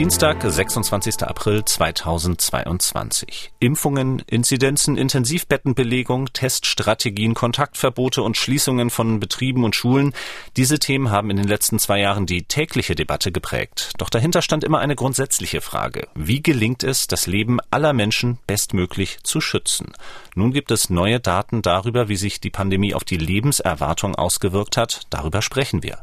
Dienstag, 0.00 0.42
26. 0.42 1.24
April 1.24 1.62
2022. 1.62 3.52
Impfungen, 3.60 4.22
Inzidenzen, 4.26 4.96
Intensivbettenbelegung, 4.96 6.32
Teststrategien, 6.32 7.34
Kontaktverbote 7.34 8.22
und 8.22 8.38
Schließungen 8.38 8.88
von 8.88 9.20
Betrieben 9.20 9.62
und 9.62 9.76
Schulen. 9.76 10.14
Diese 10.56 10.78
Themen 10.78 11.10
haben 11.10 11.28
in 11.28 11.36
den 11.36 11.46
letzten 11.46 11.78
zwei 11.78 12.00
Jahren 12.00 12.24
die 12.24 12.44
tägliche 12.44 12.94
Debatte 12.94 13.30
geprägt. 13.30 13.92
Doch 13.98 14.08
dahinter 14.08 14.40
stand 14.40 14.64
immer 14.64 14.78
eine 14.78 14.96
grundsätzliche 14.96 15.60
Frage. 15.60 16.08
Wie 16.14 16.40
gelingt 16.40 16.82
es, 16.82 17.06
das 17.06 17.26
Leben 17.26 17.58
aller 17.70 17.92
Menschen 17.92 18.38
bestmöglich 18.46 19.18
zu 19.22 19.42
schützen? 19.42 19.92
Nun 20.34 20.54
gibt 20.54 20.70
es 20.70 20.88
neue 20.88 21.20
Daten 21.20 21.60
darüber, 21.60 22.08
wie 22.08 22.16
sich 22.16 22.40
die 22.40 22.48
Pandemie 22.48 22.94
auf 22.94 23.04
die 23.04 23.18
Lebenserwartung 23.18 24.14
ausgewirkt 24.14 24.78
hat. 24.78 25.02
Darüber 25.10 25.42
sprechen 25.42 25.82
wir. 25.82 25.98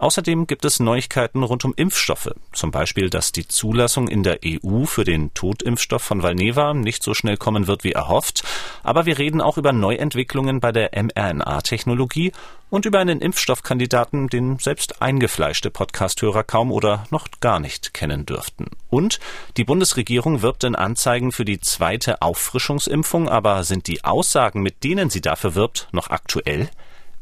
Außerdem 0.00 0.46
gibt 0.46 0.64
es 0.64 0.80
Neuigkeiten 0.80 1.42
rund 1.42 1.62
um 1.66 1.74
Impfstoffe. 1.76 2.30
Zum 2.52 2.70
Beispiel, 2.70 3.10
dass 3.10 3.32
die 3.32 3.46
Zulassung 3.46 4.08
in 4.08 4.22
der 4.22 4.38
EU 4.42 4.86
für 4.86 5.04
den 5.04 5.34
Totimpfstoff 5.34 6.02
von 6.02 6.22
Valneva 6.22 6.72
nicht 6.72 7.02
so 7.02 7.12
schnell 7.12 7.36
kommen 7.36 7.66
wird 7.66 7.84
wie 7.84 7.92
erhofft. 7.92 8.42
Aber 8.82 9.04
wir 9.04 9.18
reden 9.18 9.42
auch 9.42 9.58
über 9.58 9.74
Neuentwicklungen 9.74 10.58
bei 10.58 10.72
der 10.72 10.92
mRNA-Technologie 10.94 12.32
und 12.70 12.86
über 12.86 12.98
einen 12.98 13.20
Impfstoffkandidaten, 13.20 14.28
den 14.28 14.58
selbst 14.58 15.02
eingefleischte 15.02 15.70
Podcasthörer 15.70 16.44
kaum 16.44 16.72
oder 16.72 17.04
noch 17.10 17.28
gar 17.40 17.60
nicht 17.60 17.92
kennen 17.92 18.24
dürften. 18.24 18.68
Und 18.88 19.20
die 19.58 19.64
Bundesregierung 19.64 20.40
wirbt 20.40 20.64
in 20.64 20.76
Anzeigen 20.76 21.30
für 21.30 21.44
die 21.44 21.60
zweite 21.60 22.22
Auffrischungsimpfung, 22.22 23.28
aber 23.28 23.64
sind 23.64 23.86
die 23.86 24.02
Aussagen, 24.02 24.62
mit 24.62 24.82
denen 24.82 25.10
sie 25.10 25.20
dafür 25.20 25.54
wirbt, 25.54 25.88
noch 25.92 26.08
aktuell? 26.08 26.70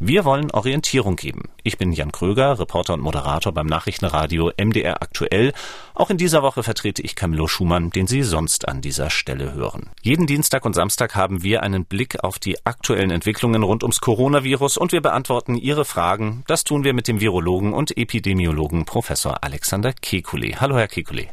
Wir 0.01 0.25
wollen 0.25 0.53
Orientierung 0.53 1.17
geben. 1.17 1.49
Ich 1.65 1.77
bin 1.77 1.91
Jan 1.91 2.13
Kröger, 2.13 2.61
Reporter 2.61 2.95
und 2.95 3.01
Moderator 3.01 3.53
beim 3.53 3.67
Nachrichtenradio 3.67 4.53
MDR 4.57 5.03
aktuell. 5.03 5.53
Auch 5.93 6.09
in 6.09 6.17
dieser 6.17 6.41
Woche 6.41 6.63
vertrete 6.63 7.03
ich 7.03 7.17
Camillo 7.17 7.49
Schumann, 7.49 7.91
den 7.91 8.07
Sie 8.07 8.23
sonst 8.23 8.69
an 8.69 8.81
dieser 8.81 9.11
Stelle 9.11 9.55
hören. 9.55 9.91
Jeden 10.01 10.29
Dienstag 10.29 10.65
und 10.65 10.75
Samstag 10.75 11.17
haben 11.17 11.43
wir 11.43 11.65
einen 11.65 11.85
Blick 11.85 12.23
auf 12.23 12.39
die 12.39 12.65
aktuellen 12.65 13.11
Entwicklungen 13.11 13.65
rund 13.65 13.83
ums 13.83 14.01
Coronavirus 14.01 14.77
und 14.77 14.93
wir 14.93 15.01
beantworten 15.01 15.57
Ihre 15.57 15.85
Fragen. 15.85 16.45
Das 16.47 16.63
tun 16.63 16.85
wir 16.85 16.95
mit 16.95 17.09
dem 17.09 17.21
Virologen 17.21 17.73
und 17.73 17.97
Epidemiologen 17.97 18.85
Professor 18.85 19.43
Alexander 19.43 19.91
Kekulé. 19.91 20.59
Hallo, 20.61 20.79
Herr 20.79 20.87
Kekulé. 20.87 21.27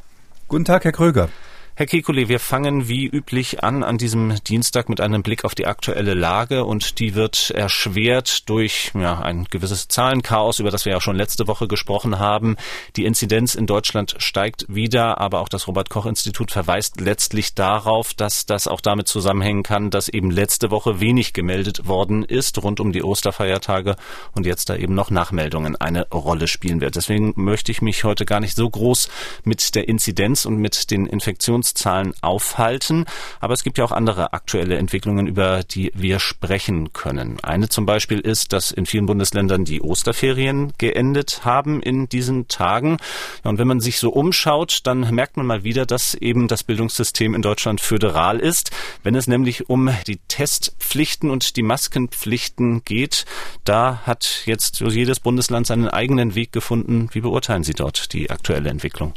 Guten 0.48 0.66
Tag, 0.66 0.86
Herr 0.86 0.92
Kröger. 0.92 1.30
Herr 1.78 1.88
Kekulé, 1.88 2.30
wir 2.30 2.40
fangen 2.40 2.88
wie 2.88 3.06
üblich 3.06 3.62
an 3.66 3.84
an 3.84 3.98
diesem 3.98 4.42
Dienstag 4.46 4.88
mit 4.88 5.02
einem 5.02 5.24
Blick 5.24 5.44
auf 5.44 5.56
die 5.56 5.66
aktuelle 5.66 6.14
Lage 6.14 6.64
und 6.64 7.00
die 7.00 7.16
wird 7.16 7.50
erschwert 7.50 8.48
durch 8.48 8.92
ja, 8.94 9.20
ein 9.20 9.44
gewisses 9.52 9.90
Zahlenchaos, 9.90 10.60
über 10.60 10.72
das 10.72 10.86
wir 10.86 10.94
ja 10.94 11.02
schon 11.02 11.18
letzte 11.18 11.48
Woche 11.48 11.68
gesprochen 11.68 12.18
haben. 12.18 12.56
Die 12.96 13.04
Inzidenz 13.04 13.56
in 13.56 13.68
Deutschland 13.68 14.16
steigt 14.20 14.66
wieder, 14.70 15.20
aber 15.20 15.42
auch 15.42 15.50
das 15.50 15.68
Robert 15.68 15.90
Koch 15.90 16.06
Institut 16.06 16.50
verweist 16.50 17.02
letztlich 17.02 17.56
darauf, 17.56 18.14
dass 18.14 18.46
das 18.46 18.70
auch 18.70 18.80
damit 18.80 19.10
zusammenhängen 19.10 19.64
kann, 19.64 19.90
dass 19.90 20.08
eben 20.08 20.32
letzte 20.32 20.72
Woche 20.72 21.02
wenig 21.02 21.34
gemeldet 21.34 21.90
worden 21.90 22.24
ist 22.24 22.64
rund 22.64 22.80
um 22.80 22.94
die 22.94 23.04
Osterfeiertage 23.04 23.98
und 24.32 24.46
jetzt 24.46 24.70
da 24.70 24.78
eben 24.78 24.94
noch 24.94 25.10
Nachmeldungen 25.10 25.76
eine 25.76 26.08
Rolle 26.08 26.48
spielen 26.48 26.80
wird. 26.80 26.96
Deswegen 26.96 27.34
möchte 27.36 27.74
ich 27.74 27.82
mich 27.82 28.06
heute 28.06 28.24
gar 28.24 28.40
nicht 28.40 28.56
so 28.56 28.70
groß 28.70 29.10
mit 29.44 29.76
der 29.76 29.90
Inzidenz 29.90 30.46
und 30.46 30.56
mit 30.56 30.90
den 30.90 31.06
Infektions 31.06 31.65
Infektionszahlen 31.66 32.14
aufhalten. 32.22 33.06
Aber 33.40 33.54
es 33.54 33.64
gibt 33.64 33.78
ja 33.78 33.84
auch 33.84 33.92
andere 33.92 34.34
aktuelle 34.34 34.78
Entwicklungen, 34.78 35.28
über 35.28 35.64
die 35.64 35.92
wir 35.96 36.20
sprechen 36.20 36.94
können. 36.94 37.38
Eine 37.44 37.70
zum 37.70 37.86
Beispiel 37.86 38.20
ist, 38.20 38.54
dass 38.54 38.72
in 38.72 38.86
vielen 38.86 39.06
Bundesländern 39.06 39.66
die 39.66 39.82
Osterferien 39.82 40.74
geendet 40.78 41.42
haben 41.44 41.82
in 41.82 42.08
diesen 42.08 42.48
Tagen. 42.48 42.98
Und 43.44 43.58
wenn 43.58 43.68
man 43.68 43.80
sich 43.80 44.00
so 44.00 44.10
umschaut, 44.10 44.82
dann 44.84 45.14
merkt 45.14 45.38
man 45.38 45.46
mal 45.46 45.64
wieder, 45.64 45.86
dass 45.86 46.14
eben 46.14 46.48
das 46.48 46.64
Bildungssystem 46.64 47.34
in 47.34 47.42
Deutschland 47.42 47.82
föderal 47.82 48.40
ist. 48.40 48.72
Wenn 49.04 49.16
es 49.16 49.28
nämlich 49.28 49.70
um 49.70 49.90
die 50.08 50.18
Testpflichten 50.28 51.30
und 51.30 51.56
die 51.56 51.64
Maskenpflichten 51.64 52.84
geht, 52.86 53.26
da 53.64 54.02
hat 54.06 54.44
jetzt 54.46 54.80
jedes 54.82 55.20
Bundesland 55.20 55.68
seinen 55.68 55.88
eigenen 55.88 56.36
Weg 56.36 56.52
gefunden. 56.52 57.10
Wie 57.12 57.22
beurteilen 57.22 57.64
Sie 57.64 57.74
dort 57.74 58.14
die 58.14 58.30
aktuelle 58.30 58.70
Entwicklung? 58.70 59.14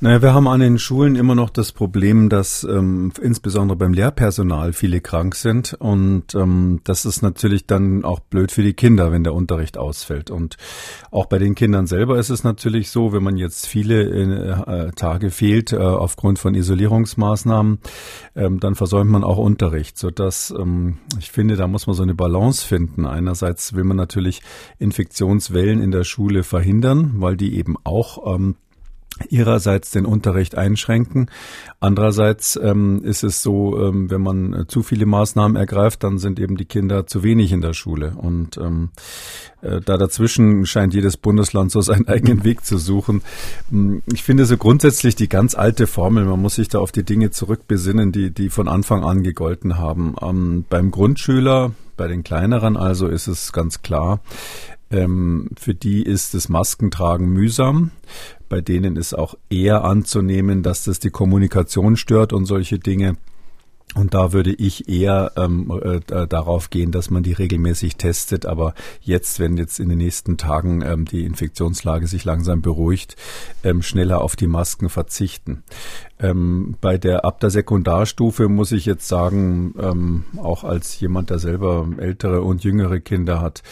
Naja, 0.00 0.22
wir 0.22 0.32
haben 0.32 0.46
an 0.46 0.60
den 0.60 0.78
Schulen 0.78 1.16
immer 1.16 1.34
noch 1.34 1.50
das 1.50 1.72
Problem, 1.72 2.28
dass 2.28 2.62
ähm, 2.62 3.12
insbesondere 3.20 3.76
beim 3.76 3.92
Lehrpersonal 3.92 4.72
viele 4.72 5.00
krank 5.00 5.34
sind 5.34 5.74
und 5.74 6.36
ähm, 6.36 6.80
das 6.84 7.04
ist 7.04 7.20
natürlich 7.22 7.66
dann 7.66 8.04
auch 8.04 8.20
blöd 8.20 8.52
für 8.52 8.62
die 8.62 8.74
Kinder, 8.74 9.10
wenn 9.10 9.24
der 9.24 9.34
Unterricht 9.34 9.76
ausfällt. 9.76 10.30
Und 10.30 10.56
auch 11.10 11.26
bei 11.26 11.38
den 11.38 11.56
Kindern 11.56 11.88
selber 11.88 12.16
ist 12.16 12.30
es 12.30 12.44
natürlich 12.44 12.90
so, 12.90 13.12
wenn 13.12 13.24
man 13.24 13.36
jetzt 13.36 13.66
viele 13.66 14.04
äh, 14.04 14.92
Tage 14.92 15.30
fehlt 15.30 15.72
äh, 15.72 15.78
aufgrund 15.78 16.38
von 16.38 16.54
Isolierungsmaßnahmen, 16.54 17.80
ähm, 18.36 18.60
dann 18.60 18.76
versäumt 18.76 19.10
man 19.10 19.24
auch 19.24 19.38
Unterricht, 19.38 19.98
sodass 19.98 20.54
ähm, 20.56 20.98
ich 21.18 21.32
finde, 21.32 21.56
da 21.56 21.66
muss 21.66 21.88
man 21.88 21.96
so 21.96 22.04
eine 22.04 22.14
Balance 22.14 22.64
finden. 22.64 23.04
Einerseits 23.04 23.74
will 23.74 23.82
man 23.82 23.96
natürlich 23.96 24.42
Infektionswellen 24.78 25.82
in 25.82 25.90
der 25.90 26.04
Schule 26.04 26.44
verhindern, 26.44 27.14
weil 27.16 27.36
die 27.36 27.56
eben 27.56 27.74
auch 27.82 28.36
ähm, 28.36 28.54
ihrerseits 29.28 29.90
den 29.90 30.06
Unterricht 30.06 30.56
einschränken. 30.56 31.30
Andererseits 31.80 32.58
ähm, 32.62 33.02
ist 33.04 33.22
es 33.22 33.42
so, 33.42 33.78
ähm, 33.80 34.10
wenn 34.10 34.20
man 34.20 34.52
äh, 34.52 34.66
zu 34.66 34.82
viele 34.82 35.06
Maßnahmen 35.06 35.56
ergreift, 35.56 36.04
dann 36.04 36.18
sind 36.18 36.40
eben 36.40 36.56
die 36.56 36.64
Kinder 36.64 37.06
zu 37.06 37.22
wenig 37.22 37.52
in 37.52 37.60
der 37.60 37.72
Schule. 37.72 38.14
Und 38.16 38.56
ähm, 38.56 38.90
äh, 39.60 39.80
da 39.80 39.96
dazwischen 39.96 40.66
scheint 40.66 40.94
jedes 40.94 41.16
Bundesland 41.16 41.70
so 41.70 41.80
seinen 41.80 42.08
eigenen 42.08 42.44
Weg 42.44 42.64
zu 42.64 42.78
suchen. 42.78 43.22
Hm, 43.70 44.02
ich 44.12 44.22
finde 44.22 44.46
so 44.46 44.56
grundsätzlich 44.56 45.14
die 45.16 45.28
ganz 45.28 45.54
alte 45.54 45.86
Formel, 45.86 46.24
man 46.24 46.40
muss 46.40 46.56
sich 46.56 46.68
da 46.68 46.78
auf 46.78 46.92
die 46.92 47.04
Dinge 47.04 47.30
zurückbesinnen, 47.30 48.12
die, 48.12 48.30
die 48.30 48.50
von 48.50 48.68
Anfang 48.68 49.04
an 49.04 49.22
gegolten 49.22 49.78
haben. 49.78 50.14
Ähm, 50.22 50.64
beim 50.68 50.90
Grundschüler, 50.90 51.72
bei 51.96 52.08
den 52.08 52.22
kleineren 52.22 52.76
also 52.76 53.08
ist 53.08 53.26
es 53.26 53.52
ganz 53.52 53.82
klar, 53.82 54.20
ähm, 54.90 55.48
für 55.58 55.74
die 55.74 56.02
ist 56.02 56.34
das 56.34 56.48
Maskentragen 56.48 57.28
mühsam. 57.28 57.90
Bei 58.48 58.60
denen 58.60 58.96
ist 58.96 59.14
auch 59.14 59.34
eher 59.50 59.84
anzunehmen, 59.84 60.62
dass 60.62 60.84
das 60.84 60.98
die 60.98 61.10
Kommunikation 61.10 61.96
stört 61.96 62.32
und 62.32 62.46
solche 62.46 62.78
Dinge. 62.78 63.16
Und 63.94 64.12
da 64.14 64.32
würde 64.32 64.52
ich 64.52 64.88
eher 64.88 65.32
ähm, 65.36 65.72
äh, 65.82 66.26
darauf 66.26 66.70
gehen, 66.70 66.92
dass 66.92 67.10
man 67.10 67.22
die 67.22 67.32
regelmäßig 67.32 67.96
testet. 67.96 68.44
Aber 68.44 68.74
jetzt, 69.00 69.40
wenn 69.40 69.56
jetzt 69.56 69.80
in 69.80 69.88
den 69.88 69.98
nächsten 69.98 70.36
Tagen 70.36 70.82
ähm, 70.82 71.04
die 71.06 71.24
Infektionslage 71.24 72.06
sich 72.06 72.24
langsam 72.24 72.60
beruhigt, 72.60 73.16
ähm, 73.64 73.82
schneller 73.82 74.20
auf 74.20 74.36
die 74.36 74.46
Masken 74.46 74.88
verzichten. 74.88 75.64
Ähm, 76.20 76.76
bei 76.80 76.98
der 76.98 77.24
ab 77.24 77.38
der 77.40 77.50
Sekundarstufe 77.50 78.48
muss 78.48 78.72
ich 78.72 78.86
jetzt 78.86 79.06
sagen, 79.06 79.74
ähm, 79.78 80.24
auch 80.36 80.64
als 80.64 80.98
jemand, 80.98 81.30
der 81.30 81.38
selber 81.38 81.88
ältere 81.98 82.42
und 82.42 82.64
jüngere 82.64 82.98
Kinder 82.98 83.40
hat, 83.40 83.62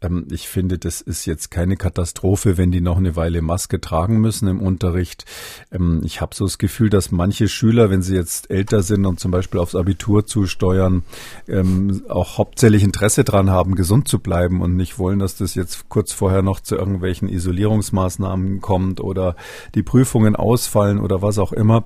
ähm, 0.00 0.28
ich 0.30 0.48
finde, 0.48 0.78
das 0.78 1.00
ist 1.00 1.26
jetzt 1.26 1.50
keine 1.50 1.76
Katastrophe, 1.76 2.56
wenn 2.58 2.70
die 2.70 2.80
noch 2.80 2.98
eine 2.98 3.16
Weile 3.16 3.42
Maske 3.42 3.80
tragen 3.80 4.20
müssen 4.20 4.46
im 4.46 4.60
Unterricht. 4.60 5.24
Ähm, 5.72 6.00
ich 6.04 6.20
habe 6.20 6.34
so 6.34 6.44
das 6.44 6.58
Gefühl, 6.58 6.90
dass 6.90 7.10
manche 7.10 7.48
Schüler, 7.48 7.90
wenn 7.90 8.02
sie 8.02 8.14
jetzt 8.14 8.50
älter 8.50 8.82
sind 8.82 9.04
und 9.04 9.18
zum 9.18 9.32
Beispiel 9.32 9.58
aufs 9.66 9.74
Abitur 9.74 10.26
zusteuern, 10.26 11.02
ähm, 11.48 12.02
auch 12.08 12.38
hauptsächlich 12.38 12.84
Interesse 12.84 13.24
dran 13.24 13.50
haben, 13.50 13.74
gesund 13.74 14.06
zu 14.06 14.20
bleiben 14.20 14.62
und 14.62 14.76
nicht 14.76 14.98
wollen, 15.00 15.18
dass 15.18 15.36
das 15.36 15.56
jetzt 15.56 15.88
kurz 15.88 16.12
vorher 16.12 16.42
noch 16.42 16.60
zu 16.60 16.76
irgendwelchen 16.76 17.28
Isolierungsmaßnahmen 17.28 18.60
kommt 18.60 19.00
oder 19.00 19.34
die 19.74 19.82
Prüfungen 19.82 20.36
ausfallen 20.36 21.00
oder 21.00 21.20
was 21.20 21.38
auch 21.38 21.52
immer 21.52 21.84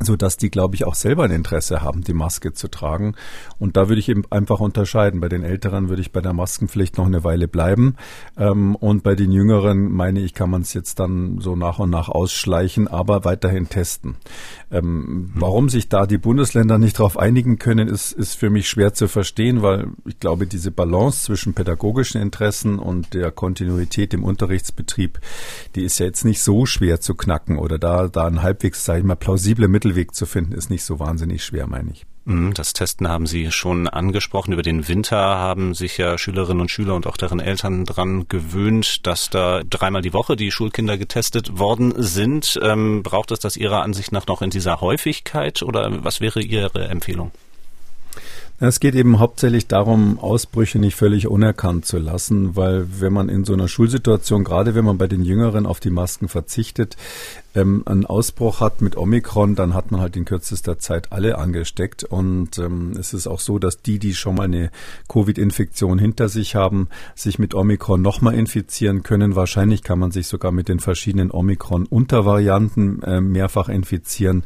so 0.00 0.16
dass 0.16 0.36
die, 0.36 0.50
glaube 0.50 0.74
ich, 0.74 0.84
auch 0.84 0.94
selber 0.94 1.24
ein 1.24 1.30
Interesse 1.30 1.82
haben, 1.82 2.04
die 2.04 2.12
Maske 2.12 2.52
zu 2.52 2.68
tragen. 2.68 3.14
Und 3.58 3.76
da 3.76 3.88
würde 3.88 4.00
ich 4.00 4.08
eben 4.08 4.24
einfach 4.30 4.60
unterscheiden. 4.60 5.20
Bei 5.20 5.28
den 5.28 5.42
Älteren 5.42 5.88
würde 5.88 6.02
ich 6.02 6.12
bei 6.12 6.20
der 6.20 6.34
Maskenpflicht 6.34 6.98
noch 6.98 7.06
eine 7.06 7.24
Weile 7.24 7.48
bleiben. 7.48 7.96
Ähm, 8.36 8.76
und 8.76 9.02
bei 9.02 9.14
den 9.14 9.32
Jüngeren, 9.32 9.90
meine 9.90 10.20
ich, 10.20 10.34
kann 10.34 10.50
man 10.50 10.62
es 10.62 10.74
jetzt 10.74 10.98
dann 10.98 11.38
so 11.40 11.56
nach 11.56 11.78
und 11.78 11.90
nach 11.90 12.08
ausschleichen, 12.08 12.88
aber 12.88 13.24
weiterhin 13.24 13.68
testen. 13.68 14.16
Ähm, 14.70 15.30
warum 15.34 15.68
sich 15.68 15.88
da 15.88 16.06
die 16.06 16.18
Bundesländer 16.18 16.78
nicht 16.78 16.98
darauf 16.98 17.18
einigen 17.18 17.58
können, 17.58 17.88
ist, 17.88 18.12
ist 18.12 18.34
für 18.34 18.50
mich 18.50 18.68
schwer 18.68 18.92
zu 18.92 19.08
verstehen, 19.08 19.62
weil 19.62 19.88
ich 20.04 20.20
glaube, 20.20 20.46
diese 20.46 20.70
Balance 20.70 21.24
zwischen 21.24 21.54
pädagogischen 21.54 22.20
Interessen 22.20 22.78
und 22.78 23.14
der 23.14 23.30
Kontinuität 23.30 24.12
im 24.12 24.24
Unterrichtsbetrieb, 24.24 25.20
die 25.74 25.84
ist 25.84 25.98
ja 26.00 26.06
jetzt 26.06 26.24
nicht 26.24 26.42
so 26.42 26.66
schwer 26.66 27.00
zu 27.00 27.14
knacken 27.14 27.58
oder 27.58 27.78
da, 27.78 28.08
da 28.08 28.26
ein 28.26 28.42
halbwegs, 28.42 28.84
sage 28.84 29.00
ich 29.00 29.04
mal, 29.04 29.14
plausible 29.14 29.68
Mittelweg 29.86 30.14
zu 30.14 30.26
finden, 30.26 30.52
ist 30.52 30.70
nicht 30.70 30.84
so 30.84 30.98
wahnsinnig 30.98 31.44
schwer, 31.44 31.66
meine 31.66 31.92
ich. 31.92 32.06
Mhm, 32.24 32.54
das 32.54 32.72
Testen 32.72 33.08
haben 33.08 33.26
Sie 33.26 33.52
schon 33.52 33.88
angesprochen. 33.88 34.52
Über 34.52 34.62
den 34.62 34.88
Winter 34.88 35.16
haben 35.16 35.74
sich 35.74 35.96
ja 35.96 36.18
Schülerinnen 36.18 36.60
und 36.60 36.70
Schüler 36.70 36.94
und 36.94 37.06
auch 37.06 37.16
deren 37.16 37.40
Eltern 37.40 37.84
dran 37.84 38.26
gewöhnt, 38.28 39.06
dass 39.06 39.30
da 39.30 39.62
dreimal 39.62 40.02
die 40.02 40.12
Woche 40.12 40.34
die 40.34 40.50
Schulkinder 40.50 40.98
getestet 40.98 41.58
worden 41.58 41.94
sind. 41.96 42.58
Ähm, 42.62 43.02
braucht 43.02 43.30
es 43.30 43.38
das 43.38 43.56
Ihrer 43.56 43.82
Ansicht 43.82 44.12
nach 44.12 44.26
noch 44.26 44.42
in 44.42 44.50
dieser 44.50 44.80
Häufigkeit 44.80 45.62
oder 45.62 46.04
was 46.04 46.20
wäre 46.20 46.42
Ihre 46.42 46.88
Empfehlung? 46.88 47.30
Es 48.58 48.80
geht 48.80 48.94
eben 48.94 49.18
hauptsächlich 49.18 49.66
darum, 49.66 50.18
Ausbrüche 50.18 50.78
nicht 50.78 50.96
völlig 50.96 51.28
unerkannt 51.28 51.84
zu 51.84 51.98
lassen, 51.98 52.56
weil 52.56 52.86
wenn 53.00 53.12
man 53.12 53.28
in 53.28 53.44
so 53.44 53.52
einer 53.52 53.68
Schulsituation, 53.68 54.44
gerade 54.44 54.74
wenn 54.74 54.84
man 54.84 54.96
bei 54.96 55.06
den 55.06 55.22
Jüngeren 55.22 55.66
auf 55.66 55.78
die 55.78 55.90
Masken 55.90 56.28
verzichtet, 56.28 56.96
ähm, 57.56 57.82
einen 57.86 58.04
Ausbruch 58.04 58.60
hat 58.60 58.82
mit 58.82 58.96
Omikron, 58.96 59.54
dann 59.54 59.74
hat 59.74 59.90
man 59.90 60.00
halt 60.00 60.16
in 60.16 60.26
kürzester 60.26 60.78
Zeit 60.78 61.10
alle 61.10 61.38
angesteckt. 61.38 62.04
Und 62.04 62.58
ähm, 62.58 62.92
es 62.98 63.14
ist 63.14 63.26
auch 63.26 63.40
so, 63.40 63.58
dass 63.58 63.82
die, 63.82 63.98
die 63.98 64.14
schon 64.14 64.36
mal 64.36 64.44
eine 64.44 64.70
Covid-Infektion 65.08 65.98
hinter 65.98 66.28
sich 66.28 66.54
haben, 66.54 66.88
sich 67.14 67.38
mit 67.38 67.54
Omikron 67.54 68.02
nochmal 68.02 68.34
infizieren 68.34 69.02
können. 69.02 69.34
Wahrscheinlich 69.34 69.82
kann 69.82 69.98
man 69.98 70.10
sich 70.10 70.28
sogar 70.28 70.52
mit 70.52 70.68
den 70.68 70.80
verschiedenen 70.80 71.30
Omikron-Untervarianten 71.30 73.02
äh, 73.02 73.20
mehrfach 73.20 73.68
infizieren, 73.68 74.44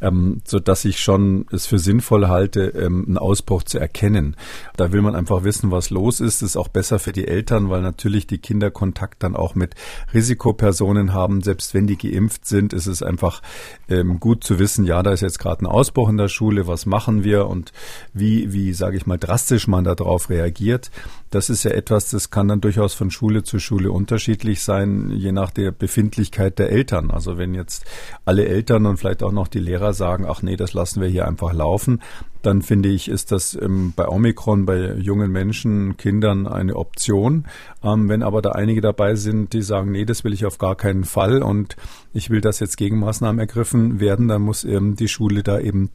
ähm, 0.00 0.42
so 0.44 0.60
dass 0.60 0.84
ich 0.84 1.00
schon 1.00 1.46
es 1.50 1.66
für 1.66 1.78
sinnvoll 1.78 2.28
halte, 2.28 2.66
ähm, 2.68 3.04
einen 3.06 3.18
Ausbruch 3.18 3.62
zu 3.62 3.78
erkennen. 3.78 4.36
Da 4.76 4.92
will 4.92 5.00
man 5.00 5.14
einfach 5.14 5.44
wissen, 5.44 5.70
was 5.70 5.88
los 5.88 6.20
ist. 6.20 6.42
Das 6.42 6.50
ist 6.50 6.56
auch 6.56 6.68
besser 6.68 6.98
für 6.98 7.12
die 7.12 7.26
Eltern, 7.26 7.70
weil 7.70 7.80
natürlich 7.80 8.26
die 8.26 8.38
Kinder 8.38 8.70
Kontakt 8.70 9.22
dann 9.22 9.34
auch 9.34 9.54
mit 9.54 9.74
Risikopersonen 10.12 11.14
haben, 11.14 11.40
selbst 11.40 11.72
wenn 11.72 11.86
die 11.86 11.96
geimpft 11.96 12.49
sind, 12.50 12.74
ist 12.74 12.86
es 12.86 13.02
einfach 13.02 13.40
ähm, 13.88 14.20
gut 14.20 14.44
zu 14.44 14.58
wissen, 14.58 14.84
ja, 14.84 15.02
da 15.02 15.12
ist 15.12 15.22
jetzt 15.22 15.38
gerade 15.38 15.64
ein 15.64 15.66
Ausbruch 15.66 16.10
in 16.10 16.18
der 16.18 16.28
Schule, 16.28 16.66
was 16.66 16.84
machen 16.84 17.24
wir 17.24 17.46
und 17.46 17.72
wie, 18.12 18.52
wie 18.52 18.74
sage 18.74 18.98
ich 18.98 19.06
mal, 19.06 19.16
drastisch 19.16 19.66
man 19.66 19.84
darauf 19.84 20.28
reagiert. 20.28 20.90
Das 21.30 21.48
ist 21.48 21.62
ja 21.62 21.70
etwas, 21.70 22.10
das 22.10 22.30
kann 22.30 22.48
dann 22.48 22.60
durchaus 22.60 22.94
von 22.94 23.12
Schule 23.12 23.44
zu 23.44 23.60
Schule 23.60 23.92
unterschiedlich 23.92 24.62
sein, 24.62 25.10
je 25.10 25.30
nach 25.30 25.50
der 25.50 25.70
Befindlichkeit 25.70 26.58
der 26.58 26.70
Eltern. 26.70 27.12
Also 27.12 27.38
wenn 27.38 27.54
jetzt 27.54 27.84
alle 28.24 28.46
Eltern 28.46 28.84
und 28.84 28.96
vielleicht 28.96 29.22
auch 29.22 29.30
noch 29.30 29.46
die 29.46 29.60
Lehrer 29.60 29.92
sagen, 29.92 30.26
ach 30.28 30.42
nee, 30.42 30.56
das 30.56 30.72
lassen 30.72 31.00
wir 31.00 31.08
hier 31.08 31.28
einfach 31.28 31.52
laufen, 31.52 32.02
dann 32.42 32.62
finde 32.62 32.88
ich, 32.88 33.08
ist 33.08 33.30
das 33.30 33.54
ähm, 33.54 33.92
bei 33.94 34.08
Omikron 34.08 34.66
bei 34.66 34.94
jungen 34.94 35.30
Menschen, 35.30 35.96
Kindern 35.96 36.48
eine 36.48 36.74
Option. 36.74 37.46
Ähm, 37.84 38.08
wenn 38.08 38.24
aber 38.24 38.42
da 38.42 38.50
einige 38.52 38.80
dabei 38.80 39.14
sind, 39.14 39.52
die 39.52 39.62
sagen, 39.62 39.92
nee, 39.92 40.04
das 40.04 40.24
will 40.24 40.32
ich 40.32 40.46
auf 40.46 40.58
gar 40.58 40.74
keinen 40.74 41.04
Fall 41.04 41.42
und 41.42 41.76
ich 42.12 42.30
will, 42.30 42.40
dass 42.40 42.58
jetzt 42.58 42.76
Gegenmaßnahmen 42.76 43.38
ergriffen 43.38 44.00
werden, 44.00 44.26
dann 44.26 44.42
muss 44.42 44.64
ähm, 44.64 44.96
die 44.96 45.08
Schule 45.08 45.42
da 45.42 45.60
eben 45.60 45.90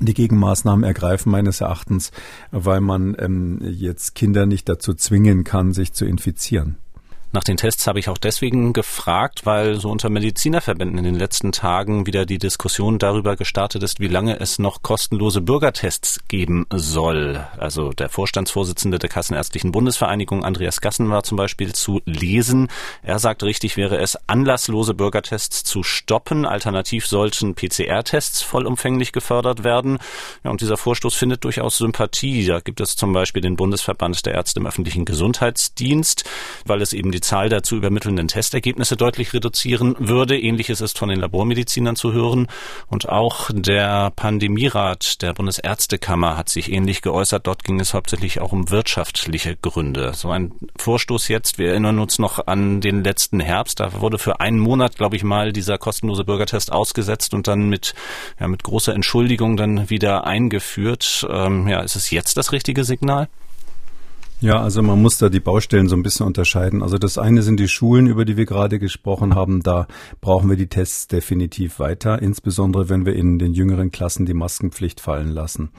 die 0.00 0.14
Gegenmaßnahmen 0.14 0.84
ergreifen 0.84 1.30
meines 1.30 1.60
Erachtens, 1.60 2.10
weil 2.50 2.80
man 2.80 3.16
ähm, 3.18 3.60
jetzt 3.62 4.14
Kinder 4.14 4.46
nicht 4.46 4.68
dazu 4.68 4.94
zwingen 4.94 5.44
kann, 5.44 5.72
sich 5.72 5.92
zu 5.92 6.04
infizieren. 6.04 6.76
Nach 7.36 7.44
den 7.44 7.58
Tests 7.58 7.86
habe 7.86 7.98
ich 7.98 8.08
auch 8.08 8.16
deswegen 8.16 8.72
gefragt, 8.72 9.44
weil 9.44 9.78
so 9.78 9.90
unter 9.90 10.08
Medizinerverbänden 10.08 10.96
in 10.96 11.04
den 11.04 11.16
letzten 11.16 11.52
Tagen 11.52 12.06
wieder 12.06 12.24
die 12.24 12.38
Diskussion 12.38 12.98
darüber 12.98 13.36
gestartet 13.36 13.82
ist, 13.82 14.00
wie 14.00 14.08
lange 14.08 14.40
es 14.40 14.58
noch 14.58 14.80
kostenlose 14.80 15.42
Bürgertests 15.42 16.18
geben 16.28 16.64
soll. 16.72 17.46
Also 17.58 17.90
der 17.90 18.08
Vorstandsvorsitzende 18.08 18.98
der 18.98 19.10
Kassenärztlichen 19.10 19.70
Bundesvereinigung, 19.70 20.46
Andreas 20.46 20.80
Gassen, 20.80 21.10
war 21.10 21.24
zum 21.24 21.36
Beispiel 21.36 21.74
zu 21.74 22.00
lesen. 22.06 22.68
Er 23.02 23.18
sagt, 23.18 23.42
richtig 23.42 23.76
wäre 23.76 23.98
es, 23.98 24.16
anlasslose 24.26 24.94
Bürgertests 24.94 25.62
zu 25.62 25.82
stoppen. 25.82 26.46
Alternativ 26.46 27.06
sollten 27.06 27.54
PCR-Tests 27.54 28.40
vollumfänglich 28.40 29.12
gefördert 29.12 29.62
werden. 29.62 29.98
Ja, 30.42 30.50
und 30.50 30.62
dieser 30.62 30.78
Vorstoß 30.78 31.14
findet 31.14 31.44
durchaus 31.44 31.76
Sympathie. 31.76 32.46
Da 32.46 32.60
gibt 32.60 32.80
es 32.80 32.96
zum 32.96 33.12
Beispiel 33.12 33.42
den 33.42 33.56
Bundesverband 33.56 34.24
der 34.24 34.32
Ärzte 34.32 34.60
im 34.60 34.66
öffentlichen 34.66 35.04
Gesundheitsdienst, 35.04 36.24
weil 36.64 36.80
es 36.80 36.94
eben 36.94 37.12
die 37.12 37.25
Zahl 37.26 37.48
der 37.48 37.62
zu 37.62 37.76
übermittelnden 37.76 38.28
Testergebnisse 38.28 38.96
deutlich 38.96 39.34
reduzieren 39.34 39.96
würde. 39.98 40.38
Ähnliches 40.38 40.80
ist 40.80 40.98
von 40.98 41.08
den 41.08 41.20
Labormedizinern 41.20 41.96
zu 41.96 42.12
hören. 42.12 42.46
Und 42.86 43.08
auch 43.08 43.50
der 43.52 44.10
Pandemierat 44.14 45.22
der 45.22 45.34
Bundesärztekammer 45.34 46.36
hat 46.36 46.48
sich 46.48 46.70
ähnlich 46.72 47.02
geäußert. 47.02 47.46
Dort 47.46 47.64
ging 47.64 47.80
es 47.80 47.94
hauptsächlich 47.94 48.40
auch 48.40 48.52
um 48.52 48.70
wirtschaftliche 48.70 49.56
Gründe. 49.56 50.12
So 50.14 50.30
ein 50.30 50.52
Vorstoß 50.78 51.28
jetzt, 51.28 51.58
wir 51.58 51.70
erinnern 51.70 51.98
uns 51.98 52.18
noch 52.18 52.46
an 52.46 52.80
den 52.80 53.02
letzten 53.02 53.40
Herbst. 53.40 53.80
Da 53.80 54.00
wurde 54.00 54.18
für 54.18 54.40
einen 54.40 54.60
Monat, 54.60 54.96
glaube 54.96 55.16
ich 55.16 55.24
mal, 55.24 55.52
dieser 55.52 55.78
kostenlose 55.78 56.24
Bürgertest 56.24 56.72
ausgesetzt 56.72 57.34
und 57.34 57.48
dann 57.48 57.68
mit, 57.68 57.94
ja, 58.38 58.46
mit 58.46 58.62
großer 58.62 58.94
Entschuldigung 58.94 59.56
dann 59.56 59.90
wieder 59.90 60.26
eingeführt. 60.26 61.26
Ähm, 61.28 61.66
ja, 61.66 61.80
ist 61.80 61.96
es 61.96 62.10
jetzt 62.10 62.36
das 62.36 62.52
richtige 62.52 62.84
Signal? 62.84 63.28
Ja, 64.38 64.60
also 64.60 64.82
man 64.82 65.00
muss 65.00 65.16
da 65.16 65.30
die 65.30 65.40
Baustellen 65.40 65.88
so 65.88 65.96
ein 65.96 66.02
bisschen 66.02 66.26
unterscheiden. 66.26 66.82
Also 66.82 66.98
das 66.98 67.16
eine 67.16 67.40
sind 67.40 67.58
die 67.58 67.68
Schulen, 67.68 68.06
über 68.06 68.26
die 68.26 68.36
wir 68.36 68.44
gerade 68.44 68.78
gesprochen 68.78 69.34
haben. 69.34 69.62
Da 69.62 69.86
brauchen 70.20 70.50
wir 70.50 70.58
die 70.58 70.66
Tests 70.66 71.08
definitiv 71.08 71.78
weiter, 71.78 72.20
insbesondere 72.20 72.90
wenn 72.90 73.06
wir 73.06 73.16
in 73.16 73.38
den 73.38 73.54
jüngeren 73.54 73.90
Klassen 73.90 74.26
die 74.26 74.34
Maskenpflicht 74.34 75.00
fallen 75.00 75.28
lassen. 75.28 75.70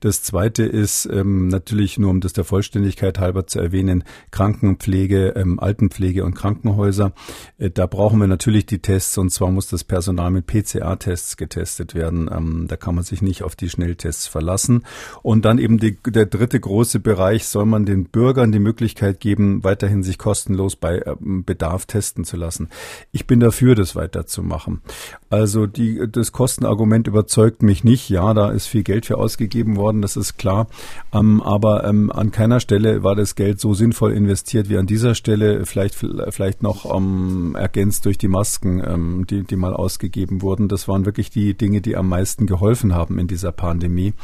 Das 0.00 0.22
zweite 0.22 0.64
ist 0.64 1.04
ähm, 1.12 1.48
natürlich 1.48 1.98
nur, 1.98 2.08
um 2.08 2.22
das 2.22 2.32
der 2.32 2.44
Vollständigkeit 2.44 3.18
halber 3.18 3.46
zu 3.46 3.58
erwähnen, 3.58 4.04
Krankenpflege, 4.30 5.34
ähm, 5.36 5.60
Altenpflege 5.60 6.24
und 6.24 6.32
Krankenhäuser. 6.32 7.12
Äh, 7.58 7.68
da 7.68 7.86
brauchen 7.86 8.20
wir 8.20 8.26
natürlich 8.26 8.64
die 8.64 8.78
Tests 8.78 9.18
und 9.18 9.28
zwar 9.28 9.50
muss 9.50 9.68
das 9.68 9.84
Personal 9.84 10.30
mit 10.30 10.46
PCA-Tests 10.46 11.36
getestet 11.36 11.94
werden. 11.94 12.30
Ähm, 12.34 12.68
da 12.68 12.76
kann 12.76 12.94
man 12.94 13.04
sich 13.04 13.20
nicht 13.20 13.42
auf 13.42 13.54
die 13.54 13.68
Schnelltests 13.68 14.26
verlassen. 14.26 14.84
Und 15.22 15.44
dann 15.44 15.58
eben 15.58 15.76
die, 15.76 15.98
der 16.06 16.24
dritte 16.24 16.58
große 16.58 17.00
Bereich, 17.00 17.46
soll 17.46 17.66
man 17.66 17.84
den 17.84 17.97
den 17.98 18.04
Bürgern 18.06 18.52
die 18.52 18.58
Möglichkeit 18.58 19.20
geben, 19.20 19.64
weiterhin 19.64 20.02
sich 20.02 20.18
kostenlos 20.18 20.76
bei 20.76 21.02
ähm, 21.04 21.44
Bedarf 21.44 21.86
testen 21.86 22.24
zu 22.24 22.36
lassen. 22.36 22.68
Ich 23.12 23.26
bin 23.26 23.40
dafür, 23.40 23.74
das 23.74 23.96
weiterzumachen. 23.96 24.80
Also 25.30 25.66
die, 25.66 26.06
das 26.10 26.32
Kostenargument 26.32 27.06
überzeugt 27.06 27.62
mich 27.62 27.84
nicht. 27.84 28.08
Ja, 28.08 28.32
da 28.34 28.50
ist 28.50 28.66
viel 28.66 28.82
Geld 28.82 29.06
für 29.06 29.18
ausgegeben 29.18 29.76
worden, 29.76 30.00
das 30.00 30.16
ist 30.16 30.38
klar. 30.38 30.68
Ähm, 31.12 31.42
aber 31.42 31.84
ähm, 31.84 32.10
an 32.10 32.30
keiner 32.30 32.60
Stelle 32.60 33.02
war 33.02 33.14
das 33.14 33.34
Geld 33.34 33.60
so 33.60 33.74
sinnvoll 33.74 34.12
investiert 34.12 34.68
wie 34.68 34.78
an 34.78 34.86
dieser 34.86 35.14
Stelle. 35.14 35.66
Vielleicht, 35.66 35.94
vielleicht 35.94 36.62
noch 36.62 36.94
ähm, 36.94 37.56
ergänzt 37.58 38.04
durch 38.04 38.18
die 38.18 38.28
Masken, 38.28 38.82
ähm, 38.84 39.26
die, 39.28 39.42
die 39.42 39.56
mal 39.56 39.74
ausgegeben 39.74 40.42
wurden. 40.42 40.68
Das 40.68 40.88
waren 40.88 41.04
wirklich 41.04 41.30
die 41.30 41.54
Dinge, 41.54 41.80
die 41.80 41.96
am 41.96 42.08
meisten 42.08 42.46
geholfen 42.46 42.94
haben 42.94 43.18
in 43.18 43.26
dieser 43.26 43.52
Pandemie. 43.52 44.14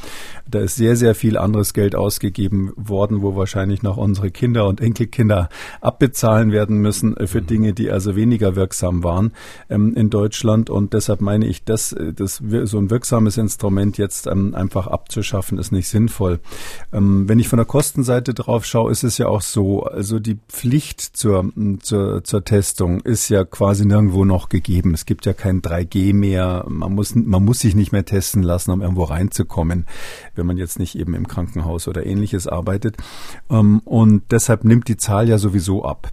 Da 0.48 0.60
ist 0.60 0.76
sehr, 0.76 0.96
sehr 0.96 1.14
viel 1.14 1.36
anderes 1.36 1.74
Geld 1.74 1.94
ausgegeben 1.94 2.72
worden, 2.76 3.22
wo 3.22 3.36
wahrscheinlich 3.36 3.63
noch 3.82 3.96
unsere 3.96 4.30
Kinder 4.30 4.66
und 4.66 4.80
Enkelkinder 4.80 5.48
abbezahlen 5.80 6.52
werden 6.52 6.78
müssen 6.78 7.16
äh, 7.16 7.26
für 7.26 7.40
mhm. 7.40 7.46
Dinge, 7.46 7.72
die 7.72 7.90
also 7.90 8.16
weniger 8.16 8.56
wirksam 8.56 9.04
waren 9.04 9.32
ähm, 9.68 9.94
in 9.94 10.10
Deutschland. 10.10 10.70
Und 10.70 10.92
deshalb 10.92 11.20
meine 11.20 11.46
ich, 11.46 11.64
dass, 11.64 11.92
äh, 11.92 12.12
dass 12.12 12.42
so 12.64 12.78
ein 12.78 12.90
wirksames 12.90 13.36
Instrument 13.36 13.98
jetzt 13.98 14.26
ähm, 14.26 14.54
einfach 14.54 14.86
abzuschaffen, 14.86 15.58
ist 15.58 15.72
nicht 15.72 15.88
sinnvoll. 15.88 16.40
Ähm, 16.92 17.28
wenn 17.28 17.38
ich 17.38 17.48
von 17.48 17.56
der 17.56 17.66
Kostenseite 17.66 18.34
drauf 18.34 18.64
schaue, 18.64 18.90
ist 18.90 19.04
es 19.04 19.18
ja 19.18 19.26
auch 19.28 19.42
so, 19.42 19.84
also 19.84 20.18
die 20.18 20.38
Pflicht 20.48 21.00
zur, 21.00 21.50
zur, 21.80 22.24
zur 22.24 22.44
Testung 22.44 23.00
ist 23.00 23.28
ja 23.28 23.44
quasi 23.44 23.84
nirgendwo 23.86 24.24
noch 24.24 24.48
gegeben. 24.48 24.94
Es 24.94 25.06
gibt 25.06 25.26
ja 25.26 25.32
kein 25.32 25.62
3G 25.62 26.14
mehr. 26.14 26.64
Man 26.68 26.94
muss, 26.94 27.14
man 27.14 27.44
muss 27.44 27.60
sich 27.60 27.74
nicht 27.74 27.92
mehr 27.92 28.04
testen 28.04 28.42
lassen, 28.42 28.70
um 28.70 28.80
irgendwo 28.80 29.04
reinzukommen, 29.04 29.86
wenn 30.34 30.46
man 30.46 30.56
jetzt 30.56 30.78
nicht 30.78 30.96
eben 30.96 31.14
im 31.14 31.28
Krankenhaus 31.28 31.88
oder 31.88 32.06
ähnliches 32.06 32.46
arbeitet. 32.46 32.96
Ähm, 33.54 33.80
und 33.84 34.22
deshalb 34.30 34.64
nimmt 34.64 34.88
die 34.88 34.96
Zahl 34.96 35.28
ja 35.28 35.38
sowieso 35.38 35.84
ab. 35.84 36.10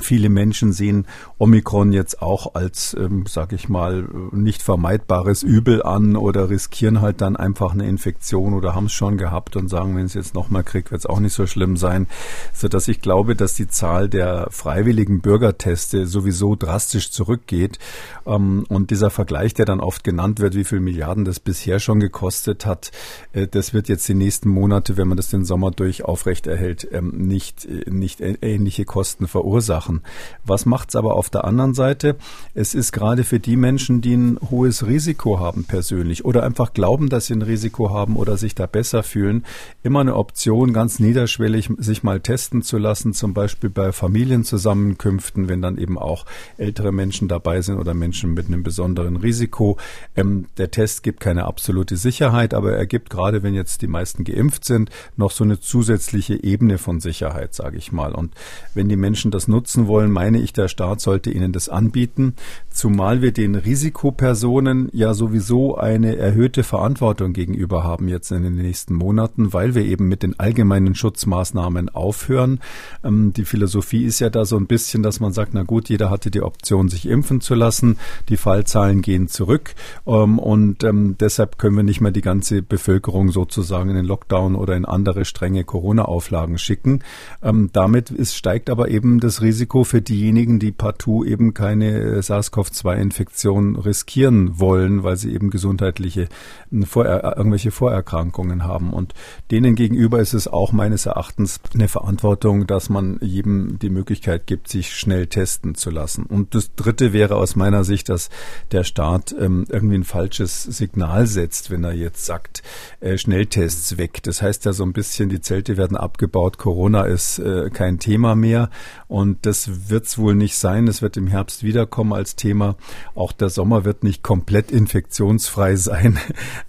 Viele 0.00 0.30
Menschen 0.30 0.72
sehen 0.72 1.06
Omikron 1.36 1.92
jetzt 1.92 2.22
auch 2.22 2.54
als, 2.54 2.96
ähm, 2.98 3.26
sag 3.28 3.52
ich 3.52 3.68
mal, 3.68 4.08
nicht 4.32 4.62
vermeidbares 4.62 5.42
Übel 5.42 5.82
an 5.82 6.16
oder 6.16 6.48
riskieren 6.48 7.02
halt 7.02 7.20
dann 7.20 7.36
einfach 7.36 7.74
eine 7.74 7.86
Infektion 7.86 8.54
oder 8.54 8.74
haben 8.74 8.86
es 8.86 8.94
schon 8.94 9.18
gehabt 9.18 9.54
und 9.54 9.68
sagen, 9.68 9.94
wenn 9.94 10.06
es 10.06 10.14
jetzt 10.14 10.34
nochmal 10.34 10.64
kriegt, 10.64 10.92
wird 10.92 11.00
es 11.00 11.06
auch 11.06 11.20
nicht 11.20 11.34
so 11.34 11.46
schlimm 11.46 11.76
sein. 11.76 12.06
So 12.54 12.68
dass 12.68 12.88
ich 12.88 13.02
glaube, 13.02 13.36
dass 13.36 13.52
die 13.52 13.68
Zahl 13.68 14.08
der 14.08 14.48
freiwilligen 14.50 15.20
Bürgerteste 15.20 16.06
sowieso 16.06 16.56
drastisch 16.56 17.10
zurückgeht. 17.10 17.78
Ähm, 18.24 18.64
und 18.70 18.90
dieser 18.90 19.10
Vergleich, 19.10 19.52
der 19.52 19.66
dann 19.66 19.80
oft 19.80 20.04
genannt 20.04 20.40
wird, 20.40 20.54
wie 20.54 20.64
viel 20.64 20.80
Milliarden 20.80 21.26
das 21.26 21.38
bisher 21.38 21.80
schon 21.80 22.00
gekostet 22.00 22.64
hat, 22.64 22.92
äh, 23.34 23.46
das 23.46 23.74
wird 23.74 23.90
jetzt 23.90 24.08
die 24.08 24.14
nächsten 24.14 24.48
Monate, 24.48 24.96
wenn 24.96 25.08
man 25.08 25.18
das 25.18 25.28
den 25.28 25.44
Sommer 25.44 25.70
durch 25.70 26.02
aufrechterhält, 26.02 26.88
ähm, 26.92 27.10
nicht, 27.10 27.66
äh, 27.66 27.90
nicht 27.90 28.22
ähnliche 28.22 28.86
Kosten 28.86 29.28
verursachen 29.28 29.81
machen. 29.82 30.00
Was 30.44 30.64
macht 30.64 30.90
es 30.90 30.96
aber 30.96 31.14
auf 31.14 31.28
der 31.28 31.44
anderen 31.44 31.74
Seite? 31.74 32.16
Es 32.54 32.74
ist 32.74 32.92
gerade 32.92 33.24
für 33.24 33.40
die 33.40 33.56
Menschen, 33.56 34.00
die 34.00 34.14
ein 34.14 34.38
hohes 34.50 34.86
Risiko 34.86 35.40
haben 35.40 35.64
persönlich 35.64 36.24
oder 36.24 36.44
einfach 36.44 36.72
glauben, 36.72 37.08
dass 37.08 37.26
sie 37.26 37.34
ein 37.34 37.42
Risiko 37.42 37.90
haben 37.90 38.16
oder 38.16 38.36
sich 38.36 38.54
da 38.54 38.66
besser 38.66 39.02
fühlen, 39.02 39.44
immer 39.82 40.00
eine 40.00 40.14
Option, 40.14 40.72
ganz 40.72 41.00
niederschwellig 41.00 41.70
sich 41.78 42.02
mal 42.02 42.20
testen 42.20 42.62
zu 42.62 42.78
lassen, 42.78 43.12
zum 43.12 43.34
Beispiel 43.34 43.70
bei 43.70 43.92
Familienzusammenkünften, 43.92 45.48
wenn 45.48 45.62
dann 45.62 45.78
eben 45.78 45.98
auch 45.98 46.26
ältere 46.58 46.92
Menschen 46.92 47.26
dabei 47.26 47.60
sind 47.60 47.78
oder 47.78 47.94
Menschen 47.94 48.34
mit 48.34 48.46
einem 48.46 48.62
besonderen 48.62 49.16
Risiko. 49.16 49.78
Ähm, 50.14 50.46
der 50.58 50.70
Test 50.70 51.02
gibt 51.02 51.20
keine 51.20 51.44
absolute 51.46 51.96
Sicherheit, 51.96 52.54
aber 52.54 52.72
er 52.72 52.86
gibt 52.86 53.10
gerade, 53.10 53.42
wenn 53.42 53.54
jetzt 53.54 53.82
die 53.82 53.88
meisten 53.88 54.22
geimpft 54.24 54.64
sind, 54.64 54.90
noch 55.16 55.32
so 55.32 55.42
eine 55.44 55.58
zusätzliche 55.58 56.42
Ebene 56.42 56.78
von 56.78 57.00
Sicherheit, 57.00 57.54
sage 57.54 57.78
ich 57.78 57.90
mal. 57.90 58.14
Und 58.14 58.32
wenn 58.74 58.88
die 58.88 58.96
Menschen 58.96 59.32
das 59.32 59.48
nutzen, 59.48 59.71
nutzen 59.76 59.88
wollen, 59.88 60.10
meine 60.10 60.38
ich, 60.38 60.52
der 60.52 60.68
Staat 60.68 61.00
sollte 61.00 61.30
ihnen 61.30 61.52
das 61.52 61.68
anbieten, 61.68 62.34
zumal 62.72 63.22
wir 63.22 63.32
den 63.32 63.54
Risikopersonen 63.54 64.88
ja 64.92 65.14
sowieso 65.14 65.76
eine 65.76 66.16
erhöhte 66.16 66.62
Verantwortung 66.62 67.32
gegenüber 67.32 67.84
haben 67.84 68.08
jetzt 68.08 68.30
in 68.32 68.42
den 68.42 68.56
nächsten 68.56 68.94
Monaten, 68.94 69.52
weil 69.52 69.74
wir 69.74 69.84
eben 69.84 70.08
mit 70.08 70.22
den 70.22 70.38
allgemeinen 70.38 70.94
Schutzmaßnahmen 70.94 71.88
aufhören. 71.88 72.60
Ähm, 73.04 73.32
die 73.32 73.44
Philosophie 73.44 74.04
ist 74.04 74.20
ja 74.20 74.30
da 74.30 74.44
so 74.44 74.56
ein 74.56 74.66
bisschen, 74.66 75.02
dass 75.02 75.20
man 75.20 75.32
sagt, 75.32 75.54
na 75.54 75.62
gut, 75.62 75.88
jeder 75.88 76.10
hatte 76.10 76.30
die 76.30 76.42
Option, 76.42 76.88
sich 76.88 77.06
impfen 77.06 77.40
zu 77.40 77.54
lassen, 77.54 77.98
die 78.28 78.36
Fallzahlen 78.36 79.02
gehen 79.02 79.28
zurück 79.28 79.74
ähm, 80.06 80.38
und 80.38 80.84
ähm, 80.84 81.16
deshalb 81.18 81.58
können 81.58 81.76
wir 81.76 81.84
nicht 81.84 82.00
mehr 82.00 82.12
die 82.12 82.20
ganze 82.20 82.62
Bevölkerung 82.62 83.30
sozusagen 83.30 83.90
in 83.90 83.96
den 83.96 84.06
Lockdown 84.06 84.54
oder 84.54 84.76
in 84.76 84.84
andere 84.84 85.24
strenge 85.24 85.64
Corona-Auflagen 85.64 86.58
schicken. 86.58 87.02
Ähm, 87.42 87.70
damit 87.72 88.10
ist, 88.10 88.36
steigt 88.36 88.70
aber 88.70 88.88
eben 88.88 89.20
das 89.20 89.42
Risiko 89.42 89.84
für 89.84 90.00
diejenigen, 90.00 90.58
die 90.58 90.72
partout 90.72 91.24
eben 91.24 91.54
keine 91.54 91.98
äh, 91.98 92.22
SARS-CoV-2-Infektion 92.62 93.76
riskieren 93.76 94.58
wollen, 94.58 95.02
weil 95.02 95.16
sie 95.16 95.32
eben 95.32 95.50
gesundheitliche 95.50 96.22
äh, 96.22 96.86
Vorer 96.86 97.36
irgendwelche 97.36 97.70
Vorerkrankungen 97.70 98.64
haben. 98.64 98.92
Und 98.92 99.14
denen 99.50 99.74
gegenüber 99.74 100.20
ist 100.20 100.34
es 100.34 100.48
auch 100.48 100.72
meines 100.72 101.06
Erachtens 101.06 101.60
eine 101.74 101.88
Verantwortung, 101.88 102.66
dass 102.66 102.88
man 102.88 103.18
jedem 103.20 103.78
die 103.78 103.90
Möglichkeit 103.90 104.46
gibt, 104.46 104.68
sich 104.68 104.94
schnell 104.94 105.26
testen 105.26 105.74
zu 105.74 105.90
lassen. 105.90 106.24
Und 106.24 106.54
das 106.54 106.74
Dritte 106.74 107.12
wäre 107.12 107.36
aus 107.36 107.56
meiner 107.56 107.84
Sicht, 107.84 108.08
dass 108.08 108.30
der 108.70 108.84
Staat 108.84 109.34
ähm, 109.38 109.66
irgendwie 109.68 109.96
ein 109.96 110.04
falsches 110.04 110.62
Signal 110.62 111.26
setzt, 111.26 111.70
wenn 111.70 111.84
er 111.84 111.94
jetzt 111.94 112.24
sagt, 112.26 112.62
äh, 113.00 113.16
Schnelltests 113.18 113.98
weg. 113.98 114.22
Das 114.22 114.42
heißt 114.42 114.64
ja 114.64 114.72
so 114.72 114.84
ein 114.84 114.92
bisschen, 114.92 115.28
die 115.28 115.40
Zelte 115.40 115.76
werden 115.76 115.96
abgebaut, 115.96 116.58
Corona 116.58 117.04
ist 117.04 117.38
äh, 117.38 117.70
kein 117.70 117.98
Thema 117.98 118.34
mehr. 118.34 118.70
Und 119.12 119.44
das 119.44 119.90
wird 119.90 120.06
es 120.06 120.16
wohl 120.16 120.34
nicht 120.34 120.56
sein. 120.56 120.88
Es 120.88 121.02
wird 121.02 121.18
im 121.18 121.26
Herbst 121.26 121.62
wiederkommen 121.62 122.14
als 122.14 122.34
Thema. 122.34 122.76
Auch 123.14 123.32
der 123.32 123.50
Sommer 123.50 123.84
wird 123.84 124.04
nicht 124.04 124.22
komplett 124.22 124.72
infektionsfrei 124.72 125.76
sein. 125.76 126.18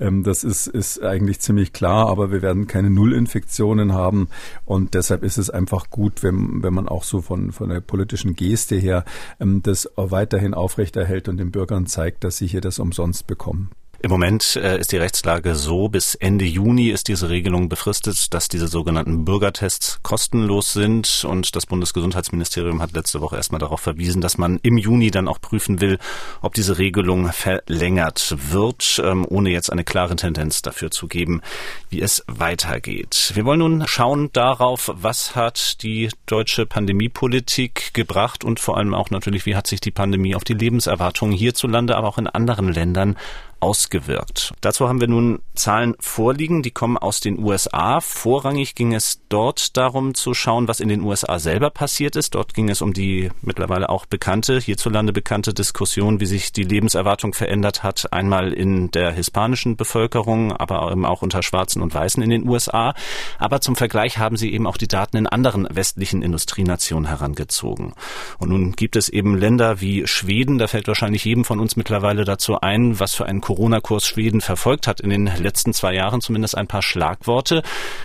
ähm, 0.02 0.24
das 0.24 0.44
ist, 0.44 0.68
ist 0.68 1.02
eigentlich 1.02 1.40
ziemlich 1.40 1.72
klar, 1.72 2.10
aber 2.10 2.34
wir 2.34 2.42
werden 2.42 2.68
keine 2.68 2.90
Nullinfektionen 2.90 3.94
haben. 3.94 4.28
Und 4.66 4.94
deshalb 4.94 5.24
ist 5.24 5.38
es 5.38 5.50
einfach 5.50 5.90
gut, 5.90 6.22
wenn, 6.22 6.62
wenn 6.64 6.74
man 6.74 6.90
auch 6.90 7.06
so 7.06 7.22
von, 7.22 7.54
von 7.54 7.70
der 7.70 7.80
politischen 7.80 8.36
Geste 8.36 8.76
her 8.76 9.06
ähm, 9.40 9.64
das 9.64 9.90
weiterhin 9.96 10.54
aufrechterhält 10.54 11.30
und 11.30 11.38
den 11.38 11.52
Bürgern 11.52 11.86
zeigt, 11.86 12.26
dass 12.26 12.36
sie 12.36 12.48
hier 12.48 12.60
das 12.60 12.78
umsonst 12.78 13.26
bekommen. 13.26 13.70
Im 14.06 14.12
Moment 14.12 14.58
äh, 14.58 14.78
ist 14.80 14.92
die 14.92 14.98
Rechtslage 14.98 15.56
so, 15.56 15.88
bis 15.88 16.16
Ende 16.16 16.44
Juni 16.44 16.90
ist 16.90 17.08
diese 17.08 17.30
Regelung 17.30 17.70
befristet, 17.70 18.34
dass 18.34 18.50
diese 18.50 18.68
sogenannten 18.68 19.24
Bürgertests 19.24 20.02
kostenlos 20.04 20.74
sind. 20.74 21.24
Und 21.26 21.56
das 21.56 21.66
Bundesgesundheitsministerium 21.68 22.82
hat 22.82 22.92
letzte 22.92 23.22
Woche 23.22 23.38
erstmal 23.38 23.60
darauf 23.60 23.80
verwiesen, 23.80 24.20
dass 24.20 24.38
man 24.38 24.60
im 24.62 24.78
Juni 24.78 25.10
dann 25.10 25.30
auch 25.30 25.40
prüfen 25.40 25.80
will, 25.80 26.00
ob 26.42 26.54
diese 26.54 26.80
Regelung 26.80 27.32
verlängert 27.32 28.36
wird, 28.52 29.02
ähm, 29.02 29.26
ohne 29.26 29.52
jetzt 29.52 29.72
eine 29.72 29.86
klare 29.86 30.18
Tendenz 30.18 30.62
dafür 30.62 30.92
zu 30.92 31.08
geben, 31.08 31.42
wie 31.90 32.02
es 32.02 32.26
weitergeht. 32.28 33.32
Wir 33.36 33.46
wollen 33.46 33.60
nun 33.60 33.88
schauen 33.88 34.30
darauf, 34.34 34.92
was 34.96 35.34
hat 35.34 35.82
die 35.82 36.10
deutsche 36.26 36.66
Pandemiepolitik 36.66 37.94
gebracht 37.94 38.44
und 38.44 38.60
vor 38.60 38.76
allem 38.76 38.96
auch 38.96 39.12
natürlich, 39.12 39.46
wie 39.46 39.56
hat 39.56 39.68
sich 39.68 39.80
die 39.80 39.92
Pandemie 39.92 40.36
auf 40.36 40.44
die 40.44 40.56
Lebenserwartung 40.56 41.32
hierzulande, 41.32 41.96
aber 41.96 42.10
auch 42.10 42.18
in 42.18 42.28
anderen 42.28 42.68
Ländern 42.68 43.16
ausgewirkt. 43.64 44.54
Dazu 44.60 44.90
haben 44.90 45.00
wir 45.00 45.08
nun 45.08 45.40
Zahlen 45.56 45.96
vorliegen, 46.00 46.64
die 46.64 46.72
kommen 46.72 46.98
aus 46.98 47.22
den 47.22 47.40
USA. 47.40 48.02
Vorrangig 48.02 48.76
ging 48.76 48.94
es 48.94 49.22
dort 49.30 49.78
darum 49.78 50.16
zu 50.16 50.34
schauen, 50.34 50.68
was 50.68 50.82
in 50.82 50.90
den 50.90 51.02
USA 51.02 51.40
selber 51.40 51.70
passiert 51.70 52.18
ist. 52.18 52.36
Dort 52.36 52.54
ging 52.54 52.70
es 52.70 52.82
um 52.82 52.92
die 52.92 53.30
mittlerweile 53.42 53.88
auch 53.88 54.06
bekannte, 54.06 54.60
hierzulande 54.60 55.14
bekannte 55.14 55.54
Diskussion, 55.54 56.20
wie 56.20 56.26
sich 56.26 56.52
die 56.52 56.64
Lebenserwartung 56.64 57.34
verändert 57.34 57.84
hat, 57.84 58.12
einmal 58.12 58.52
in 58.52 58.92
der 58.92 59.14
hispanischen 59.14 59.78
Bevölkerung, 59.78 60.52
aber 60.52 60.82
auch 61.08 61.22
unter 61.22 61.42
Schwarzen 61.42 61.82
und 61.82 61.94
Weißen 61.94 62.22
in 62.22 62.32
den 62.32 62.50
USA. 62.50 62.94
Aber 63.40 63.62
zum 63.62 63.78
Vergleich 63.78 64.18
haben 64.18 64.36
sie 64.36 64.52
eben 64.52 64.68
auch 64.68 64.78
die 64.78 64.90
Daten 64.90 65.16
in 65.16 65.28
anderen 65.28 65.68
westlichen 65.72 66.22
Industrienationen 66.22 67.08
herangezogen. 67.08 67.94
Und 68.40 68.50
nun 68.50 68.74
gibt 68.74 68.98
es 68.98 69.08
eben 69.08 69.38
Länder 69.38 69.80
wie 69.80 70.06
Schweden, 70.06 70.58
da 70.58 70.68
fällt 70.68 70.90
wahrscheinlich 70.90 71.24
jedem 71.24 71.46
von 71.46 71.62
uns 71.62 71.78
mittlerweile 71.78 72.26
dazu 72.26 72.60
ein, 72.60 73.00
was 73.00 73.14
für 73.14 73.26
ein 73.26 73.40
Corona-Kurs 73.54 74.08
Schweden 74.08 74.42
verfolgt 74.42 74.88
hat 74.88 75.00
in 75.00 75.12
den 75.12 75.28
letzten 75.28 75.74
zwei 75.74 75.94
Jahren, 75.94 76.22
zumindest 76.22 76.58
ein 76.58 76.66
paar 76.66 76.82
Schlagworte. 76.82 77.62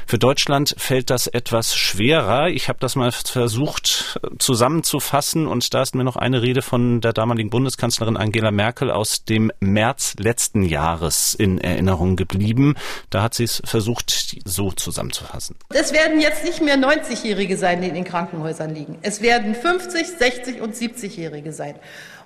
Für 0.06 0.18
Deutschland 0.18 0.74
fällt 0.76 1.08
das 1.08 1.26
etwas 1.26 1.74
schwerer. 1.74 2.48
Ich 2.48 2.68
habe 2.68 2.78
das 2.80 2.96
mal 2.96 3.12
versucht 3.12 4.20
äh, 4.22 4.28
zusammenzufassen 4.38 5.46
und 5.46 5.72
da 5.72 5.80
ist 5.80 5.94
mir 5.94 6.04
noch 6.04 6.16
eine 6.16 6.42
Rede 6.42 6.60
von 6.60 7.00
der 7.00 7.14
damaligen 7.14 7.48
Bundeskanzlerin 7.48 8.18
Angela 8.18 8.50
Merkel 8.50 8.90
aus 8.90 9.24
dem 9.24 9.50
März 9.60 10.16
letzten 10.18 10.64
Jahres 10.64 11.32
in 11.32 11.56
Erinnerung 11.56 12.16
geblieben. 12.16 12.74
Da 13.08 13.22
hat 13.22 13.32
sie 13.32 13.44
es 13.44 13.62
versucht, 13.64 14.36
so 14.44 14.70
zusammenzufassen. 14.72 15.56
Es 15.70 15.94
werden 15.94 16.20
jetzt 16.20 16.44
nicht 16.44 16.60
mehr 16.60 16.76
90-Jährige 16.76 17.56
sein, 17.56 17.80
die 17.80 17.88
in 17.88 17.94
den 17.94 18.04
Krankenhäusern 18.04 18.74
liegen. 18.74 18.98
Es 19.00 19.22
werden 19.22 19.54
50, 19.54 20.08
60 20.08 20.60
und 20.60 20.74
70-Jährige 20.74 21.54
sein. 21.54 21.76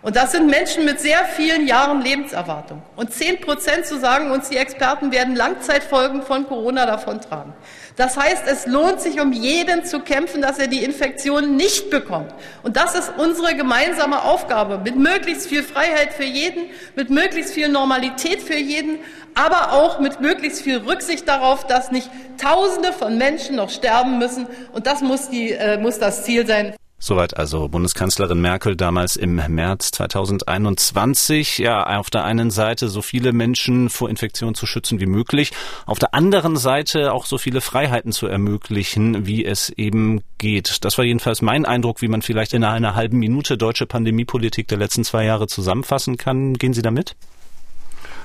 Und 0.02 0.16
das 0.16 0.32
sind 0.32 0.50
Menschen 0.50 0.84
mit 0.84 0.98
sehr 0.98 1.24
vielen 1.24 1.68
Jahren 1.68 2.02
Lebenserwartung. 2.02 2.82
Und 2.96 3.12
zehn 3.12 3.40
Prozent, 3.40 3.86
so 3.86 3.98
sagen 3.98 4.32
uns 4.32 4.48
die 4.48 4.56
Experten, 4.56 5.12
werden 5.12 5.36
Langzeitfolgen 5.36 6.22
von 6.22 6.48
Corona 6.48 6.86
davontragen. 6.86 7.52
Das 7.94 8.16
heißt, 8.16 8.42
es 8.48 8.66
lohnt 8.66 9.00
sich, 9.00 9.20
um 9.20 9.32
jeden 9.32 9.84
zu 9.84 10.00
kämpfen, 10.00 10.42
dass 10.42 10.58
er 10.58 10.66
die 10.66 10.82
Infektion 10.82 11.54
nicht 11.54 11.88
bekommt. 11.90 12.34
Und 12.64 12.76
das 12.76 12.96
ist 12.96 13.12
unsere 13.16 13.54
gemeinsame 13.54 14.22
Aufgabe, 14.22 14.78
mit 14.78 14.96
möglichst 14.96 15.46
viel 15.46 15.62
Freiheit 15.62 16.12
für 16.12 16.24
jeden, 16.24 16.64
mit 16.96 17.10
möglichst 17.10 17.54
viel 17.54 17.68
Normalität 17.68 18.42
für 18.42 18.58
jeden, 18.58 18.98
aber 19.34 19.72
auch 19.72 20.00
mit 20.00 20.20
möglichst 20.20 20.62
viel 20.62 20.78
Rücksicht 20.78 21.28
darauf, 21.28 21.64
dass 21.68 21.92
nicht 21.92 22.10
Tausende 22.38 22.92
von 22.92 23.18
Menschen 23.18 23.54
noch 23.54 23.70
sterben 23.70 24.18
müssen. 24.18 24.48
Und 24.72 24.88
das 24.88 25.00
muss, 25.00 25.28
die, 25.28 25.52
äh, 25.52 25.78
muss 25.78 26.00
das 26.00 26.24
Ziel 26.24 26.44
sein. 26.44 26.74
Soweit 27.04 27.36
also 27.36 27.66
Bundeskanzlerin 27.68 28.40
Merkel 28.40 28.76
damals 28.76 29.16
im 29.16 29.34
März 29.34 29.90
2021. 29.90 31.58
Ja, 31.58 31.98
auf 31.98 32.10
der 32.10 32.22
einen 32.22 32.52
Seite 32.52 32.88
so 32.88 33.02
viele 33.02 33.32
Menschen 33.32 33.90
vor 33.90 34.08
Infektion 34.08 34.54
zu 34.54 34.66
schützen 34.66 35.00
wie 35.00 35.06
möglich, 35.06 35.50
auf 35.84 35.98
der 35.98 36.14
anderen 36.14 36.56
Seite 36.56 37.12
auch 37.12 37.26
so 37.26 37.38
viele 37.38 37.60
Freiheiten 37.60 38.12
zu 38.12 38.28
ermöglichen, 38.28 39.26
wie 39.26 39.44
es 39.44 39.70
eben 39.70 40.22
geht. 40.38 40.84
Das 40.84 40.96
war 40.96 41.04
jedenfalls 41.04 41.42
mein 41.42 41.66
Eindruck, 41.66 42.02
wie 42.02 42.08
man 42.08 42.22
vielleicht 42.22 42.54
in 42.54 42.62
einer 42.62 42.94
halben 42.94 43.18
Minute 43.18 43.58
deutsche 43.58 43.86
Pandemiepolitik 43.86 44.68
der 44.68 44.78
letzten 44.78 45.02
zwei 45.02 45.24
Jahre 45.24 45.48
zusammenfassen 45.48 46.18
kann. 46.18 46.54
Gehen 46.54 46.72
Sie 46.72 46.82
damit? 46.82 47.16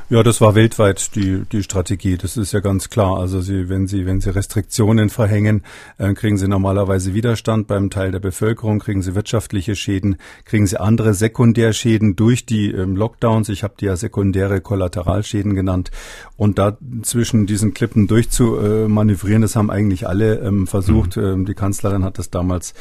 Ja, 0.09 0.23
das 0.23 0.39
war 0.39 0.55
weltweit 0.55 1.15
die, 1.15 1.43
die 1.51 1.63
Strategie. 1.63 2.15
Das 2.15 2.37
ist 2.37 2.53
ja 2.53 2.61
ganz 2.61 2.89
klar. 2.89 3.17
Also 3.17 3.41
Sie, 3.41 3.67
wenn 3.67 3.87
Sie, 3.87 4.05
wenn 4.05 4.21
Sie 4.21 4.33
Restriktionen 4.33 5.09
verhängen, 5.09 5.63
äh, 5.97 6.13
kriegen 6.13 6.37
Sie 6.37 6.47
normalerweise 6.47 7.13
Widerstand 7.13 7.67
beim 7.67 7.89
Teil 7.89 8.11
der 8.11 8.21
Bevölkerung, 8.21 8.79
kriegen 8.79 9.01
Sie 9.01 9.15
wirtschaftliche 9.15 9.75
Schäden, 9.75 10.15
kriegen 10.45 10.65
Sie 10.65 10.79
andere 10.79 11.13
Sekundärschäden 11.13 12.15
durch 12.15 12.45
die 12.45 12.71
ähm, 12.71 12.95
Lockdowns. 12.95 13.49
Ich 13.49 13.63
habe 13.63 13.73
die 13.77 13.87
ja 13.87 13.97
sekundäre 13.97 14.61
Kollateralschäden 14.61 15.55
genannt. 15.55 15.91
Und 16.37 16.57
da 16.57 16.77
zwischen 17.01 17.45
diesen 17.45 17.73
Klippen 17.73 18.07
durchzumanövrieren, 18.07 19.41
das 19.41 19.57
haben 19.57 19.69
eigentlich 19.69 20.07
alle 20.07 20.39
ähm, 20.39 20.67
versucht. 20.67 21.17
Mhm. 21.17 21.23
Ähm, 21.23 21.45
die 21.45 21.53
Kanzlerin 21.53 22.05
hat 22.05 22.17
das 22.17 22.29
damals 22.29 22.73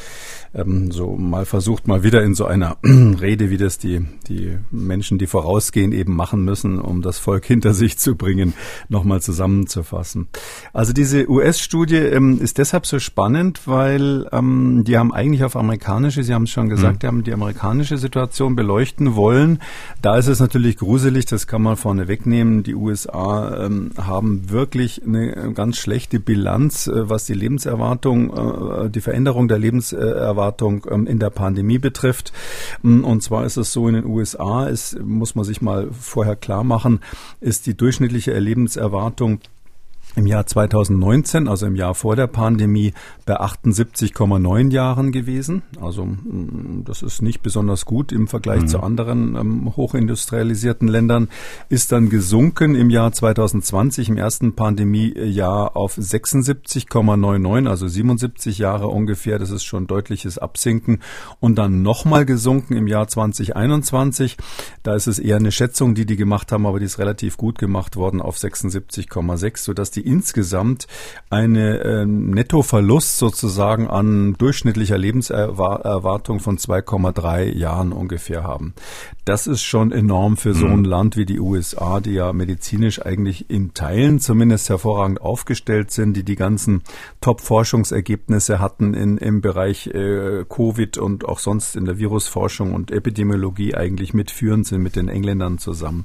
ähm, 0.55 0.93
so 0.93 1.17
mal 1.17 1.45
versucht, 1.45 1.89
mal 1.89 2.05
wieder 2.05 2.23
in 2.23 2.37
so 2.37 2.47
einer 2.47 2.77
Rede, 2.85 3.51
wie 3.51 3.57
das 3.57 3.79
die, 3.79 4.07
die 4.29 4.59
Menschen, 4.71 5.19
die 5.19 5.27
vorausgehen, 5.27 5.91
eben 5.91 6.15
machen 6.15 6.45
müssen, 6.45 6.81
um 6.81 7.03
das 7.03 7.16
Volk 7.19 7.45
hinter 7.45 7.75
sich 7.75 7.99
zu 7.99 8.17
bringen, 8.17 8.55
nochmal 8.89 9.21
zusammenzufassen. 9.21 10.29
Also 10.73 10.93
diese 10.93 11.29
US-Studie 11.29 11.97
ähm, 11.97 12.41
ist 12.41 12.59
deshalb 12.59 12.87
so 12.87 12.99
spannend, 12.99 13.67
weil 13.67 14.29
ähm, 14.33 14.85
die 14.87 14.99
haben 14.99 15.13
eigentlich 15.13 15.45
auf 15.45 15.57
amerikanische, 15.57 16.23
Sie 16.23 16.35
haben 16.35 16.45
es 16.45 16.51
schon 16.51 16.69
gesagt, 16.69 16.95
mhm. 16.95 16.99
die 16.99 17.07
haben 17.07 17.25
die 17.25 17.33
amerikanische 17.33 17.99
Situation 17.99 18.57
beleuchten 18.57 19.15
wollen. 19.15 19.61
Da 20.03 20.17
ist 20.17 20.27
es 20.27 20.41
natürlich 20.41 20.77
gruselig, 20.77 21.27
das 21.27 21.47
kann 21.47 21.63
man 21.63 21.77
vorne 21.77 22.09
wegnehmen. 22.09 22.63
Die 22.63 22.75
USA 22.75 23.67
ähm, 23.67 23.91
haben 23.97 24.51
wirklich 24.51 25.03
eine 25.05 25.53
ganz 25.53 25.79
schlechte 25.79 26.21
Bilanz, 26.21 26.87
äh, 26.87 27.09
was 27.09 27.25
die 27.25 27.35
Lebenserwartung, 27.35 28.87
äh, 28.87 28.91
die 28.91 29.01
Veränderung 29.01 29.49
der 29.49 29.59
Lebenserwartung 29.59 30.87
ähm, 30.91 31.07
in 31.07 31.19
der 31.19 31.31
Pandemie 31.31 31.79
betrifft. 31.79 32.33
Mm, 32.83 33.05
und 33.05 33.23
zwar 33.23 33.45
ist 33.45 33.57
es 33.57 33.73
so, 33.73 33.89
in 33.89 33.95
den 33.95 34.07
USA 34.07 34.67
ist, 34.67 34.99
muss 35.01 35.35
man 35.35 35.45
sich 35.45 35.63
mal 35.63 35.89
vorher 35.93 36.37
klar 36.37 36.65
machen, 36.65 37.01
ist 37.41 37.67
die 37.67 37.77
durchschnittliche 37.77 38.39
Lebenserwartung 38.39 39.41
im 40.17 40.27
Jahr 40.27 40.47
2019, 40.47 41.47
also 41.47 41.67
im 41.67 41.77
Jahr 41.77 41.95
vor 41.95 42.17
der 42.17 42.27
Pandemie, 42.27 42.95
bei 43.27 43.39
78,9 43.39 44.73
Jahren 44.73 45.13
gewesen. 45.13 45.63
Also 45.81 46.07
mm, 46.07 46.85
das 46.87 47.03
ist 47.03 47.21
nicht 47.21 47.43
besonders 47.43 47.85
gut 47.85 48.13
im 48.13 48.27
Vergleich 48.27 48.63
mhm. 48.63 48.69
zu 48.69 48.81
anderen 48.81 49.37
ähm, 49.37 49.77
hochindustrialisierten 49.77 50.89
Ländern. 50.89 51.29
Ist 51.69 51.93
dann 51.93 52.09
gesunken 52.09 52.75
im 52.75 52.89
Jahr 52.89 53.13
2020, 53.13 54.09
im 54.09 54.17
ersten 54.17 54.55
Pandemiejahr 54.55 55.77
auf 55.77 55.99
76,99, 55.99 57.69
also 57.69 57.87
77 57.87 58.57
Jahre 58.57 58.89
ungefähr. 58.89 59.39
Das 59.39 59.51
ist 59.51 59.65
schon 59.65 59.87
deutliches 59.87 60.39
Absinken. 60.39 61.01
Und 61.41 61.57
dann 61.57 61.83
nochmal 61.83 62.25
gesunken 62.25 62.75
im 62.75 62.87
Jahr 62.87 63.07
2021. 63.07 64.39
Da 64.83 64.95
ist 64.95 65.09
es 65.09 65.19
eher 65.19 65.37
eine 65.37 65.53
Schätzung, 65.53 65.95
die 65.95 66.07
die 66.07 66.17
gemacht 66.17 66.53
haben, 66.53 66.65
aber 66.65 66.79
die 66.79 66.87
ist 66.87 66.99
relativ 66.99 67.37
gut 67.37 67.59
gemacht 67.59 67.97
worden 67.97 68.23
auf 68.23 68.39
76,6, 68.39 69.59
sodass 69.59 69.91
die 69.91 70.06
insgesamt 70.07 70.87
eine 71.31 71.81
äh, 71.81 72.07
Nettoverlust 72.07 73.19
sozusagen 73.19 73.89
an 73.89 74.35
durchschnittlicher 74.39 74.99
Lebenserwartung 74.99 76.41
von 76.41 76.59
2,3 76.59 77.53
Jahren 77.53 77.93
ungefähr 77.93 78.45
haben. 78.45 78.75
Das 79.27 79.49
ist 79.49 79.65
schon 79.65 79.91
enorm 79.91 80.37
für 80.37 80.55
so 80.55 80.67
ein 80.67 80.79
mhm. 80.79 80.85
Land 80.85 81.17
wie 81.17 81.27
die 81.27 81.41
USA, 81.41 81.99
die 81.99 82.13
ja 82.13 82.33
medizinisch 82.33 83.05
eigentlich 83.05 83.51
in 83.51 83.75
Teilen 83.75 84.21
zumindest 84.21 84.69
hervorragend 84.69 85.21
aufgestellt 85.21 85.91
sind, 85.91 86.17
die 86.17 86.23
die 86.23 86.37
ganzen 86.37 86.85
Top-Forschungsergebnisse 87.21 88.61
hatten 88.61 88.95
in, 88.95 89.19
im 89.19 89.41
Bereich 89.41 89.89
äh, 89.89 90.45
Covid 90.49 90.99
und 90.99 91.25
auch 91.25 91.41
sonst 91.41 91.75
in 91.75 91.87
der 91.87 91.99
Virusforschung 91.99 92.73
und 92.73 92.93
Epidemiologie 92.93 93.75
eigentlich 93.75 94.15
mitführend 94.15 94.65
sind 94.65 94.81
mit 94.81 94.95
den 94.95 95.09
Engländern 95.09 95.59
zusammen. 95.59 96.05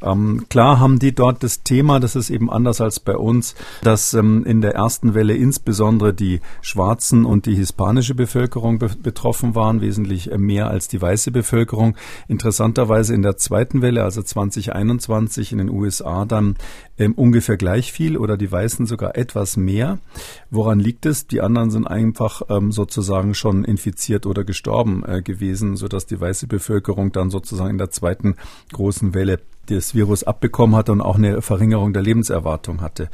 Ähm, 0.00 0.46
klar 0.48 0.78
haben 0.78 1.00
die 1.00 1.12
dort 1.12 1.42
das 1.42 1.64
Thema, 1.64 1.98
das 1.98 2.14
ist 2.14 2.30
eben 2.30 2.50
anders 2.50 2.80
als 2.80 3.00
bei 3.00 3.16
uns, 3.16 3.56
dass 3.82 4.14
ähm, 4.14 4.44
in 4.44 4.60
der 4.60 4.76
ersten 4.76 5.14
Welle 5.14 5.34
insbesondere 5.34 6.14
die 6.14 6.40
schwarzen 6.60 7.24
und 7.24 7.46
die 7.46 7.56
hispanische 7.56 8.14
Bevölkerung 8.14 8.78
be 8.78 8.90
betroffen 9.02 9.56
waren, 9.56 9.80
wesentlich 9.80 10.30
äh, 10.30 10.38
mehr 10.38 10.68
als 10.68 10.86
die 10.86 11.02
weiße 11.02 11.32
Bevölkerung. 11.32 11.96
Interessanterweise 12.44 13.14
in 13.14 13.22
der 13.22 13.38
zweiten 13.38 13.80
Welle, 13.80 14.04
also 14.04 14.22
2021 14.22 15.52
in 15.52 15.56
den 15.56 15.70
USA, 15.70 16.26
dann 16.26 16.56
ähm, 16.98 17.14
ungefähr 17.14 17.56
gleich 17.56 17.90
viel 17.90 18.18
oder 18.18 18.36
die 18.36 18.52
Weißen 18.52 18.84
sogar 18.84 19.16
etwas 19.16 19.56
mehr. 19.56 19.98
Woran 20.50 20.78
liegt 20.78 21.06
es? 21.06 21.26
Die 21.26 21.40
anderen 21.40 21.70
sind 21.70 21.86
einfach 21.86 22.42
ähm, 22.50 22.70
sozusagen 22.70 23.32
schon 23.32 23.64
infiziert 23.64 24.26
oder 24.26 24.44
gestorben 24.44 25.06
äh, 25.06 25.22
gewesen, 25.22 25.78
sodass 25.78 26.04
die 26.04 26.20
weiße 26.20 26.46
Bevölkerung 26.46 27.12
dann 27.12 27.30
sozusagen 27.30 27.70
in 27.70 27.78
der 27.78 27.90
zweiten 27.90 28.36
großen 28.74 29.14
Welle 29.14 29.40
das 29.66 29.94
Virus 29.94 30.24
abbekommen 30.24 30.76
hatte 30.76 30.92
und 30.92 31.00
auch 31.00 31.16
eine 31.16 31.42
Verringerung 31.42 31.92
der 31.92 32.02
Lebenserwartung 32.02 32.80
hatte. 32.80 33.08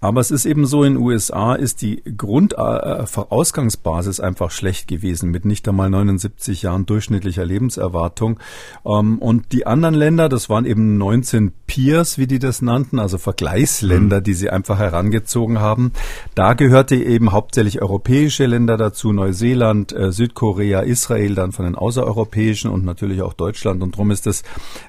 Aber 0.00 0.20
es 0.20 0.30
ist 0.30 0.46
eben 0.46 0.64
so, 0.64 0.84
in 0.84 0.94
den 0.94 1.02
USA 1.02 1.54
ist 1.54 1.82
die 1.82 2.02
Grundausgangsbasis 2.16 4.20
äh, 4.20 4.22
einfach 4.22 4.52
schlecht 4.52 4.86
gewesen 4.86 5.30
mit 5.30 5.44
nicht 5.44 5.68
einmal 5.68 5.90
79 5.90 6.62
Jahren 6.62 6.86
durchschnittlicher 6.86 7.44
Lebenserwartung. 7.44 8.38
Ähm, 8.86 9.18
und 9.18 9.52
die 9.52 9.66
anderen 9.66 9.94
Länder, 9.94 10.28
das 10.28 10.48
waren 10.48 10.66
eben 10.66 10.98
19 10.98 11.50
Peers, 11.66 12.16
wie 12.16 12.28
die 12.28 12.38
das 12.38 12.62
nannten, 12.62 13.00
also 13.00 13.18
Vergleichsländer, 13.18 14.20
mhm. 14.20 14.24
die 14.24 14.34
sie 14.34 14.50
einfach 14.50 14.78
herangezogen 14.78 15.58
haben. 15.58 15.92
Da 16.36 16.54
gehörte 16.54 16.94
eben 16.94 17.32
hauptsächlich 17.32 17.82
europäische 17.82 18.46
Länder 18.46 18.76
dazu, 18.76 19.12
Neuseeland, 19.12 19.92
äh, 19.92 20.12
Südkorea, 20.12 20.80
Israel, 20.80 21.34
dann 21.34 21.50
von 21.50 21.64
den 21.64 21.74
außereuropäischen 21.74 22.70
und 22.70 22.84
natürlich 22.84 23.22
auch 23.22 23.32
Deutschland. 23.32 23.82
Und 23.82 23.96
darum 23.96 24.12
ist 24.12 24.28
es 24.28 24.44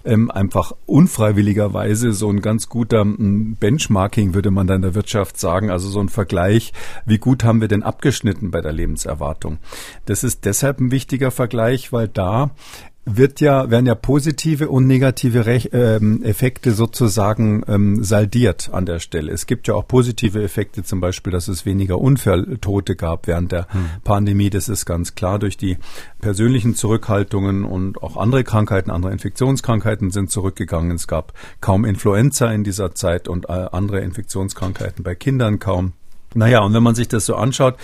ähm, 0.06 0.30
einfach 0.30 0.74
unfreiwilligerweise 1.00 2.12
so 2.12 2.30
ein 2.30 2.42
ganz 2.42 2.68
guter 2.68 3.02
hm, 3.04 3.56
Benchmarking, 3.58 4.34
würde 4.34 4.52
man 4.52 4.68
da 4.68 4.76
in 4.76 4.82
der 4.82 4.96
Wirtschaft 4.96 5.40
sagen, 5.40 5.70
also 5.70 5.88
so 5.88 6.02
ein 6.02 6.10
Vergleich, 6.10 6.74
wie 7.06 7.20
gut 7.20 7.46
haben 7.46 7.62
wir 7.62 7.70
denn 7.70 7.84
abgeschnitten 7.84 8.52
bei 8.52 8.60
der 8.60 8.74
Lebenserwartung. 8.74 9.60
Das 10.06 10.26
ist 10.26 10.44
deshalb 10.44 10.82
ein 10.82 10.92
wichtiger 10.92 11.32
Vergleich, 11.32 11.94
weil 11.94 12.10
da 12.10 12.52
wird 13.06 13.42
ja, 13.42 13.72
werden 13.72 13.86
ja 13.86 13.96
positive 13.96 14.70
und 14.70 14.86
negative 14.86 15.46
Rech 15.46 15.70
ähm, 15.74 16.24
Effekte 16.24 16.72
sozusagen 16.72 17.64
ähm, 17.68 18.04
saldiert 18.04 18.70
an 18.72 18.86
der 18.86 19.00
Stelle. 19.00 19.32
Es 19.32 19.48
gibt 19.48 19.68
ja 19.68 19.74
auch 19.74 19.88
positive 19.88 20.42
Effekte, 20.44 20.84
zum 20.84 21.00
Beispiel, 21.00 21.32
dass 21.32 21.48
es 21.48 21.66
weniger 21.66 22.00
Unfalltote 22.00 22.96
gab 22.96 23.28
während 23.28 23.52
der 23.52 23.68
hm. 23.72 23.86
Pandemie. 24.04 24.50
Das 24.50 24.70
ist 24.70 24.86
ganz 24.86 25.16
klar 25.16 25.40
durch 25.40 25.58
die 25.58 25.78
persönlichen 26.20 26.76
Zurückhaltungen 26.76 27.66
und 27.66 28.04
auch 28.04 28.18
andere 28.18 28.44
Krankheiten, 28.44 28.92
andere 28.92 29.12
Infektionskrankheiten 29.12 30.12
sind 30.12 30.30
zurückgegangen. 30.30 30.92
Es 30.92 31.08
gab 31.08 31.34
kaum 31.62 31.86
Influenza 31.86 32.52
in 32.52 32.64
dieser 32.64 32.94
Zeit 32.94 33.28
und 33.28 33.50
äh, 33.50 33.68
andere 33.72 34.02
Infektionskrankheiten 34.02 35.04
bei 35.04 35.16
Kindern 35.16 35.60
kaum. 35.60 35.94
Naja, 36.36 36.60
und 36.62 36.74
wenn 36.74 36.84
man 36.84 36.96
sich 36.96 37.08
das 37.08 37.26
so 37.26 37.36
anschaut, 37.36 37.76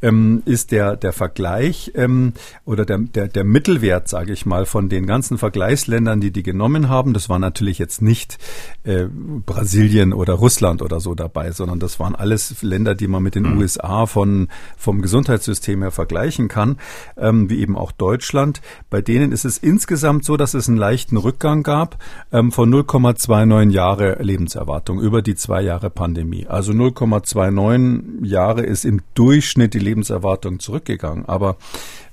ähm, 0.00 0.42
ist 0.46 0.72
der, 0.72 0.96
der 0.96 1.12
Vergleich 1.12 1.92
ähm, 1.94 2.32
oder 2.64 2.86
der, 2.86 2.98
der, 2.98 3.28
der 3.28 3.44
Mittelwert, 3.44 4.08
sage 4.08 4.32
ich 4.32 4.46
mal, 4.46 4.64
von 4.64 4.88
den 4.88 5.06
ganzen 5.06 5.36
Vergleichsländern, 5.36 6.20
die 6.20 6.30
die 6.30 6.42
genommen 6.42 6.88
haben, 6.88 7.12
das 7.12 7.28
war 7.28 7.38
natürlich 7.38 7.78
jetzt 7.78 8.00
nicht 8.00 8.38
äh, 8.84 9.04
Brasilien 9.10 10.12
oder 10.14 10.34
Russland 10.34 10.80
oder 10.80 11.00
so 11.00 11.14
dabei, 11.14 11.52
sondern 11.52 11.78
das 11.78 12.00
waren 12.00 12.14
alles 12.14 12.62
Länder, 12.62 12.94
die 12.94 13.06
man 13.06 13.22
mit 13.22 13.34
den 13.34 13.52
mhm. 13.52 13.58
USA 13.58 14.06
von, 14.06 14.48
vom 14.78 15.02
Gesundheitssystem 15.02 15.82
her 15.82 15.90
vergleichen 15.90 16.48
kann, 16.48 16.78
ähm, 17.18 17.50
wie 17.50 17.60
eben 17.60 17.76
auch 17.76 17.92
Deutschland. 17.92 18.62
Bei 18.88 19.02
denen 19.02 19.32
ist 19.32 19.44
es 19.44 19.58
insgesamt 19.58 20.24
so, 20.24 20.38
dass 20.38 20.54
es 20.54 20.68
einen 20.68 20.78
leichten 20.78 21.18
Rückgang 21.18 21.62
gab 21.62 21.98
ähm, 22.32 22.50
von 22.50 22.72
0,29 22.72 23.70
Jahre 23.70 24.22
Lebenserwartung 24.22 25.00
über 25.00 25.20
die 25.20 25.34
zwei 25.34 25.60
Jahre 25.60 25.90
Pandemie. 25.90 26.46
Also 26.46 26.72
0,29 26.72 27.89
Jahre 28.22 28.62
ist 28.62 28.84
im 28.84 29.00
Durchschnitt 29.14 29.74
die 29.74 29.78
Lebenserwartung 29.78 30.60
zurückgegangen. 30.60 31.26
Aber 31.26 31.56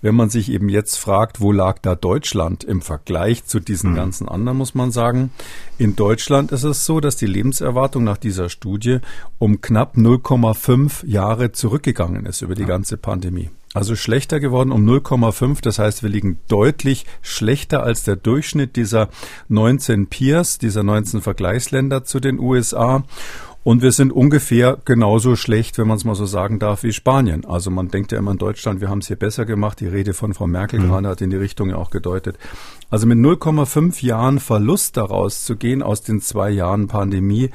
wenn 0.02 0.16
man 0.16 0.30
sich 0.30 0.52
eben 0.52 0.70
jetzt 0.70 0.98
fragt, 0.98 1.42
wo 1.42 1.52
lag 1.52 1.80
da 1.80 1.96
Deutschland 1.96 2.64
im 2.64 2.82
Vergleich 2.82 3.46
zu 3.46 3.60
diesen 3.60 3.92
mhm. 3.92 3.96
ganzen 3.96 4.30
anderen, 4.30 4.58
muss 4.58 4.76
man 4.76 4.92
sagen, 4.92 5.32
in 5.78 5.96
Deutschland 5.96 6.52
ist 6.52 6.64
es 6.64 6.86
so, 6.86 7.00
dass 7.00 7.16
die 7.16 7.26
Lebenserwartung 7.26 8.04
nach 8.04 8.18
dieser 8.18 8.50
Studie 8.50 9.00
um 9.40 9.62
knapp 9.62 9.96
0,5 9.96 11.06
Jahre 11.06 11.52
zurückgegangen 11.52 12.26
ist 12.26 12.42
über 12.42 12.56
die 12.56 12.62
ja. 12.62 12.68
ganze 12.68 12.98
Pandemie. 12.98 13.50
Also 13.74 13.96
schlechter 13.96 14.40
geworden 14.40 14.72
um 14.72 14.90
0,5. 14.90 15.62
Das 15.62 15.78
heißt, 15.78 16.02
wir 16.02 16.10
liegen 16.10 16.40
deutlich 16.48 17.06
schlechter 17.22 17.84
als 17.84 18.04
der 18.04 18.16
Durchschnitt 18.16 18.76
dieser 18.76 19.10
19 19.50 20.08
Peers, 20.08 20.58
dieser 20.58 20.84
19 20.84 21.22
Vergleichsländer 21.22 22.04
zu 22.04 22.20
den 22.20 22.40
USA. 22.40 23.04
Und 23.68 23.82
wir 23.82 23.92
sind 23.92 24.14
ungefähr 24.14 24.78
genauso 24.86 25.36
schlecht, 25.36 25.78
wenn 25.78 25.90
man 25.90 25.98
es 25.98 26.06
mal 26.06 26.16
so 26.16 26.26
sagen 26.26 26.58
darf, 26.58 26.84
wie 26.84 26.94
Spanien. 26.94 27.44
Also 27.44 27.70
man 27.70 27.90
denkt 27.90 28.14
ja 28.14 28.18
immer 28.18 28.32
in 28.32 28.38
Deutschland, 28.38 28.80
wir 28.80 28.88
haben 28.88 29.00
es 29.00 29.08
hier 29.08 29.18
besser 29.18 29.44
gemacht. 29.44 29.82
Die 29.82 29.88
Rede 29.88 30.14
von 30.14 30.34
Frau 30.34 30.48
Merkel 30.48 30.80
mhm. 30.80 30.88
gerade 30.88 31.10
hat 31.10 31.20
in 31.20 31.32
die 31.32 31.36
Richtung 31.36 31.72
ja 31.72 31.76
auch 31.76 31.90
gedeutet. 31.90 32.38
Also 32.90 33.06
mit 33.06 33.18
0,5 33.18 34.06
Jahren 34.06 34.40
Verlust 34.40 34.96
daraus 34.96 35.44
zu 35.44 35.58
gehen 35.58 35.84
aus 35.84 36.04
den 36.04 36.22
zwei 36.22 36.50
Jahren 36.50 36.88
Pandemie 36.88 37.50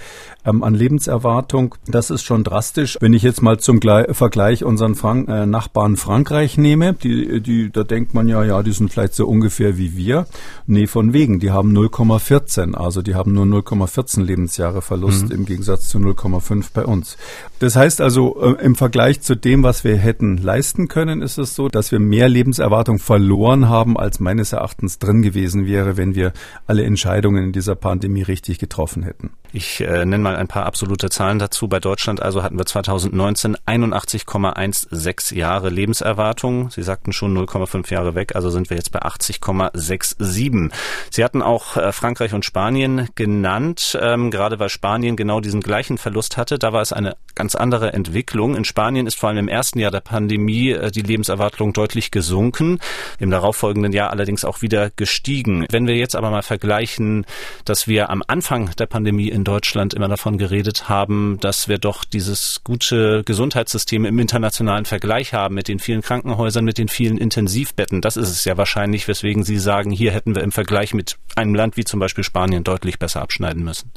ähm, 0.44 0.62
an 0.62 0.74
Lebenserwartung, 0.74 1.74
das 1.86 2.10
ist 2.10 2.22
schon 2.22 2.44
drastisch. 2.44 2.98
Wenn 3.00 3.14
ich 3.14 3.22
jetzt 3.22 3.40
mal 3.40 3.58
zum 3.58 3.80
Gle 3.80 4.12
Vergleich 4.12 4.62
unseren 4.62 4.94
Frank 4.94 5.28
äh, 5.30 5.46
Nachbarn 5.46 5.96
Frankreich 5.96 6.58
nehme, 6.58 6.92
die, 6.92 7.40
die, 7.40 7.70
da 7.70 7.82
denkt 7.82 8.12
man 8.12 8.28
ja, 8.28 8.44
ja, 8.44 8.62
die 8.62 8.72
sind 8.72 8.92
vielleicht 8.92 9.14
so 9.14 9.26
ungefähr 9.26 9.78
wie 9.78 9.96
wir. 9.96 10.26
Nee, 10.66 10.86
von 10.86 11.14
wegen, 11.14 11.40
die 11.40 11.50
haben 11.50 11.74
0,14, 11.74 12.74
also 12.74 13.00
die 13.00 13.14
haben 13.14 13.32
nur 13.32 13.46
0,14 13.46 14.22
Lebensjahre 14.22 14.82
Verlust 14.82 15.26
mhm. 15.26 15.36
im 15.36 15.44
Gegensatz 15.46 15.88
zu 15.88 15.96
0,5 15.96 16.66
bei 16.74 16.84
uns. 16.84 17.16
Das 17.58 17.74
heißt 17.74 18.02
also, 18.02 18.38
äh, 18.42 18.62
im 18.62 18.74
Vergleich 18.74 19.22
zu 19.22 19.34
dem, 19.34 19.62
was 19.62 19.82
wir 19.82 19.96
hätten 19.96 20.36
leisten 20.36 20.88
können, 20.88 21.22
ist 21.22 21.38
es 21.38 21.54
so, 21.54 21.68
dass 21.68 21.90
wir 21.90 22.00
mehr 22.00 22.28
Lebenserwartung 22.28 22.98
verloren 22.98 23.70
haben, 23.70 23.96
als 23.96 24.20
meines 24.20 24.52
Erachtens 24.52 24.98
drin 24.98 25.21
gewesen 25.22 25.66
wäre, 25.66 25.96
wenn 25.96 26.14
wir 26.14 26.32
alle 26.66 26.84
Entscheidungen 26.84 27.44
in 27.44 27.52
dieser 27.52 27.74
Pandemie 27.74 28.22
richtig 28.22 28.58
getroffen 28.58 29.02
hätten. 29.02 29.30
Ich 29.54 29.82
äh, 29.82 30.06
nenne 30.06 30.18
mal 30.18 30.36
ein 30.36 30.48
paar 30.48 30.64
absolute 30.64 31.10
Zahlen 31.10 31.38
dazu. 31.38 31.68
Bei 31.68 31.78
Deutschland 31.78 32.22
also 32.22 32.42
hatten 32.42 32.56
wir 32.56 32.64
2019 32.64 33.58
81,16 33.66 35.34
Jahre 35.34 35.68
Lebenserwartung. 35.68 36.70
Sie 36.70 36.82
sagten 36.82 37.12
schon 37.12 37.36
0,5 37.36 37.92
Jahre 37.92 38.14
weg, 38.14 38.34
also 38.34 38.48
sind 38.48 38.70
wir 38.70 38.78
jetzt 38.78 38.92
bei 38.92 39.02
80,67. 39.02 40.70
Sie 41.10 41.22
hatten 41.22 41.42
auch 41.42 41.76
äh, 41.76 41.92
Frankreich 41.92 42.32
und 42.32 42.46
Spanien 42.46 43.10
genannt, 43.14 43.98
ähm, 44.00 44.30
gerade 44.30 44.58
weil 44.58 44.70
Spanien 44.70 45.16
genau 45.16 45.40
diesen 45.40 45.60
gleichen 45.60 45.98
Verlust 45.98 46.38
hatte. 46.38 46.58
Da 46.58 46.72
war 46.72 46.80
es 46.80 46.94
eine 46.94 47.16
ganz 47.34 47.54
andere 47.54 47.92
Entwicklung. 47.92 48.56
In 48.56 48.64
Spanien 48.64 49.06
ist 49.06 49.18
vor 49.18 49.28
allem 49.28 49.38
im 49.38 49.48
ersten 49.48 49.78
Jahr 49.78 49.90
der 49.90 50.00
Pandemie 50.00 50.70
äh, 50.70 50.90
die 50.90 51.02
Lebenserwartung 51.02 51.74
deutlich 51.74 52.10
gesunken, 52.10 52.78
im 53.18 53.30
darauffolgenden 53.30 53.92
Jahr 53.92 54.10
allerdings 54.12 54.46
auch 54.46 54.62
wieder 54.62 54.88
gestiegen. 54.96 55.66
Wenn 55.70 55.86
wir 55.86 55.96
jetzt 55.96 56.16
aber 56.16 56.30
mal 56.30 56.42
vergleichen, 56.42 57.26
dass 57.66 57.86
wir 57.86 58.08
am 58.08 58.22
Anfang 58.26 58.70
der 58.78 58.86
Pandemie 58.86 59.28
in 59.28 59.41
Deutschland 59.44 59.94
immer 59.94 60.08
davon 60.08 60.38
geredet 60.38 60.88
haben, 60.88 61.38
dass 61.40 61.68
wir 61.68 61.78
doch 61.78 62.04
dieses 62.04 62.60
gute 62.64 63.22
Gesundheitssystem 63.24 64.04
im 64.04 64.18
internationalen 64.18 64.84
Vergleich 64.84 65.34
haben 65.34 65.54
mit 65.54 65.68
den 65.68 65.78
vielen 65.78 66.02
Krankenhäusern, 66.02 66.64
mit 66.64 66.78
den 66.78 66.88
vielen 66.88 67.18
Intensivbetten. 67.18 68.00
Das 68.00 68.16
ist 68.16 68.30
es 68.30 68.44
ja 68.44 68.56
wahrscheinlich, 68.56 69.08
weswegen 69.08 69.44
Sie 69.44 69.58
sagen, 69.58 69.90
hier 69.90 70.12
hätten 70.12 70.34
wir 70.34 70.42
im 70.42 70.52
Vergleich 70.52 70.94
mit 70.94 71.18
einem 71.36 71.54
Land 71.54 71.76
wie 71.76 71.84
zum 71.84 72.00
Beispiel 72.00 72.24
Spanien 72.24 72.64
deutlich 72.64 72.98
besser 72.98 73.22
abschneiden 73.22 73.64
müssen. 73.64 73.90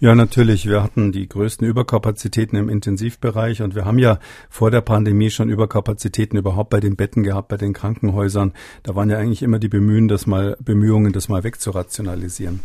Ja, 0.00 0.14
natürlich. 0.14 0.68
Wir 0.68 0.80
hatten 0.80 1.10
die 1.10 1.28
größten 1.28 1.66
Überkapazitäten 1.66 2.56
im 2.56 2.68
Intensivbereich 2.68 3.62
und 3.62 3.74
wir 3.74 3.84
haben 3.84 3.98
ja 3.98 4.20
vor 4.48 4.70
der 4.70 4.80
Pandemie 4.80 5.28
schon 5.28 5.48
Überkapazitäten 5.48 6.38
überhaupt 6.38 6.70
bei 6.70 6.78
den 6.78 6.94
Betten 6.94 7.24
gehabt, 7.24 7.48
bei 7.48 7.56
den 7.56 7.72
Krankenhäusern. 7.72 8.52
Da 8.84 8.94
waren 8.94 9.10
ja 9.10 9.18
eigentlich 9.18 9.42
immer 9.42 9.58
die 9.58 9.66
Bemühen, 9.66 10.06
das 10.06 10.28
mal, 10.28 10.56
Bemühungen, 10.60 11.12
das 11.12 11.28
mal 11.28 11.42
wegzurationalisieren. 11.42 12.60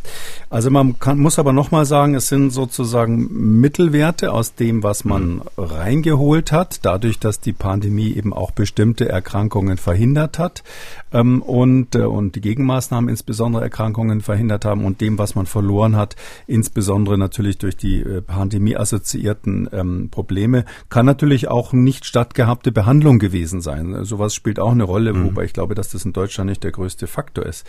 Also 0.51 0.69
man 0.69 0.99
kann, 0.99 1.17
muss 1.17 1.39
aber 1.39 1.53
nochmal 1.53 1.87
sagen, 1.87 2.13
es 2.13 2.27
sind 2.27 2.51
sozusagen 2.51 3.59
Mittelwerte 3.59 4.31
aus 4.31 4.53
dem, 4.53 4.83
was 4.83 5.03
man 5.03 5.41
reingeholt 5.57 6.51
hat, 6.51 6.85
dadurch, 6.85 7.17
dass 7.17 7.39
die 7.39 7.53
Pandemie 7.53 8.13
eben 8.13 8.31
auch 8.31 8.51
bestimmte 8.51 9.09
Erkrankungen 9.09 9.77
verhindert 9.79 10.37
hat 10.37 10.63
ähm, 11.11 11.41
und, 11.41 11.95
äh, 11.95 12.03
und 12.03 12.35
die 12.35 12.41
Gegenmaßnahmen 12.41 13.09
insbesondere 13.09 13.63
Erkrankungen 13.63 14.21
verhindert 14.21 14.65
haben 14.65 14.85
und 14.85 15.01
dem, 15.01 15.17
was 15.17 15.33
man 15.33 15.47
verloren 15.47 15.95
hat, 15.95 16.15
insbesondere 16.45 17.22
natürlich 17.23 17.57
durch 17.57 17.75
die 17.75 18.01
äh, 18.01 18.21
Pandemie 18.21 18.75
assoziierten 18.75 19.69
ähm, 19.71 20.09
Probleme, 20.11 20.65
kann 20.89 21.05
natürlich 21.05 21.47
auch 21.47 21.73
nicht 21.73 22.05
stattgehabte 22.05 22.71
Behandlung 22.71 23.17
gewesen 23.17 23.61
sein. 23.61 24.03
Sowas 24.03 24.35
spielt 24.35 24.59
auch 24.59 24.71
eine 24.71 24.83
Rolle, 24.83 25.13
mhm. 25.13 25.25
wobei 25.25 25.45
ich 25.45 25.53
glaube, 25.53 25.73
dass 25.73 25.89
das 25.89 26.05
in 26.05 26.13
Deutschland 26.13 26.49
nicht 26.49 26.63
der 26.63 26.71
größte 26.71 27.07
Faktor 27.07 27.45
ist. 27.45 27.65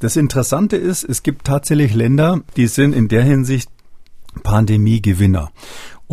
Das 0.00 0.16
Interessante 0.16 0.76
ist, 0.76 1.04
es 1.04 1.22
gibt 1.22 1.44
tatsächlich 1.44 1.94
Länder, 1.94 2.40
die 2.56 2.66
sind 2.66 2.94
in 2.94 3.08
der 3.08 3.22
Hinsicht 3.22 3.68
Pandemiegewinner. 4.42 5.52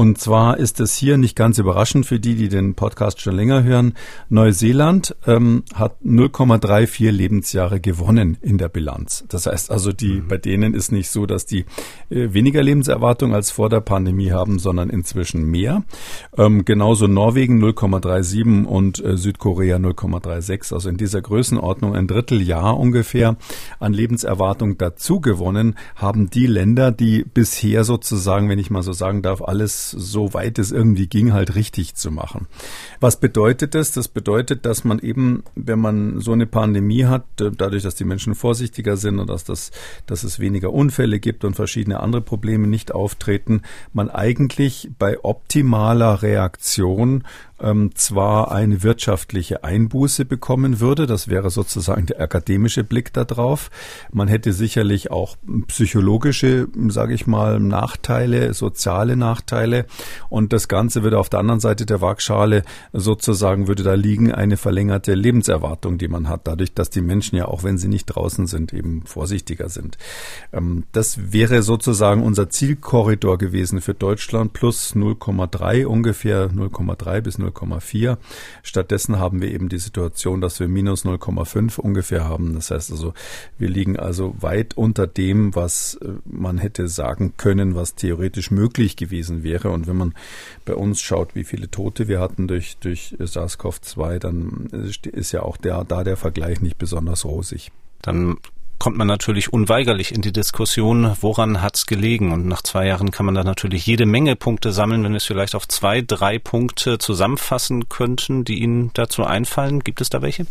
Und 0.01 0.17
zwar 0.17 0.57
ist 0.57 0.79
es 0.79 0.95
hier 0.95 1.19
nicht 1.19 1.35
ganz 1.35 1.59
überraschend 1.59 2.07
für 2.07 2.19
die, 2.19 2.33
die 2.33 2.49
den 2.49 2.73
Podcast 2.73 3.21
schon 3.21 3.35
länger 3.35 3.61
hören. 3.61 3.93
Neuseeland 4.29 5.15
ähm, 5.27 5.61
hat 5.75 5.97
0,34 6.03 7.11
Lebensjahre 7.11 7.79
gewonnen 7.79 8.35
in 8.41 8.57
der 8.57 8.67
Bilanz. 8.67 9.25
Das 9.29 9.45
heißt 9.45 9.69
also, 9.69 9.91
die 9.91 10.13
mhm. 10.13 10.27
bei 10.27 10.37
denen 10.39 10.73
ist 10.73 10.91
nicht 10.91 11.11
so, 11.11 11.27
dass 11.27 11.45
die 11.45 11.65
äh, 12.09 12.33
weniger 12.33 12.63
Lebenserwartung 12.63 13.35
als 13.35 13.51
vor 13.51 13.69
der 13.69 13.81
Pandemie 13.81 14.31
haben, 14.31 14.57
sondern 14.57 14.89
inzwischen 14.89 15.43
mehr. 15.43 15.83
Ähm, 16.35 16.65
genauso 16.65 17.05
Norwegen 17.05 17.63
0,37 17.63 18.65
und 18.65 19.05
äh, 19.05 19.17
Südkorea 19.17 19.77
0,36. 19.77 20.73
Also 20.73 20.89
in 20.89 20.97
dieser 20.97 21.21
Größenordnung 21.21 21.93
ein 21.95 22.07
Dritteljahr 22.07 22.75
ungefähr 22.75 23.37
an 23.79 23.93
Lebenserwartung 23.93 24.79
dazu 24.79 25.21
gewonnen 25.21 25.75
haben 25.95 26.31
die 26.31 26.47
Länder, 26.47 26.91
die 26.91 27.23
bisher 27.23 27.83
sozusagen, 27.83 28.49
wenn 28.49 28.57
ich 28.57 28.71
mal 28.71 28.81
so 28.81 28.93
sagen 28.93 29.21
darf, 29.21 29.43
alles 29.43 29.90
so 29.91 30.33
weit 30.33 30.59
es 30.59 30.71
irgendwie 30.71 31.07
ging, 31.07 31.33
halt 31.33 31.55
richtig 31.55 31.95
zu 31.95 32.11
machen. 32.11 32.47
Was 32.99 33.19
bedeutet 33.19 33.75
das? 33.75 33.91
Das 33.91 34.07
bedeutet, 34.07 34.65
dass 34.65 34.83
man 34.83 34.99
eben, 34.99 35.43
wenn 35.55 35.79
man 35.79 36.19
so 36.19 36.31
eine 36.31 36.47
Pandemie 36.47 37.05
hat, 37.05 37.25
äh, 37.39 37.51
dadurch, 37.55 37.83
dass 37.83 37.95
die 37.95 38.05
Menschen 38.05 38.35
vorsichtiger 38.35 38.97
sind 38.97 39.19
und 39.19 39.29
dass, 39.29 39.43
das, 39.43 39.71
dass 40.05 40.23
es 40.23 40.39
weniger 40.39 40.71
Unfälle 40.73 41.19
gibt 41.19 41.43
und 41.43 41.55
verschiedene 41.55 41.99
andere 41.99 42.21
Probleme 42.21 42.67
nicht 42.67 42.93
auftreten, 42.93 43.61
man 43.93 44.09
eigentlich 44.09 44.89
bei 44.97 45.23
optimaler 45.23 46.21
Reaktion 46.21 47.23
ähm, 47.61 47.91
zwar 47.95 48.51
eine 48.51 48.83
wirtschaftliche 48.83 49.63
Einbuße 49.63 50.25
bekommen 50.25 50.79
würde, 50.79 51.05
das 51.05 51.27
wäre 51.27 51.49
sozusagen 51.49 52.05
der 52.07 52.19
akademische 52.19 52.83
Blick 52.83 53.13
darauf. 53.13 53.69
Man 54.11 54.27
hätte 54.27 54.53
sicherlich 54.53 55.11
auch 55.11 55.37
psychologische, 55.67 56.67
sage 56.87 57.13
ich 57.13 57.27
mal, 57.27 57.59
Nachteile, 57.59 58.53
soziale 58.53 59.15
Nachteile 59.15 59.85
und 60.29 60.53
das 60.53 60.67
Ganze 60.67 61.03
würde 61.03 61.19
auf 61.19 61.29
der 61.29 61.39
anderen 61.39 61.59
Seite 61.59 61.85
der 61.85 62.01
Waagschale 62.01 62.63
sozusagen 62.93 63.67
würde 63.67 63.83
da 63.83 63.93
liegen 63.93 64.31
eine 64.31 64.57
verlängerte 64.57 65.13
Lebenserwartung, 65.13 65.97
die 65.97 66.07
man 66.07 66.27
hat, 66.27 66.47
dadurch, 66.47 66.73
dass 66.73 66.89
die 66.89 67.01
Menschen 67.01 67.35
ja 67.35 67.45
auch 67.45 67.63
wenn 67.63 67.77
sie 67.77 67.87
nicht 67.87 68.05
draußen 68.05 68.47
sind, 68.47 68.73
eben 68.73 69.03
vorsichtiger 69.05 69.69
sind. 69.69 69.97
Ähm, 70.51 70.85
das 70.91 71.31
wäre 71.31 71.61
sozusagen 71.61 72.23
unser 72.23 72.49
Zielkorridor 72.49 73.37
gewesen 73.37 73.81
für 73.81 73.93
Deutschland 73.93 74.53
plus 74.53 74.95
0,3 74.95 75.85
ungefähr 75.85 76.49
0,3 76.49 77.21
bis 77.21 77.37
0,5 77.37 77.50
0,4. 77.51 78.17
Stattdessen 78.63 79.19
haben 79.19 79.41
wir 79.41 79.51
eben 79.51 79.69
die 79.69 79.79
Situation, 79.79 80.41
dass 80.41 80.59
wir 80.59 80.67
minus 80.67 81.05
0,5 81.05 81.79
ungefähr 81.79 82.25
haben. 82.25 82.55
Das 82.55 82.71
heißt 82.71 82.91
also, 82.91 83.13
wir 83.57 83.69
liegen 83.69 83.97
also 83.97 84.35
weit 84.39 84.75
unter 84.75 85.07
dem, 85.07 85.55
was 85.55 85.95
äh, 85.95 86.09
man 86.25 86.57
hätte 86.57 86.87
sagen 86.87 87.33
können, 87.37 87.75
was 87.75 87.95
theoretisch 87.95 88.51
möglich 88.51 88.95
gewesen 88.95 89.43
wäre. 89.43 89.69
Und 89.69 89.87
wenn 89.87 89.97
man 89.97 90.13
bei 90.65 90.75
uns 90.75 91.01
schaut, 91.01 91.35
wie 91.35 91.43
viele 91.43 91.69
Tote 91.69 92.07
wir 92.07 92.19
hatten 92.19 92.47
durch, 92.47 92.77
durch 92.77 93.15
SARS-CoV-2, 93.19 94.19
dann 94.19 94.67
ist 95.11 95.31
ja 95.31 95.43
auch 95.43 95.57
der, 95.57 95.83
da 95.83 96.03
der 96.03 96.17
Vergleich 96.17 96.61
nicht 96.61 96.77
besonders 96.77 97.25
rosig. 97.25 97.71
Dann 98.01 98.37
kommt 98.81 98.97
man 98.97 99.05
natürlich 99.05 99.53
unweigerlich 99.53 100.11
in 100.11 100.23
die 100.23 100.31
Diskussion, 100.31 101.15
woran 101.21 101.61
hat's 101.61 101.85
gelegen? 101.85 102.31
Und 102.31 102.47
nach 102.47 102.63
zwei 102.63 102.87
Jahren 102.87 103.11
kann 103.11 103.27
man 103.27 103.35
da 103.35 103.43
natürlich 103.43 103.85
jede 103.85 104.07
Menge 104.07 104.35
Punkte 104.35 104.71
sammeln. 104.71 105.03
Wenn 105.03 105.11
wir 105.11 105.17
es 105.17 105.23
vielleicht 105.23 105.53
auf 105.53 105.67
zwei, 105.67 106.01
drei 106.01 106.39
Punkte 106.39 106.97
zusammenfassen 106.97 107.89
könnten, 107.89 108.43
die 108.43 108.59
Ihnen 108.59 108.89
dazu 108.95 109.23
einfallen, 109.23 109.81
gibt 109.81 110.01
es 110.01 110.09
da 110.09 110.23
welche? 110.23 110.47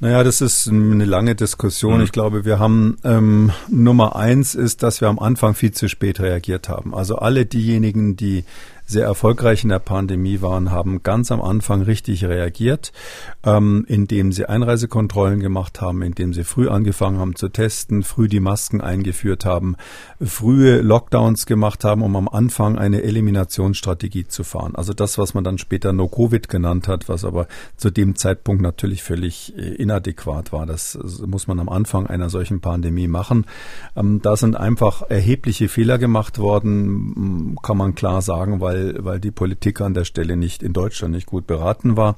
Naja, 0.00 0.24
das 0.24 0.40
ist 0.40 0.68
eine 0.68 1.04
lange 1.04 1.34
Diskussion. 1.34 1.98
Mhm. 1.98 2.04
Ich 2.04 2.12
glaube, 2.12 2.46
wir 2.46 2.58
haben 2.58 2.96
ähm, 3.04 3.52
Nummer 3.68 4.16
eins 4.16 4.54
ist, 4.54 4.82
dass 4.82 5.02
wir 5.02 5.08
am 5.08 5.18
Anfang 5.18 5.54
viel 5.54 5.72
zu 5.72 5.90
spät 5.90 6.20
reagiert 6.20 6.70
haben. 6.70 6.94
Also 6.94 7.16
alle 7.16 7.44
diejenigen, 7.44 8.16
die 8.16 8.44
sehr 8.88 9.04
erfolgreich 9.04 9.64
in 9.64 9.68
der 9.68 9.80
Pandemie 9.80 10.40
waren, 10.40 10.70
haben 10.70 11.02
ganz 11.02 11.30
am 11.30 11.42
Anfang 11.42 11.82
richtig 11.82 12.24
reagiert, 12.24 12.92
ähm, 13.44 13.84
indem 13.86 14.32
sie 14.32 14.46
Einreisekontrollen 14.46 15.40
gemacht 15.40 15.82
haben, 15.82 16.00
indem 16.00 16.32
sie 16.32 16.42
früh 16.42 16.68
angefangen 16.68 17.18
haben 17.18 17.36
zu 17.36 17.50
testen, 17.50 18.02
früh 18.02 18.28
die 18.28 18.40
Masken 18.40 18.80
eingeführt 18.80 19.44
haben, 19.44 19.76
frühe 20.22 20.80
Lockdowns 20.80 21.44
gemacht 21.44 21.84
haben, 21.84 22.02
um 22.02 22.16
am 22.16 22.28
Anfang 22.28 22.78
eine 22.78 23.02
Eliminationsstrategie 23.02 24.26
zu 24.26 24.42
fahren. 24.42 24.74
Also 24.74 24.94
das, 24.94 25.18
was 25.18 25.34
man 25.34 25.44
dann 25.44 25.58
später 25.58 25.92
No-Covid 25.92 26.48
genannt 26.48 26.88
hat, 26.88 27.10
was 27.10 27.26
aber 27.26 27.46
zu 27.76 27.90
dem 27.90 28.16
Zeitpunkt 28.16 28.62
natürlich 28.62 29.02
völlig 29.02 29.54
äh, 29.58 29.74
inadäquat 29.74 30.50
war. 30.50 30.64
Das 30.64 30.98
muss 31.26 31.46
man 31.46 31.60
am 31.60 31.68
Anfang 31.68 32.06
einer 32.06 32.30
solchen 32.30 32.60
Pandemie 32.60 33.06
machen. 33.08 33.44
Ähm, 33.94 34.22
da 34.22 34.34
sind 34.34 34.56
einfach 34.56 35.02
erhebliche 35.10 35.68
Fehler 35.68 35.98
gemacht 35.98 36.38
worden, 36.38 37.54
kann 37.62 37.76
man 37.76 37.94
klar 37.94 38.22
sagen, 38.22 38.62
weil 38.62 38.77
weil, 38.78 39.04
weil 39.04 39.20
die 39.20 39.30
Politik 39.30 39.80
an 39.80 39.94
der 39.94 40.04
Stelle 40.04 40.36
nicht 40.36 40.62
in 40.62 40.72
Deutschland 40.72 41.14
nicht 41.14 41.26
gut 41.26 41.46
beraten 41.46 41.96
war. 41.96 42.16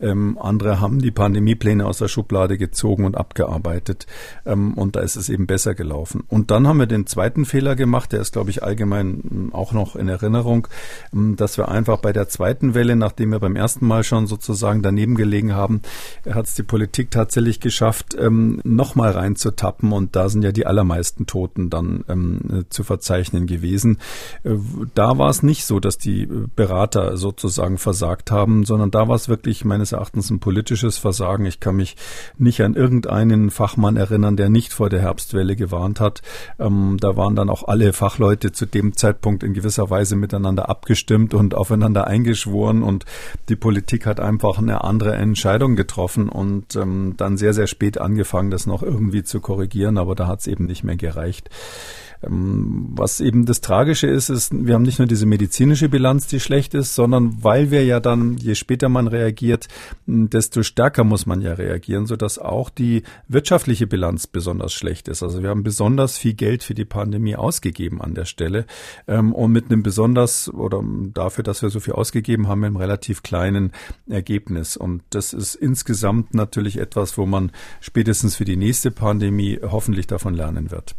Ähm, 0.00 0.38
andere 0.40 0.80
haben 0.80 1.00
die 1.00 1.10
Pandemiepläne 1.10 1.86
aus 1.86 1.98
der 1.98 2.08
Schublade 2.08 2.58
gezogen 2.58 3.04
und 3.04 3.16
abgearbeitet. 3.16 4.06
Ähm, 4.46 4.74
und 4.74 4.96
da 4.96 5.00
ist 5.00 5.16
es 5.16 5.28
eben 5.28 5.46
besser 5.46 5.74
gelaufen. 5.74 6.24
Und 6.28 6.50
dann 6.50 6.66
haben 6.68 6.78
wir 6.78 6.86
den 6.86 7.06
zweiten 7.06 7.44
Fehler 7.44 7.76
gemacht, 7.76 8.12
der 8.12 8.20
ist, 8.20 8.32
glaube 8.32 8.50
ich, 8.50 8.62
allgemein 8.62 9.22
ähm, 9.30 9.54
auch 9.54 9.72
noch 9.72 9.96
in 9.96 10.08
Erinnerung, 10.08 10.68
ähm, 11.12 11.36
dass 11.36 11.56
wir 11.56 11.68
einfach 11.68 11.98
bei 11.98 12.12
der 12.12 12.28
zweiten 12.28 12.74
Welle, 12.74 12.96
nachdem 12.96 13.30
wir 13.30 13.40
beim 13.40 13.56
ersten 13.56 13.86
Mal 13.86 14.04
schon 14.04 14.26
sozusagen 14.26 14.82
daneben 14.82 15.14
gelegen 15.14 15.54
haben, 15.54 15.82
hat 16.30 16.46
es 16.46 16.54
die 16.54 16.62
Politik 16.62 17.10
tatsächlich 17.10 17.60
geschafft, 17.60 18.16
ähm, 18.18 18.60
nochmal 18.64 19.12
reinzutappen. 19.12 19.92
Und 19.92 20.16
da 20.16 20.28
sind 20.28 20.42
ja 20.42 20.52
die 20.52 20.66
allermeisten 20.66 21.26
Toten 21.26 21.70
dann 21.70 22.04
ähm, 22.08 22.64
zu 22.70 22.84
verzeichnen 22.84 23.46
gewesen. 23.46 23.98
Äh, 24.44 24.56
da 24.94 25.18
war 25.18 25.30
es 25.30 25.42
nicht 25.42 25.64
so, 25.64 25.80
dass 25.80 25.98
die 26.04 26.26
Berater 26.26 27.16
sozusagen 27.16 27.78
versagt 27.78 28.30
haben, 28.30 28.64
sondern 28.64 28.90
da 28.90 29.08
war 29.08 29.16
es 29.16 29.28
wirklich 29.28 29.64
meines 29.64 29.92
Erachtens 29.92 30.30
ein 30.30 30.40
politisches 30.40 30.98
Versagen. 30.98 31.46
Ich 31.46 31.60
kann 31.60 31.76
mich 31.76 31.96
nicht 32.38 32.60
an 32.62 32.74
irgendeinen 32.74 33.50
Fachmann 33.50 33.96
erinnern, 33.96 34.36
der 34.36 34.48
nicht 34.48 34.72
vor 34.72 34.90
der 34.90 35.00
Herbstwelle 35.00 35.56
gewarnt 35.56 36.00
hat. 36.00 36.22
Ähm, 36.58 36.96
da 37.00 37.16
waren 37.16 37.36
dann 37.36 37.50
auch 37.50 37.66
alle 37.66 37.92
Fachleute 37.92 38.52
zu 38.52 38.66
dem 38.66 38.96
Zeitpunkt 38.96 39.42
in 39.42 39.54
gewisser 39.54 39.90
Weise 39.90 40.16
miteinander 40.16 40.68
abgestimmt 40.68 41.34
und 41.34 41.54
aufeinander 41.54 42.06
eingeschworen 42.06 42.82
und 42.82 43.04
die 43.48 43.56
Politik 43.56 44.06
hat 44.06 44.20
einfach 44.20 44.58
eine 44.58 44.84
andere 44.84 45.14
Entscheidung 45.14 45.76
getroffen 45.76 46.28
und 46.28 46.76
ähm, 46.76 47.14
dann 47.16 47.36
sehr, 47.36 47.54
sehr 47.54 47.66
spät 47.66 47.98
angefangen, 47.98 48.50
das 48.50 48.66
noch 48.66 48.82
irgendwie 48.82 49.22
zu 49.22 49.40
korrigieren, 49.40 49.98
aber 49.98 50.14
da 50.14 50.26
hat 50.26 50.40
es 50.40 50.46
eben 50.46 50.66
nicht 50.66 50.84
mehr 50.84 50.96
gereicht. 50.96 51.50
Ähm, 52.22 52.90
was 52.94 53.20
eben 53.20 53.46
das 53.46 53.60
Tragische 53.60 54.06
ist, 54.06 54.28
ist, 54.28 54.52
wir 54.52 54.74
haben 54.74 54.82
nicht 54.82 54.98
nur 54.98 55.08
diese 55.08 55.26
medizinische 55.26 55.88
Bilanz, 55.88 56.26
die 56.26 56.40
schlecht 56.40 56.74
ist, 56.74 56.94
sondern 56.94 57.42
weil 57.42 57.70
wir 57.70 57.84
ja 57.84 58.00
dann, 58.00 58.36
je 58.36 58.54
später 58.54 58.88
man 58.88 59.08
reagiert, 59.08 59.68
desto 60.06 60.62
stärker 60.62 61.04
muss 61.04 61.26
man 61.26 61.40
ja 61.40 61.54
reagieren, 61.54 62.06
sodass 62.06 62.38
auch 62.38 62.70
die 62.70 63.02
wirtschaftliche 63.28 63.86
Bilanz 63.86 64.26
besonders 64.26 64.72
schlecht 64.72 65.08
ist. 65.08 65.22
Also 65.22 65.42
wir 65.42 65.50
haben 65.50 65.62
besonders 65.62 66.18
viel 66.18 66.34
Geld 66.34 66.62
für 66.62 66.74
die 66.74 66.84
Pandemie 66.84 67.36
ausgegeben 67.36 68.00
an 68.00 68.14
der 68.14 68.24
Stelle 68.24 68.66
ähm, 69.08 69.32
und 69.32 69.52
mit 69.52 69.66
einem 69.70 69.82
besonders 69.82 70.52
oder 70.52 70.82
dafür, 71.12 71.44
dass 71.44 71.62
wir 71.62 71.70
so 71.70 71.80
viel 71.80 71.94
ausgegeben 71.94 72.48
haben, 72.48 72.64
einem 72.64 72.76
relativ 72.76 73.22
kleinen 73.22 73.72
Ergebnis. 74.08 74.76
Und 74.76 75.02
das 75.10 75.32
ist 75.32 75.54
insgesamt 75.54 76.34
natürlich 76.34 76.78
etwas, 76.78 77.18
wo 77.18 77.26
man 77.26 77.52
spätestens 77.80 78.36
für 78.36 78.44
die 78.44 78.56
nächste 78.56 78.90
Pandemie 78.90 79.58
hoffentlich 79.62 80.06
davon 80.06 80.34
lernen 80.34 80.70
wird. 80.70 80.94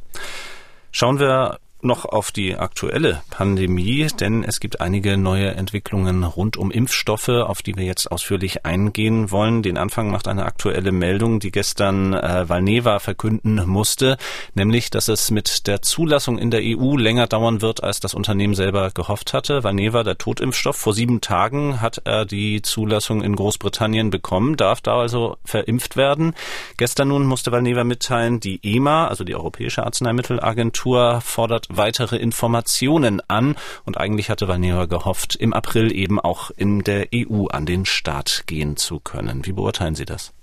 Schauen 0.95 1.19
wir 1.19 1.57
noch 1.83 2.05
auf 2.05 2.31
die 2.31 2.55
aktuelle 2.55 3.21
Pandemie, 3.29 4.07
denn 4.19 4.43
es 4.43 4.59
gibt 4.59 4.81
einige 4.81 5.17
neue 5.17 5.51
Entwicklungen 5.51 6.23
rund 6.23 6.57
um 6.57 6.71
Impfstoffe, 6.71 7.29
auf 7.29 7.61
die 7.61 7.75
wir 7.75 7.85
jetzt 7.85 8.11
ausführlich 8.11 8.65
eingehen 8.65 9.31
wollen. 9.31 9.63
Den 9.63 9.77
Anfang 9.77 10.09
macht 10.11 10.27
eine 10.27 10.45
aktuelle 10.45 10.91
Meldung, 10.91 11.39
die 11.39 11.51
gestern 11.51 12.13
äh, 12.13 12.47
Valneva 12.47 12.99
verkünden 12.99 13.61
musste, 13.67 14.17
nämlich, 14.55 14.89
dass 14.89 15.07
es 15.07 15.31
mit 15.31 15.67
der 15.67 15.81
Zulassung 15.81 16.37
in 16.37 16.51
der 16.51 16.61
EU 16.63 16.95
länger 16.97 17.27
dauern 17.27 17.61
wird, 17.61 17.83
als 17.83 17.99
das 17.99 18.13
Unternehmen 18.13 18.55
selber 18.55 18.91
gehofft 18.91 19.33
hatte. 19.33 19.63
Valneva, 19.63 20.03
der 20.03 20.17
Totimpfstoff, 20.17 20.77
vor 20.77 20.93
sieben 20.93 21.21
Tagen 21.21 21.81
hat 21.81 22.01
er 22.05 22.25
die 22.25 22.61
Zulassung 22.61 23.21
in 23.21 23.35
Großbritannien 23.35 24.09
bekommen, 24.09 24.57
darf 24.57 24.81
da 24.81 24.99
also 24.99 25.37
verimpft 25.45 25.97
werden. 25.97 26.33
Gestern 26.77 27.09
nun 27.09 27.25
musste 27.25 27.51
Valneva 27.51 27.83
mitteilen, 27.83 28.39
die 28.39 28.59
EMA, 28.63 29.07
also 29.07 29.23
die 29.23 29.35
Europäische 29.35 29.83
Arzneimittelagentur, 29.85 31.21
fordert 31.21 31.67
weitere 31.77 32.17
Informationen 32.17 33.21
an. 33.27 33.55
Und 33.85 33.97
eigentlich 33.97 34.29
hatte 34.29 34.47
Valneva 34.47 34.85
gehofft, 34.85 35.35
im 35.35 35.53
April 35.53 35.91
eben 35.91 36.19
auch 36.19 36.51
in 36.51 36.83
der 36.83 37.07
EU 37.13 37.47
an 37.47 37.65
den 37.65 37.85
Start 37.85 38.43
gehen 38.47 38.77
zu 38.77 38.99
können. 38.99 39.45
Wie 39.45 39.53
beurteilen 39.53 39.95
Sie 39.95 40.05
das? 40.05 40.33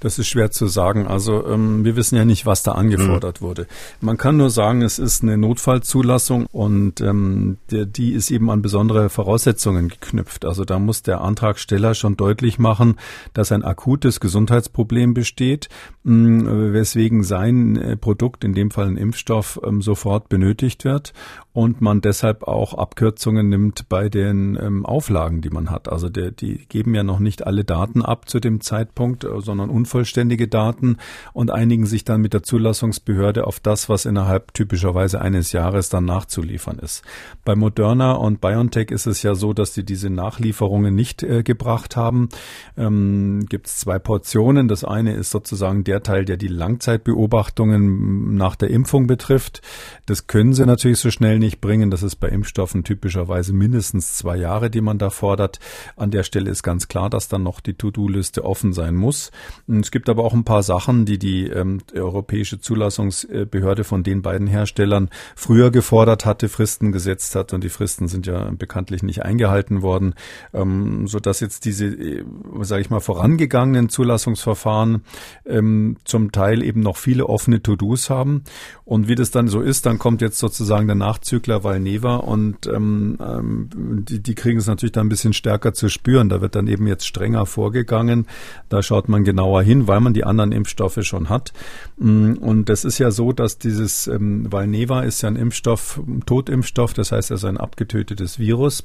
Das 0.00 0.18
ist 0.18 0.28
schwer 0.28 0.50
zu 0.50 0.66
sagen. 0.66 1.06
Also 1.06 1.46
ähm, 1.46 1.84
wir 1.84 1.96
wissen 1.96 2.16
ja 2.16 2.24
nicht, 2.24 2.46
was 2.46 2.62
da 2.62 2.72
angefordert 2.72 3.40
mhm. 3.40 3.44
wurde. 3.46 3.66
Man 4.00 4.16
kann 4.16 4.36
nur 4.36 4.50
sagen, 4.50 4.82
es 4.82 4.98
ist 4.98 5.22
eine 5.22 5.36
Notfallzulassung 5.36 6.46
und 6.52 7.00
ähm, 7.00 7.58
der, 7.70 7.86
die 7.86 8.12
ist 8.12 8.30
eben 8.30 8.50
an 8.50 8.62
besondere 8.62 9.08
Voraussetzungen 9.08 9.88
geknüpft. 9.88 10.44
Also 10.44 10.64
da 10.64 10.78
muss 10.78 11.02
der 11.02 11.20
Antragsteller 11.20 11.94
schon 11.94 12.16
deutlich 12.16 12.58
machen, 12.58 12.96
dass 13.34 13.52
ein 13.52 13.64
akutes 13.64 14.20
Gesundheitsproblem 14.20 15.14
besteht, 15.14 15.68
mh, 16.04 16.48
hm, 16.48 16.72
weswegen 16.72 17.24
sein 17.24 17.76
äh, 17.76 17.96
Produkt, 17.96 18.44
in 18.44 18.54
dem 18.54 18.70
Fall 18.70 18.86
ein 18.86 18.96
Impfstoff, 18.96 19.60
ähm, 19.64 19.82
sofort 19.82 20.28
benötigt 20.28 20.84
wird 20.84 21.12
und 21.58 21.80
man 21.80 22.00
deshalb 22.00 22.44
auch 22.44 22.72
Abkürzungen 22.74 23.48
nimmt 23.48 23.88
bei 23.88 24.08
den 24.08 24.56
ähm, 24.62 24.86
Auflagen, 24.86 25.40
die 25.40 25.50
man 25.50 25.72
hat. 25.72 25.88
Also 25.88 26.08
der, 26.08 26.30
die 26.30 26.64
geben 26.68 26.94
ja 26.94 27.02
noch 27.02 27.18
nicht 27.18 27.48
alle 27.48 27.64
Daten 27.64 28.00
ab 28.00 28.28
zu 28.28 28.38
dem 28.38 28.60
Zeitpunkt, 28.60 29.24
äh, 29.24 29.40
sondern 29.40 29.68
unvollständige 29.68 30.46
Daten 30.46 30.98
und 31.32 31.50
einigen 31.50 31.84
sich 31.84 32.04
dann 32.04 32.20
mit 32.20 32.32
der 32.32 32.44
Zulassungsbehörde 32.44 33.44
auf 33.44 33.58
das, 33.58 33.88
was 33.88 34.04
innerhalb 34.04 34.54
typischerweise 34.54 35.20
eines 35.20 35.50
Jahres 35.50 35.88
dann 35.88 36.04
nachzuliefern 36.04 36.78
ist. 36.78 37.02
Bei 37.44 37.56
Moderna 37.56 38.12
und 38.12 38.40
BioNTech 38.40 38.92
ist 38.92 39.08
es 39.08 39.24
ja 39.24 39.34
so, 39.34 39.52
dass 39.52 39.72
die 39.72 39.84
diese 39.84 40.10
Nachlieferungen 40.10 40.94
nicht 40.94 41.24
äh, 41.24 41.42
gebracht 41.42 41.96
haben. 41.96 42.28
Ähm, 42.76 43.46
Gibt 43.48 43.66
es 43.66 43.78
zwei 43.78 43.98
Portionen. 43.98 44.68
Das 44.68 44.84
eine 44.84 45.14
ist 45.14 45.32
sozusagen 45.32 45.82
der 45.82 46.04
Teil, 46.04 46.24
der 46.24 46.36
die 46.36 46.46
Langzeitbeobachtungen 46.46 48.36
nach 48.36 48.54
der 48.54 48.70
Impfung 48.70 49.08
betrifft. 49.08 49.60
Das 50.06 50.28
können 50.28 50.52
sie 50.52 50.64
natürlich 50.64 50.98
so 50.98 51.10
schnell 51.10 51.40
nicht 51.40 51.47
nicht 51.48 51.62
bringen. 51.62 51.90
Das 51.90 52.02
ist 52.02 52.16
bei 52.16 52.28
Impfstoffen 52.28 52.84
typischerweise 52.84 53.54
mindestens 53.54 54.16
zwei 54.16 54.36
Jahre, 54.36 54.68
die 54.68 54.82
man 54.82 54.98
da 54.98 55.08
fordert. 55.08 55.60
An 55.96 56.10
der 56.10 56.22
Stelle 56.22 56.50
ist 56.50 56.62
ganz 56.62 56.88
klar, 56.88 57.08
dass 57.08 57.28
dann 57.28 57.42
noch 57.42 57.60
die 57.60 57.72
To-Do-Liste 57.72 58.44
offen 58.44 58.74
sein 58.74 58.94
muss. 58.94 59.30
Es 59.66 59.90
gibt 59.90 60.10
aber 60.10 60.24
auch 60.24 60.34
ein 60.34 60.44
paar 60.44 60.62
Sachen, 60.62 61.06
die 61.06 61.18
die 61.18 61.46
ähm, 61.46 61.80
europäische 61.94 62.60
Zulassungsbehörde 62.60 63.84
von 63.84 64.02
den 64.02 64.20
beiden 64.20 64.46
Herstellern 64.46 65.08
früher 65.36 65.70
gefordert 65.70 66.26
hatte, 66.26 66.50
Fristen 66.50 66.92
gesetzt 66.92 67.34
hat 67.34 67.54
und 67.54 67.64
die 67.64 67.70
Fristen 67.70 68.08
sind 68.08 68.26
ja 68.26 68.50
bekanntlich 68.50 69.02
nicht 69.02 69.22
eingehalten 69.22 69.80
worden, 69.80 70.14
ähm, 70.52 71.06
so 71.06 71.18
jetzt 71.40 71.64
diese, 71.64 71.86
äh, 71.86 72.24
sage 72.60 72.82
ich 72.82 72.90
mal, 72.90 73.00
vorangegangenen 73.00 73.88
Zulassungsverfahren 73.88 75.02
ähm, 75.46 75.96
zum 76.04 76.30
Teil 76.30 76.62
eben 76.62 76.80
noch 76.80 76.98
viele 76.98 77.26
offene 77.26 77.62
To-Dos 77.62 78.10
haben. 78.10 78.44
Und 78.84 79.08
wie 79.08 79.14
das 79.14 79.30
dann 79.30 79.48
so 79.48 79.60
ist, 79.60 79.86
dann 79.86 79.98
kommt 79.98 80.20
jetzt 80.20 80.38
sozusagen 80.38 80.86
der 80.86 80.96
Nachzug 80.96 81.27
Zykler 81.28 81.62
Valneva 81.62 82.16
und 82.16 82.66
ähm, 82.66 83.18
ähm, 83.20 83.68
die, 84.08 84.20
die 84.20 84.34
kriegen 84.34 84.58
es 84.58 84.66
natürlich 84.66 84.92
dann 84.92 85.06
ein 85.06 85.10
bisschen 85.10 85.34
stärker 85.34 85.74
zu 85.74 85.90
spüren. 85.90 86.30
Da 86.30 86.40
wird 86.40 86.54
dann 86.54 86.66
eben 86.66 86.86
jetzt 86.86 87.06
strenger 87.06 87.44
vorgegangen. 87.44 88.26
Da 88.70 88.82
schaut 88.82 89.08
man 89.08 89.24
genauer 89.24 89.62
hin, 89.62 89.86
weil 89.86 90.00
man 90.00 90.14
die 90.14 90.24
anderen 90.24 90.52
Impfstoffe 90.52 90.98
schon 91.02 91.28
hat. 91.28 91.52
Mm, 91.98 92.34
und 92.34 92.68
das 92.70 92.84
ist 92.84 92.98
ja 92.98 93.10
so, 93.10 93.32
dass 93.32 93.58
dieses 93.58 94.06
ähm, 94.06 94.50
Valneva 94.50 95.02
ist 95.02 95.22
ja 95.22 95.28
ein 95.28 95.36
Impfstoff, 95.36 96.00
ein 96.06 96.24
Totimpfstoff, 96.24 96.94
das 96.94 97.12
heißt 97.12 97.30
also 97.30 97.46
ein 97.46 97.58
abgetötetes 97.58 98.38
Virus 98.38 98.84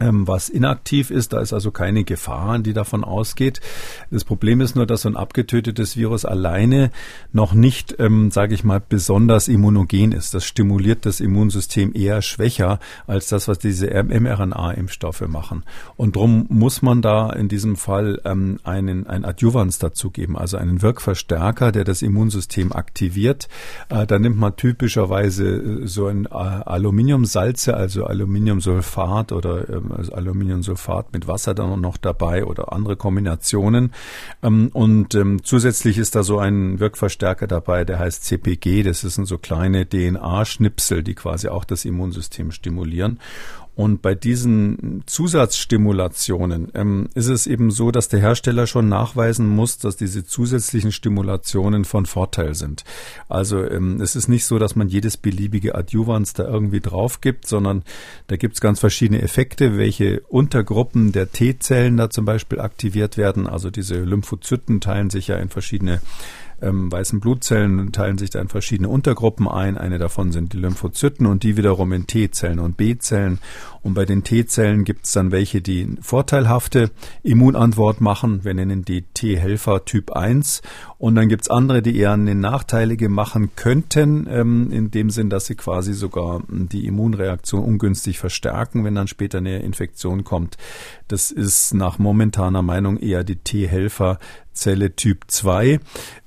was 0.00 0.48
inaktiv 0.48 1.10
ist. 1.10 1.32
Da 1.32 1.40
ist 1.40 1.52
also 1.52 1.70
keine 1.70 2.04
Gefahr, 2.04 2.58
die 2.58 2.72
davon 2.72 3.04
ausgeht. 3.04 3.60
Das 4.10 4.24
Problem 4.24 4.60
ist 4.60 4.76
nur, 4.76 4.86
dass 4.86 5.02
so 5.02 5.08
ein 5.08 5.16
abgetötetes 5.16 5.96
Virus 5.96 6.24
alleine 6.24 6.90
noch 7.32 7.52
nicht, 7.52 7.96
ähm, 7.98 8.30
sage 8.30 8.54
ich 8.54 8.64
mal, 8.64 8.80
besonders 8.86 9.48
immunogen 9.48 10.12
ist. 10.12 10.34
Das 10.34 10.44
stimuliert 10.44 11.06
das 11.06 11.20
Immunsystem 11.20 11.92
eher 11.94 12.22
schwächer 12.22 12.78
als 13.06 13.28
das, 13.28 13.48
was 13.48 13.58
diese 13.58 13.88
mRNA-Impfstoffe 13.90 15.26
machen. 15.28 15.64
Und 15.96 16.16
darum 16.16 16.46
muss 16.48 16.82
man 16.82 17.02
da 17.02 17.30
in 17.30 17.48
diesem 17.48 17.76
Fall 17.76 18.20
ähm, 18.24 18.58
einen 18.64 19.06
ein 19.06 19.24
Adjuvans 19.24 19.78
dazugeben, 19.78 20.36
also 20.36 20.56
einen 20.56 20.82
Wirkverstärker, 20.82 21.72
der 21.72 21.84
das 21.84 22.02
Immunsystem 22.02 22.72
aktiviert. 22.72 23.48
Äh, 23.88 24.06
da 24.06 24.18
nimmt 24.18 24.38
man 24.38 24.56
typischerweise 24.56 25.46
äh, 25.48 25.86
so 25.86 26.06
ein 26.06 26.26
äh, 26.26 26.28
Aluminiumsalze, 26.30 27.74
also 27.74 28.04
Aluminiumsulfat 28.06 29.32
oder 29.32 29.68
ähm, 29.68 29.89
also 29.92 30.12
Aluminiumsulfat 30.12 31.12
mit 31.12 31.26
Wasser 31.26 31.54
dann 31.54 31.80
noch 31.80 31.96
dabei 31.96 32.44
oder 32.44 32.72
andere 32.72 32.96
Kombinationen. 32.96 33.92
Ähm, 34.42 34.70
und 34.72 35.14
ähm, 35.14 35.42
zusätzlich 35.42 35.98
ist 35.98 36.14
da 36.14 36.22
so 36.22 36.38
ein 36.38 36.80
Wirkverstärker 36.80 37.46
dabei, 37.46 37.84
der 37.84 37.98
heißt 37.98 38.24
CPG. 38.24 38.82
Das 38.82 39.00
sind 39.00 39.26
so 39.26 39.38
kleine 39.38 39.88
DNA-Schnipsel, 39.88 41.02
die 41.02 41.14
quasi 41.14 41.48
auch 41.48 41.64
das 41.64 41.84
Immunsystem 41.84 42.50
stimulieren. 42.52 43.20
Und 43.74 44.02
bei 44.02 44.14
diesen 44.14 45.02
Zusatzstimulationen 45.06 46.70
ähm, 46.74 47.08
ist 47.14 47.28
es 47.28 47.46
eben 47.46 47.70
so, 47.70 47.90
dass 47.90 48.08
der 48.08 48.20
Hersteller 48.20 48.66
schon 48.66 48.88
nachweisen 48.88 49.46
muss, 49.46 49.78
dass 49.78 49.96
diese 49.96 50.24
zusätzlichen 50.24 50.92
Stimulationen 50.92 51.84
von 51.84 52.04
Vorteil 52.06 52.54
sind. 52.54 52.84
Also 53.28 53.64
ähm, 53.64 54.00
es 54.00 54.16
ist 54.16 54.28
nicht 54.28 54.44
so, 54.44 54.58
dass 54.58 54.76
man 54.76 54.88
jedes 54.88 55.16
beliebige 55.16 55.74
Adjuvans 55.74 56.34
da 56.34 56.44
irgendwie 56.44 56.80
drauf 56.80 57.20
gibt, 57.20 57.46
sondern 57.46 57.82
da 58.26 58.36
gibt 58.36 58.54
es 58.54 58.60
ganz 58.60 58.80
verschiedene 58.80 59.22
Effekte, 59.22 59.78
welche 59.78 60.20
Untergruppen 60.28 61.12
der 61.12 61.32
T-Zellen 61.32 61.96
da 61.96 62.10
zum 62.10 62.24
Beispiel 62.24 62.60
aktiviert 62.60 63.16
werden. 63.16 63.46
Also 63.46 63.70
diese 63.70 63.96
Lymphozyten 64.00 64.80
teilen 64.80 65.10
sich 65.10 65.28
ja 65.28 65.36
in 65.36 65.48
verschiedene 65.48 66.00
ähm, 66.62 66.90
weißen 66.90 67.20
Blutzellen 67.20 67.92
teilen 67.92 68.18
sich 68.18 68.30
da 68.30 68.40
in 68.40 68.48
verschiedene 68.48 68.88
Untergruppen 68.88 69.48
ein. 69.48 69.78
Eine 69.78 69.98
davon 69.98 70.32
sind 70.32 70.52
die 70.52 70.58
Lymphozyten 70.58 71.26
und 71.26 71.42
die 71.42 71.56
wiederum 71.56 71.92
in 71.92 72.06
T-Zellen 72.06 72.58
und 72.58 72.76
B-Zellen. 72.76 73.38
Und 73.82 73.94
bei 73.94 74.04
den 74.04 74.24
T-Zellen 74.24 74.84
gibt 74.84 75.06
es 75.06 75.12
dann 75.12 75.32
welche, 75.32 75.62
die 75.62 75.96
vorteilhafte 76.02 76.90
Immunantwort 77.22 78.00
machen. 78.00 78.44
Wir 78.44 78.52
nennen 78.52 78.84
die 78.84 79.02
T-Helfer 79.02 79.84
Typ 79.84 80.12
1. 80.12 80.60
Und 80.98 81.14
dann 81.14 81.30
gibt 81.30 81.42
es 81.42 81.50
andere, 81.50 81.80
die 81.80 81.96
eher 81.96 82.12
eine 82.12 82.34
nachteilige 82.34 83.08
machen 83.08 83.50
könnten, 83.56 84.26
ähm, 84.30 84.70
in 84.70 84.90
dem 84.90 85.08
Sinn, 85.08 85.30
dass 85.30 85.46
sie 85.46 85.54
quasi 85.54 85.94
sogar 85.94 86.42
die 86.48 86.86
Immunreaktion 86.86 87.64
ungünstig 87.64 88.18
verstärken, 88.18 88.84
wenn 88.84 88.94
dann 88.94 89.08
später 89.08 89.38
eine 89.38 89.60
Infektion 89.60 90.24
kommt. 90.24 90.58
Das 91.08 91.30
ist 91.30 91.72
nach 91.72 91.98
momentaner 91.98 92.62
Meinung 92.62 92.98
eher 92.98 93.24
die 93.24 93.36
T-Helfer 93.36 94.18
Zelle 94.60 94.94
Typ 94.94 95.24
2. 95.28 95.80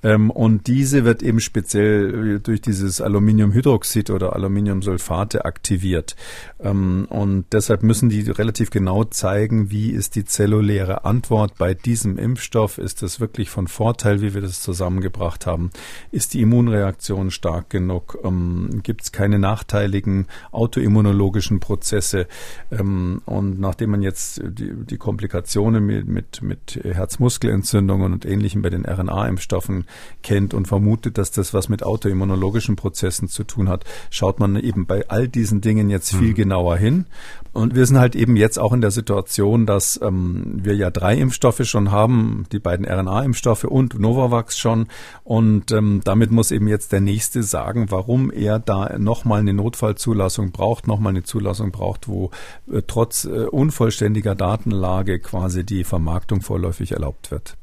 Ähm, 0.03 0.29
und 0.29 0.67
diese 0.67 1.05
wird 1.05 1.23
eben 1.23 1.39
speziell 1.39 2.39
durch 2.39 2.61
dieses 2.61 2.99
Aluminiumhydroxid 2.99 4.09
oder 4.09 4.33
Aluminiumsulfate 4.33 5.45
aktiviert. 5.45 6.15
Ähm, 6.59 7.07
und 7.09 7.45
deshalb 7.51 7.83
müssen 7.83 8.09
die 8.09 8.29
relativ 8.29 8.69
genau 8.69 9.03
zeigen, 9.05 9.71
wie 9.71 9.91
ist 9.91 10.15
die 10.15 10.25
zelluläre 10.25 11.05
Antwort 11.05 11.57
bei 11.57 11.73
diesem 11.73 12.17
Impfstoff. 12.17 12.77
Ist 12.77 13.01
das 13.01 13.19
wirklich 13.19 13.49
von 13.49 13.67
Vorteil, 13.67 14.21
wie 14.21 14.33
wir 14.33 14.41
das 14.41 14.61
zusammengebracht 14.61 15.45
haben? 15.45 15.69
Ist 16.11 16.33
die 16.33 16.41
Immunreaktion 16.41 17.31
stark 17.31 17.69
genug? 17.69 18.17
Ähm, 18.23 18.81
Gibt 18.83 19.03
es 19.03 19.11
keine 19.11 19.39
nachteiligen 19.39 20.27
autoimmunologischen 20.51 21.59
Prozesse? 21.59 22.27
Ähm, 22.71 23.21
und 23.25 23.59
nachdem 23.59 23.91
man 23.91 24.01
jetzt 24.01 24.41
die, 24.43 24.73
die 24.73 24.97
Komplikationen 24.97 25.85
mit, 25.85 26.07
mit, 26.07 26.41
mit 26.41 26.79
Herzmuskelentzündungen 26.83 28.11
und 28.11 28.22
Ähnlichem 28.25 28.61
bei 28.61 28.69
den 28.69 28.85
RNA-Impfstoffen 28.85 29.85
kennt 30.21 30.53
und 30.53 30.67
vermutet, 30.67 31.17
dass 31.17 31.31
das 31.31 31.53
was 31.53 31.69
mit 31.69 31.83
autoimmunologischen 31.83 32.75
Prozessen 32.75 33.27
zu 33.27 33.43
tun 33.43 33.69
hat, 33.69 33.85
schaut 34.09 34.39
man 34.39 34.55
eben 34.55 34.85
bei 34.85 35.09
all 35.09 35.27
diesen 35.27 35.61
Dingen 35.61 35.89
jetzt 35.89 36.15
viel 36.15 36.29
mhm. 36.29 36.35
genauer 36.35 36.77
hin. 36.77 37.05
Und 37.53 37.75
wir 37.75 37.85
sind 37.85 37.99
halt 37.99 38.15
eben 38.15 38.35
jetzt 38.35 38.57
auch 38.57 38.73
in 38.73 38.81
der 38.81 38.89
Situation, 38.89 39.67
dass 39.67 39.99
ähm, 40.01 40.59
wir 40.63 40.75
ja 40.75 40.89
drei 40.89 41.15
Impfstoffe 41.15 41.63
schon 41.65 41.91
haben, 41.91 42.45
die 42.51 42.57
beiden 42.57 42.83
RNA-Impfstoffe 42.83 43.65
und 43.65 43.99
Novavax 43.99 44.57
schon. 44.57 44.87
Und 45.23 45.71
ähm, 45.71 46.01
damit 46.03 46.31
muss 46.31 46.49
eben 46.49 46.67
jetzt 46.67 46.91
der 46.91 47.01
Nächste 47.01 47.43
sagen, 47.43 47.91
warum 47.91 48.31
er 48.31 48.57
da 48.57 48.97
nochmal 48.97 49.41
eine 49.41 49.53
Notfallzulassung 49.53 50.51
braucht, 50.51 50.87
nochmal 50.87 51.11
eine 51.11 51.23
Zulassung 51.23 51.71
braucht, 51.71 52.07
wo 52.07 52.31
äh, 52.71 52.81
trotz 52.87 53.25
äh, 53.25 53.45
unvollständiger 53.45 54.33
Datenlage 54.33 55.19
quasi 55.19 55.63
die 55.63 55.83
Vermarktung 55.83 56.41
vorläufig 56.41 56.93
erlaubt 56.93 57.29
wird. 57.29 57.55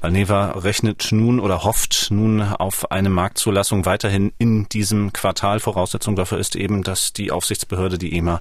Valneva 0.00 0.52
rechnet 0.52 1.08
nun 1.12 1.40
oder 1.40 1.62
hofft 1.62 2.08
nun 2.10 2.40
auf 2.42 2.90
eine 2.90 3.10
Marktzulassung 3.10 3.84
weiterhin 3.84 4.32
in 4.38 4.68
diesem 4.68 5.12
Quartal. 5.12 5.60
Voraussetzung 5.60 6.16
dafür 6.16 6.38
ist 6.38 6.56
eben, 6.56 6.82
dass 6.82 7.12
die 7.12 7.30
Aufsichtsbehörde, 7.30 7.98
die 7.98 8.16
EMA, 8.16 8.40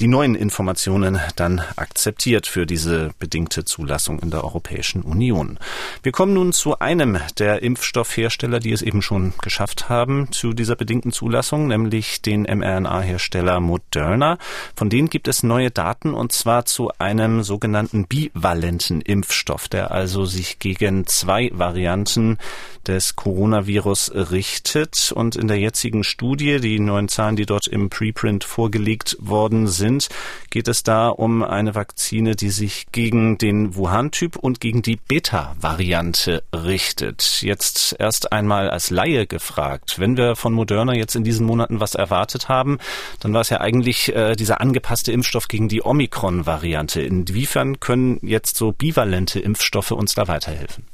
die 0.00 0.08
neuen 0.08 0.34
Informationen 0.34 1.18
dann 1.36 1.62
akzeptiert 1.76 2.46
für 2.46 2.66
diese 2.66 3.10
bedingte 3.18 3.64
Zulassung 3.64 4.18
in 4.18 4.30
der 4.30 4.44
Europäischen 4.44 5.02
Union. 5.02 5.58
Wir 6.02 6.12
kommen 6.12 6.34
nun 6.34 6.52
zu 6.52 6.78
einem 6.78 7.18
der 7.38 7.62
Impfstoffhersteller, 7.62 8.60
die 8.60 8.72
es 8.72 8.82
eben 8.82 9.00
schon 9.00 9.32
geschafft 9.42 9.88
haben 9.88 10.30
zu 10.32 10.52
dieser 10.52 10.76
bedingten 10.76 11.12
Zulassung, 11.12 11.68
nämlich 11.68 12.20
den 12.20 12.42
mRNA-Hersteller 12.42 13.60
Moderna. 13.60 14.38
Von 14.74 14.90
denen 14.90 15.08
gibt 15.08 15.28
es 15.28 15.42
neue 15.42 15.70
Daten 15.70 16.12
und 16.12 16.32
zwar 16.32 16.66
zu 16.66 16.90
einem 16.98 17.42
sogenannten 17.42 18.06
bivalenten 18.06 19.00
Impfstoff, 19.00 19.68
der 19.68 19.92
also 19.92 20.24
sich 20.26 20.58
gegen 20.58 21.06
zwei 21.06 21.50
Varianten 21.52 22.38
des 22.86 23.16
Coronavirus 23.16 24.12
richtet. 24.14 25.12
Und 25.14 25.36
in 25.36 25.48
der 25.48 25.58
jetzigen 25.58 26.04
Studie, 26.04 26.60
die 26.60 26.78
neuen 26.78 27.08
Zahlen, 27.08 27.36
die 27.36 27.46
dort 27.46 27.66
im 27.66 27.90
Preprint 27.90 28.44
vorgelegt 28.44 29.16
worden 29.20 29.66
sind, 29.66 29.85
geht 30.50 30.68
es 30.68 30.82
da 30.82 31.08
um 31.08 31.42
eine 31.42 31.74
Vakzine, 31.74 32.36
die 32.36 32.50
sich 32.50 32.86
gegen 32.92 33.38
den 33.38 33.74
Wuhan-Typ 33.76 34.36
und 34.36 34.60
gegen 34.60 34.82
die 34.82 34.96
Beta-Variante 34.96 36.42
richtet. 36.52 37.42
Jetzt 37.42 37.96
erst 37.98 38.32
einmal 38.32 38.70
als 38.70 38.90
Laie 38.90 39.26
gefragt, 39.26 39.98
wenn 39.98 40.16
wir 40.16 40.36
von 40.36 40.52
Moderna 40.52 40.94
jetzt 40.94 41.16
in 41.16 41.24
diesen 41.24 41.46
Monaten 41.46 41.80
was 41.80 41.94
erwartet 41.94 42.48
haben, 42.48 42.78
dann 43.20 43.32
war 43.32 43.40
es 43.40 43.50
ja 43.50 43.60
eigentlich 43.60 44.14
äh, 44.14 44.34
dieser 44.34 44.60
angepasste 44.60 45.12
Impfstoff 45.12 45.48
gegen 45.48 45.68
die 45.68 45.84
Omikron-Variante. 45.84 47.02
Inwiefern 47.02 47.80
können 47.80 48.18
jetzt 48.22 48.56
so 48.56 48.72
bivalente 48.72 49.40
Impfstoffe 49.40 49.92
uns 49.92 50.14
da 50.14 50.28
weiterhelfen? 50.28 50.84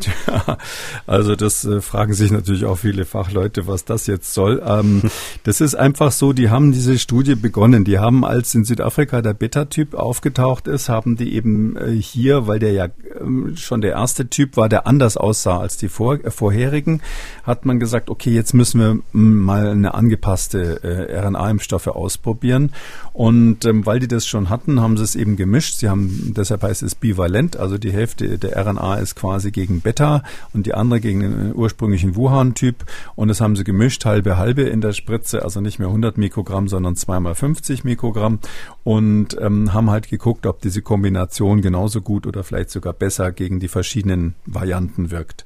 Tja, 0.00 0.58
also 1.06 1.36
das 1.36 1.64
äh, 1.64 1.80
fragen 1.80 2.14
sich 2.14 2.30
natürlich 2.30 2.64
auch 2.64 2.76
viele 2.76 3.04
Fachleute, 3.04 3.66
was 3.66 3.84
das 3.84 4.06
jetzt 4.06 4.34
soll. 4.34 4.62
Ähm, 4.66 5.02
das 5.44 5.60
ist 5.60 5.74
einfach 5.74 6.12
so, 6.12 6.32
die 6.32 6.50
haben 6.50 6.72
diese 6.72 6.98
Studie 6.98 7.34
begonnen. 7.34 7.84
Die 7.84 7.98
haben, 7.98 8.24
als 8.24 8.54
in 8.54 8.64
Südafrika 8.64 9.22
der 9.22 9.34
Beta-Typ 9.34 9.94
aufgetaucht 9.94 10.66
ist, 10.66 10.88
haben 10.88 11.16
die 11.16 11.34
eben 11.34 11.76
äh, 11.76 11.90
hier, 11.92 12.46
weil 12.46 12.58
der 12.58 12.72
ja 12.72 12.88
ähm, 13.20 13.56
schon 13.56 13.80
der 13.80 13.92
erste 13.92 14.28
Typ 14.28 14.56
war, 14.56 14.68
der 14.68 14.86
anders 14.86 15.16
aussah 15.16 15.58
als 15.58 15.76
die 15.76 15.88
vor, 15.88 16.24
äh, 16.24 16.30
vorherigen, 16.30 17.00
hat 17.44 17.64
man 17.64 17.78
gesagt, 17.78 18.10
okay, 18.10 18.30
jetzt 18.30 18.52
müssen 18.52 18.80
wir 18.80 18.98
mal 19.12 19.68
eine 19.68 19.94
angepasste 19.94 20.82
äh, 20.82 21.18
RNA-Impfstoffe 21.18 21.88
ausprobieren. 21.88 22.72
Und 23.14 23.64
ähm, 23.64 23.86
weil 23.86 24.00
die 24.00 24.08
das 24.08 24.26
schon 24.26 24.50
hatten, 24.50 24.80
haben 24.80 24.96
sie 24.96 25.04
es 25.04 25.14
eben 25.14 25.36
gemischt. 25.36 25.76
Sie 25.76 25.88
haben, 25.88 26.34
deshalb 26.36 26.64
heißt 26.64 26.82
es 26.82 26.96
bivalent, 26.96 27.56
also 27.56 27.78
die 27.78 27.92
Hälfte 27.92 28.38
der 28.38 28.56
RNA 28.56 28.96
ist 28.96 29.14
quasi 29.14 29.52
gegen 29.52 29.80
Beta 29.82 30.24
und 30.52 30.66
die 30.66 30.74
andere 30.74 31.00
gegen 31.00 31.20
den 31.20 31.54
ursprünglichen 31.54 32.16
Wuhan-Typ. 32.16 32.84
Und 33.14 33.28
das 33.28 33.40
haben 33.40 33.54
sie 33.54 33.62
gemischt, 33.62 34.04
halbe 34.04 34.36
halbe 34.36 34.62
in 34.62 34.80
der 34.80 34.92
Spritze, 34.92 35.44
also 35.44 35.60
nicht 35.60 35.78
mehr 35.78 35.86
100 35.86 36.18
Mikrogramm, 36.18 36.66
sondern 36.66 36.96
zweimal 36.96 37.36
50 37.36 37.84
Mikrogramm 37.84 38.40
und 38.82 39.36
ähm, 39.40 39.72
haben 39.72 39.90
halt 39.90 40.08
geguckt, 40.08 40.44
ob 40.44 40.60
diese 40.60 40.82
Kombination 40.82 41.62
genauso 41.62 42.00
gut 42.00 42.26
oder 42.26 42.42
vielleicht 42.42 42.70
sogar 42.70 42.94
besser 42.94 43.30
gegen 43.30 43.60
die 43.60 43.68
verschiedenen 43.68 44.34
Varianten 44.44 45.12
wirkt. 45.12 45.44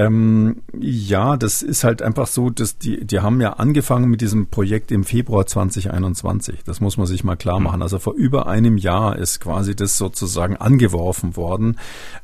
Ähm, 0.00 0.62
ja, 0.78 1.36
das 1.36 1.60
ist 1.60 1.84
halt 1.84 2.00
einfach 2.00 2.26
so, 2.26 2.48
dass 2.48 2.78
die, 2.78 3.04
die 3.04 3.20
haben 3.20 3.40
ja 3.40 3.54
angefangen 3.54 4.08
mit 4.08 4.22
diesem 4.22 4.46
Projekt 4.46 4.90
im 4.92 5.04
Februar 5.04 5.46
2021. 5.46 6.60
Das 6.64 6.80
muss 6.80 6.96
man 6.96 7.06
sich 7.06 7.22
mal 7.22 7.36
klar 7.36 7.60
machen. 7.60 7.82
Also 7.82 7.98
vor 7.98 8.14
über 8.14 8.46
einem 8.46 8.78
Jahr 8.78 9.16
ist 9.18 9.40
quasi 9.40 9.76
das 9.76 9.98
sozusagen 9.98 10.56
angeworfen 10.56 11.36
worden. 11.36 11.76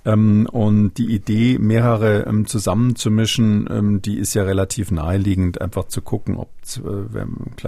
Ähm, 0.06 0.48
und 0.50 0.94
die 0.94 1.14
Idee, 1.14 1.58
mehrere 1.58 2.26
ähm, 2.26 2.46
zusammenzumischen, 2.46 3.68
ähm, 3.70 4.02
die 4.02 4.16
ist 4.16 4.32
ja 4.32 4.44
relativ 4.44 4.90
naheliegend, 4.90 5.60
einfach 5.60 5.88
zu 5.88 6.00
gucken, 6.00 6.36
ob 6.36 6.48
äh, 6.76 7.18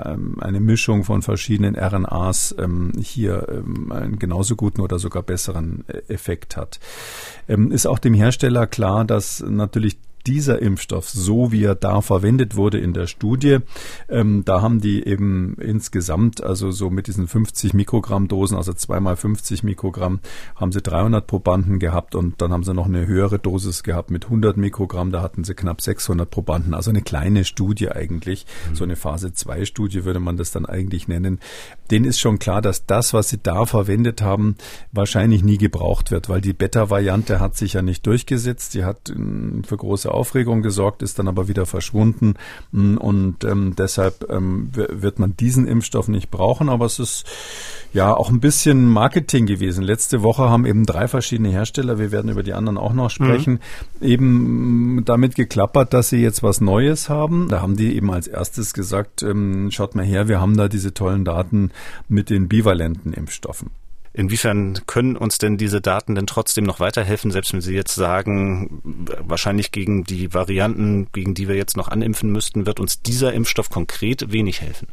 ähm, 0.04 0.36
eine 0.40 0.60
Mischung 0.60 1.04
von 1.04 1.20
verschiedenen 1.20 1.76
RNAs 1.76 2.54
ähm, 2.58 2.92
hier 2.98 3.62
einen 3.90 4.18
genauso 4.18 4.56
guten 4.56 4.80
oder 4.80 4.98
sogar 4.98 5.22
besseren 5.22 5.84
äh, 5.88 6.12
Effekt 6.12 6.56
hat. 6.56 6.80
ist 7.46 7.86
auch 7.86 7.98
dem 7.98 8.14
Hersteller 8.14 8.66
klar, 8.66 9.04
dass 9.04 9.44
natürlich 9.46 9.97
dieser 10.28 10.60
Impfstoff, 10.60 11.08
so 11.08 11.52
wie 11.52 11.64
er 11.64 11.74
da 11.74 12.02
verwendet 12.02 12.54
wurde 12.54 12.78
in 12.78 12.92
der 12.92 13.06
Studie, 13.06 13.58
ähm, 14.10 14.44
da 14.44 14.60
haben 14.60 14.80
die 14.80 15.06
eben 15.06 15.56
insgesamt, 15.58 16.42
also 16.42 16.70
so 16.70 16.90
mit 16.90 17.06
diesen 17.06 17.26
50 17.26 17.72
Mikrogramm 17.72 18.28
Dosen, 18.28 18.56
also 18.56 18.74
zweimal 18.74 19.16
50 19.16 19.62
Mikrogramm, 19.62 20.20
haben 20.54 20.70
sie 20.70 20.82
300 20.82 21.26
Probanden 21.26 21.78
gehabt 21.78 22.14
und 22.14 22.42
dann 22.42 22.52
haben 22.52 22.62
sie 22.62 22.74
noch 22.74 22.86
eine 22.86 23.06
höhere 23.06 23.38
Dosis 23.38 23.82
gehabt 23.82 24.10
mit 24.10 24.26
100 24.26 24.58
Mikrogramm, 24.58 25.12
da 25.12 25.22
hatten 25.22 25.44
sie 25.44 25.54
knapp 25.54 25.80
600 25.80 26.30
Probanden, 26.30 26.74
also 26.74 26.90
eine 26.90 27.00
kleine 27.00 27.46
Studie 27.46 27.90
eigentlich, 27.90 28.44
mhm. 28.68 28.74
so 28.74 28.84
eine 28.84 28.96
Phase 28.96 29.32
2 29.32 29.64
Studie 29.64 30.04
würde 30.04 30.20
man 30.20 30.36
das 30.36 30.50
dann 30.50 30.66
eigentlich 30.66 31.08
nennen. 31.08 31.40
Denen 31.90 32.04
ist 32.04 32.20
schon 32.20 32.38
klar, 32.38 32.60
dass 32.60 32.84
das, 32.84 33.14
was 33.14 33.30
sie 33.30 33.38
da 33.42 33.64
verwendet 33.64 34.20
haben, 34.20 34.56
wahrscheinlich 34.92 35.42
nie 35.42 35.56
gebraucht 35.56 36.10
wird, 36.10 36.28
weil 36.28 36.42
die 36.42 36.52
Beta-Variante 36.52 37.40
hat 37.40 37.56
sich 37.56 37.72
ja 37.72 37.80
nicht 37.80 38.06
durchgesetzt, 38.06 38.74
die 38.74 38.84
hat 38.84 39.08
ähm, 39.08 39.62
für 39.66 39.78
große 39.78 40.12
Aufregung 40.18 40.62
gesorgt, 40.62 41.02
ist 41.02 41.18
dann 41.18 41.28
aber 41.28 41.48
wieder 41.48 41.66
verschwunden. 41.66 42.34
Mm, 42.72 42.96
und 42.96 43.44
ähm, 43.44 43.74
deshalb 43.76 44.30
ähm, 44.30 44.70
wird 44.74 45.18
man 45.18 45.36
diesen 45.36 45.66
Impfstoff 45.66 46.08
nicht 46.08 46.30
brauchen. 46.30 46.68
Aber 46.68 46.86
es 46.86 46.98
ist 46.98 47.24
ja 47.92 48.14
auch 48.14 48.30
ein 48.30 48.40
bisschen 48.40 48.86
Marketing 48.86 49.46
gewesen. 49.46 49.82
Letzte 49.82 50.22
Woche 50.22 50.50
haben 50.50 50.66
eben 50.66 50.84
drei 50.84 51.08
verschiedene 51.08 51.48
Hersteller, 51.50 51.98
wir 51.98 52.12
werden 52.12 52.30
über 52.30 52.42
die 52.42 52.52
anderen 52.52 52.76
auch 52.76 52.92
noch 52.92 53.10
sprechen, 53.10 53.60
mhm. 54.00 54.06
eben 54.06 55.02
damit 55.04 55.34
geklappert, 55.34 55.94
dass 55.94 56.10
sie 56.10 56.20
jetzt 56.20 56.42
was 56.42 56.60
Neues 56.60 57.08
haben. 57.08 57.48
Da 57.48 57.62
haben 57.62 57.76
die 57.76 57.96
eben 57.96 58.12
als 58.12 58.26
erstes 58.26 58.74
gesagt, 58.74 59.22
ähm, 59.22 59.70
schaut 59.70 59.94
mal 59.94 60.04
her, 60.04 60.28
wir 60.28 60.40
haben 60.40 60.56
da 60.56 60.68
diese 60.68 60.92
tollen 60.92 61.24
Daten 61.24 61.70
mit 62.08 62.30
den 62.30 62.48
bivalenten 62.48 63.12
Impfstoffen. 63.12 63.70
Inwiefern 64.18 64.80
können 64.86 65.16
uns 65.16 65.38
denn 65.38 65.58
diese 65.58 65.80
Daten 65.80 66.16
denn 66.16 66.26
trotzdem 66.26 66.64
noch 66.64 66.80
weiterhelfen, 66.80 67.30
selbst 67.30 67.52
wenn 67.52 67.60
Sie 67.60 67.72
jetzt 67.72 67.94
sagen, 67.94 68.82
wahrscheinlich 69.20 69.70
gegen 69.70 70.02
die 70.02 70.34
Varianten, 70.34 71.06
gegen 71.12 71.34
die 71.34 71.46
wir 71.46 71.54
jetzt 71.54 71.76
noch 71.76 71.86
animpfen 71.86 72.32
müssten, 72.32 72.66
wird 72.66 72.80
uns 72.80 73.00
dieser 73.00 73.32
Impfstoff 73.32 73.70
konkret 73.70 74.32
wenig 74.32 74.60
helfen? 74.60 74.88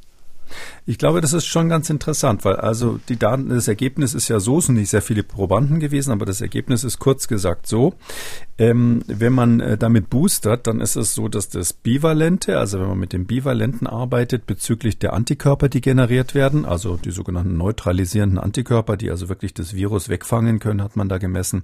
Ich 0.85 0.97
glaube, 0.97 1.21
das 1.21 1.33
ist 1.33 1.45
schon 1.45 1.69
ganz 1.69 1.89
interessant, 1.89 2.45
weil 2.45 2.55
also 2.55 2.99
die 3.09 3.17
Daten, 3.17 3.49
das 3.49 3.67
Ergebnis 3.67 4.13
ist 4.13 4.27
ja 4.27 4.39
so, 4.39 4.59
es 4.59 4.67
sind 4.67 4.75
nicht 4.75 4.89
sehr 4.89 5.01
viele 5.01 5.23
Probanden 5.23 5.79
gewesen, 5.79 6.11
aber 6.11 6.25
das 6.25 6.41
Ergebnis 6.41 6.83
ist 6.83 6.99
kurz 6.99 7.27
gesagt 7.27 7.67
so. 7.67 7.93
Ähm, 8.57 9.01
wenn 9.07 9.33
man 9.33 9.59
äh, 9.59 9.77
damit 9.77 10.09
boostert, 10.09 10.67
dann 10.67 10.79
ist 10.79 10.95
es 10.95 11.13
so, 11.13 11.27
dass 11.27 11.49
das 11.49 11.73
Bivalente, 11.73 12.57
also 12.57 12.79
wenn 12.79 12.87
man 12.87 12.99
mit 12.99 13.11
dem 13.11 13.25
Bivalenten 13.25 13.85
arbeitet, 13.85 14.45
bezüglich 14.45 14.97
der 14.97 15.11
Antikörper, 15.11 15.67
die 15.67 15.81
generiert 15.81 16.35
werden, 16.35 16.63
also 16.63 16.95
die 16.95 17.11
sogenannten 17.11 17.57
neutralisierenden 17.57 18.39
Antikörper, 18.39 18.95
die 18.95 19.11
also 19.11 19.27
wirklich 19.27 19.53
das 19.53 19.73
Virus 19.73 20.07
wegfangen 20.07 20.59
können, 20.59 20.81
hat 20.81 20.95
man 20.95 21.09
da 21.09 21.17
gemessen, 21.17 21.63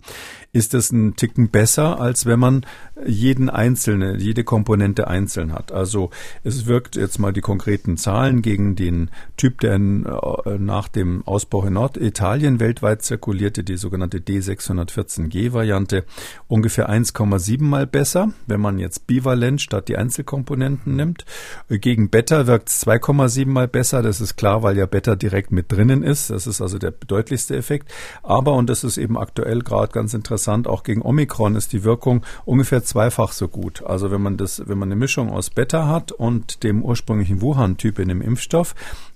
ist 0.52 0.74
es 0.74 0.92
ein 0.92 1.16
Ticken 1.16 1.50
besser, 1.50 2.02
als 2.02 2.26
wenn 2.26 2.40
man 2.40 2.66
jeden 3.06 3.50
einzelne, 3.50 4.18
jede 4.18 4.44
Komponente 4.44 5.08
einzeln 5.08 5.54
hat. 5.54 5.72
Also 5.72 6.10
es 6.44 6.66
wirkt 6.66 6.98
jetzt 6.98 7.20
mal 7.20 7.32
die 7.32 7.42
konkreten 7.42 7.96
Zahlen 7.96 8.42
gegen 8.42 8.71
den 8.76 9.10
Typ, 9.38 9.60
der 9.62 9.76
in, 9.76 10.06
äh, 10.06 10.58
nach 10.58 10.88
dem 10.88 11.26
Ausbruch 11.26 11.66
in 11.66 11.74
Norditalien 11.74 12.60
weltweit 12.60 13.02
zirkulierte, 13.02 13.64
die 13.64 13.78
sogenannte 13.78 14.20
D614G-Variante, 14.20 16.06
ungefähr 16.48 16.90
1,7 16.90 17.64
mal 17.64 17.88
besser, 17.88 18.32
wenn 18.48 18.62
man 18.62 18.80
jetzt 18.80 19.08
bivalent 19.08 19.62
statt 19.62 19.88
die 19.88 19.98
Einzelkomponenten 19.98 20.96
nimmt. 20.96 21.26
Gegen 21.70 22.10
Beta 22.10 22.48
wirkt 22.48 22.70
es 22.70 22.86
2,7 22.86 23.48
mal 23.48 23.68
besser. 23.68 24.02
Das 24.02 24.22
ist 24.22 24.36
klar, 24.36 24.64
weil 24.64 24.78
ja 24.78 24.86
Beta 24.86 25.16
direkt 25.16 25.52
mit 25.52 25.72
drinnen 25.72 26.04
ist. 26.04 26.30
Das 26.30 26.48
ist 26.48 26.62
also 26.62 26.78
der 26.78 26.92
deutlichste 26.92 27.56
Effekt. 27.56 27.92
Aber, 28.24 28.54
und 28.54 28.70
das 28.70 28.84
ist 28.84 28.98
eben 28.98 29.18
aktuell 29.18 29.62
gerade 29.62 29.92
ganz 29.92 30.14
interessant, 30.14 30.68
auch 30.68 30.84
gegen 30.84 31.02
Omikron 31.02 31.56
ist 31.56 31.74
die 31.74 31.84
Wirkung 31.84 32.26
ungefähr 32.46 32.84
zweifach 32.84 33.32
so 33.32 33.48
gut. 33.48 33.84
Also 33.84 34.12
wenn 34.12 34.22
man 34.22 34.38
das, 34.38 34.68
wenn 34.68 34.78
man 34.78 34.90
eine 34.90 34.96
Mischung 34.96 35.32
aus 35.32 35.50
Beta 35.50 35.88
hat 35.88 36.12
und 36.12 36.64
dem 36.64 36.84
ursprünglichen 36.84 37.42
Wuhan-Typ 37.42 38.00
in 38.00 38.10
dem 38.10 38.22
Impfstoff, 38.22 38.61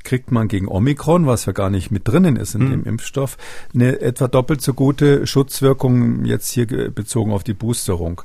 kriegt 0.05 0.31
man 0.31 0.47
gegen 0.47 0.69
Omikron, 0.69 1.25
was 1.25 1.45
ja 1.45 1.51
gar 1.51 1.69
nicht 1.69 1.91
mit 1.91 2.07
drinnen 2.07 2.37
ist 2.37 2.55
in 2.55 2.65
mhm. 2.65 2.69
dem 2.69 2.83
Impfstoff, 2.85 3.37
eine 3.73 3.99
etwa 3.99 4.29
doppelt 4.29 4.61
so 4.61 4.73
gute 4.73 5.27
Schutzwirkung 5.27 6.23
jetzt 6.23 6.51
hier 6.51 6.67
bezogen 6.91 7.33
auf 7.33 7.43
die 7.43 7.53
Boosterung. 7.53 8.21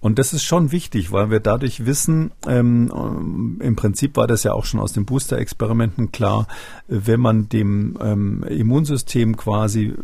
Und 0.00 0.18
das 0.18 0.32
ist 0.32 0.44
schon 0.44 0.70
wichtig, 0.70 1.12
weil 1.12 1.30
wir 1.30 1.40
dadurch 1.40 1.86
wissen, 1.86 2.30
ähm, 2.46 3.58
im 3.60 3.76
Prinzip 3.76 4.16
war 4.16 4.26
das 4.26 4.44
ja 4.44 4.52
auch 4.52 4.64
schon 4.64 4.80
aus 4.80 4.92
den 4.92 5.04
Booster-Experimenten 5.04 6.12
klar, 6.12 6.46
wenn 6.88 7.20
man 7.20 7.48
dem 7.48 7.98
ähm, 8.00 8.44
Immunsystem 8.44 9.36
quasi 9.36 9.86
äh, 9.86 9.94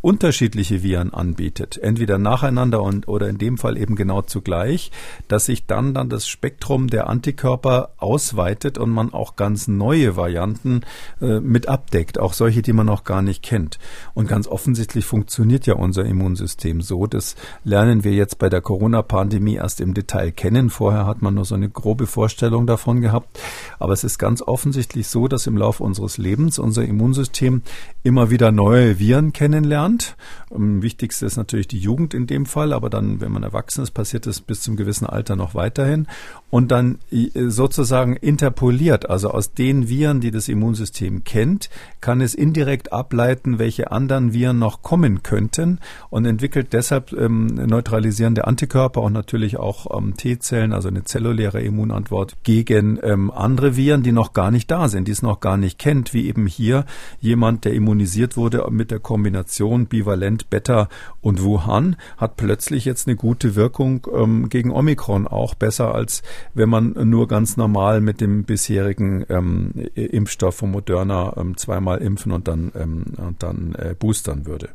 unterschiedliche 0.00 0.82
Viren 0.82 1.12
anbietet, 1.12 1.76
entweder 1.76 2.18
nacheinander 2.18 2.82
und 2.82 3.08
oder 3.08 3.28
in 3.28 3.38
dem 3.38 3.58
Fall 3.58 3.76
eben 3.76 3.96
genau 3.96 4.22
zugleich, 4.22 4.90
dass 5.26 5.46
sich 5.46 5.66
dann 5.66 5.92
dann 5.92 6.08
das 6.08 6.28
Spektrum 6.28 6.86
der 6.88 7.08
Antikörper 7.08 7.90
ausweitet 7.98 8.78
und 8.78 8.90
man 8.90 9.12
auch 9.12 9.36
ganz 9.36 9.68
neue 9.68 10.16
Varianten 10.18 10.82
äh, 11.22 11.40
mit 11.40 11.68
abdeckt, 11.68 12.20
auch 12.20 12.34
solche, 12.34 12.60
die 12.60 12.74
man 12.74 12.84
noch 12.84 13.04
gar 13.04 13.22
nicht 13.22 13.42
kennt. 13.42 13.78
Und 14.12 14.28
ganz 14.28 14.46
offensichtlich 14.46 15.06
funktioniert 15.06 15.66
ja 15.66 15.74
unser 15.74 16.04
Immunsystem 16.04 16.82
so. 16.82 17.06
Das 17.06 17.36
lernen 17.64 18.04
wir 18.04 18.12
jetzt 18.12 18.38
bei 18.38 18.50
der 18.50 18.60
Corona-Pandemie 18.60 19.54
erst 19.54 19.80
im 19.80 19.94
Detail 19.94 20.32
kennen. 20.32 20.68
Vorher 20.68 21.06
hat 21.06 21.22
man 21.22 21.34
nur 21.34 21.46
so 21.46 21.54
eine 21.54 21.70
grobe 21.70 22.06
Vorstellung 22.06 22.66
davon 22.66 23.00
gehabt. 23.00 23.38
Aber 23.78 23.94
es 23.94 24.04
ist 24.04 24.18
ganz 24.18 24.42
offensichtlich 24.42 25.08
so, 25.08 25.28
dass 25.28 25.46
im 25.46 25.56
Laufe 25.56 25.82
unseres 25.82 26.18
Lebens 26.18 26.58
unser 26.58 26.84
Immunsystem 26.84 27.62
immer 28.02 28.30
wieder 28.30 28.52
neue 28.52 28.98
Viren 28.98 29.32
kennenlernt. 29.32 30.16
Am 30.54 30.82
wichtigsten 30.82 31.26
ist 31.26 31.36
natürlich 31.36 31.68
die 31.68 31.78
Jugend 31.78 32.14
in 32.14 32.26
dem 32.26 32.46
Fall, 32.46 32.72
aber 32.72 32.90
dann, 32.90 33.20
wenn 33.20 33.32
man 33.32 33.42
erwachsen 33.42 33.82
ist, 33.82 33.90
passiert 33.90 34.26
es 34.26 34.40
bis 34.40 34.62
zum 34.62 34.76
gewissen 34.76 35.06
Alter 35.06 35.36
noch 35.36 35.54
weiterhin. 35.54 36.06
Und 36.50 36.70
dann 36.70 36.98
äh, 37.10 37.48
sozusagen 37.48 38.16
interpoliert, 38.16 39.10
also 39.10 39.30
aus 39.30 39.52
den 39.52 39.88
Viren, 39.88 40.20
die 40.20 40.30
das 40.30 40.48
Immunsystem 40.48 41.24
kennt, 41.24 41.68
kann 42.00 42.20
es 42.20 42.34
indirekt 42.34 42.92
ableiten, 42.92 43.58
welche 43.58 43.90
anderen 43.92 44.32
Viren 44.32 44.58
noch 44.58 44.82
kommen 44.82 45.22
könnten 45.22 45.78
und 46.10 46.24
entwickelt 46.24 46.72
deshalb 46.72 47.12
ähm, 47.12 47.46
neutralisierende 47.46 48.46
Antikörper 48.46 49.02
und 49.02 49.12
natürlich 49.12 49.58
auch 49.58 49.98
ähm, 49.98 50.16
T-Zellen, 50.16 50.72
also 50.72 50.88
eine 50.88 51.04
zelluläre 51.04 51.60
Immunantwort 51.60 52.36
gegen 52.42 52.98
ähm, 53.02 53.30
andere 53.30 53.76
Viren, 53.76 54.02
die 54.02 54.12
noch 54.12 54.32
gar 54.32 54.50
nicht 54.50 54.70
da 54.70 54.88
sind, 54.88 55.08
die 55.08 55.12
es 55.12 55.22
noch 55.22 55.40
gar 55.40 55.56
nicht 55.56 55.78
kennt, 55.78 56.14
wie 56.14 56.28
eben 56.28 56.46
hier 56.46 56.86
jemand, 57.20 57.64
der 57.64 57.74
immunisiert 57.74 58.36
wurde 58.36 58.66
mit 58.70 58.90
der 58.90 59.00
Kombination 59.00 59.86
bivalent 59.86 60.37
Beta 60.50 60.88
und 61.20 61.42
Wuhan, 61.42 61.96
hat 62.16 62.36
plötzlich 62.36 62.84
jetzt 62.84 63.06
eine 63.06 63.16
gute 63.16 63.56
Wirkung 63.56 64.06
ähm, 64.14 64.48
gegen 64.48 64.70
Omikron, 64.70 65.26
auch 65.26 65.54
besser 65.54 65.94
als 65.94 66.22
wenn 66.54 66.68
man 66.68 66.94
nur 67.08 67.28
ganz 67.28 67.56
normal 67.56 68.00
mit 68.00 68.20
dem 68.20 68.44
bisherigen 68.44 69.24
ähm, 69.28 69.72
Impfstoff 69.94 70.56
von 70.56 70.70
Moderna 70.70 71.34
ähm, 71.36 71.56
zweimal 71.56 71.98
impfen 71.98 72.32
und 72.32 72.48
dann, 72.48 72.72
ähm, 72.74 73.04
und 73.16 73.42
dann 73.42 73.74
äh, 73.74 73.94
boostern 73.98 74.46
würde. 74.46 74.70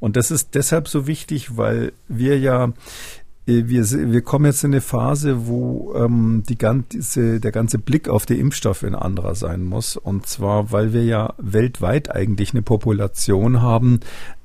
Und 0.00 0.16
das 0.16 0.30
ist 0.30 0.54
deshalb 0.54 0.88
so 0.88 1.06
wichtig, 1.06 1.56
weil 1.56 1.92
wir 2.08 2.38
ja 2.38 2.72
äh, 3.46 3.64
wir, 3.66 3.84
wir 3.90 4.22
kommen 4.22 4.46
jetzt 4.46 4.64
in 4.64 4.72
eine 4.72 4.80
Phase, 4.80 5.46
wo 5.46 5.94
ähm, 5.96 6.42
die 6.48 6.58
ganze, 6.58 7.40
der 7.40 7.52
ganze 7.52 7.78
Blick 7.78 8.08
auf 8.08 8.26
die 8.26 8.38
Impfstoffe 8.38 8.84
ein 8.84 8.94
anderer 8.94 9.34
sein 9.34 9.64
muss. 9.64 9.96
Und 9.96 10.26
zwar, 10.26 10.72
weil 10.72 10.92
wir 10.92 11.04
ja 11.04 11.34
weltweit 11.38 12.10
eigentlich 12.10 12.52
eine 12.52 12.62
Population 12.62 13.62
haben, 13.62 14.00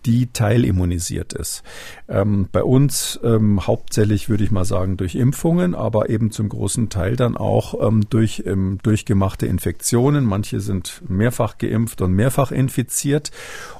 die 0.07 0.27
teilimmunisiert 0.27 1.33
ist. 1.33 1.63
Ähm, 2.07 2.47
bei 2.51 2.63
uns 2.63 3.19
ähm, 3.23 3.67
hauptsächlich 3.67 4.29
würde 4.29 4.45
ich 4.45 4.51
mal 4.51 4.63
sagen 4.63 4.95
durch 4.95 5.15
Impfungen, 5.15 5.75
aber 5.75 6.09
eben 6.09 6.31
zum 6.31 6.47
großen 6.47 6.87
Teil 6.87 7.17
dann 7.17 7.35
auch 7.35 7.75
ähm, 7.85 8.09
durch 8.09 8.43
ähm, 8.45 8.79
durchgemachte 8.83 9.45
Infektionen. 9.45 10.23
Manche 10.23 10.61
sind 10.61 11.01
mehrfach 11.09 11.57
geimpft 11.57 12.01
und 12.01 12.13
mehrfach 12.13 12.51
infiziert. 12.51 13.31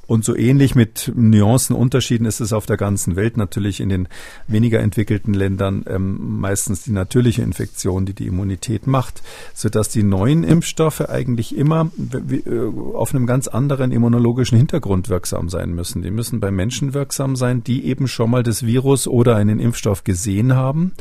Und 0.07 0.23
so 0.23 0.36
ähnlich 0.36 0.73
mit 0.73 1.11
Nuancenunterschieden 1.15 2.25
ist 2.25 2.39
es 2.39 2.53
auf 2.53 2.65
der 2.65 2.78
ganzen 2.78 3.17
Welt 3.17 3.36
natürlich 3.36 3.82
in 3.82 3.89
den 3.89 4.07
weniger 4.47 4.80
entwickelten 4.80 5.34
Ländern 5.34 5.84
ähm, 5.88 6.39
meistens 6.39 6.84
die 6.84 6.93
natürliche 6.93 7.41
Infektion, 7.41 8.05
die 8.05 8.13
die 8.13 8.28
Immunität 8.28 8.88
macht, 8.88 9.21
sodass 9.53 9.89
die 9.89 10.03
neuen 10.03 10.45
Impfstoffe 10.45 11.01
eigentlich 11.01 11.55
immer 11.57 11.91
äh, 12.13 12.49
auf 12.93 13.13
einem 13.13 13.28
ganz 13.28 13.49
anderen 13.49 13.91
immunologischen 13.91 14.57
Hintergrund 14.57 15.09
wirksam 15.09 15.49
sein 15.49 15.73
müssen. 15.75 16.01
Die 16.01 16.11
müssen 16.18 16.41
bei 16.41 16.51
Menschen 16.51 16.93
wirksam 16.93 17.38
sein, 17.38 17.63
die 17.63 17.86
eben 17.86 18.09
schon 18.09 18.30
mal 18.30 18.43
das 18.43 18.65
Virus 18.65 19.07
oder 19.07 19.38
einen 19.38 19.59
Impfstoff 19.59 20.03
gesehen 20.03 20.55
haben 20.55 20.91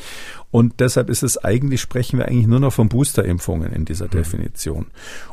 und 0.57 0.81
deshalb 0.81 1.11
ist 1.11 1.23
es 1.23 1.37
eigentlich, 1.37 1.83
sprechen 1.83 2.19
wir 2.19 2.29
eigentlich 2.29 2.47
nur 2.47 2.61
noch 2.61 2.73
von 2.73 2.89
Boosterimpfungen 2.89 3.75
in 3.75 3.85
dieser 3.85 4.07
mhm. 4.07 4.13
Definition. 4.13 4.87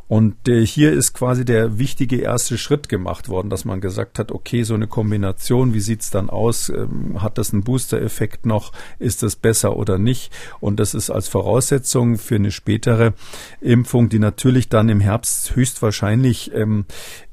Und 0.10 0.50
äh, 0.50 0.66
hier 0.66 0.92
ist 0.92 1.14
quasi 1.14 1.46
der 1.46 1.80
wichtige 1.80 2.18
erste 2.18 2.58
Schritt 2.58 2.90
gemacht 2.90 3.30
worden, 3.30 3.50
dass 3.50 3.64
man 3.64 3.80
gesagt 3.80 4.20
hat, 4.20 4.34
okay, 4.34 4.64
so 4.64 4.74
eine 4.74 4.86
Kombination, 4.88 5.74
wie 5.74 5.80
sieht's 5.80 6.10
dann 6.10 6.30
aus? 6.30 6.68
Ähm, 6.68 7.24
hat 7.24 7.38
das 7.38 7.54
einen 7.54 7.64
Booster-Effekt 7.64 8.46
noch? 8.46 8.74
Ist 9.00 9.24
das 9.24 9.38
besser 9.38 9.78
oder 9.78 9.98
nicht? 9.98 10.34
Und 10.60 10.78
das 10.78 10.94
ist 10.94 11.10
als 11.10 11.30
Voraussetzung 11.30 12.18
für 12.18 12.36
eine 12.36 12.52
spätere 12.52 13.14
Impfung, 13.62 14.10
die 14.10 14.20
natürlich 14.20 14.68
dann 14.68 14.90
im 14.90 15.00
Herbst 15.00 15.56
höchstwahrscheinlich 15.56 16.54
ähm, 16.54 16.84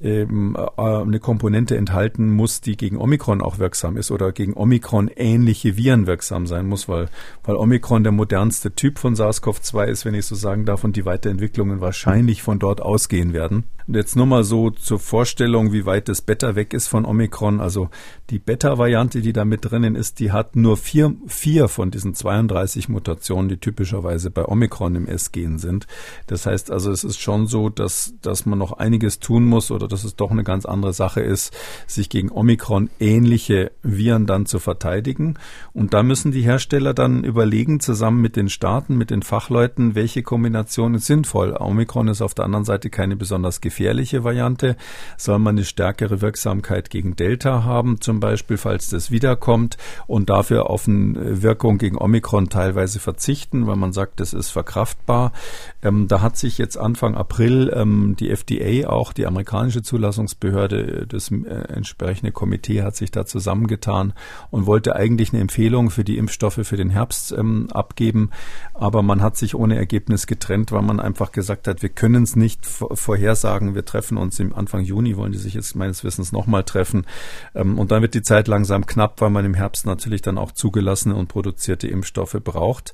ähm, 0.00 0.56
äh, 0.56 0.80
eine 0.80 1.18
Komponente 1.18 1.76
enthalten 1.76 2.30
muss, 2.30 2.60
die 2.60 2.76
gegen 2.76 2.98
Omikron 2.98 3.42
auch 3.42 3.58
wirksam 3.58 3.96
ist 3.96 4.12
oder 4.12 4.30
gegen 4.30 4.54
Omikron 4.54 5.08
ähnliche 5.08 5.76
Viren 5.76 6.06
wirksam 6.06 6.46
sein 6.46 6.66
muss, 6.66 6.88
weil, 6.88 7.08
weil 7.42 7.56
Omikron 7.80 8.02
der 8.02 8.12
modernste 8.12 8.74
Typ 8.74 8.98
von 8.98 9.14
SARS-CoV-2 9.14 9.86
ist, 9.86 10.04
wenn 10.04 10.14
ich 10.14 10.26
so 10.26 10.34
sagen 10.34 10.66
darf, 10.66 10.84
und 10.84 10.96
die 10.96 11.06
Weiterentwicklungen 11.06 11.80
wahrscheinlich 11.80 12.42
von 12.42 12.58
dort 12.58 12.82
ausgehen 12.82 13.32
werden. 13.32 13.64
Jetzt 13.92 14.14
nur 14.14 14.26
mal 14.26 14.44
so 14.44 14.70
zur 14.70 15.00
Vorstellung, 15.00 15.72
wie 15.72 15.84
weit 15.84 16.08
das 16.08 16.20
Beta 16.22 16.54
weg 16.54 16.74
ist 16.74 16.86
von 16.86 17.04
Omikron. 17.04 17.60
Also 17.60 17.88
die 18.30 18.38
Beta-Variante, 18.38 19.20
die 19.20 19.32
da 19.32 19.44
mit 19.44 19.64
drinnen 19.64 19.96
ist, 19.96 20.20
die 20.20 20.30
hat 20.30 20.54
nur 20.54 20.76
vier, 20.76 21.16
vier 21.26 21.66
von 21.66 21.90
diesen 21.90 22.14
32 22.14 22.88
Mutationen, 22.88 23.48
die 23.48 23.56
typischerweise 23.56 24.30
bei 24.30 24.44
Omikron 24.44 24.94
im 24.94 25.08
S-Gen 25.08 25.58
sind. 25.58 25.88
Das 26.28 26.46
heißt 26.46 26.70
also, 26.70 26.92
es 26.92 27.02
ist 27.02 27.20
schon 27.20 27.48
so, 27.48 27.68
dass, 27.68 28.14
dass 28.22 28.46
man 28.46 28.60
noch 28.60 28.74
einiges 28.74 29.18
tun 29.18 29.44
muss 29.44 29.72
oder 29.72 29.88
dass 29.88 30.04
es 30.04 30.14
doch 30.14 30.30
eine 30.30 30.44
ganz 30.44 30.66
andere 30.66 30.92
Sache 30.92 31.22
ist, 31.22 31.52
sich 31.88 32.08
gegen 32.08 32.30
Omikron 32.30 32.90
ähnliche 33.00 33.72
Viren 33.82 34.26
dann 34.26 34.46
zu 34.46 34.60
verteidigen. 34.60 35.34
Und 35.72 35.94
da 35.94 36.04
müssen 36.04 36.30
die 36.30 36.42
Hersteller 36.42 36.94
dann 36.94 37.24
überlegen, 37.24 37.80
zusammen 37.80 38.20
mit 38.20 38.36
den 38.36 38.50
Staaten, 38.50 38.96
mit 38.96 39.10
den 39.10 39.22
Fachleuten, 39.22 39.96
welche 39.96 40.22
Kombination 40.22 40.94
ist 40.94 41.06
sinnvoll. 41.06 41.56
Omikron 41.58 42.06
ist 42.06 42.22
auf 42.22 42.34
der 42.34 42.44
anderen 42.44 42.64
Seite 42.64 42.88
keine 42.88 43.16
besonders 43.16 43.60
gefährliche 43.60 43.79
Variante. 44.24 44.76
Soll 45.16 45.38
man 45.38 45.56
eine 45.56 45.64
stärkere 45.64 46.20
Wirksamkeit 46.20 46.90
gegen 46.90 47.16
Delta 47.16 47.64
haben, 47.64 48.00
zum 48.00 48.20
Beispiel, 48.20 48.56
falls 48.56 48.88
das 48.90 49.10
wiederkommt 49.10 49.76
und 50.06 50.30
dafür 50.30 50.70
auf 50.70 50.88
eine 50.88 51.42
Wirkung 51.42 51.78
gegen 51.78 51.96
Omikron 51.96 52.48
teilweise 52.48 53.00
verzichten, 53.00 53.66
weil 53.66 53.76
man 53.76 53.92
sagt, 53.92 54.20
das 54.20 54.32
ist 54.32 54.50
verkraftbar. 54.50 55.32
Ähm, 55.82 56.08
da 56.08 56.20
hat 56.20 56.36
sich 56.36 56.58
jetzt 56.58 56.76
Anfang 56.76 57.14
April 57.14 57.72
ähm, 57.74 58.16
die 58.18 58.30
FDA, 58.30 58.88
auch 58.88 59.12
die 59.12 59.26
amerikanische 59.26 59.82
Zulassungsbehörde, 59.82 61.06
das 61.08 61.30
äh, 61.30 61.34
entsprechende 61.72 62.32
Komitee 62.32 62.82
hat 62.82 62.96
sich 62.96 63.10
da 63.10 63.26
zusammengetan 63.26 64.12
und 64.50 64.66
wollte 64.66 64.96
eigentlich 64.96 65.32
eine 65.32 65.40
Empfehlung 65.40 65.90
für 65.90 66.04
die 66.04 66.18
Impfstoffe 66.18 66.60
für 66.62 66.76
den 66.76 66.90
Herbst 66.90 67.32
ähm, 67.32 67.68
abgeben. 67.72 68.30
Aber 68.74 69.02
man 69.02 69.22
hat 69.22 69.36
sich 69.36 69.54
ohne 69.54 69.76
Ergebnis 69.76 70.26
getrennt, 70.26 70.72
weil 70.72 70.82
man 70.82 71.00
einfach 71.00 71.32
gesagt 71.32 71.68
hat, 71.68 71.82
wir 71.82 71.88
können 71.88 72.22
es 72.22 72.36
nicht 72.36 72.64
vorhersagen. 72.66 73.59
Wir 73.74 73.84
treffen 73.84 74.16
uns 74.16 74.38
im 74.40 74.54
Anfang 74.54 74.82
Juni, 74.82 75.16
wollen 75.16 75.32
die 75.32 75.38
sich 75.38 75.54
jetzt 75.54 75.74
meines 75.76 76.04
Wissens 76.04 76.32
nochmal 76.32 76.64
treffen. 76.64 77.06
Ähm, 77.54 77.78
und 77.78 77.90
dann 77.90 78.02
wird 78.02 78.14
die 78.14 78.22
Zeit 78.22 78.48
langsam 78.48 78.86
knapp, 78.86 79.20
weil 79.20 79.30
man 79.30 79.44
im 79.44 79.54
Herbst 79.54 79.86
natürlich 79.86 80.22
dann 80.22 80.38
auch 80.38 80.52
zugelassene 80.52 81.14
und 81.14 81.28
produzierte 81.28 81.88
Impfstoffe 81.88 82.36
braucht. 82.42 82.92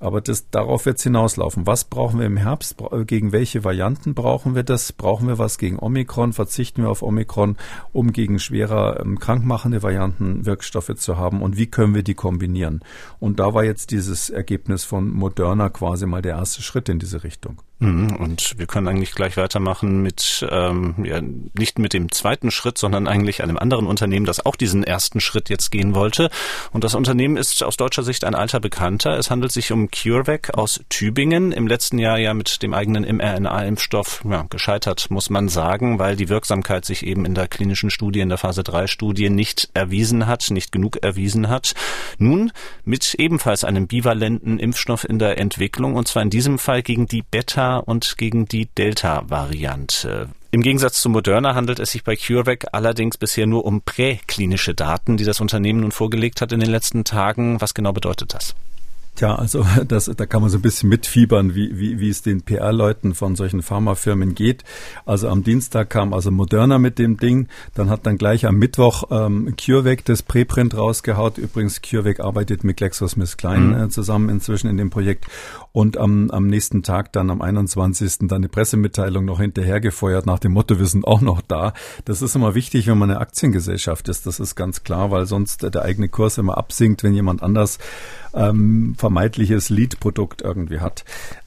Aber 0.00 0.20
das, 0.20 0.50
darauf 0.50 0.86
wird 0.86 0.98
es 0.98 1.04
hinauslaufen. 1.04 1.66
Was 1.66 1.84
brauchen 1.84 2.18
wir 2.18 2.26
im 2.26 2.36
Herbst? 2.36 2.76
Gegen 3.06 3.32
welche 3.32 3.64
Varianten 3.64 4.14
brauchen 4.14 4.54
wir 4.54 4.62
das? 4.62 4.92
Brauchen 4.92 5.28
wir 5.28 5.38
was 5.38 5.58
gegen 5.58 5.78
Omikron? 5.78 6.32
Verzichten 6.32 6.82
wir 6.82 6.90
auf 6.90 7.02
Omikron, 7.02 7.56
um 7.92 8.12
gegen 8.12 8.38
schwerer 8.38 9.00
ähm, 9.00 9.18
krankmachende 9.18 9.82
Varianten 9.82 10.46
Wirkstoffe 10.46 10.94
zu 10.96 11.16
haben? 11.16 11.42
Und 11.42 11.56
wie 11.56 11.66
können 11.66 11.94
wir 11.94 12.02
die 12.02 12.14
kombinieren? 12.14 12.80
Und 13.20 13.40
da 13.40 13.54
war 13.54 13.64
jetzt 13.64 13.90
dieses 13.90 14.30
Ergebnis 14.30 14.84
von 14.84 15.10
Moderna 15.10 15.68
quasi 15.68 16.06
mal 16.06 16.22
der 16.22 16.36
erste 16.36 16.62
Schritt 16.62 16.88
in 16.88 16.98
diese 16.98 17.24
Richtung. 17.24 17.62
Mhm, 17.80 18.16
und 18.16 18.58
wir 18.58 18.66
können 18.66 18.88
eigentlich 18.88 19.12
gleich 19.12 19.36
weitermachen 19.36 20.02
mit, 20.02 20.44
ähm, 20.50 20.96
ja, 21.04 21.20
nicht 21.22 21.78
mit 21.78 21.92
dem 21.92 22.10
zweiten 22.10 22.50
Schritt, 22.50 22.76
sondern 22.76 23.06
eigentlich 23.06 23.42
einem 23.42 23.56
anderen 23.56 23.86
Unternehmen, 23.86 24.26
das 24.26 24.44
auch 24.44 24.56
diesen 24.56 24.82
ersten 24.82 25.20
Schritt 25.20 25.48
jetzt 25.48 25.70
gehen 25.70 25.94
wollte. 25.94 26.28
Und 26.72 26.82
das 26.82 26.96
Unternehmen 26.96 27.36
ist 27.36 27.62
aus 27.62 27.76
deutscher 27.76 28.02
Sicht 28.02 28.24
ein 28.24 28.34
alter 28.34 28.58
Bekannter. 28.58 29.16
Es 29.16 29.30
handelt 29.30 29.52
sich 29.52 29.70
um 29.70 29.90
CureVac 29.92 30.54
aus 30.54 30.80
Tübingen. 30.88 31.52
Im 31.52 31.68
letzten 31.68 31.98
Jahr 31.98 32.18
ja 32.18 32.34
mit 32.34 32.62
dem 32.62 32.74
eigenen 32.74 33.04
mRNA-Impfstoff 33.04 34.24
ja, 34.28 34.44
gescheitert, 34.50 35.08
muss 35.10 35.30
man 35.30 35.48
sagen, 35.48 36.00
weil 36.00 36.16
die 36.16 36.28
Wirksamkeit 36.28 36.84
sich 36.84 37.06
eben 37.06 37.24
in 37.24 37.34
der 37.34 37.46
klinischen 37.46 37.90
Studie, 37.90 38.20
in 38.20 38.28
der 38.28 38.38
Phase 38.38 38.64
3 38.64 38.88
Studie 38.88 39.30
nicht 39.30 39.70
erwiesen 39.74 40.26
hat, 40.26 40.50
nicht 40.50 40.72
genug 40.72 40.96
erwiesen 41.04 41.48
hat. 41.48 41.74
Nun 42.18 42.50
mit 42.84 43.14
ebenfalls 43.14 43.62
einem 43.62 43.86
bivalenten 43.86 44.58
Impfstoff 44.58 45.08
in 45.08 45.20
der 45.20 45.38
Entwicklung, 45.38 45.94
und 45.94 46.08
zwar 46.08 46.24
in 46.24 46.30
diesem 46.30 46.58
Fall 46.58 46.82
gegen 46.82 47.06
die 47.06 47.22
Beta 47.22 47.67
und 47.76 48.16
gegen 48.18 48.46
die 48.46 48.66
Delta-Variante. 48.66 50.28
Im 50.50 50.62
Gegensatz 50.62 51.02
zu 51.02 51.10
Moderna 51.10 51.54
handelt 51.54 51.78
es 51.78 51.92
sich 51.92 52.04
bei 52.04 52.16
CureVac 52.16 52.68
allerdings 52.72 53.18
bisher 53.18 53.46
nur 53.46 53.66
um 53.66 53.82
präklinische 53.82 54.74
Daten, 54.74 55.18
die 55.18 55.24
das 55.24 55.40
Unternehmen 55.40 55.80
nun 55.80 55.92
vorgelegt 55.92 56.40
hat 56.40 56.52
in 56.52 56.60
den 56.60 56.70
letzten 56.70 57.04
Tagen. 57.04 57.60
Was 57.60 57.74
genau 57.74 57.92
bedeutet 57.92 58.32
das? 58.32 58.54
Tja, 59.18 59.34
also 59.34 59.66
das, 59.88 60.04
da 60.04 60.26
kann 60.26 60.42
man 60.42 60.50
so 60.50 60.58
ein 60.58 60.62
bisschen 60.62 60.88
mitfiebern, 60.88 61.56
wie, 61.56 61.76
wie, 61.76 61.98
wie 61.98 62.08
es 62.08 62.22
den 62.22 62.42
PR-Leuten 62.42 63.14
von 63.14 63.34
solchen 63.34 63.62
Pharmafirmen 63.62 64.36
geht. 64.36 64.62
Also 65.06 65.28
am 65.28 65.42
Dienstag 65.42 65.90
kam 65.90 66.14
also 66.14 66.30
Moderna 66.30 66.78
mit 66.78 67.00
dem 67.00 67.16
Ding, 67.16 67.48
dann 67.74 67.90
hat 67.90 68.06
dann 68.06 68.16
gleich 68.16 68.46
am 68.46 68.56
Mittwoch 68.56 69.04
ähm, 69.10 69.56
CureVac 69.56 70.04
das 70.04 70.22
Preprint 70.22 70.76
rausgehaut. 70.76 71.36
Übrigens, 71.36 71.82
CureVac 71.82 72.20
arbeitet 72.20 72.62
mit 72.62 72.76
GlaxoSmithKline 72.76 73.60
mhm. 73.60 73.74
äh, 73.74 73.88
zusammen 73.88 74.28
inzwischen 74.28 74.68
in 74.68 74.76
dem 74.76 74.90
Projekt 74.90 75.26
und 75.72 75.96
am, 75.96 76.30
am 76.30 76.46
nächsten 76.46 76.84
Tag 76.84 77.12
dann 77.12 77.30
am 77.30 77.42
21. 77.42 78.18
dann 78.28 78.38
eine 78.38 78.48
Pressemitteilung 78.48 79.24
noch 79.24 79.40
hinterhergefeuert 79.40 80.26
nach 80.26 80.38
dem 80.38 80.52
Motto, 80.52 80.78
wir 80.78 80.86
sind 80.86 81.04
auch 81.04 81.22
noch 81.22 81.40
da. 81.40 81.72
Das 82.04 82.22
ist 82.22 82.36
immer 82.36 82.54
wichtig, 82.54 82.86
wenn 82.86 82.98
man 82.98 83.10
eine 83.10 83.20
Aktiengesellschaft 83.20 84.08
ist. 84.08 84.26
Das 84.26 84.38
ist 84.38 84.54
ganz 84.54 84.84
klar, 84.84 85.10
weil 85.10 85.26
sonst 85.26 85.62
der 85.74 85.82
eigene 85.82 86.08
Kurs 86.08 86.38
immer 86.38 86.56
absinkt, 86.56 87.02
wenn 87.02 87.14
jemand 87.14 87.42
anders 87.42 87.78
ähm, 88.34 88.94
vermeintliches 88.98 89.70
Lead-Produkt 89.70 90.42
irgendwie 90.42 90.80
hat. 90.80 91.04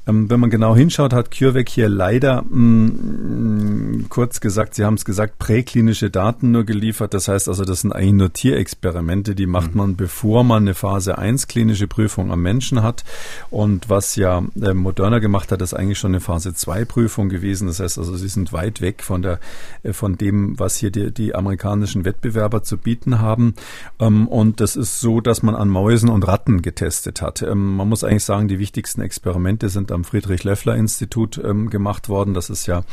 Ähm, 0.08 0.30
wenn 0.30 0.40
man 0.40 0.50
genau 0.50 0.76
hinschaut, 0.76 1.14
hat 1.14 1.32
CureVac 1.32 1.70
hier 1.70 1.90
leider 1.90 2.44
mh, 2.44 2.92
mm, 2.92 4.06
kurz 4.10 4.40
gesagt, 4.42 4.76
Sie 4.76 4.84
haben 4.84 4.96
es 4.96 5.06
gesagt, 5.06 5.40
präklinische 5.40 6.10
Daten 6.10 6.52
nur 6.52 6.64
geliefert. 6.64 7.14
Das 7.14 7.28
heißt 7.28 7.48
also, 7.48 7.66
das 7.66 7.82
sind 7.82 7.94
eigentlich 7.94 8.14
nur 8.14 8.34
Tierexperimente, 8.34 9.36
die 9.36 9.46
macht 9.46 9.72
mhm. 9.72 9.78
man, 9.78 9.96
bevor 9.96 10.44
man 10.44 10.64
eine 10.64 10.74
Phase 10.74 11.18
1 11.18 11.48
klinische 11.48 11.88
Prüfung 11.88 12.32
am 12.32 12.42
Menschen 12.42 12.84
hat. 12.84 13.04
Und 13.50 13.90
was 13.90 14.16
ja 14.16 14.44
äh, 14.62 14.74
Moderna 14.74 15.20
gemacht 15.20 15.52
hat, 15.52 15.62
ist 15.62 15.74
eigentlich 15.74 16.00
schon 16.00 16.12
eine 16.12 16.20
Phase 16.20 16.54
2 16.54 16.86
Prüfung 16.86 17.30
gewesen. 17.30 17.68
Das 17.68 17.80
heißt 17.80 17.98
also, 17.98 18.16
sie 18.16 18.28
sind 18.28 18.54
weit 18.54 18.82
weg 18.82 19.04
von 19.04 19.22
der, 19.22 19.40
äh, 19.84 19.94
von 19.94 20.18
dem, 20.18 20.60
was 20.60 20.78
hier 20.78 20.92
die, 20.92 21.14
die 21.14 21.36
amerikanischen 21.36 22.06
Wettbewerber 22.06 22.64
zu 22.64 22.78
bieten 22.78 23.20
haben. 23.20 23.54
Ähm, 24.00 24.28
und 24.28 24.60
das 24.62 24.76
ist 24.76 25.00
so, 25.00 25.22
dass 25.22 25.44
man 25.44 25.56
an 25.56 25.70
Mäusen 25.70 26.10
und 26.10 26.28
Ratten 26.28 26.62
getestet 26.62 27.22
hat. 27.22 27.42
Ähm, 27.42 27.76
man 27.76 27.88
muss 27.88 28.04
eigentlich 28.04 28.24
sagen, 28.24 28.48
die 28.48 28.60
wichtigsten 28.60 29.02
Experimente 29.02 29.70
sind 29.70 29.91
am 29.92 30.04
Friedrich-Löffler-Institut 30.04 31.42
ähm, 31.44 31.70
gemacht 31.70 32.10
worden. 32.10 32.34
Das 32.34 32.50
ist 32.50 32.66
ja 32.66 32.84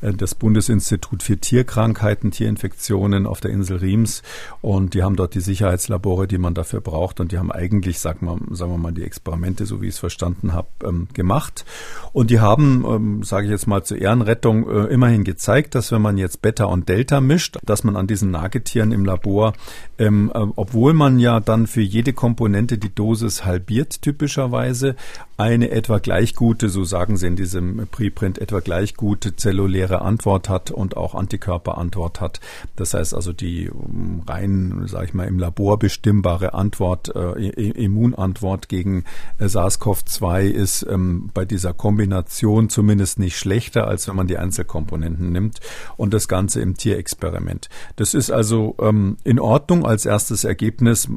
äh, 0.00 0.12
das 0.12 0.34
Bundesinstitut 0.34 1.22
für 1.22 1.38
Tierkrankheiten, 1.38 2.30
Tierinfektionen 2.30 3.26
auf 3.26 3.40
der 3.40 3.50
Insel 3.50 3.78
Riems. 3.78 4.22
Und 4.60 4.94
die 4.94 5.02
haben 5.02 5.16
dort 5.16 5.34
die 5.34 5.40
Sicherheitslabore, 5.40 6.26
die 6.26 6.38
man 6.38 6.54
dafür 6.54 6.80
braucht. 6.80 7.20
Und 7.20 7.32
die 7.32 7.38
haben 7.38 7.52
eigentlich, 7.52 7.98
sagen 7.98 8.26
wir, 8.26 8.56
sagen 8.56 8.72
wir 8.72 8.78
mal, 8.78 8.92
die 8.92 9.04
Experimente, 9.04 9.66
so 9.66 9.80
wie 9.80 9.86
ich 9.86 9.94
es 9.94 9.98
verstanden 9.98 10.52
habe, 10.52 10.68
ähm, 10.84 11.08
gemacht. 11.14 11.64
Und 12.12 12.30
die 12.30 12.40
haben, 12.40 12.84
ähm, 12.88 13.22
sage 13.22 13.46
ich 13.46 13.50
jetzt 13.50 13.66
mal 13.66 13.84
zur 13.84 13.98
Ehrenrettung, 13.98 14.68
äh, 14.68 14.84
immerhin 14.86 15.24
gezeigt, 15.24 15.74
dass 15.74 15.92
wenn 15.92 16.02
man 16.02 16.18
jetzt 16.18 16.42
Beta 16.42 16.64
und 16.64 16.88
Delta 16.88 17.20
mischt, 17.20 17.58
dass 17.64 17.84
man 17.84 17.96
an 17.96 18.06
diesen 18.06 18.30
Nagetieren 18.30 18.92
im 18.92 19.04
Labor, 19.04 19.52
ähm, 19.98 20.30
äh, 20.34 20.38
obwohl 20.56 20.94
man 20.94 21.18
ja 21.18 21.40
dann 21.40 21.66
für 21.66 21.80
jede 21.80 22.12
Komponente 22.12 22.78
die 22.78 22.94
Dosis 22.94 23.44
halbiert 23.44 24.02
typischerweise, 24.02 24.96
eine 25.38 25.70
etwa 25.70 25.98
gleich 25.98 26.34
gute, 26.34 26.68
so 26.68 26.82
sagen 26.82 27.16
sie 27.16 27.28
in 27.28 27.36
diesem 27.36 27.86
Preprint, 27.92 28.38
etwa 28.38 28.58
gleich 28.58 28.96
gute 28.96 29.36
zelluläre 29.36 30.02
Antwort 30.02 30.48
hat 30.48 30.72
und 30.72 30.96
auch 30.96 31.14
Antikörperantwort 31.14 32.20
hat. 32.20 32.40
Das 32.74 32.92
heißt 32.92 33.14
also 33.14 33.32
die 33.32 33.66
ähm, 33.66 34.24
rein, 34.26 34.82
sage 34.88 35.04
ich 35.06 35.14
mal, 35.14 35.28
im 35.28 35.38
Labor 35.38 35.78
bestimmbare 35.78 36.54
Antwort, 36.54 37.14
äh, 37.14 37.50
Immunantwort 37.50 38.68
gegen 38.68 39.04
äh, 39.38 39.44
SARS-CoV-2 39.44 40.48
ist 40.48 40.84
ähm, 40.90 41.30
bei 41.32 41.44
dieser 41.44 41.72
Kombination 41.72 42.68
zumindest 42.68 43.20
nicht 43.20 43.38
schlechter, 43.38 43.86
als 43.86 44.08
wenn 44.08 44.16
man 44.16 44.26
die 44.26 44.38
Einzelkomponenten 44.38 45.30
nimmt 45.30 45.60
und 45.96 46.14
das 46.14 46.26
Ganze 46.26 46.60
im 46.62 46.76
Tierexperiment. 46.76 47.68
Das 47.94 48.12
ist 48.12 48.32
also 48.32 48.74
ähm, 48.80 49.18
in 49.22 49.38
Ordnung 49.38 49.86
als 49.86 50.04
erstes 50.04 50.42
Ergebnis. 50.42 51.08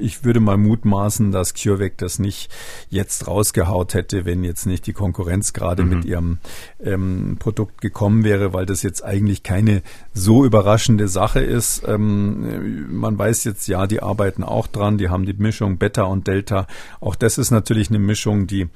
Ich 0.00 0.24
würde 0.24 0.40
mal 0.40 0.56
mutmaßen, 0.56 1.30
dass 1.30 1.54
CureVac 1.54 1.98
das 1.98 2.18
nicht 2.18 2.50
jetzt 2.88 3.28
rausgeht 3.28 3.59
rausgehaut 3.60 3.94
hätte, 3.94 4.24
wenn 4.24 4.44
jetzt 4.44 4.66
nicht 4.66 4.86
die 4.86 4.92
Konkurrenz 4.92 5.52
gerade 5.52 5.82
mhm. 5.82 5.88
mit 5.90 6.04
ihrem 6.04 6.38
ähm, 6.82 7.36
Produkt 7.38 7.80
gekommen 7.80 8.24
wäre, 8.24 8.52
weil 8.52 8.66
das 8.66 8.82
jetzt 8.82 9.04
eigentlich 9.04 9.42
keine 9.42 9.82
so 10.12 10.44
überraschende 10.44 11.08
Sache 11.08 11.40
ist. 11.40 11.82
Ähm, 11.86 12.86
man 12.90 13.18
weiß 13.18 13.44
jetzt, 13.44 13.68
ja, 13.68 13.86
die 13.86 14.02
arbeiten 14.02 14.42
auch 14.42 14.66
dran, 14.66 14.98
die 14.98 15.08
haben 15.08 15.26
die 15.26 15.34
Mischung 15.34 15.78
Beta 15.78 16.02
und 16.02 16.26
Delta. 16.26 16.66
Auch 17.00 17.14
das 17.14 17.38
ist 17.38 17.50
natürlich 17.50 17.90
eine 17.90 17.98
Mischung, 17.98 18.46
die 18.46 18.68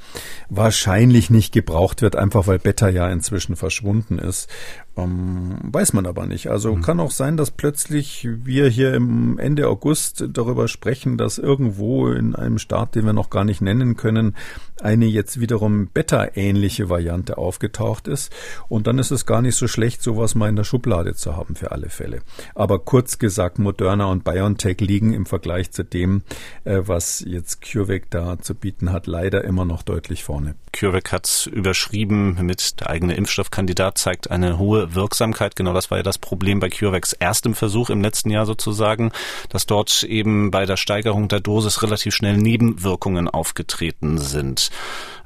wahrscheinlich 0.48 1.30
nicht 1.30 1.52
gebraucht 1.52 2.02
wird, 2.02 2.16
einfach 2.16 2.46
weil 2.46 2.58
Beta 2.58 2.88
ja 2.88 3.08
inzwischen 3.08 3.56
verschwunden 3.56 4.18
ist. 4.18 4.48
Ähm, 4.96 5.58
weiß 5.62 5.92
man 5.92 6.06
aber 6.06 6.26
nicht. 6.26 6.48
Also 6.48 6.74
mhm. 6.74 6.82
kann 6.82 7.00
auch 7.00 7.10
sein, 7.10 7.36
dass 7.36 7.50
plötzlich 7.50 8.28
wir 8.30 8.68
hier 8.68 8.94
im 8.94 9.38
Ende 9.38 9.68
August 9.68 10.24
darüber 10.32 10.68
sprechen, 10.68 11.18
dass 11.18 11.38
irgendwo 11.38 12.08
in 12.08 12.34
einem 12.36 12.58
Staat, 12.58 12.94
den 12.94 13.04
wir 13.04 13.12
noch 13.12 13.30
gar 13.30 13.44
nicht 13.44 13.60
nennen 13.60 13.96
können, 13.96 14.36
eine 14.80 15.06
jetzt 15.06 15.40
wiederum 15.40 15.88
Beta-ähnliche 15.88 16.88
Variante 16.88 17.38
aufgetaucht 17.38 18.08
ist. 18.08 18.32
Und 18.68 18.86
dann 18.86 18.98
ist 18.98 19.10
es 19.10 19.26
gar 19.26 19.42
nicht 19.42 19.56
so 19.56 19.66
schlecht, 19.66 20.02
sowas 20.02 20.34
mal 20.34 20.48
in 20.48 20.56
der 20.56 20.64
Schublade 20.64 21.14
zu 21.14 21.36
haben 21.36 21.56
für 21.56 21.72
alle 21.72 21.88
Fälle. 21.88 22.20
Aber 22.54 22.78
kurz 22.78 23.18
gesagt, 23.18 23.58
Moderna 23.58 24.06
und 24.06 24.24
BioNTech 24.24 24.80
liegen 24.80 25.12
im 25.12 25.26
Vergleich 25.26 25.70
zu 25.70 25.84
dem, 25.84 26.22
äh, 26.64 26.80
was 26.84 27.24
jetzt 27.26 27.62
CureVac 27.62 28.10
da 28.10 28.38
zu 28.38 28.54
bieten 28.54 28.92
hat, 28.92 29.06
leider 29.06 29.44
immer 29.44 29.64
noch 29.64 29.82
deutlich 29.82 30.24
vorne. 30.24 30.54
CureVac 30.72 31.12
hat 31.12 31.48
überschrieben 31.52 32.36
mit 32.42 32.80
der 32.80 32.90
eigene 32.90 33.14
Impfstoffkandidat 33.14 33.98
zeigt 33.98 34.30
eine 34.30 34.58
hohe 34.58 34.83
Wirksamkeit. 34.92 35.56
Genau 35.56 35.72
das 35.72 35.90
war 35.90 35.98
ja 35.98 36.02
das 36.02 36.18
Problem 36.18 36.60
bei 36.60 36.68
CureVacs 36.68 37.14
erstem 37.14 37.54
Versuch 37.54 37.90
im 37.90 38.02
letzten 38.02 38.30
Jahr 38.30 38.46
sozusagen, 38.46 39.12
dass 39.48 39.66
dort 39.66 40.02
eben 40.02 40.50
bei 40.50 40.66
der 40.66 40.76
Steigerung 40.76 41.28
der 41.28 41.40
Dosis 41.40 41.82
relativ 41.82 42.14
schnell 42.14 42.36
Nebenwirkungen 42.36 43.28
aufgetreten 43.28 44.18
sind. 44.18 44.70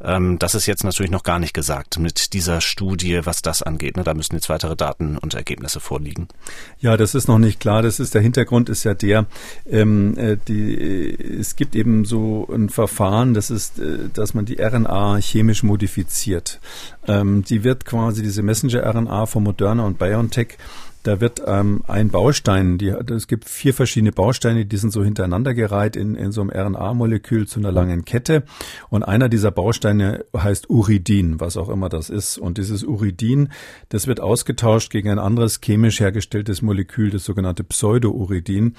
Ähm, 0.00 0.38
das 0.38 0.54
ist 0.54 0.66
jetzt 0.66 0.84
natürlich 0.84 1.10
noch 1.10 1.22
gar 1.22 1.38
nicht 1.38 1.54
gesagt 1.54 1.98
mit 1.98 2.32
dieser 2.32 2.60
Studie, 2.60 3.20
was 3.24 3.42
das 3.42 3.62
angeht. 3.62 3.96
Ne? 3.96 4.04
Da 4.04 4.14
müssen 4.14 4.34
jetzt 4.34 4.48
weitere 4.48 4.76
Daten 4.76 5.18
und 5.18 5.34
Ergebnisse 5.34 5.80
vorliegen. 5.80 6.28
Ja, 6.80 6.96
das 6.96 7.14
ist 7.14 7.28
noch 7.28 7.38
nicht 7.38 7.60
klar. 7.60 7.82
Das 7.82 7.98
ist 7.98 8.14
der 8.14 8.22
Hintergrund 8.22 8.68
ist 8.68 8.84
ja 8.84 8.94
der, 8.94 9.26
ähm, 9.68 10.16
äh, 10.16 10.36
die, 10.46 10.74
äh, 10.74 11.38
es 11.40 11.56
gibt 11.56 11.74
eben 11.74 12.04
so 12.04 12.48
ein 12.52 12.68
Verfahren, 12.68 13.34
das 13.34 13.50
ist, 13.50 13.78
äh, 13.78 14.08
dass 14.12 14.34
man 14.34 14.44
die 14.44 14.60
RNA 14.60 15.18
chemisch 15.20 15.62
modifiziert. 15.62 16.60
Ähm, 17.08 17.42
die 17.44 17.64
wird 17.64 17.84
quasi 17.84 18.22
diese 18.22 18.42
Messenger-RNA 18.42 19.26
von 19.26 19.42
Moderna 19.42 19.84
und 19.84 19.98
BioNTech 19.98 20.58
da 21.08 21.20
wird 21.20 21.40
ähm, 21.46 21.82
ein 21.86 22.10
Baustein, 22.10 22.76
die, 22.76 22.88
es 22.88 23.28
gibt 23.28 23.48
vier 23.48 23.72
verschiedene 23.72 24.12
Bausteine, 24.12 24.66
die 24.66 24.76
sind 24.76 24.92
so 24.92 25.04
hintereinander 25.04 25.54
gereiht 25.54 25.96
in, 25.96 26.16
in 26.16 26.32
so 26.32 26.42
einem 26.42 26.50
RNA-Molekül 26.50 27.46
zu 27.46 27.60
einer 27.60 27.70
langen 27.70 28.04
Kette. 28.04 28.42
Und 28.90 29.04
einer 29.04 29.28
dieser 29.28 29.50
Bausteine 29.50 30.24
heißt 30.36 30.68
Uridin, 30.68 31.40
was 31.40 31.56
auch 31.56 31.68
immer 31.68 31.88
das 31.88 32.10
ist. 32.10 32.36
Und 32.36 32.58
dieses 32.58 32.82
Uridin, 32.82 33.50
das 33.88 34.06
wird 34.06 34.20
ausgetauscht 34.20 34.90
gegen 34.90 35.08
ein 35.08 35.18
anderes 35.18 35.60
chemisch 35.62 36.00
hergestelltes 36.00 36.62
Molekül, 36.62 37.10
das 37.10 37.24
sogenannte 37.24 37.64
Pseudouridin. 37.64 38.74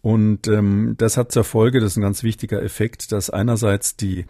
Und 0.00 0.48
ähm, 0.48 0.94
das 0.96 1.16
hat 1.16 1.32
zur 1.32 1.44
Folge, 1.44 1.80
das 1.80 1.92
ist 1.92 1.96
ein 1.96 2.02
ganz 2.02 2.22
wichtiger 2.22 2.62
Effekt, 2.62 3.10
dass 3.10 3.30
einerseits 3.30 3.96
die 3.96 4.26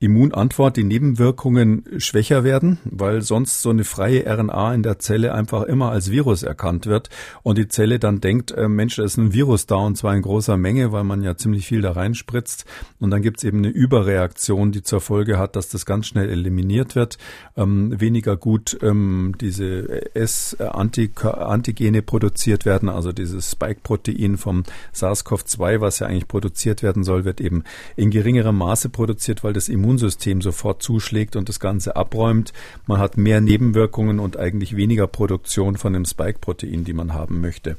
Immunantwort, 0.00 0.76
die 0.76 0.84
Nebenwirkungen 0.84 1.84
schwächer 1.98 2.44
werden, 2.44 2.78
weil 2.84 3.22
sonst 3.22 3.62
so 3.62 3.70
eine 3.70 3.82
freie 3.82 4.24
RNA 4.26 4.74
in 4.74 4.84
der 4.84 5.00
Zelle 5.00 5.34
einfach 5.34 5.64
immer 5.64 5.90
als 5.90 6.12
Virus 6.12 6.44
erkannt 6.44 6.86
wird 6.86 7.10
und 7.42 7.58
die 7.58 7.66
Zelle 7.66 7.98
dann 7.98 8.20
denkt, 8.20 8.52
äh, 8.52 8.68
Mensch, 8.68 8.94
da 8.96 9.02
ist 9.02 9.16
ein 9.16 9.32
Virus 9.32 9.66
da 9.66 9.74
und 9.74 9.96
zwar 9.96 10.14
in 10.14 10.22
großer 10.22 10.56
Menge, 10.56 10.92
weil 10.92 11.02
man 11.02 11.24
ja 11.24 11.36
ziemlich 11.36 11.66
viel 11.66 11.80
da 11.80 11.92
reinspritzt. 11.92 12.64
Und 13.00 13.10
dann 13.10 13.22
gibt's 13.22 13.42
eben 13.42 13.58
eine 13.58 13.70
Überreaktion, 13.70 14.70
die 14.70 14.82
zur 14.82 15.00
Folge 15.00 15.36
hat, 15.36 15.56
dass 15.56 15.68
das 15.68 15.84
ganz 15.84 16.06
schnell 16.06 16.28
eliminiert 16.28 16.94
wird, 16.94 17.18
ähm, 17.56 18.00
weniger 18.00 18.36
gut 18.36 18.78
ähm, 18.82 19.34
diese 19.40 20.14
S-Antigene 20.14 22.02
produziert 22.02 22.64
werden, 22.64 22.88
also 22.88 23.10
dieses 23.10 23.50
Spike-Protein 23.50 24.36
vom 24.36 24.62
SARS-CoV-2, 24.92 25.80
was 25.80 25.98
ja 25.98 26.06
eigentlich 26.06 26.28
produziert 26.28 26.84
werden 26.84 27.02
soll, 27.02 27.24
wird 27.24 27.40
eben 27.40 27.64
in 27.96 28.10
geringerem 28.10 28.56
Maße 28.58 28.90
produziert, 28.90 29.42
weil 29.42 29.54
das 29.54 29.68
Immun 29.68 29.87
Immunsystem 29.88 30.42
sofort 30.42 30.82
zuschlägt 30.82 31.34
und 31.34 31.48
das 31.48 31.60
Ganze 31.60 31.96
abräumt. 31.96 32.52
Man 32.86 32.98
hat 32.98 33.16
mehr 33.16 33.40
Nebenwirkungen 33.40 34.20
und 34.20 34.36
eigentlich 34.36 34.76
weniger 34.76 35.06
Produktion 35.06 35.76
von 35.78 35.94
dem 35.94 36.04
Spike-Protein, 36.04 36.84
die 36.84 36.92
man 36.92 37.14
haben 37.14 37.40
möchte. 37.40 37.76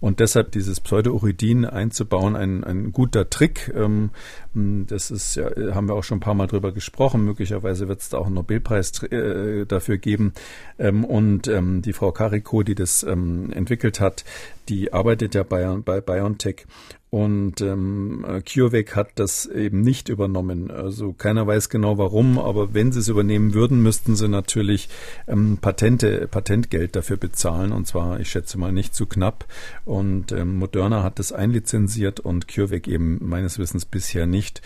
Und 0.00 0.20
deshalb 0.20 0.52
dieses 0.52 0.80
Pseudouridin 0.80 1.66
einzubauen, 1.66 2.34
ein, 2.34 2.64
ein 2.64 2.92
guter 2.92 3.28
Trick. 3.28 3.70
Ähm, 3.76 4.10
das 4.54 5.10
ist 5.10 5.36
ja, 5.36 5.50
haben 5.74 5.86
wir 5.86 5.94
auch 5.94 6.02
schon 6.02 6.16
ein 6.16 6.22
paar 6.22 6.34
Mal 6.34 6.46
drüber 6.46 6.72
gesprochen. 6.72 7.24
Möglicherweise 7.24 7.88
wird 7.88 8.00
es 8.00 8.08
da 8.08 8.16
auch 8.16 8.26
einen 8.26 8.36
Nobelpreis 8.36 9.02
äh, 9.02 9.66
dafür 9.66 9.98
geben. 9.98 10.32
Ähm, 10.78 11.04
und 11.04 11.46
ähm, 11.46 11.82
die 11.82 11.92
Frau 11.92 12.10
Carico, 12.10 12.62
die 12.62 12.74
das 12.74 13.02
entwickelt 13.02 14.00
hat, 14.00 14.24
die 14.70 14.92
arbeitet 14.92 15.34
ja 15.34 15.42
bei, 15.42 15.66
bei 15.84 16.00
BioNTech 16.00 16.66
und 17.10 17.60
ähm, 17.60 18.24
CureVac 18.46 18.94
hat 18.94 19.10
das 19.16 19.44
eben 19.46 19.80
nicht 19.80 20.08
übernommen. 20.08 20.70
Also 20.70 21.12
keiner 21.12 21.44
weiß 21.44 21.68
genau 21.68 21.98
warum, 21.98 22.38
aber 22.38 22.72
wenn 22.72 22.92
sie 22.92 23.00
es 23.00 23.08
übernehmen 23.08 23.52
würden, 23.52 23.82
müssten 23.82 24.14
sie 24.14 24.28
natürlich 24.28 24.88
ähm, 25.26 25.58
Patente, 25.60 26.28
Patentgeld 26.28 26.94
dafür 26.94 27.16
bezahlen. 27.16 27.72
Und 27.72 27.88
zwar, 27.88 28.20
ich 28.20 28.30
schätze 28.30 28.58
mal, 28.58 28.70
nicht 28.70 28.94
zu 28.94 29.06
knapp. 29.06 29.46
Und 29.84 30.30
ähm, 30.30 30.56
Moderna 30.56 31.02
hat 31.02 31.18
das 31.18 31.32
einlizenziert 31.32 32.20
und 32.20 32.46
CureVac 32.46 32.86
eben 32.86 33.18
meines 33.28 33.58
Wissens 33.58 33.86
bisher 33.86 34.26
nicht. 34.26 34.62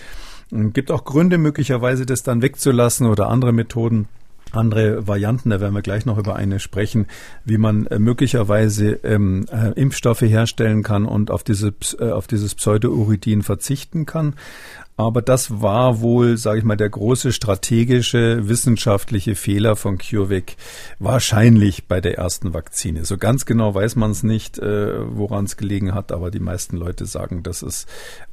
Gibt 0.50 0.90
auch 0.90 1.04
Gründe 1.04 1.38
möglicherweise, 1.38 2.04
das 2.04 2.22
dann 2.22 2.42
wegzulassen 2.42 3.06
oder 3.06 3.28
andere 3.28 3.52
Methoden 3.52 4.06
andere 4.56 5.06
Varianten, 5.06 5.50
da 5.50 5.60
werden 5.60 5.74
wir 5.74 5.82
gleich 5.82 6.06
noch 6.06 6.18
über 6.18 6.36
eine 6.36 6.60
sprechen, 6.60 7.06
wie 7.44 7.58
man 7.58 7.86
äh, 7.86 7.98
möglicherweise 7.98 8.92
ähm, 9.04 9.46
äh, 9.50 9.70
Impfstoffe 9.80 10.22
herstellen 10.22 10.82
kann 10.82 11.06
und 11.06 11.30
auf, 11.30 11.42
diese, 11.42 11.74
äh, 11.98 12.10
auf 12.10 12.26
dieses 12.26 12.54
Pseudouridin 12.54 13.42
verzichten 13.42 14.06
kann. 14.06 14.34
Aber 14.96 15.22
das 15.22 15.60
war 15.60 16.00
wohl, 16.02 16.36
sage 16.36 16.60
ich 16.60 16.64
mal, 16.64 16.76
der 16.76 16.88
große 16.88 17.32
strategische, 17.32 18.48
wissenschaftliche 18.48 19.34
Fehler 19.34 19.74
von 19.74 19.98
CureVac 19.98 20.54
wahrscheinlich 21.00 21.88
bei 21.88 22.00
der 22.00 22.16
ersten 22.16 22.54
Vakzine. 22.54 23.04
So 23.04 23.18
ganz 23.18 23.44
genau 23.44 23.74
weiß 23.74 23.96
man 23.96 24.12
es 24.12 24.22
nicht, 24.22 24.58
woran 24.58 25.46
es 25.46 25.56
gelegen 25.56 25.94
hat, 25.94 26.12
aber 26.12 26.30
die 26.30 26.38
meisten 26.38 26.76
Leute 26.76 27.06
sagen, 27.06 27.42
das 27.42 27.64
ist 27.64 27.88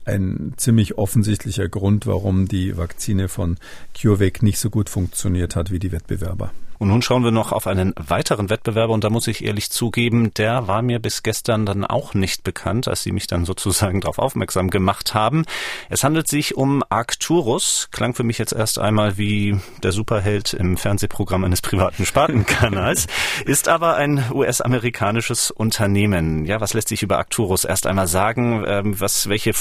ein 0.06 0.54
ziemlich 0.58 0.98
offensichtlicher 0.98 1.68
Grund, 1.68 2.08
warum 2.08 2.48
die 2.48 2.78
Vakzine 2.78 3.28
von 3.28 3.58
CureVac 4.00 4.44
nicht 4.44 4.60
so 4.60 4.70
gut 4.70 4.90
funktioniert 4.90 5.56
hat 5.56 5.72
wie 5.72 5.80
die 5.80 5.92
Wettbewerber. 5.92 6.52
Und 6.82 6.88
nun 6.88 7.04
schauen 7.04 7.24
wir 7.24 7.30
noch 7.30 7.52
auf 7.52 7.68
einen 7.68 7.94
weiteren 7.96 8.50
Wettbewerber 8.50 8.92
und 8.92 9.04
da 9.04 9.12
muss 9.12 9.28
ich 9.28 9.46
ehrlich 9.46 9.70
zugeben, 9.70 10.34
der 10.34 10.68
war 10.68 10.82
mir 10.82 10.98
bis 10.98 11.22
gestern 11.22 11.64
dann 11.64 11.86
auch 11.86 12.16
nicht 12.16 12.44
bekannt, 12.44 12.88
als 12.88 13.04
Sie 13.04 13.12
mich 13.12 13.28
dann 13.28 13.46
sozusagen 13.46 14.02
darauf 14.02 14.18
aufmerksam 14.18 14.72
gemacht 14.72 15.14
haben. 15.14 15.46
Es 15.92 16.04
handelt 16.04 16.28
sich 16.28 16.58
um 16.58 16.84
Arcturus, 16.90 17.90
klang 17.92 18.16
für 18.16 18.24
mich 18.24 18.40
jetzt 18.40 18.54
erst 18.54 18.80
einmal 18.80 19.20
wie 19.20 19.60
der 19.84 19.92
Superheld 19.92 20.56
im 20.56 20.76
Fernsehprogramm 20.76 21.44
eines 21.44 21.62
privaten 21.62 22.04
Spartenkanals, 22.04 23.06
ist 23.46 23.68
aber 23.68 23.96
ein 23.98 24.24
US-amerikanisches 24.34 25.52
Unternehmen. 25.52 26.46
Ja, 26.46 26.62
was 26.62 26.74
lässt 26.74 26.88
sich 26.88 27.04
über 27.04 27.20
Arcturus 27.20 27.64
erst 27.64 27.86
einmal 27.86 28.08
sagen? 28.08 28.64
Ähm, 28.66 29.00
was, 29.00 29.30
welche 29.30 29.54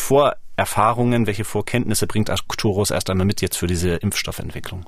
Vorerfahrungen, 0.61 1.26
welche 1.26 1.45
Vorkenntnisse 1.45 2.07
bringt 2.07 2.28
Arcturus 2.28 2.91
erst 2.91 3.09
einmal 3.09 3.26
mit 3.26 3.41
jetzt 3.41 3.57
für 3.57 3.66
diese 3.66 3.97
Impfstoffentwicklung? 3.97 4.85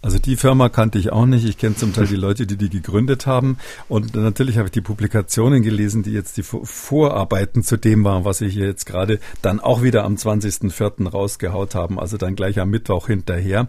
Also 0.00 0.20
die 0.20 0.36
Firma 0.36 0.68
kannte 0.68 0.96
ich 0.98 1.10
auch 1.10 1.26
nicht. 1.26 1.44
Ich 1.44 1.58
kenne 1.58 1.74
zum 1.74 1.92
Teil 1.92 2.06
die 2.06 2.14
Leute, 2.14 2.46
die 2.46 2.56
die 2.56 2.70
gegründet 2.70 3.26
haben. 3.26 3.58
Und 3.88 4.14
natürlich 4.14 4.56
habe 4.56 4.66
ich 4.68 4.72
die 4.72 4.80
Publikationen 4.80 5.62
gelesen, 5.64 6.04
die 6.04 6.12
jetzt 6.12 6.36
die 6.36 6.44
Vorarbeiten 6.44 7.64
zu 7.64 7.76
dem 7.76 8.04
waren, 8.04 8.24
was 8.24 8.40
ich 8.40 8.54
hier 8.54 8.66
jetzt 8.66 8.86
gerade 8.86 9.18
dann 9.42 9.58
auch 9.58 9.82
wieder 9.82 10.04
am 10.04 10.14
20.04. 10.14 11.08
rausgehaut 11.08 11.74
haben. 11.74 11.98
Also 11.98 12.16
dann 12.16 12.36
gleich 12.36 12.60
am 12.60 12.70
Mittwoch 12.70 13.08
hinterher. 13.08 13.66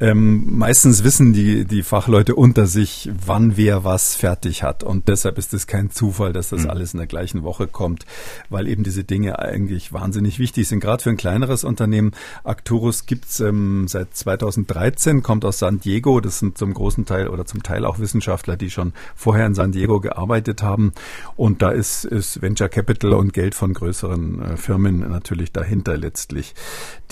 Ähm, 0.00 0.58
meistens 0.58 1.04
wissen 1.04 1.32
die, 1.32 1.64
die 1.64 1.84
Fachleute 1.84 2.34
unter 2.34 2.66
sich, 2.66 3.08
wann 3.24 3.56
wer 3.56 3.84
was 3.84 4.16
fertig 4.16 4.64
hat. 4.64 4.82
Und 4.82 5.06
deshalb 5.06 5.38
ist 5.38 5.54
es 5.54 5.68
kein 5.68 5.92
Zufall, 5.92 6.32
dass 6.32 6.48
das 6.48 6.64
mhm. 6.64 6.70
alles 6.70 6.94
in 6.94 6.98
der 6.98 7.06
gleichen 7.06 7.44
Woche 7.44 7.68
kommt, 7.68 8.06
weil 8.48 8.66
eben 8.66 8.82
diese 8.82 9.04
Dinge 9.04 9.38
eigentlich 9.38 9.92
wahnsinnig 9.92 10.40
wichtig 10.40 10.66
sind. 10.66 10.80
Gerade 10.80 11.00
für 11.00 11.10
ein 11.10 11.16
kleineres 11.16 11.62
Unternehmen. 11.62 12.10
Acturus 12.42 13.06
gibt's 13.06 13.38
ähm, 13.38 13.86
seit 13.86 14.16
2013, 14.16 15.22
kommt 15.30 15.44
aus 15.44 15.60
San 15.60 15.78
Diego. 15.78 16.18
Das 16.18 16.40
sind 16.40 16.58
zum 16.58 16.74
großen 16.74 17.06
Teil 17.06 17.28
oder 17.28 17.46
zum 17.46 17.62
Teil 17.62 17.84
auch 17.84 18.00
Wissenschaftler, 18.00 18.56
die 18.56 18.68
schon 18.68 18.92
vorher 19.14 19.46
in 19.46 19.54
San 19.54 19.70
Diego 19.70 20.00
gearbeitet 20.00 20.60
haben. 20.60 20.92
Und 21.36 21.62
da 21.62 21.70
ist, 21.70 22.04
ist 22.04 22.42
Venture 22.42 22.68
Capital 22.68 23.12
und 23.12 23.32
Geld 23.32 23.54
von 23.54 23.72
größeren 23.72 24.42
äh, 24.42 24.56
Firmen 24.56 25.08
natürlich 25.08 25.52
dahinter 25.52 25.96
letztlich. 25.96 26.56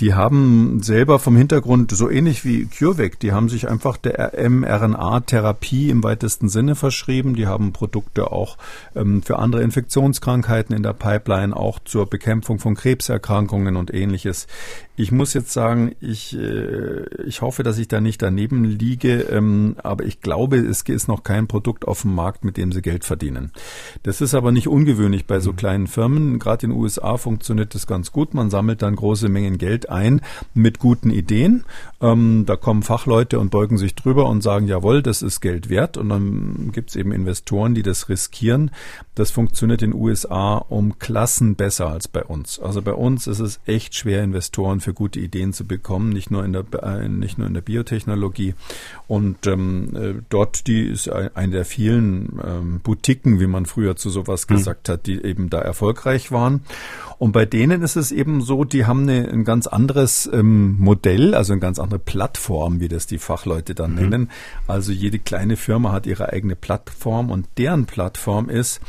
Die 0.00 0.14
haben 0.14 0.82
selber 0.82 1.20
vom 1.20 1.36
Hintergrund 1.36 1.92
so 1.92 2.10
ähnlich 2.10 2.44
wie 2.44 2.66
CureVac, 2.66 3.20
die 3.20 3.30
haben 3.30 3.48
sich 3.48 3.68
einfach 3.68 3.96
der 3.96 4.32
mRNA-Therapie 4.50 5.88
im 5.88 6.02
weitesten 6.02 6.48
Sinne 6.48 6.74
verschrieben. 6.74 7.36
Die 7.36 7.46
haben 7.46 7.72
Produkte 7.72 8.32
auch 8.32 8.56
ähm, 8.96 9.22
für 9.22 9.38
andere 9.38 9.62
Infektionskrankheiten 9.62 10.74
in 10.74 10.82
der 10.82 10.92
Pipeline, 10.92 11.56
auch 11.56 11.78
zur 11.84 12.06
Bekämpfung 12.06 12.58
von 12.58 12.74
Krebserkrankungen 12.74 13.76
und 13.76 13.94
ähnliches. 13.94 14.48
Ich 14.96 15.12
muss 15.12 15.34
jetzt 15.34 15.52
sagen, 15.52 15.94
ich, 16.00 16.36
äh, 16.36 17.04
ich 17.24 17.42
hoffe, 17.42 17.62
dass 17.62 17.78
ich 17.78 17.86
da 17.86 18.00
nicht 18.00 18.07
daneben 18.16 18.64
liege, 18.64 19.20
ähm, 19.30 19.76
aber 19.82 20.04
ich 20.04 20.20
glaube, 20.22 20.56
es 20.56 20.82
ist 20.82 21.08
noch 21.08 21.22
kein 21.22 21.48
Produkt 21.48 21.86
auf 21.86 22.02
dem 22.02 22.14
Markt, 22.14 22.44
mit 22.44 22.56
dem 22.56 22.72
sie 22.72 22.80
Geld 22.80 23.04
verdienen. 23.04 23.52
Das 24.04 24.20
ist 24.20 24.34
aber 24.34 24.52
nicht 24.52 24.68
ungewöhnlich 24.68 25.26
bei 25.26 25.40
so 25.40 25.52
mhm. 25.52 25.56
kleinen 25.56 25.86
Firmen. 25.86 26.38
Gerade 26.38 26.66
in 26.66 26.70
den 26.70 26.80
USA 26.80 27.16
funktioniert 27.16 27.74
das 27.74 27.86
ganz 27.86 28.12
gut. 28.12 28.32
Man 28.32 28.50
sammelt 28.50 28.82
dann 28.82 28.96
große 28.96 29.28
Mengen 29.28 29.58
Geld 29.58 29.90
ein 29.90 30.20
mit 30.54 30.78
guten 30.78 31.10
Ideen. 31.10 31.64
Ähm, 32.00 32.44
da 32.46 32.56
kommen 32.56 32.82
Fachleute 32.82 33.38
und 33.38 33.50
beugen 33.50 33.76
sich 33.76 33.94
drüber 33.94 34.28
und 34.28 34.42
sagen, 34.42 34.68
jawohl, 34.68 35.02
das 35.02 35.22
ist 35.22 35.40
Geld 35.40 35.68
wert. 35.68 35.96
Und 35.96 36.08
dann 36.08 36.70
gibt 36.72 36.90
es 36.90 36.96
eben 36.96 37.12
Investoren, 37.12 37.74
die 37.74 37.82
das 37.82 38.08
riskieren. 38.08 38.70
Das 39.14 39.30
funktioniert 39.30 39.82
in 39.82 39.90
den 39.90 40.00
USA 40.00 40.56
um 40.56 40.98
Klassen 40.98 41.56
besser 41.56 41.88
als 41.88 42.06
bei 42.06 42.22
uns. 42.22 42.60
Also 42.60 42.82
bei 42.82 42.94
uns 42.94 43.26
ist 43.26 43.40
es 43.40 43.60
echt 43.66 43.94
schwer, 43.96 44.22
Investoren 44.22 44.80
für 44.80 44.94
gute 44.94 45.18
Ideen 45.18 45.52
zu 45.52 45.66
bekommen, 45.66 46.10
nicht 46.10 46.30
nur 46.30 46.44
in 46.44 46.52
der, 46.52 46.64
äh, 46.82 47.08
nicht 47.08 47.36
nur 47.36 47.46
in 47.46 47.54
der 47.54 47.62
Biotechnologie. 47.98 48.54
Und 49.06 49.46
ähm, 49.46 49.96
äh, 49.96 50.22
dort, 50.28 50.66
die 50.66 50.82
ist 50.82 51.08
eine 51.08 51.52
der 51.52 51.64
vielen 51.64 52.40
ähm, 52.44 52.80
Boutiquen, 52.82 53.40
wie 53.40 53.46
man 53.46 53.66
früher 53.66 53.96
zu 53.96 54.10
sowas 54.10 54.48
mhm. 54.48 54.56
gesagt 54.56 54.88
hat, 54.88 55.06
die 55.06 55.22
eben 55.24 55.50
da 55.50 55.60
erfolgreich 55.60 56.30
waren. 56.30 56.62
Und 57.18 57.32
bei 57.32 57.46
denen 57.46 57.82
ist 57.82 57.96
es 57.96 58.12
eben 58.12 58.42
so, 58.42 58.64
die 58.64 58.86
haben 58.86 59.02
eine, 59.02 59.28
ein 59.28 59.44
ganz 59.44 59.66
anderes 59.66 60.28
ähm, 60.32 60.76
Modell, 60.78 61.34
also 61.34 61.52
eine 61.52 61.60
ganz 61.60 61.78
andere 61.78 61.98
Plattform, 61.98 62.80
wie 62.80 62.88
das 62.88 63.06
die 63.06 63.18
Fachleute 63.18 63.74
dann 63.74 63.92
mhm. 63.92 63.96
nennen. 63.96 64.30
Also 64.66 64.92
jede 64.92 65.18
kleine 65.18 65.56
Firma 65.56 65.92
hat 65.92 66.06
ihre 66.06 66.32
eigene 66.32 66.56
Plattform 66.56 67.30
und 67.30 67.46
deren 67.56 67.86
Plattform 67.86 68.48
ist, 68.48 68.80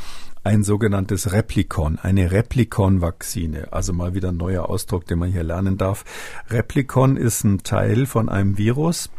ein 0.42 0.62
sogenanntes 0.62 1.32
Replikon, 1.32 1.98
eine 1.98 2.30
Replikon-Vakzine. 2.30 3.72
Also 3.72 3.92
mal 3.92 4.14
wieder 4.14 4.30
ein 4.30 4.36
neuer 4.36 4.68
Ausdruck, 4.68 5.06
den 5.06 5.18
man 5.18 5.30
hier 5.30 5.44
lernen 5.44 5.76
darf. 5.76 6.04
Replikon 6.48 7.16
ist 7.16 7.44
ein 7.44 7.62
Teil 7.62 8.06
von 8.06 8.28
einem 8.28 8.56
Virus, 8.56 9.10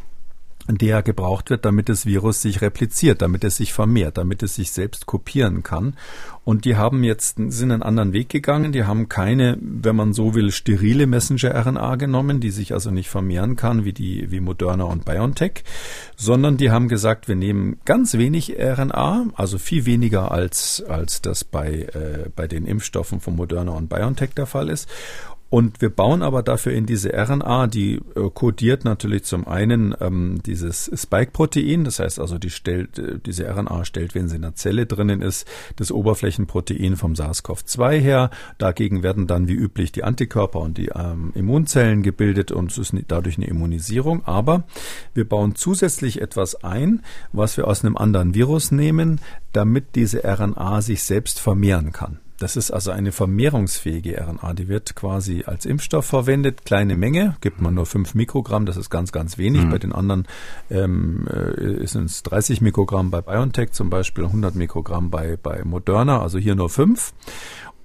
der 0.68 1.02
gebraucht 1.02 1.50
wird, 1.50 1.66
damit 1.66 1.90
das 1.90 2.06
Virus 2.06 2.42
sich 2.42 2.62
repliziert, 2.62 3.22
damit 3.22 3.44
es 3.44 3.58
sich 3.58 3.74
vermehrt, 3.74 4.18
damit 4.18 4.44
es 4.44 4.56
sich 4.56 4.72
selbst 4.72 5.06
kopieren 5.06 5.64
kann. 5.64 5.96
Und 6.44 6.66
die 6.66 6.76
haben 6.76 7.04
jetzt 7.04 7.38
sind 7.38 7.72
einen 7.72 7.84
anderen 7.84 8.14
Weg 8.14 8.30
gegangen. 8.30 8.72
Die 8.72 8.86
haben 8.86 9.10
keine, 9.10 9.58
wenn 9.62 9.96
man 9.96 10.14
so 10.14 10.34
will, 10.34 10.52
sterile 10.52 11.06
Messenger-RNA 11.06 11.96
genommen, 11.98 12.40
die 12.40 12.50
sich 12.50 12.74
also 12.74 12.90
nicht 12.90 13.10
vermehren 13.10 13.56
kann 13.56 13.86
wie 13.86 13.94
die 13.94 14.32
wie 14.32 14.40
Moderna 14.40 14.86
und 14.86 15.06
BioNTech, 15.06 15.64
sondern 16.16 16.58
die 16.58 16.72
haben 16.72 16.88
gesagt, 16.88 17.28
wir 17.28 17.36
nehmen 17.36 17.80
ganz 17.86 18.16
wenig 18.16 18.56
RNA, 18.58 19.28
also 19.36 19.60
viel 19.60 19.86
weniger 19.86 20.32
als 20.32 20.84
als 20.88 21.22
das 21.22 21.44
bei 21.44 21.84
äh, 21.94 22.30
bei 22.36 22.48
den 22.48 22.66
Impfstoffen 22.66 23.20
von 23.20 23.36
Moderna 23.36 23.74
und 23.74 23.90
BioNTech 23.90 24.32
der 24.32 24.48
Fall 24.48 24.70
ist 24.70 24.90
und 25.52 25.82
wir 25.82 25.90
bauen 25.90 26.24
aber 26.24 26.44
dafür 26.44 26.72
in 26.72 26.86
diese 26.86 27.10
RNA, 27.14 27.68
die 27.68 27.96
äh, 28.16 28.30
kodiert 28.34 28.86
natürlich 28.86 29.26
zum 29.26 29.46
einen 29.46 29.94
ähm, 30.00 30.40
dieses 30.46 30.90
Spike-Protein, 30.96 31.84
das 31.84 32.00
heißt 32.00 32.22
also, 32.22 32.38
die 32.38 32.50
stellt, 32.50 32.98
äh, 32.98 33.20
diese 33.20 33.54
RNA 33.54 33.84
stellt, 33.84 34.16
wenn 34.16 34.30
sie 34.30 34.38
in 34.38 34.44
der 34.44 34.56
Zelle 34.56 34.86
drinnen 34.86 35.22
ist, 35.22 35.46
das 35.76 35.92
Oberflächenprotein 35.92 36.96
vom 36.96 37.16
SARS-CoV-2 37.16 38.00
her. 38.00 38.30
Dagegen 38.60 39.04
werden 39.04 39.28
dann 39.28 39.50
wie 39.50 39.54
üblich 39.54 39.92
die 39.92 40.06
Antikörper 40.06 40.62
und 40.62 40.78
die 40.78 40.88
ähm, 40.96 41.34
Immunzellen 41.36 42.02
gebildet 42.02 42.54
und 42.54 42.72
es 42.72 42.78
ist 42.78 42.94
dadurch 43.10 43.36
eine 43.36 43.48
Immunisierung. 43.48 44.24
Aber 44.24 44.64
wir 45.14 45.28
bauen 45.28 45.56
zusätzlich 45.56 46.22
etwas 46.22 46.64
ein, 46.64 47.02
was 47.34 47.58
wir 47.58 47.68
aus 47.68 47.84
einem 47.84 47.98
anderen 47.98 48.34
Virus 48.34 48.72
nehmen, 48.72 49.20
damit 49.52 49.96
diese 49.96 50.24
RNA 50.24 50.82
sich 50.82 51.04
selbst 51.04 51.42
vermehren 51.42 51.92
kann. 51.92 52.22
Das 52.42 52.56
ist 52.56 52.72
also 52.72 52.90
eine 52.90 53.12
vermehrungsfähige 53.12 54.20
RNA. 54.20 54.56
Die 54.56 54.68
wird 54.68 54.96
quasi 54.96 55.44
als 55.46 55.68
Impfstoff 55.68 56.08
verwendet. 56.08 56.66
Kleine 56.66 56.98
Menge, 56.98 57.38
gibt 57.40 57.62
man 57.62 57.76
nur 57.76 57.86
5 57.86 58.16
Mikrogramm, 58.16 58.66
das 58.66 58.78
ist 58.78 58.90
ganz, 58.90 59.12
ganz 59.12 59.38
wenig. 59.38 59.66
Mhm. 59.66 59.70
Bei 59.70 59.78
den 59.78 59.94
anderen 59.94 60.28
ähm, 60.72 61.28
äh, 61.28 61.86
sind 61.86 62.06
es 62.06 62.24
30 62.24 62.62
Mikrogramm 62.62 63.12
bei 63.12 63.22
BioNTech 63.22 63.74
zum 63.74 63.92
Beispiel, 63.92 64.26
100 64.26 64.56
Mikrogramm 64.56 65.12
bei, 65.12 65.38
bei 65.38 65.64
Moderna, 65.64 66.24
also 66.24 66.40
hier 66.40 66.56
nur 66.56 66.72
5. 66.72 67.14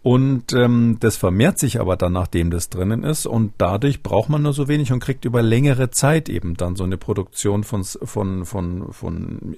Und 0.06 0.52
ähm, 0.52 0.98
das 1.00 1.16
vermehrt 1.16 1.58
sich 1.58 1.80
aber 1.80 1.96
dann, 1.96 2.12
nachdem 2.12 2.52
das 2.52 2.70
drinnen 2.70 3.02
ist. 3.02 3.26
Und 3.26 3.54
dadurch 3.58 4.04
braucht 4.04 4.28
man 4.28 4.40
nur 4.40 4.52
so 4.52 4.68
wenig 4.68 4.92
und 4.92 5.00
kriegt 5.00 5.24
über 5.24 5.42
längere 5.42 5.90
Zeit 5.90 6.28
eben 6.28 6.56
dann 6.56 6.76
so 6.76 6.84
eine 6.84 6.96
Produktion 6.96 7.64
von, 7.64 7.82
von, 7.82 8.44
von, 8.44 8.92
von 8.92 9.56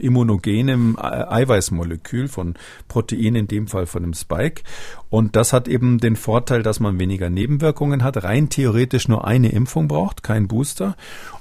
immunogenem 0.00 0.96
Eiweißmolekül, 1.00 2.28
von 2.28 2.54
Protein, 2.86 3.34
in 3.34 3.48
dem 3.48 3.66
Fall 3.66 3.86
von 3.86 4.04
einem 4.04 4.14
Spike. 4.14 4.62
Und 5.10 5.34
das 5.34 5.52
hat 5.52 5.66
eben 5.66 5.98
den 5.98 6.14
Vorteil, 6.14 6.62
dass 6.62 6.78
man 6.78 7.00
weniger 7.00 7.28
Nebenwirkungen 7.28 8.04
hat, 8.04 8.22
rein 8.22 8.50
theoretisch 8.50 9.08
nur 9.08 9.26
eine 9.26 9.50
Impfung 9.50 9.88
braucht, 9.88 10.22
kein 10.22 10.46
Booster 10.46 10.94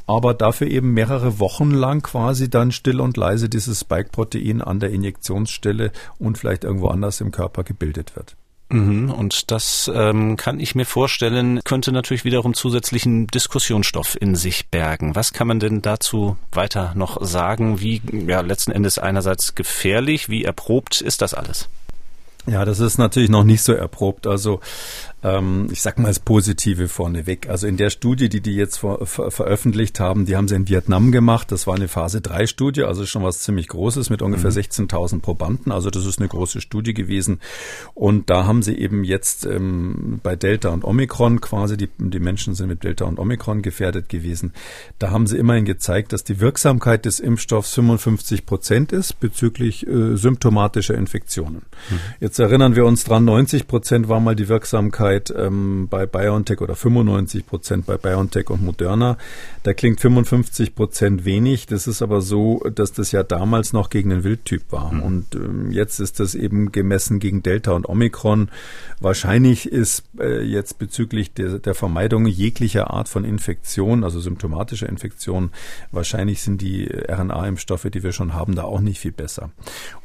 aber 0.09 0.33
dafür 0.33 0.67
eben 0.67 0.93
mehrere 0.93 1.37
Wochen 1.37 1.71
lang 1.71 2.01
quasi 2.01 2.49
dann 2.49 2.71
still 2.71 3.01
und 3.01 3.17
leise 3.17 3.49
dieses 3.49 3.81
Spike-Protein 3.81 4.61
an 4.61 4.79
der 4.79 4.91
Injektionsstelle 4.91 5.91
und 6.17 6.37
vielleicht 6.37 6.63
irgendwo 6.63 6.87
anders 6.87 7.19
im 7.19 7.31
Körper 7.31 7.65
gebildet 7.65 8.15
wird. 8.15 8.37
Mhm, 8.69 9.11
und 9.11 9.51
das 9.51 9.89
ähm, 9.93 10.35
kann 10.35 10.59
ich 10.59 10.75
mir 10.75 10.85
vorstellen, 10.85 11.61
könnte 11.63 11.93
natürlich 11.93 12.25
wiederum 12.25 12.53
zusätzlichen 12.53 13.27
Diskussionsstoff 13.27 14.17
in 14.19 14.35
sich 14.35 14.67
bergen. 14.67 15.15
Was 15.15 15.31
kann 15.31 15.47
man 15.47 15.59
denn 15.59 15.81
dazu 15.81 16.37
weiter 16.51 16.91
noch 16.95 17.25
sagen? 17.25 17.79
Wie 17.79 18.01
ja 18.11 18.41
letzten 18.41 18.71
Endes 18.71 18.99
einerseits 18.99 19.55
gefährlich, 19.55 20.27
wie 20.27 20.43
erprobt 20.43 20.99
ist 20.99 21.21
das 21.21 21.33
alles? 21.33 21.69
Ja, 22.45 22.63
das 22.63 22.79
ist 22.79 22.97
natürlich 22.97 23.29
noch 23.29 23.43
nicht 23.43 23.61
so 23.61 23.73
erprobt. 23.73 24.25
Also 24.25 24.61
ähm, 25.27 25.67
ich 25.71 25.81
sag 25.81 25.99
mal 25.99 26.07
das 26.07 26.19
Positive 26.19 26.87
vorneweg. 26.87 27.49
Also 27.49 27.67
in 27.67 27.77
der 27.77 27.89
Studie, 27.89 28.29
die 28.29 28.41
die 28.41 28.55
jetzt 28.55 28.77
ver 28.77 29.05
ver 29.05 29.31
veröffentlicht 29.31 29.99
haben, 29.99 30.25
die 30.25 30.35
haben 30.35 30.47
sie 30.47 30.55
in 30.55 30.67
Vietnam 30.67 31.11
gemacht. 31.11 31.51
Das 31.51 31.67
war 31.67 31.75
eine 31.75 31.87
Phase 31.87 32.21
3 32.21 32.47
Studie, 32.47 32.83
also 32.83 33.05
schon 33.05 33.23
was 33.23 33.39
ziemlich 33.39 33.67
Großes 33.67 34.09
mit 34.09 34.21
ungefähr 34.21 34.51
mhm. 34.51 34.57
16.000 34.57 35.21
Probanden. 35.21 35.71
Also 35.71 35.89
das 35.89 36.05
ist 36.05 36.19
eine 36.19 36.27
große 36.27 36.61
Studie 36.61 36.93
gewesen. 36.93 37.39
Und 37.93 38.29
da 38.29 38.45
haben 38.45 38.61
sie 38.61 38.77
eben 38.77 39.03
jetzt 39.03 39.45
ähm, 39.45 40.19
bei 40.23 40.35
Delta 40.35 40.69
und 40.69 40.83
Omikron 40.83 41.41
quasi, 41.41 41.77
die, 41.77 41.89
die 41.97 42.19
Menschen 42.19 42.55
sind 42.55 42.67
mit 42.67 42.83
Delta 42.83 43.05
und 43.05 43.19
Omikron 43.19 43.61
gefährdet 43.61 44.09
gewesen. 44.09 44.53
Da 44.99 45.11
haben 45.11 45.27
sie 45.27 45.37
immerhin 45.37 45.65
gezeigt, 45.65 46.13
dass 46.13 46.23
die 46.23 46.39
Wirksamkeit 46.39 47.05
des 47.05 47.19
Impfstoffs 47.19 47.73
55 47.73 48.45
Prozent 48.45 48.91
ist 48.91 49.19
bezüglich 49.19 49.85
äh, 49.87 50.15
symptomatischer 50.15 50.95
Infektionen. 50.95 51.63
Mhm. 51.89 51.99
Jetzt 52.19 52.39
erinnern 52.39 52.75
wir 52.75 52.85
uns 52.85 53.03
dran, 53.03 53.25
90 53.25 53.67
Prozent 53.67 54.09
war 54.09 54.19
mal 54.19 54.35
die 54.35 54.47
Wirksamkeit 54.47 55.16
Wirksamkeit 55.17 55.33
ähm, 55.35 55.87
bei 55.89 56.05
BioNTech 56.05 56.61
oder 56.61 56.75
95 56.75 57.45
Prozent 57.45 57.85
bei 57.85 57.97
BioNTech 57.97 58.49
und 58.49 58.63
Moderna. 58.63 59.17
Da 59.63 59.73
klingt 59.73 59.99
55 59.99 60.75
Prozent 60.75 61.25
wenig. 61.25 61.65
Das 61.65 61.87
ist 61.87 62.01
aber 62.01 62.21
so, 62.21 62.59
dass 62.73 62.93
das 62.93 63.11
ja 63.11 63.23
damals 63.23 63.73
noch 63.73 63.89
gegen 63.89 64.09
den 64.09 64.23
Wildtyp 64.23 64.71
war. 64.71 64.93
Mhm. 64.93 65.03
Und 65.03 65.35
ähm, 65.35 65.71
jetzt 65.71 65.99
ist 65.99 66.19
das 66.19 66.35
eben 66.35 66.71
gemessen 66.71 67.19
gegen 67.19 67.43
Delta 67.43 67.71
und 67.71 67.87
Omikron. 67.87 68.49
Wahrscheinlich 68.99 69.71
ist 69.71 70.03
äh, 70.19 70.41
jetzt 70.41 70.79
bezüglich 70.79 71.33
der, 71.33 71.59
der 71.59 71.75
Vermeidung 71.75 72.25
jeglicher 72.25 72.91
Art 72.91 73.09
von 73.09 73.23
Infektion, 73.23 74.03
also 74.03 74.19
symptomatischer 74.19 74.89
Infektion, 74.89 75.51
wahrscheinlich 75.91 76.41
sind 76.41 76.61
die 76.61 76.87
RNA-Impfstoffe, 76.87 77.87
die 77.91 78.03
wir 78.03 78.11
schon 78.11 78.33
haben, 78.33 78.55
da 78.55 78.63
auch 78.63 78.81
nicht 78.81 78.99
viel 78.99 79.11
besser. 79.11 79.49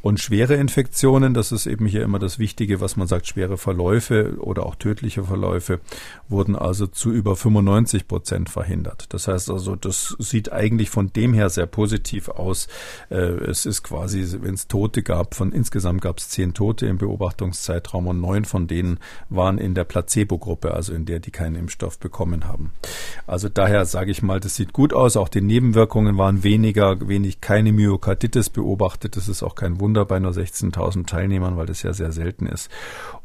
Und 0.02 0.20
schwere 0.20 0.54
Infektionen, 0.54 1.34
das 1.34 1.52
ist 1.52 1.66
eben 1.66 1.86
hier 1.86 2.02
immer 2.02 2.18
das 2.18 2.38
Wichtige, 2.38 2.80
was 2.80 2.96
man 2.96 3.06
sagt, 3.06 3.26
schwere 3.26 3.56
Verläufe 3.56 4.36
oder 4.38 4.66
auch 4.66 4.74
tödliche 4.74 5.01
Verläufe, 5.10 5.80
wurden 6.28 6.56
also 6.56 6.86
zu 6.86 7.12
über 7.12 7.36
95 7.36 8.08
Prozent 8.08 8.48
verhindert. 8.48 9.06
Das 9.10 9.28
heißt 9.28 9.50
also, 9.50 9.76
das 9.76 10.16
sieht 10.18 10.52
eigentlich 10.52 10.90
von 10.90 11.12
dem 11.12 11.34
her 11.34 11.50
sehr 11.50 11.66
positiv 11.66 12.28
aus. 12.28 12.68
Äh, 13.10 13.16
es 13.16 13.66
ist 13.66 13.82
quasi, 13.82 14.24
wenn 14.40 14.54
es 14.54 14.68
Tote 14.68 15.02
gab, 15.02 15.34
von 15.34 15.52
insgesamt 15.52 16.00
gab 16.00 16.18
es 16.18 16.28
zehn 16.28 16.54
Tote 16.54 16.86
im 16.86 16.98
Beobachtungszeitraum 16.98 18.06
und 18.06 18.20
neun 18.20 18.44
von 18.44 18.66
denen 18.66 18.98
waren 19.28 19.58
in 19.58 19.74
der 19.74 19.84
Placebo-Gruppe, 19.84 20.72
also 20.72 20.92
in 20.94 21.04
der 21.04 21.20
die 21.20 21.30
keinen 21.30 21.56
Impfstoff 21.56 21.98
bekommen 21.98 22.46
haben. 22.46 22.72
Also 23.26 23.48
daher 23.48 23.84
sage 23.86 24.10
ich 24.10 24.22
mal, 24.22 24.40
das 24.40 24.56
sieht 24.56 24.72
gut 24.72 24.92
aus. 24.92 25.16
Auch 25.16 25.28
die 25.28 25.40
Nebenwirkungen 25.40 26.18
waren 26.18 26.44
weniger, 26.44 27.08
wenig 27.08 27.40
keine 27.40 27.72
Myokarditis 27.72 28.50
beobachtet. 28.50 29.16
Das 29.16 29.28
ist 29.28 29.42
auch 29.42 29.54
kein 29.54 29.80
Wunder 29.80 30.04
bei 30.04 30.18
nur 30.18 30.32
16.000 30.32 31.06
Teilnehmern, 31.06 31.56
weil 31.56 31.66
das 31.66 31.82
ja 31.82 31.92
sehr 31.92 32.12
selten 32.12 32.46
ist. 32.46 32.70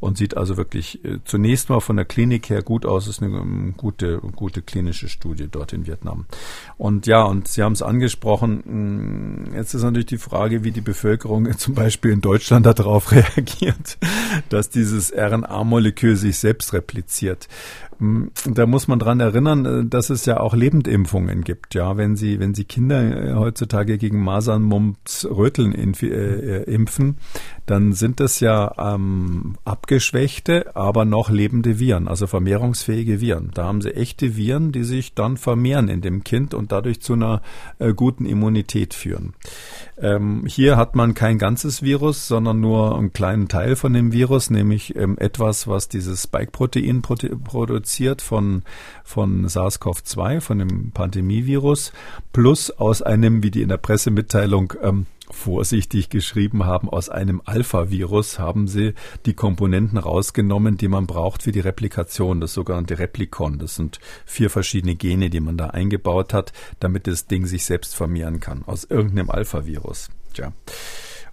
Und 0.00 0.18
sieht 0.18 0.36
also 0.36 0.56
wirklich 0.56 1.04
äh, 1.04 1.18
zunächst 1.58 1.70
mal 1.70 1.80
von 1.80 1.96
der 1.96 2.04
Klinik 2.04 2.50
her 2.50 2.62
gut 2.62 2.86
aus. 2.86 3.08
Ist 3.08 3.22
eine 3.22 3.36
ähm, 3.36 3.74
gute, 3.76 4.18
gute 4.18 4.62
klinische 4.62 5.08
Studie 5.08 5.48
dort 5.50 5.72
in 5.72 5.86
Vietnam. 5.86 6.26
Und 6.76 7.06
ja, 7.06 7.22
und 7.22 7.48
Sie 7.48 7.62
haben 7.62 7.72
es 7.72 7.82
angesprochen. 7.82 9.48
Mm, 9.50 9.54
jetzt 9.54 9.74
ist 9.74 9.82
natürlich 9.82 10.06
die 10.06 10.18
Frage, 10.18 10.62
wie 10.62 10.70
die 10.70 10.80
Bevölkerung 10.80 11.50
zum 11.58 11.74
Beispiel 11.74 12.12
in 12.12 12.20
Deutschland 12.20 12.66
darauf 12.66 13.10
reagiert, 13.12 13.98
dass 14.50 14.70
dieses 14.70 15.12
RNA 15.12 15.48
RNA-Molekül 15.48 16.16
sich 16.16 16.38
selbst 16.38 16.72
repliziert. 16.72 17.48
Hm, 17.98 18.30
da 18.44 18.66
muss 18.66 18.86
man 18.86 19.00
dran 19.00 19.18
erinnern, 19.18 19.64
äh, 19.64 19.84
dass 19.84 20.10
es 20.10 20.24
ja 20.24 20.38
auch 20.38 20.54
Lebendimpfungen 20.54 21.42
gibt. 21.42 21.74
Ja, 21.74 21.96
wenn 21.96 22.14
Sie, 22.14 22.38
wenn 22.38 22.54
Sie 22.54 22.64
Kinder 22.64 23.00
äh, 23.02 23.34
heutzutage 23.34 23.98
gegen 23.98 24.22
Masern, 24.22 24.62
Mumps, 24.62 25.26
Röteln 25.28 25.74
äh, 25.74 26.62
impfen, 26.62 27.16
dann 27.66 27.92
sind 27.92 28.20
das 28.20 28.38
ja 28.38 28.72
ähm, 28.94 29.56
abgeschwächte, 29.64 30.76
aber 30.76 31.04
noch 31.04 31.28
lebende 31.28 31.80
Viren, 31.80 32.06
also 32.06 32.28
vermehrungsfähige 32.28 33.20
Viren. 33.20 33.50
Da 33.52 33.64
haben 33.64 33.80
Sie 33.80 33.94
echte 33.94 34.36
Viren, 34.36 34.70
die 34.70 34.84
sich 34.84 35.14
dann 35.14 35.36
vermehren 35.36 35.88
in 35.88 36.00
dem 36.00 36.22
Kind 36.22 36.54
und 36.54 36.70
dadurch 36.70 37.00
zu 37.00 37.14
einer 37.14 37.42
äh, 37.80 37.92
guten 37.94 38.26
Immunität 38.26 38.94
führen. 38.94 39.34
Ähm, 40.00 40.44
hier 40.46 40.76
hat 40.76 40.94
man 40.94 41.14
kein 41.14 41.38
ganzes 41.38 41.82
Virus, 41.82 42.28
sondern 42.28 42.60
nur 42.60 42.96
einen 42.96 43.12
kleinen 43.12 43.48
Teil 43.48 43.74
von 43.74 43.92
dem 43.92 44.12
Virus, 44.12 44.50
nämlich 44.50 44.94
ähm, 44.94 45.18
etwas, 45.18 45.66
was 45.66 45.88
dieses 45.88 46.22
Spike-Protein 46.22 47.02
produziert 47.02 47.87
von, 48.22 48.62
von 49.04 49.46
SARS-CoV-2, 49.46 50.40
von 50.40 50.58
dem 50.58 50.90
Pandemievirus, 50.92 51.92
plus 52.32 52.70
aus 52.70 53.02
einem, 53.02 53.42
wie 53.42 53.50
die 53.50 53.62
in 53.62 53.68
der 53.68 53.78
Pressemitteilung 53.78 54.74
ähm, 54.82 55.06
vorsichtig 55.30 56.08
geschrieben 56.08 56.64
haben, 56.64 56.88
aus 56.88 57.08
einem 57.08 57.42
Alpha-Virus 57.44 58.38
haben 58.38 58.66
sie 58.68 58.94
die 59.26 59.34
Komponenten 59.34 59.98
rausgenommen, 59.98 60.76
die 60.76 60.88
man 60.88 61.06
braucht 61.06 61.42
für 61.42 61.52
die 61.52 61.60
Replikation, 61.60 62.40
das 62.40 62.54
sogenannte 62.54 62.98
Replikon. 62.98 63.58
Das 63.58 63.74
sind 63.74 64.00
vier 64.24 64.50
verschiedene 64.50 64.94
Gene, 64.94 65.30
die 65.30 65.40
man 65.40 65.56
da 65.56 65.68
eingebaut 65.68 66.32
hat, 66.32 66.52
damit 66.80 67.06
das 67.06 67.26
Ding 67.26 67.46
sich 67.46 67.64
selbst 67.64 67.94
vermehren 67.94 68.40
kann, 68.40 68.64
aus 68.66 68.84
irgendeinem 68.84 69.30
Alpha-Virus. 69.30 70.10
Tja. 70.34 70.52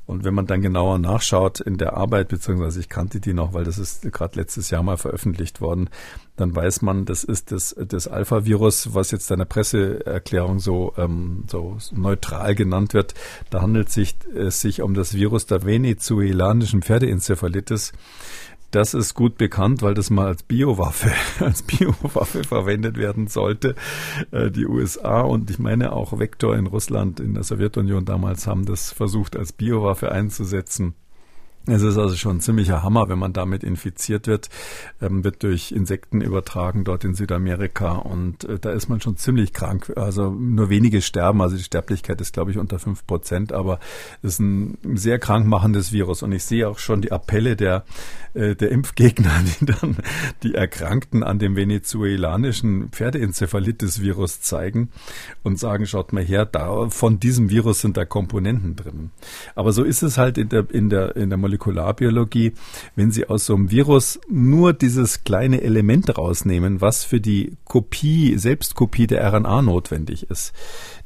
Und 0.05 0.23
wenn 0.23 0.33
man 0.35 0.45
dann 0.45 0.61
genauer 0.61 0.99
nachschaut 0.99 1.59
in 1.59 1.77
der 1.77 1.97
Arbeit, 1.97 2.27
beziehungsweise 2.27 2.79
ich 2.79 2.89
kannte 2.89 3.19
die 3.19 3.33
noch, 3.33 3.53
weil 3.53 3.63
das 3.63 3.79
ist 3.79 4.03
gerade 4.11 4.39
letztes 4.39 4.69
Jahr 4.69 4.83
mal 4.83 4.97
veröffentlicht 4.97 5.61
worden, 5.61 5.89
dann 6.35 6.55
weiß 6.55 6.81
man, 6.83 7.05
das 7.05 7.23
ist 7.23 7.51
das, 7.51 7.75
das 7.87 8.07
Alpha-Virus, 8.07 8.93
was 8.93 9.11
jetzt 9.11 9.31
in 9.31 9.39
der 9.39 9.45
Presseerklärung 9.45 10.59
so, 10.59 10.93
ähm, 10.97 11.45
so 11.49 11.77
neutral 11.91 12.53
genannt 12.55 12.93
wird. 12.93 13.13
Da 13.49 13.61
handelt 13.61 13.87
es 13.87 13.93
sich, 13.95 14.15
es 14.35 14.61
sich 14.61 14.81
um 14.81 14.93
das 14.93 15.13
Virus 15.15 15.47
der 15.47 15.65
venezuelanischen 15.65 16.81
Pferdeenzephalitis 16.81 17.93
das 18.75 18.93
ist 18.93 19.13
gut 19.13 19.37
bekannt, 19.37 19.81
weil 19.81 19.93
das 19.93 20.09
mal 20.09 20.27
als 20.27 20.43
Biowaffe, 20.43 21.11
als 21.43 21.63
Biowaffe 21.63 22.43
verwendet 22.43 22.97
werden 22.97 23.27
sollte. 23.27 23.75
Äh, 24.31 24.51
die 24.51 24.65
USA 24.65 25.21
und 25.21 25.49
ich 25.49 25.59
meine 25.59 25.93
auch 25.93 26.19
Vektor 26.19 26.55
in 26.57 26.67
Russland, 26.67 27.21
in 27.21 27.33
der 27.33 27.43
Sowjetunion 27.43 28.03
damals 28.03 28.47
haben 28.47 28.65
das 28.65 28.91
versucht 28.91 29.37
als 29.37 29.53
Biowaffe 29.53 30.11
einzusetzen. 30.11 30.93
Es 31.67 31.81
ist 31.81 31.97
also 31.97 32.15
schon 32.15 32.37
ein 32.37 32.41
ziemlicher 32.41 32.83
Hammer, 32.83 33.09
wenn 33.09 33.17
man 33.17 33.33
damit 33.33 33.63
infiziert 33.63 34.27
wird, 34.27 34.49
ähm, 35.01 35.23
wird 35.23 35.41
durch 35.41 35.71
Insekten 35.71 36.21
übertragen 36.21 36.83
dort 36.83 37.03
in 37.03 37.15
Südamerika 37.15 37.93
und 37.93 38.43
äh, 38.43 38.59
da 38.59 38.71
ist 38.71 38.87
man 38.87 39.01
schon 39.01 39.17
ziemlich 39.17 39.51
krank. 39.51 39.91
Also 39.95 40.29
nur 40.29 40.69
wenige 40.69 41.01
sterben, 41.01 41.41
also 41.41 41.57
die 41.57 41.63
Sterblichkeit 41.63 42.21
ist 42.21 42.33
glaube 42.33 42.51
ich 42.51 42.57
unter 42.57 42.77
fünf 42.77 43.07
Prozent, 43.07 43.51
aber 43.51 43.79
es 44.21 44.33
ist 44.33 44.39
ein 44.39 44.77
sehr 44.93 45.17
krankmachendes 45.17 45.91
Virus 45.91 46.21
und 46.21 46.31
ich 46.33 46.43
sehe 46.43 46.69
auch 46.69 46.77
schon 46.77 47.01
die 47.01 47.11
Appelle 47.11 47.55
der 47.55 47.83
äh, 48.35 48.55
der 48.55 48.69
Impfgegner, 48.69 49.31
die 49.59 49.65
dann 49.65 49.97
die 50.43 50.53
Erkrankten 50.53 51.23
an 51.23 51.39
dem 51.39 51.55
venezuelanischen 51.55 52.89
Pferdeenzephalitis-Virus 52.89 54.41
zeigen 54.41 54.89
und 55.43 55.57
sagen, 55.57 55.87
schaut 55.87 56.13
mal 56.13 56.23
her, 56.23 56.45
da 56.45 56.89
von 56.89 57.19
diesem 57.19 57.49
Virus 57.49 57.81
sind 57.81 57.97
da 57.97 58.05
Komponenten 58.05 58.75
drin. 58.75 59.11
Aber 59.55 59.71
so 59.71 59.83
ist 59.83 60.03
es 60.03 60.17
halt 60.17 60.37
in 60.37 60.49
der 60.49 60.69
in 60.69 60.89
der 60.89 61.15
in 61.15 61.29
der 61.29 61.37
Molekularbiologie, 61.37 61.54
wenn 62.95 63.11
Sie 63.11 63.27
aus 63.27 63.45
so 63.45 63.55
einem 63.55 63.71
Virus 63.71 64.19
nur 64.29 64.73
dieses 64.73 65.23
kleine 65.23 65.61
Element 65.61 66.17
rausnehmen, 66.17 66.81
was 66.81 67.03
für 67.03 67.19
die 67.19 67.57
Kopie, 67.65 68.37
Selbstkopie 68.37 69.07
der 69.07 69.31
RNA 69.31 69.61
notwendig 69.61 70.29
ist, 70.29 70.53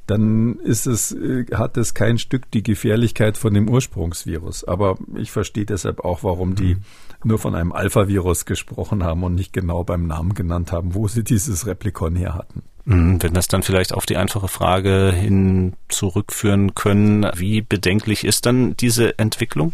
dann 0.10 0.56
ist 0.60 0.88
es, 0.88 1.12
äh, 1.12 1.45
hat 1.54 1.78
es 1.78 1.93
kein 1.93 2.18
Stück 2.18 2.50
die 2.52 2.64
Gefährlichkeit 2.64 3.38
von 3.38 3.54
dem 3.54 3.70
Ursprungsvirus. 3.70 4.64
Aber 4.64 4.97
ich 5.16 5.32
verstehe 5.32 5.66
deshalb 5.66 6.04
auch, 6.04 6.24
warum 6.24 6.56
die 6.56 6.76
mhm. 6.76 6.82
nur 7.24 7.39
von 7.39 7.56
einem 7.56 7.72
Alpha-Virus 7.72 8.45
gesprochen 8.45 9.04
haben 9.04 9.24
und 9.24 9.36
nicht 9.36 9.54
genau 9.54 9.84
beim 9.84 10.08
Namen 10.08 10.34
genannt 10.34 10.72
haben, 10.72 10.95
wo 10.95 11.08
sie 11.08 11.24
dieses 11.24 11.68
Replikon 11.68 12.16
her 12.16 12.34
hatten. 12.34 12.64
Mhm, 12.86 13.22
wenn 13.22 13.34
das 13.34 13.47
dann 13.47 13.62
vielleicht 13.62 13.93
auf 13.93 14.08
die 14.08 14.18
einfache 14.18 14.47
Frage 14.47 15.12
hin 15.12 15.74
zurückführen 15.89 16.74
können, 16.74 17.30
wie 17.36 17.62
bedenklich 17.62 18.24
ist 18.24 18.47
dann 18.47 18.76
diese 18.78 19.20
Entwicklung? 19.20 19.74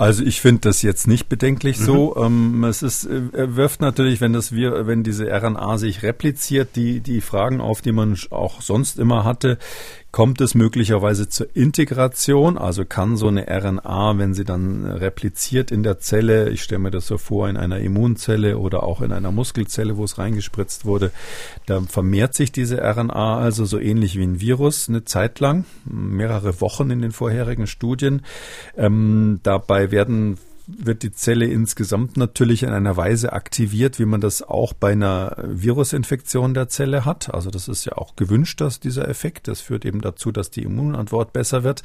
Also 0.00 0.24
ich 0.24 0.40
finde 0.40 0.62
das 0.62 0.80
jetzt 0.80 1.06
nicht 1.06 1.28
bedenklich 1.28 1.78
mhm. 1.78 1.84
so. 1.84 2.16
Ähm, 2.16 2.64
es 2.64 2.82
ist, 2.82 3.04
äh, 3.04 3.54
wirft 3.54 3.82
natürlich, 3.82 4.22
wenn 4.22 4.32
das 4.32 4.50
wir, 4.50 4.86
wenn 4.86 5.02
diese 5.02 5.26
RNA 5.26 5.76
sich 5.76 6.02
repliziert, 6.02 6.74
die 6.74 7.00
die 7.00 7.20
Fragen 7.20 7.60
auf, 7.60 7.82
die 7.82 7.92
man 7.92 8.18
auch 8.30 8.62
sonst 8.62 8.98
immer 8.98 9.24
hatte. 9.24 9.58
Kommt 10.12 10.40
es 10.40 10.56
möglicherweise 10.56 11.28
zur 11.28 11.54
Integration? 11.54 12.58
Also 12.58 12.84
kann 12.84 13.16
so 13.16 13.28
eine 13.28 13.46
RNA, 13.46 14.18
wenn 14.18 14.34
sie 14.34 14.42
dann 14.44 14.84
repliziert 14.84 15.70
in 15.70 15.84
der 15.84 16.00
Zelle, 16.00 16.50
ich 16.50 16.64
stelle 16.64 16.80
mir 16.80 16.90
das 16.90 17.06
so 17.06 17.16
vor, 17.16 17.48
in 17.48 17.56
einer 17.56 17.78
Immunzelle 17.78 18.58
oder 18.58 18.82
auch 18.82 19.02
in 19.02 19.12
einer 19.12 19.30
Muskelzelle, 19.30 19.96
wo 19.96 20.02
es 20.02 20.18
reingespritzt 20.18 20.84
wurde, 20.84 21.12
da 21.66 21.80
vermehrt 21.82 22.34
sich 22.34 22.50
diese 22.50 22.78
RNA 22.78 23.38
also 23.38 23.64
so 23.64 23.78
ähnlich 23.78 24.18
wie 24.18 24.24
ein 24.24 24.40
Virus 24.40 24.88
eine 24.88 25.04
Zeit 25.04 25.38
lang, 25.38 25.64
mehrere 25.84 26.60
Wochen 26.60 26.90
in 26.90 27.02
den 27.02 27.12
vorherigen 27.12 27.68
Studien. 27.68 28.22
Ähm, 28.76 29.38
dabei 29.44 29.89
werden 29.90 30.38
wird 30.78 31.02
die 31.02 31.12
Zelle 31.12 31.46
insgesamt 31.46 32.16
natürlich 32.16 32.62
in 32.62 32.70
einer 32.70 32.96
Weise 32.96 33.32
aktiviert, 33.32 33.98
wie 33.98 34.04
man 34.04 34.20
das 34.20 34.42
auch 34.42 34.72
bei 34.72 34.92
einer 34.92 35.36
Virusinfektion 35.42 36.54
der 36.54 36.68
Zelle 36.68 37.04
hat. 37.04 37.32
Also 37.32 37.50
das 37.50 37.68
ist 37.68 37.84
ja 37.84 37.96
auch 37.96 38.16
gewünscht, 38.16 38.60
dass 38.60 38.80
dieser 38.80 39.08
Effekt. 39.08 39.48
Das 39.48 39.60
führt 39.60 39.84
eben 39.84 40.00
dazu, 40.00 40.32
dass 40.32 40.50
die 40.50 40.62
Immunantwort 40.62 41.32
besser 41.32 41.64
wird. 41.64 41.82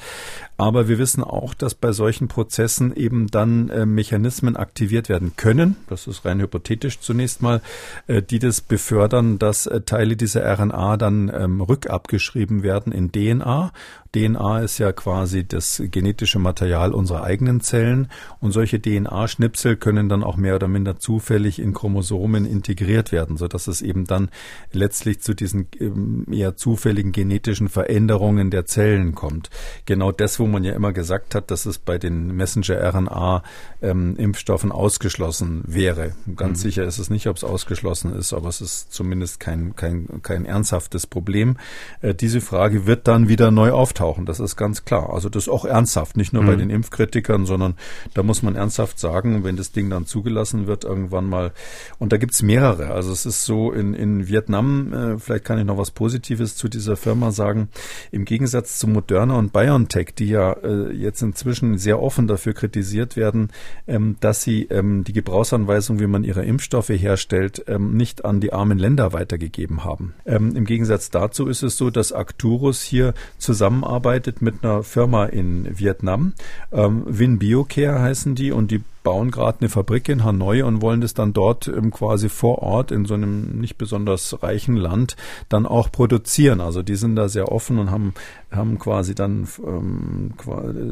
Aber 0.58 0.88
wir 0.88 0.98
wissen 1.00 1.24
auch, 1.24 1.54
dass 1.54 1.76
bei 1.76 1.92
solchen 1.92 2.28
Prozessen 2.28 2.96
eben 2.96 3.28
dann 3.28 3.70
äh, 3.70 3.86
Mechanismen 3.86 4.56
aktiviert 4.56 5.10
werden 5.10 5.34
können. 5.36 5.76
Das 5.88 6.08
ist 6.08 6.26
rein 6.26 6.40
hypothetisch 6.40 7.00
zunächst 7.00 7.42
mal, 7.42 7.62
äh, 8.08 8.22
die 8.22 8.40
das 8.40 8.62
befördern, 8.62 9.40
dass 9.40 9.68
äh, 9.68 9.82
Teile 9.82 10.16
dieser 10.16 10.44
RNA 10.46 10.98
dann 10.98 11.32
ähm, 11.34 11.62
rückabgeschrieben 11.62 12.64
werden 12.64 12.92
in 12.92 13.12
DNA. 13.12 13.72
DNA 14.16 14.62
ist 14.62 14.78
ja 14.78 14.94
quasi 14.94 15.46
das 15.46 15.84
genetische 15.92 16.40
Material 16.40 16.94
unserer 16.94 17.24
eigenen 17.24 17.60
Zellen 17.60 18.10
und 18.40 18.54
solche 18.54 18.75
DNA-Schnipsel 18.82 19.76
können 19.76 20.10
dann 20.10 20.24
auch 20.24 20.38
mehr 20.38 20.56
oder 20.56 20.68
minder 20.68 20.98
zufällig 21.00 21.60
in 21.60 21.74
Chromosomen 21.74 22.46
integriert 22.46 23.12
werden, 23.12 23.38
sodass 23.38 23.68
es 23.68 23.82
eben 23.82 24.06
dann 24.06 24.30
letztlich 24.72 25.22
zu 25.22 25.34
diesen 25.34 25.68
ähm, 25.80 26.28
eher 26.32 26.56
zufälligen 26.56 27.12
genetischen 27.12 27.68
Veränderungen 27.70 28.52
der 28.52 28.66
Zellen 28.66 29.16
kommt. 29.16 29.50
Genau 29.86 30.12
das, 30.12 30.40
wo 30.40 30.46
man 30.48 30.64
ja 30.64 30.74
immer 30.74 30.94
gesagt 30.94 31.36
hat, 31.36 31.52
dass 31.52 31.66
es 31.66 31.78
bei 31.78 31.98
den 31.98 32.34
Messenger-RNA-Impfstoffen 32.36 34.70
ähm, 34.70 34.76
ausgeschlossen 34.76 35.64
wäre. 35.66 36.12
Ganz 36.36 36.60
mhm. 36.60 36.64
sicher 36.64 36.84
ist 36.84 37.00
es 37.00 37.10
nicht, 37.10 37.28
ob 37.28 37.38
es 37.38 37.44
ausgeschlossen 37.44 38.14
ist, 38.14 38.34
aber 38.34 38.50
es 38.50 38.62
ist 38.62 38.94
zumindest 38.94 39.40
kein, 39.40 39.76
kein, 39.76 40.22
kein 40.22 40.46
ernsthaftes 40.46 41.08
Problem. 41.08 41.58
Äh, 42.02 42.16
diese 42.16 42.42
Frage 42.42 42.86
wird 42.86 43.08
dann 43.08 43.30
wieder 43.30 43.52
neu 43.52 43.72
auftauchen 43.72 44.06
auftauchen, 44.06 44.26
das 44.26 44.40
ist 44.40 44.56
ganz 44.56 44.86
klar. 44.86 45.12
Also 45.12 45.30
das 45.30 45.44
ist 45.44 45.50
auch 45.50 45.66
ernsthaft, 45.66 46.18
nicht 46.18 46.34
nur 46.34 46.44
mhm. 46.44 46.48
bei 46.48 46.56
den 46.56 46.70
Impfkritikern, 46.70 47.46
sondern 47.46 47.76
da 48.14 48.24
muss 48.24 48.44
man 48.44 48.56
ernsthaft 48.56 48.65
sagen, 48.70 49.44
wenn 49.44 49.58
das 49.58 49.72
Ding 49.72 49.90
dann 49.90 50.06
zugelassen 50.06 50.68
wird, 50.68 50.84
irgendwann 50.84 51.28
mal, 51.28 51.52
und 52.00 52.12
da 52.12 52.18
gibt's 52.18 52.42
mehrere. 52.42 52.92
Also 52.92 53.12
es 53.12 53.26
ist 53.26 53.46
so 53.46 53.72
in, 53.72 53.94
in 53.94 54.28
Vietnam, 54.28 54.94
äh, 54.94 55.20
vielleicht 55.20 55.46
kann 55.46 55.60
ich 55.60 55.66
noch 55.66 55.78
was 55.78 55.92
Positives 55.92 56.56
zu 56.56 56.70
dieser 56.70 56.96
Firma 56.96 57.32
sagen, 57.32 57.70
im 58.12 58.26
Gegensatz 58.26 58.80
zu 58.80 58.88
Moderna 58.88 59.36
und 59.36 59.54
BioNTech, 59.54 60.14
die 60.18 60.30
ja 60.30 60.54
äh, 60.54 60.92
jetzt 60.92 61.22
inzwischen 61.22 61.78
sehr 61.78 62.02
offen 62.02 62.28
dafür 62.28 62.54
kritisiert 62.54 63.16
werden, 63.16 63.50
ähm, 63.88 64.18
dass 64.20 64.44
sie 64.44 64.64
ähm, 64.64 65.04
die 65.04 65.14
Gebrauchsanweisung, 65.14 66.00
wie 66.00 66.08
man 66.08 66.24
ihre 66.24 66.46
Impfstoffe 66.46 66.90
herstellt, 66.90 67.64
ähm, 67.68 67.96
nicht 67.96 68.26
an 68.26 68.40
die 68.40 68.54
armen 68.54 68.78
Länder 68.78 69.14
weitergegeben 69.14 69.84
haben. 69.84 70.14
Ähm, 70.26 70.56
Im 70.56 70.66
Gegensatz 70.66 71.10
dazu 71.10 71.48
ist 71.48 71.64
es 71.64 71.78
so, 71.78 71.90
dass 71.90 72.12
Acturus 72.12 72.82
hier 72.82 73.14
zusammenarbeitet 73.38 74.42
mit 74.42 74.64
einer 74.64 74.84
Firma 74.84 75.26
in 75.26 75.78
Vietnam. 75.78 76.34
Ähm, 76.72 77.04
Win 77.06 77.40
Biocare 77.40 78.02
heißen 78.02 78.36
die 78.36 78.52
und 78.56 78.72
die 78.72 78.82
bauen 79.06 79.32
gerade 79.32 79.60
eine 79.62 79.70
Fabrik 79.70 80.10
in 80.10 80.26
Hanoi 80.26 80.64
und 80.64 80.82
wollen 80.82 81.00
das 81.00 81.14
dann 81.14 81.32
dort 81.32 81.68
ähm, 81.68 81.92
quasi 81.92 82.28
vor 82.28 82.64
Ort 82.64 82.92
in 82.92 83.06
so 83.06 83.14
einem 83.14 83.60
nicht 83.60 83.78
besonders 83.78 84.42
reichen 84.44 84.76
Land 84.76 85.16
dann 85.48 85.66
auch 85.66 85.92
produzieren. 85.92 86.60
Also 86.60 86.82
die 86.82 86.96
sind 86.96 87.16
da 87.16 87.30
sehr 87.30 87.52
offen 87.52 87.78
und 87.78 87.92
haben, 87.92 88.16
haben 88.52 88.80
quasi 88.80 89.14
dann 89.14 89.48
ähm, 89.66 90.34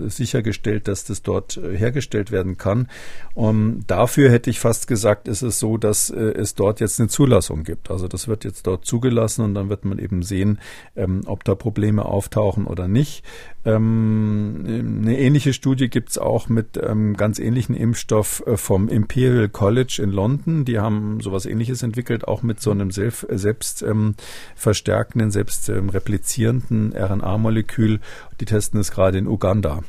sichergestellt, 0.09 0.87
dass 0.87 1.05
das 1.05 1.23
dort 1.23 1.57
äh, 1.57 1.75
hergestellt 1.75 2.31
werden 2.31 2.57
kann. 2.57 2.87
Und 3.33 3.85
dafür 3.87 4.29
hätte 4.29 4.51
ich 4.51 4.59
fast 4.59 4.87
gesagt, 4.87 5.27
ist 5.27 5.41
es 5.41 5.59
so, 5.59 5.77
dass 5.77 6.11
äh, 6.11 6.19
es 6.19 6.53
dort 6.53 6.79
jetzt 6.79 6.99
eine 6.99 7.09
Zulassung 7.09 7.63
gibt. 7.63 7.89
Also 7.89 8.07
das 8.07 8.27
wird 8.27 8.43
jetzt 8.45 8.67
dort 8.67 8.85
zugelassen 8.85 9.43
und 9.43 9.55
dann 9.55 9.69
wird 9.69 9.85
man 9.85 9.97
eben 9.97 10.21
sehen, 10.21 10.59
ähm, 10.95 11.21
ob 11.25 11.43
da 11.43 11.55
Probleme 11.55 12.05
auftauchen 12.05 12.67
oder 12.67 12.87
nicht. 12.87 13.23
Ähm, 13.65 15.01
eine 15.01 15.17
ähnliche 15.17 15.53
Studie 15.53 15.89
gibt's 15.89 16.17
auch 16.17 16.49
mit 16.49 16.77
ähm, 16.81 17.15
ganz 17.15 17.39
ähnlichen 17.39 17.75
Impfstoff 18.03 18.43
äh, 18.45 18.57
vom 18.57 18.89
Imperial 18.89 19.47
College 19.47 20.01
in 20.03 20.11
London. 20.11 20.65
Die 20.65 20.79
haben 20.79 21.21
sowas 21.21 21.45
ähnliches 21.45 21.83
entwickelt, 21.83 22.27
auch 22.27 22.43
mit 22.43 22.59
so 22.61 22.71
einem 22.71 22.91
selbst, 22.91 23.25
selbst 23.29 23.81
ähm, 23.81 24.15
verstärkenden, 24.55 25.31
selbst 25.31 25.69
ähm, 25.69 25.89
replizierenden 25.89 26.93
RNA-Molekül. 26.93 27.99
Die 28.39 28.45
testen 28.45 28.79
es 28.79 28.91
gerade 28.91 29.17
in 29.17 29.27
Uganda. 29.27 29.83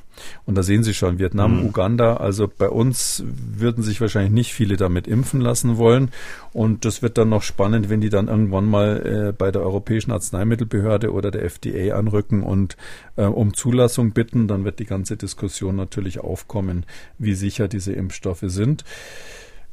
Und 0.47 0.57
da 0.57 0.63
sehen 0.63 0.83
Sie 0.83 0.95
schon, 0.95 1.19
Vietnam, 1.19 1.61
mhm. 1.61 1.67
Uganda, 1.67 2.17
also 2.17 2.49
bei 2.49 2.69
uns 2.69 3.23
würden 3.27 3.83
sich 3.83 4.01
wahrscheinlich 4.01 4.33
nicht 4.33 4.53
viele 4.53 4.77
damit 4.77 5.07
impfen 5.07 5.41
lassen 5.41 5.77
wollen. 5.77 6.11
Und 6.53 6.85
das 6.85 7.03
wird 7.03 7.19
dann 7.19 7.29
noch 7.29 7.43
spannend, 7.43 7.89
wenn 7.91 8.01
die 8.01 8.11
dann 8.11 8.29
irgendwann 8.29 8.67
mal 8.67 9.29
äh, 9.29 9.33
bei 9.33 9.51
der 9.51 9.63
Europäischen 9.63 10.13
Arzneimittelbehörde 10.13 11.13
oder 11.13 11.31
der 11.31 11.45
FDA 11.45 11.97
anrücken 11.97 12.43
und 12.43 12.77
äh, 13.17 13.25
um 13.25 13.55
Zulassung 13.55 14.13
bitten. 14.13 14.49
Dann 14.49 14.65
wird 14.65 14.79
die 14.79 14.87
ganze 14.87 15.17
Diskussion 15.17 15.77
natürlich 15.77 16.21
aufkommen, 16.21 16.87
wie 17.19 17.35
sicher 17.35 17.69
diese 17.69 17.93
Impfstoffe 17.93 18.45
sind. 18.45 18.85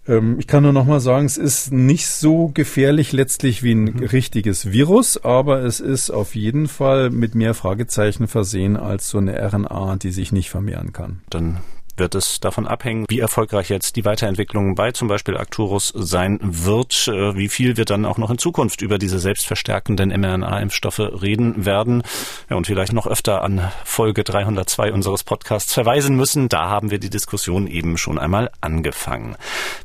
Ähm, 0.08 0.38
ich 0.39 0.47
kann 0.47 0.64
nur 0.64 0.74
noch 0.74 0.86
mal 0.86 0.99
sagen, 0.99 1.26
es 1.26 1.38
ist 1.38 1.72
nicht 1.72 2.08
so 2.08 2.52
gefährlich 2.54 3.12
letztlich 3.12 3.64
wie 3.64 3.74
ein 3.74 3.84
mhm. 3.84 4.04
richtiges 4.06 4.72
Virus, 4.72 5.24
aber 5.24 5.64
es 5.64 5.80
ist 5.80 6.10
auf 6.10 6.36
jeden 6.36 6.68
Fall 6.68 7.10
mit 7.10 7.36
mehr 7.36 7.54
Fragezeichen 7.54 8.28
versehen 8.28 8.78
als 8.78 9.10
so 9.10 9.18
eine 9.18 9.38
RNA, 9.38 9.97
die 9.97 10.12
sich 10.12 10.32
nicht 10.32 10.49
vermehren 10.49 10.93
kann. 10.93 11.22
Dann 11.30 11.58
wird 12.02 12.16
es 12.16 12.39
davon 12.39 12.66
abhängen, 12.66 13.06
wie 13.10 13.20
erfolgreich 13.20 13.70
jetzt 13.70 13.95
die 13.95 14.06
Weiterentwicklung 14.06 14.74
bei 14.74 14.91
zum 14.91 15.08
Beispiel 15.08 15.38
Acturus 15.38 15.93
sein 15.95 16.39
wird, 16.41 17.08
äh, 17.08 17.36
wie 17.36 17.47
viel 17.47 17.78
wir 17.78 17.86
dann 17.86 18.06
auch 18.06 18.18
noch 18.18 18.32
in 18.32 18.39
Zukunft 18.39 18.82
über 18.82 18.97
diese 18.97 19.20
selbstverstärkenden 19.20 20.10
mRNA-Impfstoffe 20.10 20.97
reden 20.99 21.64
werden 21.64 22.02
ja, 22.49 22.56
und 22.56 22.66
vielleicht 22.66 22.91
noch 22.91 23.06
öfter 23.06 23.43
an 23.43 23.72
Folge 23.86 24.24
302 24.24 24.91
unseres 24.91 25.24
Podcasts 25.24 25.76
verweisen 25.76 26.16
müssen. 26.16 26.49
Da 26.49 26.70
haben 26.70 26.89
wir 26.89 26.97
die 26.97 27.12
Diskussion 27.12 27.68
eben 27.68 27.99
schon 27.99 28.18
einmal 28.18 28.49
angefangen. 28.62 29.36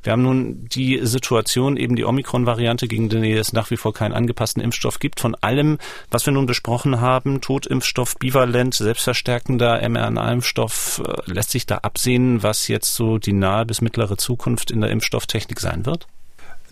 Wir 0.03 0.13
haben 0.13 0.23
nun 0.23 0.65
die 0.73 1.01
Situation, 1.03 1.77
eben 1.77 1.97
die 1.97 2.07
Omikron-Variante, 2.07 2.89
gegen 2.89 3.11
die 3.11 3.33
es 3.33 3.53
nach 3.53 3.71
wie 3.71 3.77
vor 3.77 3.93
keinen 3.93 4.15
angepassten 4.15 4.63
Impfstoff 4.63 5.01
gibt. 5.01 5.21
Von 5.21 5.35
allem, 5.35 5.77
was 6.11 6.25
wir 6.25 6.33
nun 6.33 6.47
besprochen 6.47 7.03
haben, 7.03 7.43
Totimpfstoff, 7.43 8.17
bivalent, 8.17 8.75
selbstverstärkender 8.75 9.87
mRNA-Impfstoff, 9.87 11.03
äh, 11.07 11.31
lässt 11.31 11.51
sich 11.51 11.67
da 11.67 11.77
absehen, 11.79 12.06
absehen, 12.07 12.41
was 12.45 12.69
jetzt 12.69 12.95
so 12.95 13.19
die 13.19 13.33
nahe 13.33 13.67
bis 13.67 13.81
mittlere 13.81 14.17
Zukunft 14.17 14.71
in 14.71 14.81
der 14.81 14.91
Impfstofftechnik 14.91 15.59
sein 15.59 15.87
wird? 15.87 16.07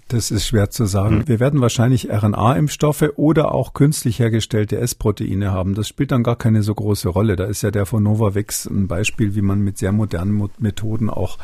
Das 0.07 0.31
ist 0.31 0.47
schwer 0.47 0.71
zu 0.71 0.85
sagen. 0.85 1.21
Hm. 1.21 1.29
Wir 1.29 1.41
werden 1.41 1.61
wahrscheinlich 1.61 2.09
RNA-Impfstoffe 2.09 3.15
oder 3.17 3.53
auch 3.53 3.73
künstlich 3.73 4.21
hergestellte 4.21 4.79
S-Proteine 4.79 5.51
haben. 5.51 5.75
Das 5.75 5.89
spielt 5.89 6.13
dann 6.13 6.23
gar 6.23 6.37
keine 6.37 6.63
so 6.63 6.73
große 6.73 7.09
Rolle. 7.09 7.35
Da 7.35 7.47
ist 7.47 7.63
ja 7.63 7.73
der 7.73 7.85
von 7.85 8.05
Novavax 8.05 8.67
ein 8.67 8.87
Beispiel, 8.87 9.35
wie 9.35 9.43
man 9.43 9.61
mit 9.61 9.79
sehr 9.79 9.91
modernen 9.91 10.51
Methoden 10.59 11.11
auch 11.11 11.39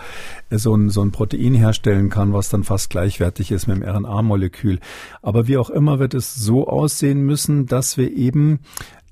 so 0.50 0.76
ein, 0.76 0.90
so 0.90 1.02
ein 1.02 1.10
Protein 1.10 1.54
herstellen 1.54 2.10
kann, 2.10 2.32
was 2.32 2.48
dann 2.48 2.62
fast 2.62 2.90
gleichwertig 2.90 3.50
ist 3.50 3.66
mit 3.66 3.78
dem 3.78 3.82
RNA-Molekül. 3.82 4.78
Aber 5.20 5.48
wie 5.48 5.56
auch 5.56 5.70
immer 5.70 5.98
wird 5.98 6.14
es 6.14 6.34
so 6.34 6.68
aussehen 6.68 7.22
müssen, 7.22 7.66
dass 7.66 7.96
wir 7.96 8.14
eben 8.14 8.60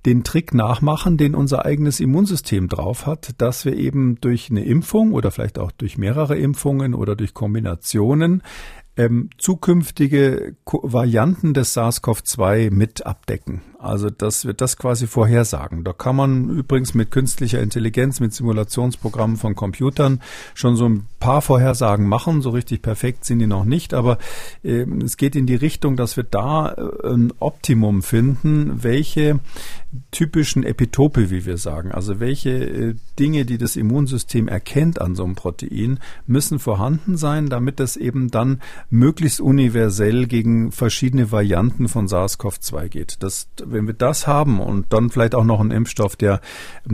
den 0.08 0.24
Trick 0.24 0.54
nachmachen, 0.54 1.18
den 1.18 1.34
unser 1.34 1.66
eigenes 1.66 2.00
Immunsystem 2.00 2.68
drauf 2.68 3.04
hat, 3.04 3.34
dass 3.36 3.66
wir 3.66 3.76
eben 3.76 4.18
durch 4.22 4.48
eine 4.50 4.64
Impfung 4.64 5.12
oder 5.12 5.30
vielleicht 5.30 5.58
auch 5.58 5.70
durch 5.70 5.98
mehrere 5.98 6.38
Impfungen 6.38 6.94
oder 6.94 7.14
durch 7.14 7.34
Kombinationen 7.34 8.42
ähm, 8.98 9.30
zukünftige 9.38 10.56
Varianten 10.64 11.54
des 11.54 11.76
SARS-CoV-2 11.76 12.72
mit 12.72 13.06
abdecken. 13.06 13.60
Also 13.78 14.10
das 14.10 14.44
wird 14.44 14.60
das 14.60 14.76
quasi 14.76 15.06
vorhersagen. 15.06 15.84
Da 15.84 15.92
kann 15.92 16.16
man 16.16 16.50
übrigens 16.50 16.94
mit 16.94 17.12
künstlicher 17.12 17.62
Intelligenz, 17.62 18.18
mit 18.18 18.34
Simulationsprogrammen 18.34 19.36
von 19.36 19.54
Computern 19.54 20.20
schon 20.54 20.74
so 20.74 20.88
ein 20.88 21.06
paar 21.20 21.42
Vorhersagen 21.42 22.08
machen. 22.08 22.42
So 22.42 22.50
richtig 22.50 22.82
perfekt 22.82 23.24
sind 23.24 23.38
die 23.38 23.46
noch 23.46 23.64
nicht, 23.64 23.94
aber 23.94 24.18
äh, 24.64 24.84
es 25.04 25.16
geht 25.16 25.36
in 25.36 25.46
die 25.46 25.54
Richtung, 25.54 25.96
dass 25.96 26.16
wir 26.16 26.24
da 26.24 26.72
äh, 26.72 27.12
ein 27.12 27.32
Optimum 27.38 28.02
finden, 28.02 28.82
welche 28.82 29.38
typischen 30.10 30.64
Epitope, 30.64 31.30
wie 31.30 31.46
wir 31.46 31.56
sagen, 31.56 31.92
also 31.92 32.20
welche 32.20 32.50
äh, 32.50 32.94
Dinge, 33.18 33.44
die 33.44 33.58
das 33.58 33.76
Immunsystem 33.76 34.48
erkennt 34.48 35.00
an 35.00 35.14
so 35.14 35.24
einem 35.24 35.34
Protein, 35.34 35.98
müssen 36.26 36.58
vorhanden 36.58 37.16
sein, 37.16 37.48
damit 37.48 37.80
es 37.80 37.96
eben 37.96 38.30
dann 38.30 38.60
möglichst 38.90 39.40
universell 39.40 40.26
gegen 40.26 40.72
verschiedene 40.72 41.32
Varianten 41.32 41.88
von 41.88 42.06
SARS-CoV-2 42.06 42.88
geht. 42.88 43.22
Das 43.22 43.48
wenn 43.64 43.86
wir 43.86 43.94
das 43.94 44.26
haben 44.26 44.60
und 44.60 44.92
dann 44.92 45.10
vielleicht 45.10 45.34
auch 45.34 45.44
noch 45.44 45.60
einen 45.60 45.70
Impfstoff, 45.70 46.16
der 46.16 46.40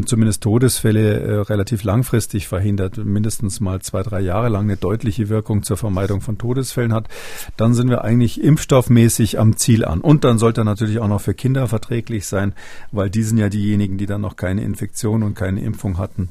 zumindest 0.06 0.42
Todesfälle 0.42 1.20
äh, 1.20 1.40
relativ 1.40 1.84
langfristig 1.84 2.48
verhindert, 2.48 2.98
mindestens 2.98 3.60
mal 3.60 3.80
zwei, 3.80 4.02
drei 4.02 4.20
Jahre 4.20 4.48
lang 4.48 4.64
eine 4.64 4.76
deutliche 4.76 5.28
Wirkung 5.28 5.62
zur 5.62 5.76
Vermeidung 5.76 6.20
von 6.20 6.38
Todesfällen 6.38 6.92
hat, 6.92 7.08
dann 7.56 7.74
sind 7.74 7.88
wir 7.88 8.04
eigentlich 8.04 8.42
impfstoffmäßig 8.42 9.38
am 9.38 9.56
Ziel 9.56 9.84
an. 9.84 10.00
Und 10.00 10.24
dann 10.24 10.38
sollte 10.38 10.62
er 10.62 10.64
natürlich 10.64 10.98
auch 10.98 11.08
noch 11.08 11.20
für 11.20 11.34
Kinder 11.34 11.68
verträglich 11.68 12.26
sein, 12.26 12.54
weil 12.94 13.10
die 13.10 13.22
sind 13.22 13.38
ja 13.38 13.48
diejenigen, 13.48 13.98
die 13.98 14.06
dann 14.06 14.20
noch 14.20 14.36
keine 14.36 14.62
Infektion 14.62 15.22
und 15.22 15.34
keine 15.34 15.60
Impfung 15.60 15.98
hatten. 15.98 16.28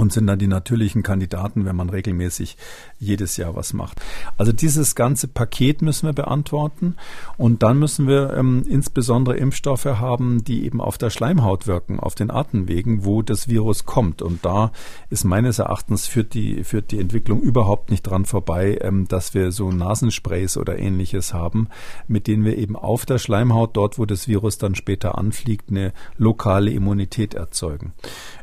Und 0.00 0.14
sind 0.14 0.26
dann 0.26 0.38
die 0.38 0.46
natürlichen 0.46 1.02
Kandidaten, 1.02 1.66
wenn 1.66 1.76
man 1.76 1.90
regelmäßig 1.90 2.56
jedes 2.98 3.36
Jahr 3.36 3.54
was 3.54 3.74
macht. 3.74 4.00
Also 4.38 4.50
dieses 4.50 4.94
ganze 4.94 5.28
Paket 5.28 5.82
müssen 5.82 6.06
wir 6.06 6.14
beantworten 6.14 6.96
und 7.36 7.62
dann 7.62 7.78
müssen 7.78 8.08
wir 8.08 8.32
ähm, 8.32 8.64
insbesondere 8.66 9.36
Impfstoffe 9.36 9.84
haben, 9.84 10.42
die 10.42 10.64
eben 10.64 10.80
auf 10.80 10.96
der 10.96 11.10
Schleimhaut 11.10 11.66
wirken, 11.66 12.00
auf 12.00 12.14
den 12.14 12.30
Atemwegen, 12.30 13.04
wo 13.04 13.20
das 13.20 13.48
Virus 13.48 13.84
kommt. 13.84 14.22
Und 14.22 14.42
da 14.42 14.72
ist 15.10 15.24
meines 15.24 15.58
Erachtens 15.58 16.06
führt 16.06 16.32
die, 16.32 16.64
führt 16.64 16.92
die 16.92 16.98
Entwicklung 16.98 17.42
überhaupt 17.42 17.90
nicht 17.90 18.02
dran 18.02 18.24
vorbei, 18.24 18.78
ähm, 18.80 19.06
dass 19.06 19.34
wir 19.34 19.52
so 19.52 19.70
Nasensprays 19.70 20.56
oder 20.56 20.78
ähnliches 20.78 21.34
haben, 21.34 21.68
mit 22.08 22.26
denen 22.26 22.46
wir 22.46 22.56
eben 22.56 22.74
auf 22.74 23.04
der 23.04 23.18
Schleimhaut, 23.18 23.76
dort 23.76 23.98
wo 23.98 24.06
das 24.06 24.28
Virus 24.28 24.56
dann 24.56 24.74
später 24.74 25.18
anfliegt, 25.18 25.68
eine 25.68 25.92
lokale 26.16 26.70
Immunität 26.70 27.34
erzeugen. 27.34 27.92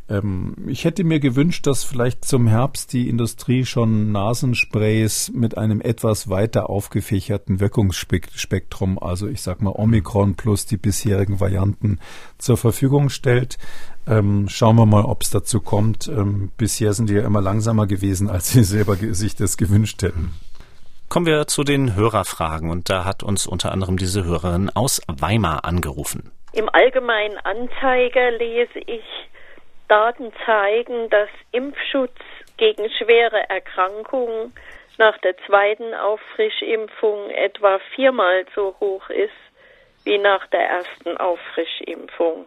Ähm, 0.09 0.55
ich 0.67 0.85
hätte 0.85 1.03
mir 1.03 1.19
gewünscht, 1.19 1.67
dass 1.67 1.83
vielleicht 1.83 2.25
zum 2.25 2.47
Herbst 2.47 2.93
die 2.93 3.09
Industrie 3.09 3.65
schon 3.65 4.11
Nasensprays 4.11 5.31
mit 5.33 5.57
einem 5.57 5.81
etwas 5.81 6.29
weiter 6.29 6.69
aufgefächerten 6.69 7.59
Wirkungsspektrum, 7.59 8.99
also 8.99 9.27
ich 9.27 9.41
sag 9.41 9.61
mal 9.61 9.73
Omikron 9.75 10.35
plus 10.35 10.65
die 10.65 10.77
bisherigen 10.77 11.39
Varianten 11.39 11.99
zur 12.37 12.57
Verfügung 12.57 13.09
stellt. 13.09 13.57
Ähm, 14.07 14.47
schauen 14.47 14.77
wir 14.77 14.85
mal, 14.85 15.03
ob 15.03 15.23
es 15.23 15.29
dazu 15.29 15.59
kommt. 15.59 16.07
Ähm, 16.07 16.51
bisher 16.57 16.93
sind 16.93 17.09
die 17.09 17.15
ja 17.15 17.25
immer 17.25 17.41
langsamer 17.41 17.87
gewesen, 17.87 18.29
als 18.29 18.51
sie 18.51 18.63
selber 18.63 18.95
sich 18.95 19.35
das 19.35 19.57
gewünscht 19.57 20.01
hätten. 20.01 20.33
Kommen 21.09 21.25
wir 21.25 21.47
zu 21.47 21.63
den 21.63 21.95
Hörerfragen 21.95 22.69
und 22.69 22.89
da 22.89 23.05
hat 23.05 23.23
uns 23.23 23.47
unter 23.47 23.71
anderem 23.71 23.97
diese 23.97 24.23
Hörerin 24.25 24.69
aus 24.69 25.01
Weimar 25.07 25.65
angerufen. 25.65 26.31
Im 26.53 26.69
Allgemeinen 26.69 27.37
Anzeiger 27.37 28.31
lese 28.31 28.79
ich, 28.79 29.03
Daten 29.87 30.33
zeigen, 30.45 31.09
dass 31.09 31.29
Impfschutz 31.51 32.15
gegen 32.57 32.89
schwere 32.89 33.49
Erkrankungen 33.49 34.53
nach 34.97 35.17
der 35.19 35.37
zweiten 35.45 35.93
Auffrischimpfung 35.93 37.29
etwa 37.29 37.79
viermal 37.95 38.45
so 38.55 38.75
hoch 38.79 39.09
ist 39.09 39.31
wie 40.03 40.17
nach 40.17 40.47
der 40.47 40.67
ersten 40.67 41.17
Auffrischimpfung. 41.17 42.45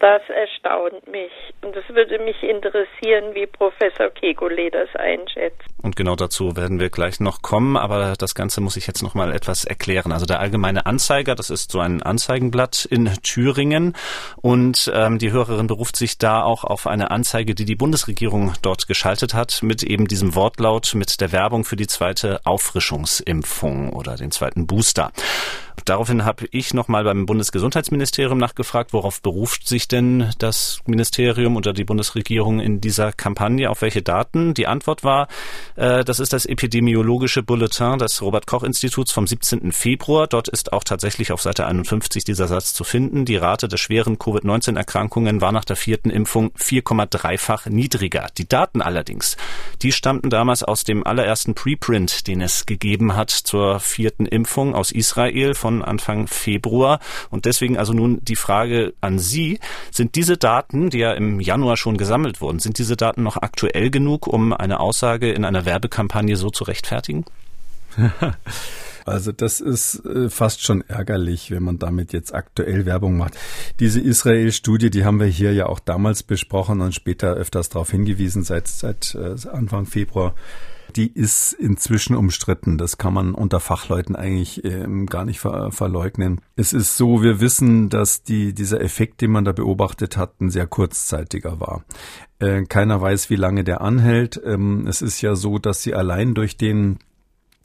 Das 0.00 0.22
erstaunt 0.30 1.06
mich. 1.08 1.30
Und 1.60 1.76
es 1.76 1.86
würde 1.94 2.18
mich 2.24 2.42
interessieren, 2.42 3.34
wie 3.34 3.46
Professor 3.46 4.06
Kekulé 4.06 4.70
das 4.70 4.88
einschätzt. 4.96 5.60
Und 5.82 5.94
genau 5.94 6.16
dazu 6.16 6.56
werden 6.56 6.80
wir 6.80 6.88
gleich 6.88 7.20
noch 7.20 7.42
kommen, 7.42 7.76
aber 7.76 8.14
das 8.18 8.34
Ganze 8.34 8.62
muss 8.62 8.78
ich 8.78 8.86
jetzt 8.86 9.02
noch 9.02 9.12
mal 9.12 9.30
etwas 9.30 9.66
erklären. 9.66 10.12
Also 10.12 10.24
der 10.24 10.40
Allgemeine 10.40 10.86
Anzeiger, 10.86 11.34
das 11.34 11.50
ist 11.50 11.70
so 11.70 11.80
ein 11.80 12.02
Anzeigenblatt 12.02 12.86
in 12.86 13.12
Thüringen 13.22 13.94
und 14.40 14.90
ähm, 14.94 15.18
die 15.18 15.32
Hörerin 15.32 15.66
beruft 15.66 15.96
sich 15.96 16.16
da 16.16 16.44
auch 16.44 16.64
auf 16.64 16.86
eine 16.86 17.10
Anzeige, 17.10 17.54
die 17.54 17.66
die 17.66 17.76
Bundesregierung 17.76 18.54
dort 18.62 18.86
geschaltet 18.88 19.34
hat, 19.34 19.62
mit 19.62 19.82
eben 19.82 20.06
diesem 20.06 20.34
Wortlaut, 20.34 20.94
mit 20.94 21.20
der 21.20 21.32
Werbung 21.32 21.64
für 21.64 21.76
die 21.76 21.86
zweite 21.86 22.40
Auffrischungsimpfung 22.44 23.92
oder 23.92 24.16
den 24.16 24.30
zweiten 24.30 24.66
Booster. 24.66 25.12
Daraufhin 25.84 26.24
habe 26.24 26.46
ich 26.50 26.74
nochmal 26.74 27.04
beim 27.04 27.26
Bundesgesundheitsministerium 27.26 28.38
nachgefragt, 28.38 28.92
worauf 28.92 29.22
beruft 29.22 29.66
sich 29.66 29.88
denn 29.88 30.30
das 30.38 30.80
Ministerium 30.86 31.56
oder 31.56 31.72
die 31.72 31.84
Bundesregierung 31.84 32.60
in 32.60 32.80
dieser 32.80 33.12
Kampagne, 33.12 33.70
auf 33.70 33.82
welche 33.82 34.02
Daten? 34.02 34.54
Die 34.54 34.66
Antwort 34.66 35.04
war, 35.04 35.28
äh, 35.76 36.04
das 36.04 36.20
ist 36.20 36.32
das 36.32 36.46
epidemiologische 36.46 37.42
Bulletin 37.42 37.98
des 37.98 38.22
Robert 38.22 38.46
Koch 38.46 38.62
Instituts 38.62 39.12
vom 39.12 39.26
17. 39.26 39.72
Februar. 39.72 40.26
Dort 40.26 40.48
ist 40.48 40.72
auch 40.72 40.84
tatsächlich 40.84 41.32
auf 41.32 41.42
Seite 41.42 41.66
51 41.66 42.24
dieser 42.24 42.48
Satz 42.48 42.74
zu 42.74 42.84
finden. 42.84 43.24
Die 43.24 43.36
Rate 43.36 43.68
der 43.68 43.76
schweren 43.76 44.18
Covid-19-Erkrankungen 44.18 45.40
war 45.40 45.52
nach 45.52 45.64
der 45.64 45.76
vierten 45.76 46.10
Impfung 46.10 46.50
4,3-fach 46.58 47.66
niedriger. 47.66 48.26
Die 48.36 48.48
Daten 48.48 48.82
allerdings, 48.82 49.36
die 49.82 49.92
stammten 49.92 50.30
damals 50.30 50.62
aus 50.62 50.84
dem 50.84 51.06
allerersten 51.06 51.54
Preprint, 51.54 52.26
den 52.26 52.40
es 52.40 52.66
gegeben 52.66 53.16
hat 53.16 53.30
zur 53.30 53.80
vierten 53.80 54.26
Impfung 54.26 54.74
aus 54.74 54.92
Israel 54.92 55.54
von 55.54 55.69
von 55.70 55.82
Anfang 55.82 56.26
Februar. 56.26 56.98
Und 57.30 57.44
deswegen 57.44 57.78
also 57.78 57.92
nun 57.92 58.18
die 58.22 58.36
Frage 58.36 58.92
an 59.00 59.18
Sie. 59.20 59.60
Sind 59.92 60.16
diese 60.16 60.36
Daten, 60.36 60.90
die 60.90 60.98
ja 60.98 61.12
im 61.12 61.38
Januar 61.38 61.76
schon 61.76 61.96
gesammelt 61.96 62.40
wurden, 62.40 62.58
sind 62.58 62.78
diese 62.78 62.96
Daten 62.96 63.22
noch 63.22 63.36
aktuell 63.36 63.90
genug, 63.90 64.26
um 64.26 64.52
eine 64.52 64.80
Aussage 64.80 65.30
in 65.30 65.44
einer 65.44 65.64
Werbekampagne 65.64 66.36
so 66.36 66.50
zu 66.50 66.64
rechtfertigen? 66.64 67.24
Also 69.06 69.32
das 69.32 69.60
ist 69.60 70.04
äh, 70.04 70.28
fast 70.28 70.62
schon 70.62 70.82
ärgerlich, 70.82 71.50
wenn 71.50 71.62
man 71.62 71.78
damit 71.78 72.12
jetzt 72.12 72.34
aktuell 72.34 72.84
Werbung 72.84 73.16
macht. 73.16 73.32
Diese 73.80 73.98
Israel-Studie, 73.98 74.90
die 74.90 75.06
haben 75.06 75.18
wir 75.18 75.26
hier 75.26 75.54
ja 75.54 75.66
auch 75.66 75.80
damals 75.80 76.22
besprochen 76.22 76.82
und 76.82 76.94
später 76.94 77.32
öfters 77.32 77.70
darauf 77.70 77.90
hingewiesen, 77.90 78.44
seit, 78.44 78.68
seit 78.68 79.16
äh, 79.16 79.48
Anfang 79.48 79.86
Februar 79.86 80.34
die 80.90 81.12
ist 81.12 81.52
inzwischen 81.52 82.16
umstritten. 82.16 82.78
Das 82.78 82.98
kann 82.98 83.14
man 83.14 83.34
unter 83.34 83.60
Fachleuten 83.60 84.16
eigentlich 84.16 84.64
ähm, 84.64 85.06
gar 85.06 85.24
nicht 85.24 85.40
ver 85.40 85.70
verleugnen. 85.72 86.40
Es 86.56 86.72
ist 86.72 86.96
so, 86.96 87.22
wir 87.22 87.40
wissen, 87.40 87.88
dass 87.88 88.22
die, 88.22 88.52
dieser 88.52 88.80
Effekt, 88.80 89.20
den 89.20 89.30
man 89.30 89.44
da 89.44 89.52
beobachtet 89.52 90.16
hat, 90.16 90.40
ein 90.40 90.50
sehr 90.50 90.66
kurzzeitiger 90.66 91.60
war. 91.60 91.84
Äh, 92.38 92.64
keiner 92.64 93.00
weiß, 93.00 93.30
wie 93.30 93.36
lange 93.36 93.64
der 93.64 93.80
anhält. 93.80 94.40
Ähm, 94.44 94.86
es 94.86 95.02
ist 95.02 95.20
ja 95.20 95.34
so, 95.34 95.58
dass 95.58 95.82
sie 95.82 95.94
allein 95.94 96.34
durch 96.34 96.56
den 96.56 96.98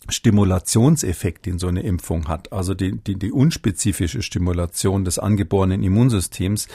Stimulationseffekt, 0.10 1.46
den 1.46 1.60
so 1.60 1.68
eine 1.68 1.82
Impfung 1.82 2.28
hat, 2.28 2.54
also 2.54 2.74
die, 2.74 2.98
die, 2.98 3.16
die 3.16 3.32
unspezifische 3.32 4.22
Stimulation 4.22 5.06
des 5.06 5.20
angeborenen 5.20 5.84
Immunsystems, 5.84 6.68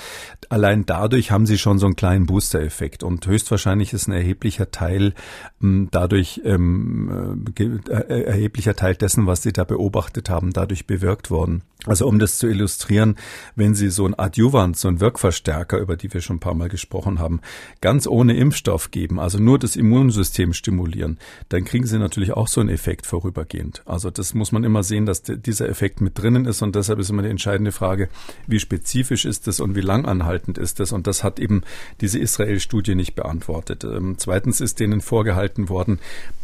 allein 0.49 0.87
dadurch 0.87 1.31
haben 1.31 1.47
sie 1.47 1.59
schon 1.59 1.79
so 1.79 1.87
einen 1.87 1.97
kleinen 1.97 2.27
Booster-Effekt 2.27 3.03
und 3.03 3.27
höchstwahrscheinlich 3.27 3.93
ist 3.93 4.09
ein 4.09 4.13
erheblicher 4.13 4.71
Teil 4.71 5.15
ähm, 5.63 5.89
dadurch 5.91 6.41
ähm, 6.45 7.45
äh, 7.59 7.63
äh, 7.63 8.23
erheblicher 8.23 8.75
Teil 8.75 8.95
dessen, 8.95 9.27
was 9.27 9.43
sie 9.43 9.53
da 9.53 9.65
beobachtet 9.65 10.31
haben, 10.31 10.53
dadurch 10.53 10.87
bewirkt 10.87 11.31
worden. 11.31 11.63
Also 11.87 12.07
um 12.07 12.19
das 12.19 12.39
zu 12.39 12.47
illustrieren, 12.47 13.17
wenn 13.57 13.75
Sie 13.75 13.89
so 13.89 14.07
ein 14.07 14.19
Adjuvant, 14.19 14.77
so 14.77 14.89
ein 14.89 15.01
Wirkverstärker, 15.01 15.79
über 15.79 15.97
die 15.97 16.13
wir 16.13 16.21
schon 16.21 16.37
ein 16.37 16.41
paar 16.41 16.55
Mal 16.55 16.69
gesprochen 16.69 17.19
haben, 17.19 17.41
ganz 17.81 18.07
ohne 18.07 18.37
Impfstoff 18.37 18.91
geben, 18.91 19.19
also 19.19 19.39
nur 19.39 19.59
das 19.59 19.77
Immunsystem 19.77 20.53
stimulieren, 20.53 21.19
dann 21.49 21.65
kriegen 21.65 21.87
Sie 21.87 21.99
natürlich 21.99 22.33
auch 22.33 22.49
so 22.49 22.61
einen 22.61 22.69
Effekt 22.69 23.07
vorübergehend. 23.07 23.83
Also 23.87 24.11
das 24.11 24.35
muss 24.35 24.53
man 24.53 24.65
immer 24.65 24.83
sehen, 24.83 25.07
dass 25.07 25.23
dieser 25.23 25.69
Effekt 25.69 26.03
mit 26.03 26.19
drinnen 26.19 26.45
ist 26.45 26.61
und 26.61 26.77
deshalb 26.77 26.99
ist 26.99 27.09
immer 27.09 27.23
die 27.23 27.31
entscheidende 27.31 27.73
Frage, 27.73 28.11
wie 28.47 28.61
spezifisch 28.61 29.25
ist 29.25 29.47
das 29.47 29.61
und 29.61 29.75
wie 29.75 29.81
langanhaltend 29.81 30.59
ist 30.59 30.81
das 30.81 30.93
und 30.93 31.07
das 31.07 31.25
hat 31.25 31.41
eben 31.41 31.63
diese 32.03 32.19
Israel-Studie 32.19 32.95
nicht 32.95 33.15
beantwortet. 33.15 33.85
Ähm, 33.85 34.17
zweitens 34.19 34.61
ist 34.61 34.81
denen 34.81 35.01
vorgehalten 35.01 35.71
worden, 35.71 35.99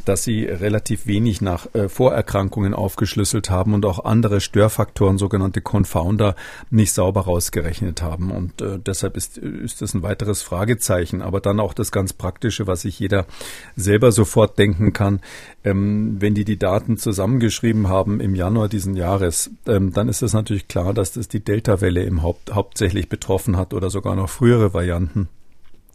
dass 0.07 0.25
sie 0.25 0.45
relativ 0.45 1.07
wenig 1.07 1.41
nach 1.41 1.75
äh, 1.75 1.89
Vorerkrankungen 1.89 2.75
aufgeschlüsselt 2.75 3.51
haben 3.51 3.75
und 3.75 3.85
auch 3.85 4.05
andere 4.05 4.41
Störfaktoren, 4.41 5.19
sogenannte 5.27 5.61
Confounder, 5.61 6.37
nicht 6.71 6.93
sauber 6.93 7.23
rausgerechnet 7.23 8.01
haben. 8.01 8.31
Und 8.31 8.63
äh, 8.63 8.79
deshalb 8.79 9.17
ist, 9.17 9.39
ist 9.39 9.83
das 9.83 9.93
ein 9.93 10.05
weiteres 10.05 10.43
Fragezeichen. 10.43 11.21
Aber 11.21 11.41
dann 11.41 11.59
auch 11.59 11.75
das 11.75 11.91
ganz 11.91 12.13
Praktische, 12.13 12.69
was 12.69 12.83
sich 12.83 13.01
jeder 13.01 13.27
selber 13.75 14.13
sofort 14.13 14.57
denken 14.57 14.93
kann. 14.93 15.21
Ähm, 15.65 16.17
wenn 16.21 16.35
die 16.35 16.45
die 16.45 16.59
Daten 16.59 16.97
zusammengeschrieben 16.97 17.89
haben 17.89 18.21
im 18.21 18.37
Januar 18.37 18.69
diesen 18.69 18.95
Jahres, 18.95 19.51
ähm, 19.67 19.93
dann 19.93 20.09
ist 20.09 20.23
es 20.23 20.33
natürlich 20.33 20.69
klar, 20.69 20.95
dass 20.95 21.13
das 21.13 21.27
die 21.27 21.41
Delta-Welle 21.41 22.05
im 22.05 22.23
Haupt, 22.23 22.55
hauptsächlich 22.55 23.09
betroffen 23.09 23.57
hat 23.57 23.75
oder 23.75 23.91
sogar 23.91 24.15
noch 24.15 24.31
frühere 24.31 24.73
Varianten. 24.73 25.29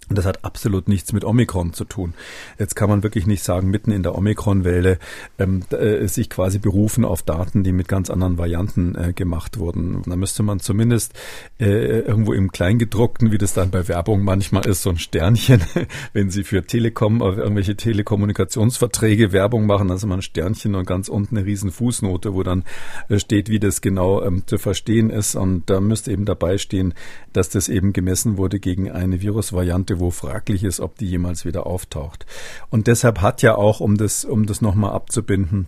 Und 0.10 0.18
das 0.18 0.26
hat 0.26 0.44
absolut 0.44 0.90
nichts 0.90 1.14
mit 1.14 1.24
Omikron 1.24 1.74
zu 1.74 1.86
tun. 1.86 2.14
Jetzt 2.60 2.76
kann 2.76 2.90
man 2.90 3.04
wirklich 3.04 3.28
nicht 3.28 3.44
sagen, 3.44 3.70
mitten 3.70 3.92
in 3.92 4.04
der 4.04 4.16
Omikron-Welle 4.16 5.00
ähm, 5.40 5.64
äh, 5.72 6.08
sich 6.08 6.30
quasi 6.30 6.60
berufen 6.60 7.06
auf 7.06 7.22
Daten, 7.22 7.64
die 7.64 7.72
mit 7.72 7.88
ganz 7.88 8.10
anderen 8.10 8.38
Varianten 8.38 8.96
äh, 8.96 9.14
gemacht 9.14 9.58
wurden. 9.58 10.02
Da 10.06 10.16
müsste 10.16 10.44
man 10.44 10.60
zumindest 10.60 11.14
äh, 11.60 12.00
irgendwo 12.00 12.34
im 12.34 12.52
Kleingedruckten, 12.52 13.32
wie 13.32 13.38
das 13.38 13.54
dann 13.54 13.72
bei 13.72 13.88
Werbung 13.88 14.24
manchmal 14.24 14.66
ist, 14.66 14.82
so 14.82 14.90
ein 14.90 14.98
Sternchen, 14.98 15.62
wenn 16.14 16.30
Sie 16.30 16.44
für 16.44 16.66
Telekom, 16.66 17.22
äh, 17.22 17.36
irgendwelche 17.36 17.78
Telekommunikationsverträge 17.78 19.32
Werbung 19.32 19.66
machen, 19.66 19.92
also 19.92 20.08
man 20.08 20.20
ein 20.20 20.24
Sternchen 20.24 20.76
und 20.76 20.86
ganz 20.86 21.10
unten 21.10 21.38
eine 21.38 21.46
riesen 21.46 21.72
Fußnote, 21.72 22.34
wo 22.34 22.44
dann 22.44 22.64
äh, 23.10 23.20
steht, 23.20 23.50
wie 23.50 23.60
das 23.60 23.82
genau 23.82 24.22
ähm, 24.24 24.44
zu 24.46 24.58
verstehen 24.58 25.10
ist. 25.10 25.36
Und 25.36 25.70
da 25.70 25.80
müsste 25.80 26.12
eben 26.12 26.26
dabei 26.26 26.58
stehen, 26.58 26.94
dass 27.34 27.50
das 27.50 27.70
eben 27.70 27.94
gemessen 27.94 28.38
wurde 28.38 28.60
gegen 28.60 28.92
eine 28.92 29.22
Virusvariante, 29.22 30.01
wo 30.02 30.12
fraglich 30.12 30.64
ist, 30.64 30.80
ob 30.80 30.98
die 30.98 31.08
jemals 31.08 31.46
wieder 31.46 31.66
auftaucht. 31.66 32.26
Und 32.70 32.88
deshalb 32.88 33.22
hat 33.22 33.42
ja 33.42 33.56
auch, 33.56 33.80
um 33.80 33.98
das, 33.98 34.26
um 34.26 34.46
das 34.46 34.62
nochmal 34.62 34.92
abzubinden, 34.92 35.68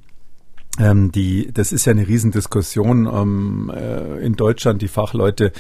ähm, 0.80 1.12
die, 1.12 1.52
das 1.54 1.72
ist 1.72 1.86
ja 1.86 1.92
eine 1.92 2.08
Riesendiskussion 2.08 3.06
ähm, 3.06 3.72
äh, 3.74 4.26
in 4.26 4.36
Deutschland. 4.36 4.82
Die 4.82 4.88
Fachleute 4.88 5.52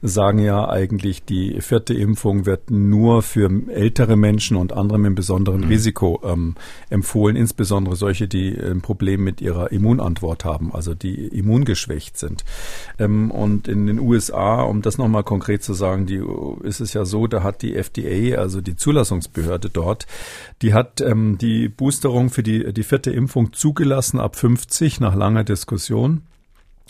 sagen 0.00 0.38
ja 0.38 0.66
eigentlich, 0.66 1.24
die 1.24 1.60
vierte 1.60 1.92
Impfung 1.92 2.46
wird 2.46 2.70
nur 2.70 3.22
für 3.22 3.50
ältere 3.68 4.16
Menschen 4.16 4.56
und 4.56 4.72
andere 4.72 4.98
mit 4.98 5.14
besonderem 5.14 5.60
mhm. 5.60 5.68
Risiko 5.68 6.22
ähm, 6.24 6.54
empfohlen, 6.88 7.36
insbesondere 7.36 7.96
solche, 7.96 8.28
die 8.28 8.54
ähm, 8.54 8.72
ein 8.72 8.80
Problem 8.80 9.22
mit 9.22 9.42
ihrer 9.42 9.70
Immunantwort 9.72 10.46
haben, 10.46 10.72
also 10.74 10.94
die 10.94 11.26
immungeschwächt 11.28 12.16
sind. 12.16 12.44
Ähm, 12.98 13.30
und 13.30 13.68
in 13.68 13.86
den 13.86 13.98
USA, 13.98 14.62
um 14.62 14.80
das 14.80 14.96
nochmal 14.96 15.22
konkret 15.22 15.62
zu 15.62 15.74
sagen, 15.74 16.06
die, 16.06 16.22
ist 16.62 16.80
es 16.80 16.94
ja 16.94 17.04
so, 17.04 17.26
da 17.26 17.42
hat 17.42 17.60
die 17.60 17.76
FDA, 17.76 18.38
also 18.38 18.62
die 18.62 18.76
Zulassungsbehörde 18.76 19.68
dort, 19.68 20.06
die 20.62 20.72
hat 20.72 21.02
ähm, 21.02 21.36
die 21.36 21.68
Boosterung 21.68 22.30
für 22.30 22.42
die, 22.42 22.72
die 22.72 22.84
vierte 22.84 23.10
Impfung 23.10 23.52
zugelassen 23.52 24.18
ab 24.18 24.36
fünf 24.36 24.61
nach 25.00 25.14
langer 25.14 25.44
Diskussion. 25.44 26.22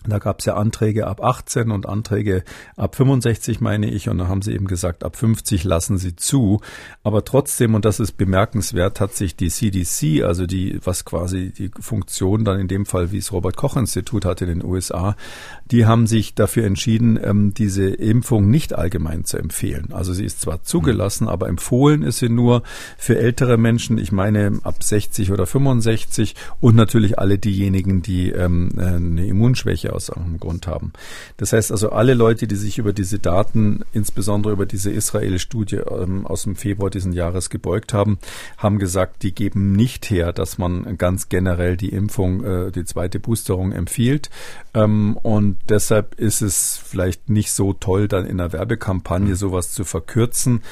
Da 0.06 0.18
gab 0.18 0.40
es 0.40 0.46
ja 0.46 0.54
Anträge 0.54 1.06
ab 1.06 1.22
18 1.22 1.70
und 1.70 1.86
Anträge 1.86 2.44
ab 2.76 2.96
65, 2.96 3.60
meine 3.60 3.90
ich. 3.90 4.08
Und 4.08 4.18
da 4.18 4.28
haben 4.28 4.42
sie 4.42 4.52
eben 4.52 4.66
gesagt, 4.66 5.04
ab 5.04 5.16
50 5.16 5.64
lassen 5.64 5.98
sie 5.98 6.16
zu. 6.16 6.60
Aber 7.02 7.24
trotzdem, 7.24 7.74
und 7.74 7.84
das 7.84 8.00
ist 8.00 8.12
bemerkenswert, 8.12 9.00
hat 9.00 9.14
sich 9.14 9.36
die 9.36 9.50
CDC, 9.50 10.24
also 10.24 10.46
die, 10.46 10.80
was 10.84 11.04
quasi 11.04 11.52
die 11.52 11.70
Funktion 11.80 12.44
dann 12.44 12.58
in 12.58 12.68
dem 12.68 12.86
Fall, 12.86 13.12
wie 13.12 13.18
es 13.18 13.32
Robert 13.32 13.56
Koch 13.56 13.76
Institut 13.76 14.24
hat 14.24 14.40
in 14.42 14.48
den 14.48 14.64
USA, 14.64 15.16
die 15.70 15.86
haben 15.86 16.06
sich 16.06 16.34
dafür 16.34 16.64
entschieden, 16.64 17.18
ähm, 17.22 17.54
diese 17.54 17.88
Impfung 17.88 18.50
nicht 18.50 18.74
allgemein 18.74 19.24
zu 19.24 19.38
empfehlen. 19.38 19.92
Also 19.92 20.12
sie 20.12 20.24
ist 20.24 20.40
zwar 20.40 20.62
zugelassen, 20.62 21.28
aber 21.28 21.48
empfohlen 21.48 22.02
ist 22.02 22.18
sie 22.18 22.28
nur 22.28 22.62
für 22.98 23.18
ältere 23.18 23.56
Menschen, 23.56 23.98
ich 23.98 24.12
meine 24.12 24.60
ab 24.64 24.82
60 24.82 25.30
oder 25.32 25.46
65 25.46 26.34
und 26.60 26.76
natürlich 26.76 27.18
alle 27.18 27.38
diejenigen, 27.38 28.02
die 28.02 28.30
ähm, 28.30 28.70
eine 28.76 29.26
Immunschwäche 29.26 29.91
aus 29.94 30.08
irgendeinem 30.08 30.40
Grund 30.40 30.66
haben. 30.66 30.92
Das 31.36 31.52
heißt 31.52 31.70
also, 31.70 31.90
alle 31.90 32.14
Leute, 32.14 32.46
die 32.46 32.56
sich 32.56 32.78
über 32.78 32.92
diese 32.92 33.18
Daten, 33.18 33.84
insbesondere 33.92 34.52
über 34.52 34.66
diese 34.66 34.90
Israel-Studie 34.90 35.76
ähm, 35.76 36.26
aus 36.26 36.42
dem 36.42 36.56
Februar 36.56 36.90
diesen 36.90 37.12
Jahres 37.12 37.50
gebeugt 37.50 37.92
haben, 37.92 38.18
haben 38.56 38.78
gesagt, 38.78 39.22
die 39.22 39.34
geben 39.34 39.72
nicht 39.72 40.10
her, 40.10 40.32
dass 40.32 40.58
man 40.58 40.98
ganz 40.98 41.28
generell 41.28 41.76
die 41.76 41.90
Impfung, 41.90 42.44
äh, 42.44 42.72
die 42.72 42.84
zweite 42.84 43.20
Boosterung 43.20 43.72
empfiehlt. 43.72 44.30
Ähm, 44.74 45.16
und 45.22 45.58
deshalb 45.68 46.14
ist 46.18 46.42
es 46.42 46.78
vielleicht 46.82 47.28
nicht 47.28 47.52
so 47.52 47.72
toll, 47.72 48.08
dann 48.08 48.26
in 48.26 48.40
einer 48.40 48.52
Werbekampagne 48.52 49.36
sowas 49.36 49.72
zu 49.72 49.84
verkürzen, 49.84 50.62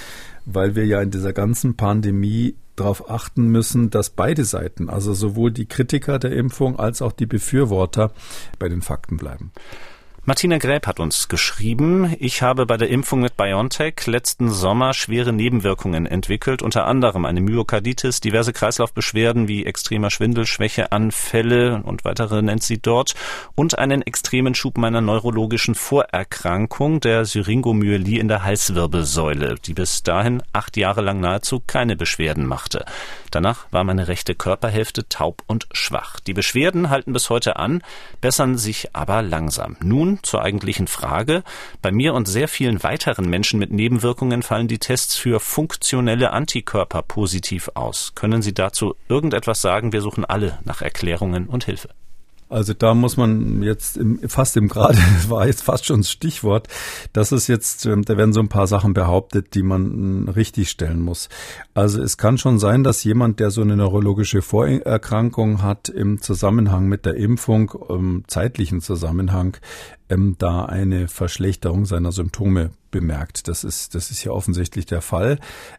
weil 0.45 0.75
wir 0.75 0.87
ja 0.87 1.01
in 1.01 1.11
dieser 1.11 1.33
ganzen 1.33 1.77
Pandemie 1.77 2.55
darauf 2.81 3.11
achten 3.11 3.49
müssen, 3.49 3.91
dass 3.91 4.11
beide 4.11 4.45
Seiten, 4.45 4.89
also 4.89 5.15
sowohl 5.15 5.53
die 5.53 5.67
Kritiker 5.67 6.19
der 6.19 6.33
Impfung 6.33 6.79
als 6.79 7.03
auch 7.03 7.13
die 7.13 7.27
Befürworter, 7.27 8.13
bei 8.59 8.69
den 8.69 8.83
Fakten 8.83 9.17
bleiben. 9.17 9.53
Martina 10.31 10.59
Gräb 10.59 10.87
hat 10.87 11.01
uns 11.01 11.27
geschrieben, 11.27 12.15
ich 12.21 12.41
habe 12.41 12.65
bei 12.65 12.77
der 12.77 12.89
Impfung 12.89 13.21
mit 13.21 13.37
BioNTech 13.37 14.07
letzten 14.07 14.49
Sommer 14.49 14.95
schwere 14.95 15.33
Nebenwirkungen 15.33 16.07
entwickelt, 16.07 16.63
unter 16.63 16.87
anderem 16.87 17.25
eine 17.25 17.41
Myokarditis, 17.41 18.21
diverse 18.21 18.53
Kreislaufbeschwerden 18.53 19.49
wie 19.49 19.67
extremer 19.67 20.09
Schwindel, 20.09 20.47
Schwächeanfälle 20.47 21.83
und 21.83 22.05
weitere 22.05 22.43
nennt 22.43 22.63
sie 22.63 22.79
dort 22.79 23.17
und 23.57 23.81
einen 23.81 24.03
extremen 24.03 24.55
Schub 24.55 24.79
meiner 24.79 25.01
neurologischen 25.01 25.75
Vorerkrankung, 25.75 27.01
der 27.01 27.25
Syringomyelie 27.25 28.21
in 28.21 28.29
der 28.29 28.45
Halswirbelsäule, 28.45 29.57
die 29.57 29.75
bis 29.75 30.05
dahin 30.05 30.45
acht 30.53 30.77
Jahre 30.77 31.01
lang 31.01 31.19
nahezu 31.19 31.61
keine 31.67 31.97
Beschwerden 31.97 32.47
machte. 32.47 32.85
Danach 33.33 33.67
war 33.73 33.83
meine 33.83 34.07
rechte 34.07 34.37
Körperhälfte 34.37 35.09
taub 35.09 35.43
und 35.49 35.67
schwach. 35.73 36.21
Die 36.21 36.35
Beschwerden 36.35 36.89
halten 36.89 37.13
bis 37.13 37.31
heute 37.31 37.57
an, 37.57 37.83
bessern 38.21 38.57
sich 38.59 38.95
aber 38.95 39.23
langsam. 39.23 39.77
Nun 39.83 40.20
zur 40.23 40.43
eigentlichen 40.43 40.87
Frage. 40.87 41.43
Bei 41.83 41.93
mir 41.93 42.15
und 42.15 42.29
sehr 42.29 42.49
vielen 42.49 42.83
weiteren 42.83 43.29
Menschen 43.29 43.59
mit 43.59 43.73
Nebenwirkungen 43.73 44.43
fallen 44.43 44.69
die 44.69 44.79
Tests 44.79 45.17
für 45.17 45.41
funktionelle 45.41 46.33
Antikörper 46.33 47.03
positiv 47.03 47.71
aus. 47.75 48.13
Können 48.15 48.43
Sie 48.43 48.55
dazu 48.55 48.95
irgendetwas 49.09 49.61
sagen? 49.61 49.93
Wir 49.93 50.01
suchen 50.01 50.25
alle 50.25 50.59
nach 50.65 50.83
Erklärungen 50.83 51.47
und 51.47 51.65
Hilfe. 51.65 51.91
Also 52.51 52.75
da 52.75 52.95
muss 52.95 53.17
man 53.17 53.63
jetzt 53.63 53.97
im, 53.97 54.19
fast 54.29 54.57
im 54.57 54.67
Grade, 54.67 54.99
war 55.29 55.47
jetzt 55.47 55.63
fast 55.63 55.87
schon 55.87 56.01
das 56.01 56.11
Stichwort, 56.11 56.67
das 57.13 57.31
ist 57.31 57.47
jetzt, 57.47 57.87
ähm, 57.87 58.05
da 58.05 58.17
werden 58.17 58.33
so 58.33 58.41
ein 58.41 58.49
paar 58.49 58.67
Sachen 58.67 58.93
behauptet, 58.93 59.55
die 59.55 59.63
man 59.63 60.29
richtig 60.29 60.69
stellen 60.69 61.01
muss. 61.01 61.29
Also 61.75 62.03
es 62.03 62.17
kann 62.17 62.39
schon 62.39 62.59
sein, 62.59 62.83
dass 62.83 63.05
jemand, 63.05 63.39
der 63.39 63.53
so 63.53 63.63
eine 63.63 63.77
neurologische 63.77 64.43
Vorerkrankung 64.43 65.63
hat, 65.63 65.89
im 65.89 66.21
Zusammenhang 66.21 66.87
mit 66.87 67.07
der 67.07 67.15
Impfung, 67.15 67.73
im 67.89 68.25
zeitlichen 68.27 68.81
Zusammenhang, 68.81 69.57
ähm, 70.11 70.35
da 70.39 70.67
eine 70.67 71.09
Verschlechterung 71.09 71.87
seiner 71.87 72.13
Symptome 72.13 72.71
bemerkt. 72.91 73.47
Das 73.49 73.63
ist, 73.63 73.95
das 73.95 74.11
ist 74.11 74.25
ja 74.25 74.33
offensichtlich 74.33 74.85
der 74.85 75.01
Fall. 75.01 75.39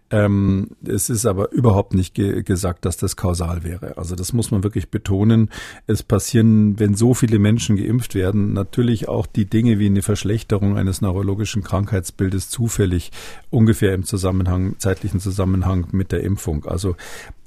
Ähm, 0.10 0.70
es 0.86 1.10
ist 1.10 1.26
aber 1.26 1.52
überhaupt 1.52 1.94
nicht 1.94 2.14
ge 2.16 2.42
gesagt, 2.42 2.86
dass 2.86 2.98
das 2.98 3.18
kausal 3.18 3.64
wäre. 3.64 3.98
Also 3.98 4.16
das 4.16 4.34
muss 4.34 4.50
man 4.50 4.64
wirklich 4.64 4.90
betonen. 4.90 5.50
Es 5.88 6.04
passieren, 6.04 6.80
wenn 6.80 6.96
so 6.96 7.14
viele 7.14 7.38
Menschen 7.40 7.76
geimpft 7.76 8.16
werden, 8.16 8.54
natürlich 8.54 9.10
auch 9.10 9.26
die 9.28 9.46
Dinge 9.46 9.78
wie 9.80 9.88
eine 9.88 10.02
Verschlechterung 10.02 10.78
eines 10.78 11.02
neurologischen 11.02 11.64
Krankheitsbildes 11.64 12.50
zufällig 12.50 13.12
ungefähr 13.50 13.94
im 13.94 14.04
Zusammenhang, 14.04 14.76
zeitlichen 14.80 15.20
Zusammenhang 15.20 15.88
mit 15.92 16.12
der 16.12 16.24
Impfung. 16.24 16.66
Also 16.66 16.96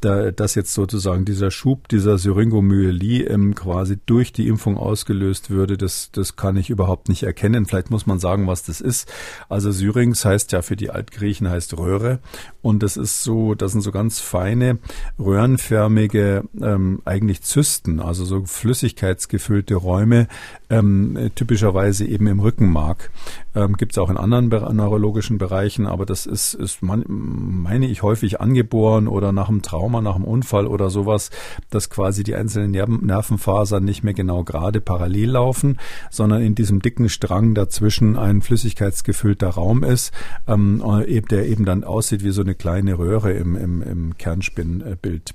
da, 0.05 0.31
dass 0.31 0.55
jetzt 0.55 0.75
sozusagen 0.75 1.25
dieser 1.25 1.51
Schub 1.51 1.89
dieser 1.89 2.19
Syringomyelie 2.19 3.25
ähm, 3.25 3.55
quasi 3.55 3.99
durch 4.07 4.33
die 4.33 4.49
Impfung 4.49 4.77
ausgelöst 4.77 5.51
würde, 5.51 5.77
das, 5.77 6.11
das 6.13 6.37
kann 6.37 6.57
ich 6.57 6.71
überhaupt 6.71 7.09
nicht 7.09 7.23
erkennen. 7.23 7.67
Vielleicht 7.67 7.91
muss 7.91 8.07
man 8.07 8.19
sagen, 8.19 8.47
was 8.47 8.63
das 8.63 8.81
ist. 8.81 9.11
Also 9.49 9.73
Syrinx 9.73 10.25
heißt 10.25 10.53
ja 10.53 10.63
für 10.63 10.77
die 10.77 10.91
Altgriechen 10.91 11.49
heißt 11.49 11.77
Röhre 11.79 12.21
und 12.63 12.83
das 12.83 12.97
ist 12.97 13.23
so, 13.23 13.55
das 13.55 13.73
sind 13.73 13.81
so 13.83 13.93
ganz 13.93 14.21
feine 14.21 14.79
röhrenförmige 15.19 16.45
ähm, 16.61 17.01
eigentlich 17.05 17.43
Zysten, 17.43 18.01
also 18.01 18.25
so 18.25 18.45
flüssigkeitsgefüllte 18.45 19.75
Räume, 19.75 20.29
ähm, 20.71 21.31
typischerweise 21.35 22.05
eben 22.05 22.27
im 22.27 22.41
Rückenmark. 22.41 23.11
Ähm, 23.55 23.77
Gibt 23.77 23.93
es 23.93 23.99
auch 23.99 24.11
in 24.11 24.17
anderen 24.17 24.49
neurologischen 24.49 25.39
Bereichen, 25.39 25.87
aber 25.87 26.07
das 26.07 26.27
ist, 26.27 26.55
ist 26.55 26.83
man, 26.83 27.05
meine 27.07 27.87
ich 27.87 28.03
häufig 28.03 28.41
angeboren 28.41 29.09
oder 29.09 29.33
nach 29.33 29.49
einem 29.49 29.63
Trauma, 29.63 29.94
nach 30.03 30.17
einem 30.17 30.25
Unfall 30.25 30.67
oder 30.67 30.91
sowas, 30.91 31.31
dass 31.71 31.91
quasi 31.91 32.23
die 32.23 32.35
einzelnen 32.35 32.71
Nerven, 32.73 33.07
Nervenfasern 33.07 33.85
nicht 33.85 34.05
mehr 34.05 34.15
genau 34.15 34.45
gerade 34.45 34.81
parallel 34.81 35.31
laufen, 35.31 35.79
sondern 36.11 36.43
in 36.43 36.55
diesem 36.55 36.81
dicken 36.81 37.09
Strang 37.09 37.55
dazwischen 37.55 38.17
ein 38.17 38.43
flüssigkeitsgefüllter 38.43 39.51
Raum 39.51 39.83
ist, 39.83 40.13
ähm, 40.47 40.83
der 41.31 41.47
eben 41.47 41.65
dann 41.65 41.85
aussieht 41.85 42.25
wie 42.25 42.31
so 42.31 42.43
eine 42.43 42.55
kleine 42.55 42.99
Röhre 42.99 43.33
im, 43.33 43.57
im, 43.57 43.83
im 43.83 44.19
Kernspinnbild 44.19 45.35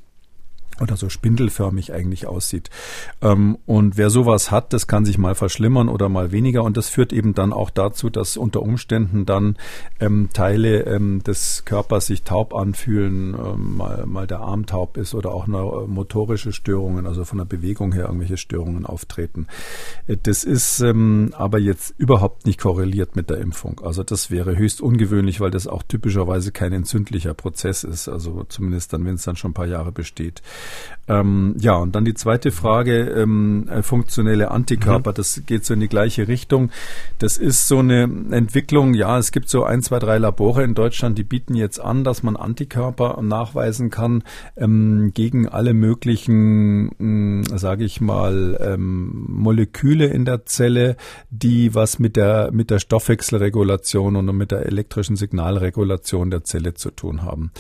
oder 0.82 0.98
so 0.98 1.10
spindelförmig 1.10 1.94
eigentlich 1.94 2.28
aussieht. 2.28 2.70
Ähm, 3.22 3.58
und 3.66 3.98
wer 3.98 4.10
sowas 4.10 4.52
hat, 4.52 4.74
das 4.74 4.88
kann 4.88 5.06
sich 5.06 5.18
mal 5.18 5.36
verschlimmern 5.36 5.90
oder 5.90 6.10
mal 6.10 6.32
weniger 6.32 6.64
und 6.64 6.78
das 6.78 6.90
führt 6.90 7.14
eben 7.14 7.34
dann 7.34 7.54
auch 7.54 7.70
dazu, 7.70 8.10
dass 8.10 8.38
unter 8.38 8.62
Umständen 8.62 9.26
dann 9.26 9.58
ähm, 10.00 10.30
Teile 10.34 10.82
ähm, 10.84 11.24
des 11.24 11.64
Körpers 11.66 12.08
sich 12.08 12.24
taub 12.24 12.54
anfühlen, 12.54 13.34
ähm, 13.34 13.78
mal, 13.78 14.06
mal 14.06 14.28
der 14.28 14.40
Arm 14.40 14.66
taub 14.66 14.98
ist 14.98 15.14
oder 15.14 15.34
auch 15.34 15.48
motorische 15.48 16.52
Störungen, 16.52 17.08
also 17.08 17.26
von 17.26 17.38
der 17.38 17.46
Bewegung 17.46 17.92
her 17.94 18.06
irgendwelche 18.06 18.38
Störungen 18.38 18.86
auftreten. 18.86 19.48
Äh, 20.08 20.18
das 20.22 20.44
ist 20.44 20.80
ähm, 20.82 21.34
aber 21.34 21.60
jetzt 21.60 21.94
überhaupt 21.98 22.46
nicht 22.46 22.60
korreliert 22.60 23.16
mit 23.16 23.30
der 23.30 23.38
Impfung. 23.38 23.82
Also 23.84 24.04
das 24.04 24.32
wäre 24.32 24.58
höchst 24.58 24.82
ungewöhnlich, 24.82 25.40
weil 25.40 25.52
das 25.52 25.68
auch 25.68 25.84
typischerweise 25.84 26.52
kein 26.52 26.74
entzündlicher 26.74 27.34
Prozess 27.34 27.84
ist, 27.84 28.08
also 28.08 28.46
zumindest 28.48 28.94
dann, 28.94 29.06
wenn 29.06 29.16
es 29.16 29.24
dann 29.24 29.36
schon 29.36 29.52
ein 29.52 29.56
paar 29.56 29.68
Jahre 29.68 29.92
besteht. 29.92 30.42
Ähm, 31.10 31.56
ja, 31.60 31.76
und 31.76 31.96
dann 31.96 32.06
die 32.06 32.14
zweite 32.14 32.52
Frage, 32.52 33.00
ähm, 33.00 33.68
äh, 33.68 33.82
funktionelle 33.82 34.52
Antikörper, 34.52 35.10
mhm. 35.10 35.16
das 35.16 35.42
geht 35.48 35.66
so 35.66 35.74
in 35.74 35.80
die 35.80 35.88
gleiche 35.88 36.28
Richtung. 36.28 36.70
Das 37.18 37.38
ist 37.38 37.68
so 37.68 37.80
eine 37.80 38.04
Entwicklung, 38.04 38.94
ja, 38.94 39.18
es 39.18 39.32
gibt 39.32 39.50
so 39.50 39.64
ein, 39.64 39.82
zwei, 39.82 39.98
drei 39.98 40.20
Labore 40.20 40.64
in 40.64 40.76
Deutschland, 40.76 41.18
die 41.18 41.24
bieten 41.24 41.56
jetzt 41.56 41.82
an, 41.82 42.04
dass 42.04 42.22
man 42.22 42.36
Antikörper 42.36 43.20
nachweisen 43.24 43.90
kann 43.90 44.24
ähm, 44.56 45.12
gegen 45.16 45.48
alle 45.48 45.74
möglichen, 45.74 46.92
hm, 47.00 47.44
sage 47.56 47.86
ich 47.86 48.02
mal, 48.02 48.58
ähm, 48.62 49.26
Moleküle 49.30 50.06
in 50.06 50.26
der 50.26 50.46
Zelle, 50.46 50.96
die 51.32 51.74
was 51.74 51.98
mit 51.98 52.18
der, 52.18 52.52
mit 52.52 52.70
der 52.70 52.78
Stoffwechselregulation 52.78 54.16
und 54.16 54.38
mit 54.38 54.52
der 54.52 54.68
elektrischen 54.68 55.16
Signalregulation 55.16 56.30
der 56.30 56.44
Zelle 56.44 56.76
zu 56.76 56.92
tun 56.92 57.24
haben. 57.24 57.52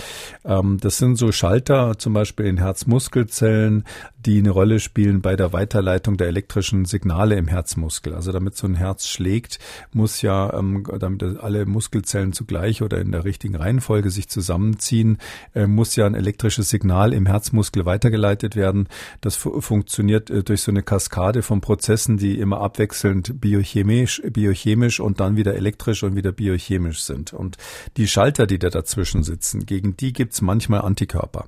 Ähm, 0.45 0.78
das 0.80 0.99
sind 0.99 1.16
so 1.16 1.32
Schalter, 1.32 1.97
zum 1.97 2.14
Beispiel 2.14 2.45
in 2.45 2.57
Herzmuskel 2.57 2.99
Muskelzellen, 3.00 3.86
die 4.26 4.39
eine 4.39 4.50
Rolle 4.50 4.82
spielen 4.82 5.22
bei 5.22 5.38
der 5.38 5.54
Weiterleitung 5.54 6.18
der 6.18 6.28
elektrischen 6.28 6.84
Signale 6.84 7.36
im 7.36 7.47
Herzmuskel. 7.47 8.14
Also 8.14 8.34
damit 8.34 8.58
so 8.58 8.68
ein 8.68 8.76
Herz 8.76 9.08
schlägt, 9.08 9.58
muss 9.93 10.22
ja, 10.22 10.54
ähm, 10.54 10.86
damit 11.00 11.24
alle 11.24 11.66
Muskelzellen 11.66 12.34
zugleich 12.34 12.82
oder 12.82 13.00
in 13.00 13.14
der 13.14 13.24
richtigen 13.24 13.56
Reihenfolge 13.56 14.10
sich 14.10 14.28
zusammenziehen, 14.28 15.18
äh, 15.56 15.66
muss 15.66 15.95
ja 15.95 16.08
ein 16.08 16.14
elektrisches 16.14 16.70
Signal 16.70 17.14
im 17.14 17.26
Herzmuskel 17.26 17.86
weitergeleitet 17.86 18.58
werden. 18.58 18.89
Das 19.22 19.38
fu 19.38 19.62
funktioniert 19.62 20.30
äh, 20.30 20.43
durch 20.43 20.64
so 20.64 20.72
eine 20.72 20.84
Kaskade 20.84 21.41
von 21.41 21.62
Prozessen, 21.62 22.18
die 22.18 22.38
immer 22.38 22.60
abwechselnd 22.60 23.39
biochemisch, 23.39 24.22
biochemisch 24.30 25.00
und 25.00 25.22
dann 25.22 25.38
wieder 25.38 25.56
elektrisch 25.56 26.04
und 26.04 26.18
wieder 26.18 26.34
biochemisch 26.34 27.00
sind. 27.04 27.32
Und 27.32 27.56
die 27.95 28.10
Schalter, 28.10 28.45
die 28.45 28.60
da 28.60 28.70
dazwischen 28.70 29.24
sitzen, 29.24 29.66
gegen 29.66 29.95
die 29.95 30.12
gibt's 30.12 30.41
manchmal 30.41 30.82
Antikörper 30.82 31.47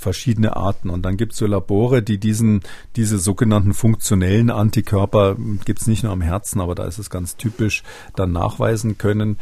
verschiedene 0.00 0.56
Arten. 0.56 0.90
Und 0.90 1.02
dann 1.02 1.16
gibt 1.16 1.32
es 1.32 1.38
so 1.38 1.46
Labore, 1.46 2.02
die 2.02 2.18
diesen, 2.18 2.62
diese 2.96 3.18
sogenannten 3.18 3.74
funktionellen 3.74 4.50
Antikörper, 4.50 5.36
gibt 5.64 5.80
es 5.80 5.86
nicht 5.86 6.02
nur 6.02 6.12
am 6.12 6.22
Herzen, 6.22 6.60
aber 6.60 6.74
da 6.74 6.84
ist 6.84 6.98
es 6.98 7.10
ganz 7.10 7.36
typisch, 7.36 7.82
dann 8.16 8.32
nachweisen 8.32 8.98
können. 8.98 9.38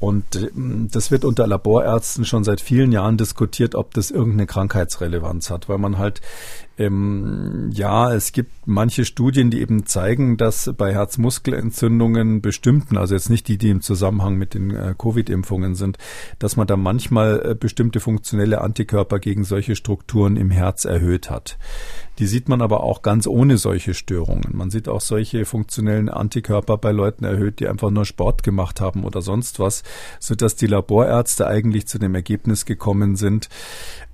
Und 0.00 0.36
äh, 0.36 0.50
das 0.54 1.10
wird 1.10 1.24
unter 1.24 1.46
Laborärzten 1.46 2.24
schon 2.24 2.44
seit 2.44 2.60
vielen 2.60 2.92
Jahren 2.92 3.16
diskutiert, 3.16 3.74
ob 3.74 3.94
das 3.94 4.10
irgendeine 4.10 4.46
Krankheitsrelevanz 4.46 5.50
hat, 5.50 5.68
weil 5.68 5.78
man 5.78 5.98
halt 5.98 6.20
ähm, 6.78 7.70
ja, 7.72 8.14
es 8.14 8.32
gibt 8.32 8.52
manche 8.66 9.04
Studien, 9.04 9.50
die 9.50 9.60
eben 9.60 9.86
zeigen, 9.86 10.36
dass 10.36 10.72
bei 10.76 10.92
Herzmuskelentzündungen 10.92 12.40
bestimmten, 12.40 12.96
also 12.96 13.14
jetzt 13.14 13.30
nicht 13.30 13.48
die, 13.48 13.58
die 13.58 13.70
im 13.70 13.80
Zusammenhang 13.80 14.36
mit 14.36 14.54
den 14.54 14.70
äh, 14.70 14.94
Covid-Impfungen 14.96 15.74
sind, 15.74 15.98
dass 16.38 16.56
man 16.56 16.68
da 16.68 16.76
manchmal 16.76 17.42
äh, 17.44 17.54
bestimmte 17.54 17.98
funktionelle 17.98 18.60
Antikörper 18.60 19.18
gegen 19.18 19.42
solche 19.42 19.74
Strukturen 19.74 20.36
im 20.36 20.50
Herz 20.50 20.84
erhöht 20.84 21.30
hat. 21.30 21.58
Die 22.18 22.26
sieht 22.26 22.48
man 22.48 22.62
aber 22.62 22.82
auch 22.82 23.02
ganz 23.02 23.26
ohne 23.26 23.58
solche 23.58 23.94
Störungen. 23.94 24.56
Man 24.56 24.70
sieht 24.70 24.88
auch 24.88 25.00
solche 25.00 25.44
funktionellen 25.44 26.08
Antikörper 26.08 26.76
bei 26.76 26.90
Leuten 26.90 27.24
erhöht, 27.24 27.60
die 27.60 27.68
einfach 27.68 27.90
nur 27.90 28.04
Sport 28.04 28.42
gemacht 28.42 28.80
haben 28.80 29.04
oder 29.04 29.22
sonst 29.22 29.60
was, 29.60 29.82
so 30.18 30.34
dass 30.34 30.56
die 30.56 30.66
Laborärzte 30.66 31.46
eigentlich 31.46 31.86
zu 31.86 31.98
dem 31.98 32.14
Ergebnis 32.14 32.66
gekommen 32.66 33.16
sind, 33.16 33.48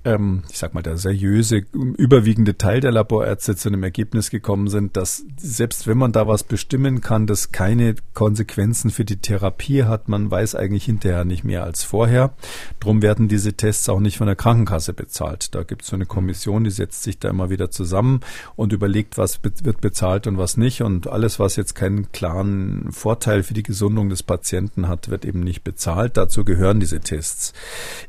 ähm, 0.05 0.43
ich 0.49 0.59
sag 0.59 0.73
mal, 0.73 0.83
der 0.83 0.97
seriöse, 0.97 1.63
überwiegende 1.73 2.57
Teil 2.57 2.79
der 2.79 2.91
Laborärzte 2.91 3.55
zu 3.55 3.69
einem 3.69 3.83
Ergebnis 3.83 4.29
gekommen 4.29 4.67
sind, 4.67 4.95
dass 4.95 5.25
selbst 5.37 5.87
wenn 5.87 5.97
man 5.97 6.11
da 6.11 6.27
was 6.27 6.43
bestimmen 6.43 7.01
kann, 7.01 7.25
das 7.25 7.51
keine 7.51 7.95
Konsequenzen 8.13 8.91
für 8.91 9.03
die 9.03 9.17
Therapie 9.17 9.83
hat, 9.83 10.07
man 10.07 10.29
weiß 10.29 10.53
eigentlich 10.55 10.85
hinterher 10.85 11.25
nicht 11.25 11.43
mehr 11.43 11.63
als 11.63 11.83
vorher. 11.83 12.33
Drum 12.79 13.01
werden 13.01 13.27
diese 13.27 13.53
Tests 13.53 13.89
auch 13.89 13.99
nicht 13.99 14.17
von 14.17 14.27
der 14.27 14.35
Krankenkasse 14.35 14.93
bezahlt. 14.93 15.55
Da 15.55 15.63
gibt 15.63 15.81
es 15.81 15.87
so 15.87 15.95
eine 15.95 16.05
Kommission, 16.05 16.63
die 16.63 16.71
setzt 16.71 17.01
sich 17.01 17.17
da 17.17 17.29
immer 17.29 17.49
wieder 17.49 17.71
zusammen 17.71 18.19
und 18.55 18.73
überlegt, 18.73 19.17
was 19.17 19.39
wird 19.43 19.81
bezahlt 19.81 20.27
und 20.27 20.37
was 20.37 20.55
nicht. 20.55 20.83
Und 20.83 21.07
alles, 21.07 21.39
was 21.39 21.55
jetzt 21.55 21.73
keinen 21.73 22.11
klaren 22.11 22.91
Vorteil 22.91 23.41
für 23.41 23.55
die 23.55 23.63
Gesundung 23.63 24.09
des 24.09 24.21
Patienten 24.21 24.87
hat, 24.87 25.09
wird 25.09 25.25
eben 25.25 25.39
nicht 25.39 25.63
bezahlt. 25.63 26.15
Dazu 26.15 26.45
gehören 26.45 26.79
diese 26.79 26.99
Tests. 26.99 27.53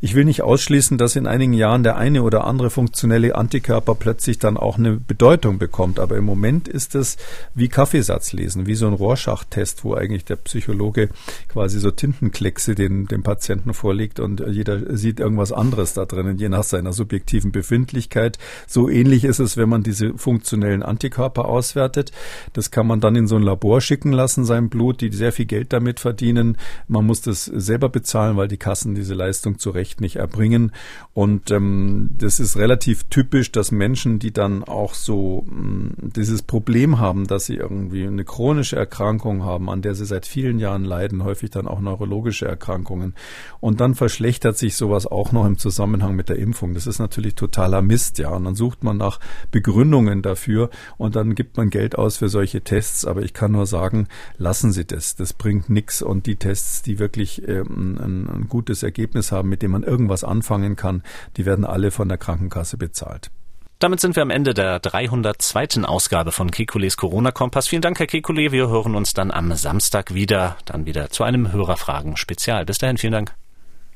Ich 0.03 0.15
will 0.15 0.27
nicht 0.27 0.43
ausschließen, 0.43 0.99
dass 0.99 1.17
in 1.17 1.27
einigen 1.27 1.55
Jahren 1.55 1.86
der 1.87 1.97
eine 1.97 2.25
oder 2.25 2.49
andere 2.49 2.69
funktionelle 2.69 3.37
Antikörper 3.37 3.95
plötzlich 3.95 4.41
dann 4.41 4.57
auch 4.57 4.77
eine 4.77 4.95
Bedeutung 4.95 5.59
bekommt. 5.59 6.01
Aber 6.01 6.17
im 6.17 6.25
Moment 6.25 6.67
ist 6.67 6.97
es 6.97 7.17
wie 7.55 7.69
Kaffeesatz 7.69 8.33
lesen, 8.33 8.67
wie 8.67 8.75
so 8.75 8.89
ein 8.89 8.93
Rorschach-Test, 8.93 9.85
wo 9.85 9.95
eigentlich 9.95 10.25
der 10.25 10.35
Psychologe 10.35 11.11
quasi 11.47 11.79
so 11.79 11.93
Tintenkleckse 11.93 12.75
den, 12.75 13.07
dem 13.07 13.23
Patienten 13.23 13.73
vorlegt 13.73 14.19
und 14.19 14.43
jeder 14.49 14.97
sieht 14.97 15.21
irgendwas 15.21 15.53
anderes 15.53 15.95
da 15.95 16.07
drinnen, 16.07 16.39
je 16.39 16.49
nach 16.49 16.65
seiner 16.65 16.93
subjektiven 16.93 17.53
Befindlichkeit. 17.53 18.37
So 18.67 18.89
ähnlich 18.89 19.23
ist 19.23 19.39
es, 19.39 19.57
wenn 19.57 19.69
man 19.69 19.85
diese 19.85 20.19
funktionellen 20.19 20.83
Antikörper 20.83 21.45
auswertet. 21.45 22.11
Das 22.53 22.73
kann 22.73 22.89
man 22.89 23.01
dann 23.01 23.15
in 23.15 23.29
so 23.29 23.37
ein 23.37 23.43
Labor 23.43 23.81
schicken 23.81 24.11
lassen, 24.11 24.45
sein 24.45 24.71
Blut, 24.71 25.01
die 25.01 25.13
sehr 25.13 25.31
viel 25.31 25.47
Geld 25.47 25.73
damit 25.73 26.01
verdienen. 26.01 26.59
Man 26.89 27.07
muss 27.07 27.21
das 27.21 27.45
selber 27.45 27.89
bezahlen, 27.89 28.37
weil 28.37 28.49
die 28.49 28.57
Kassen 28.57 28.97
diese 28.97 29.15
Leistung 29.15 29.61
zu 29.61 29.71
Recht 29.71 30.01
nicht 30.01 30.17
erbringen. 30.17 30.73
Und 31.15 31.53
ähm, 31.53 31.76
ähm, 31.77 32.11
das 32.19 32.41
ist 32.41 32.57
relativ 32.57 33.05
typisch, 33.05 33.53
dass 33.53 33.73
Menschen, 33.73 34.19
die 34.19 34.33
dann 34.33 34.65
auch 34.65 34.95
so 34.95 35.43
mm, 35.49 36.13
dieses 36.15 36.43
Problem 36.43 36.99
haben, 36.99 37.27
dass 37.27 37.47
sie 37.47 37.57
irgendwie 37.57 38.07
eine 38.07 38.25
chronische 38.25 38.77
Erkrankung 38.77 39.45
haben, 39.45 39.71
an 39.71 39.83
der 39.83 39.95
sie 39.95 40.07
seit 40.07 40.27
vielen 40.27 40.59
Jahren 40.59 40.85
leiden, 40.85 41.25
häufig 41.25 41.51
dann 41.51 41.69
auch 41.69 41.81
neurologische 41.81 42.47
Erkrankungen. 42.47 43.15
Und 43.61 43.81
dann 43.81 43.95
verschlechtert 43.95 44.57
sich 44.59 44.77
sowas 44.77 45.07
auch 45.07 45.33
noch 45.33 45.47
im 45.47 45.59
Zusammenhang 45.59 46.15
mit 46.15 46.29
der 46.29 46.37
Impfung. 46.37 46.75
Das 46.75 46.87
ist 46.87 46.99
natürlich 46.99 47.35
totaler 47.35 47.83
Mist, 47.83 48.19
ja. 48.19 48.31
Und 48.31 48.45
dann 48.45 48.55
sucht 48.55 48.85
man 48.85 48.97
nach 48.97 49.21
Begründungen 49.51 50.23
dafür 50.23 50.71
und 50.97 51.17
dann 51.17 51.35
gibt 51.35 51.57
man 51.57 51.71
Geld 51.71 51.97
aus 51.97 52.19
für 52.19 52.29
solche 52.29 52.63
Tests. 52.63 53.05
Aber 53.05 53.23
ich 53.23 53.35
kann 53.35 53.53
nur 53.53 53.67
sagen, 53.67 54.09
lassen 54.39 54.73
Sie 54.73 54.85
das. 54.85 55.17
Das 55.17 55.33
bringt 55.33 55.69
nichts. 55.69 56.03
Und 56.03 56.27
die 56.27 56.37
Tests, 56.37 56.83
die 56.83 56.99
wirklich 56.99 57.47
ähm, 57.47 57.99
ein, 58.01 58.29
ein 58.29 58.49
gutes 58.49 58.83
Ergebnis 58.83 59.33
haben, 59.33 59.49
mit 59.49 59.63
dem 59.63 59.73
man 59.73 59.83
irgendwas 59.83 60.25
anfangen 60.25 60.77
kann, 60.77 61.03
die 61.37 61.47
werden 61.47 61.66
alle 61.69 61.91
von 61.91 62.09
der 62.09 62.19
Krankenkasse 62.19 62.77
bezahlt. 62.77 63.31
Damit 63.79 64.01
sind 64.01 64.17
wir 64.17 64.23
am 64.23 64.31
Ende 64.31 64.55
der 64.55 64.81
302. 64.81 65.85
Ausgabe 65.85 66.33
von 66.33 66.51
Kekules 66.51 66.97
Corona-Kompass. 66.97 67.69
Vielen 67.69 67.83
Dank, 67.83 67.99
Herr 67.99 68.07
Kekule. 68.07 68.51
Wir 68.51 68.69
hören 68.69 68.95
uns 68.95 69.13
dann 69.13 69.31
am 69.31 69.53
Samstag 69.53 70.15
wieder, 70.15 70.57
dann 70.65 70.87
wieder 70.87 71.11
zu 71.11 71.25
einem 71.25 71.53
Hörerfragen-Spezial. 71.53 72.65
Bis 72.65 72.79
dahin, 72.79 72.97
vielen 72.97 73.13
Dank. 73.13 73.35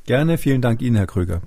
Gerne, 0.04 0.36
vielen 0.36 0.60
Dank 0.60 0.82
Ihnen, 0.82 0.96
Herr 0.96 1.06
Krüger. 1.06 1.40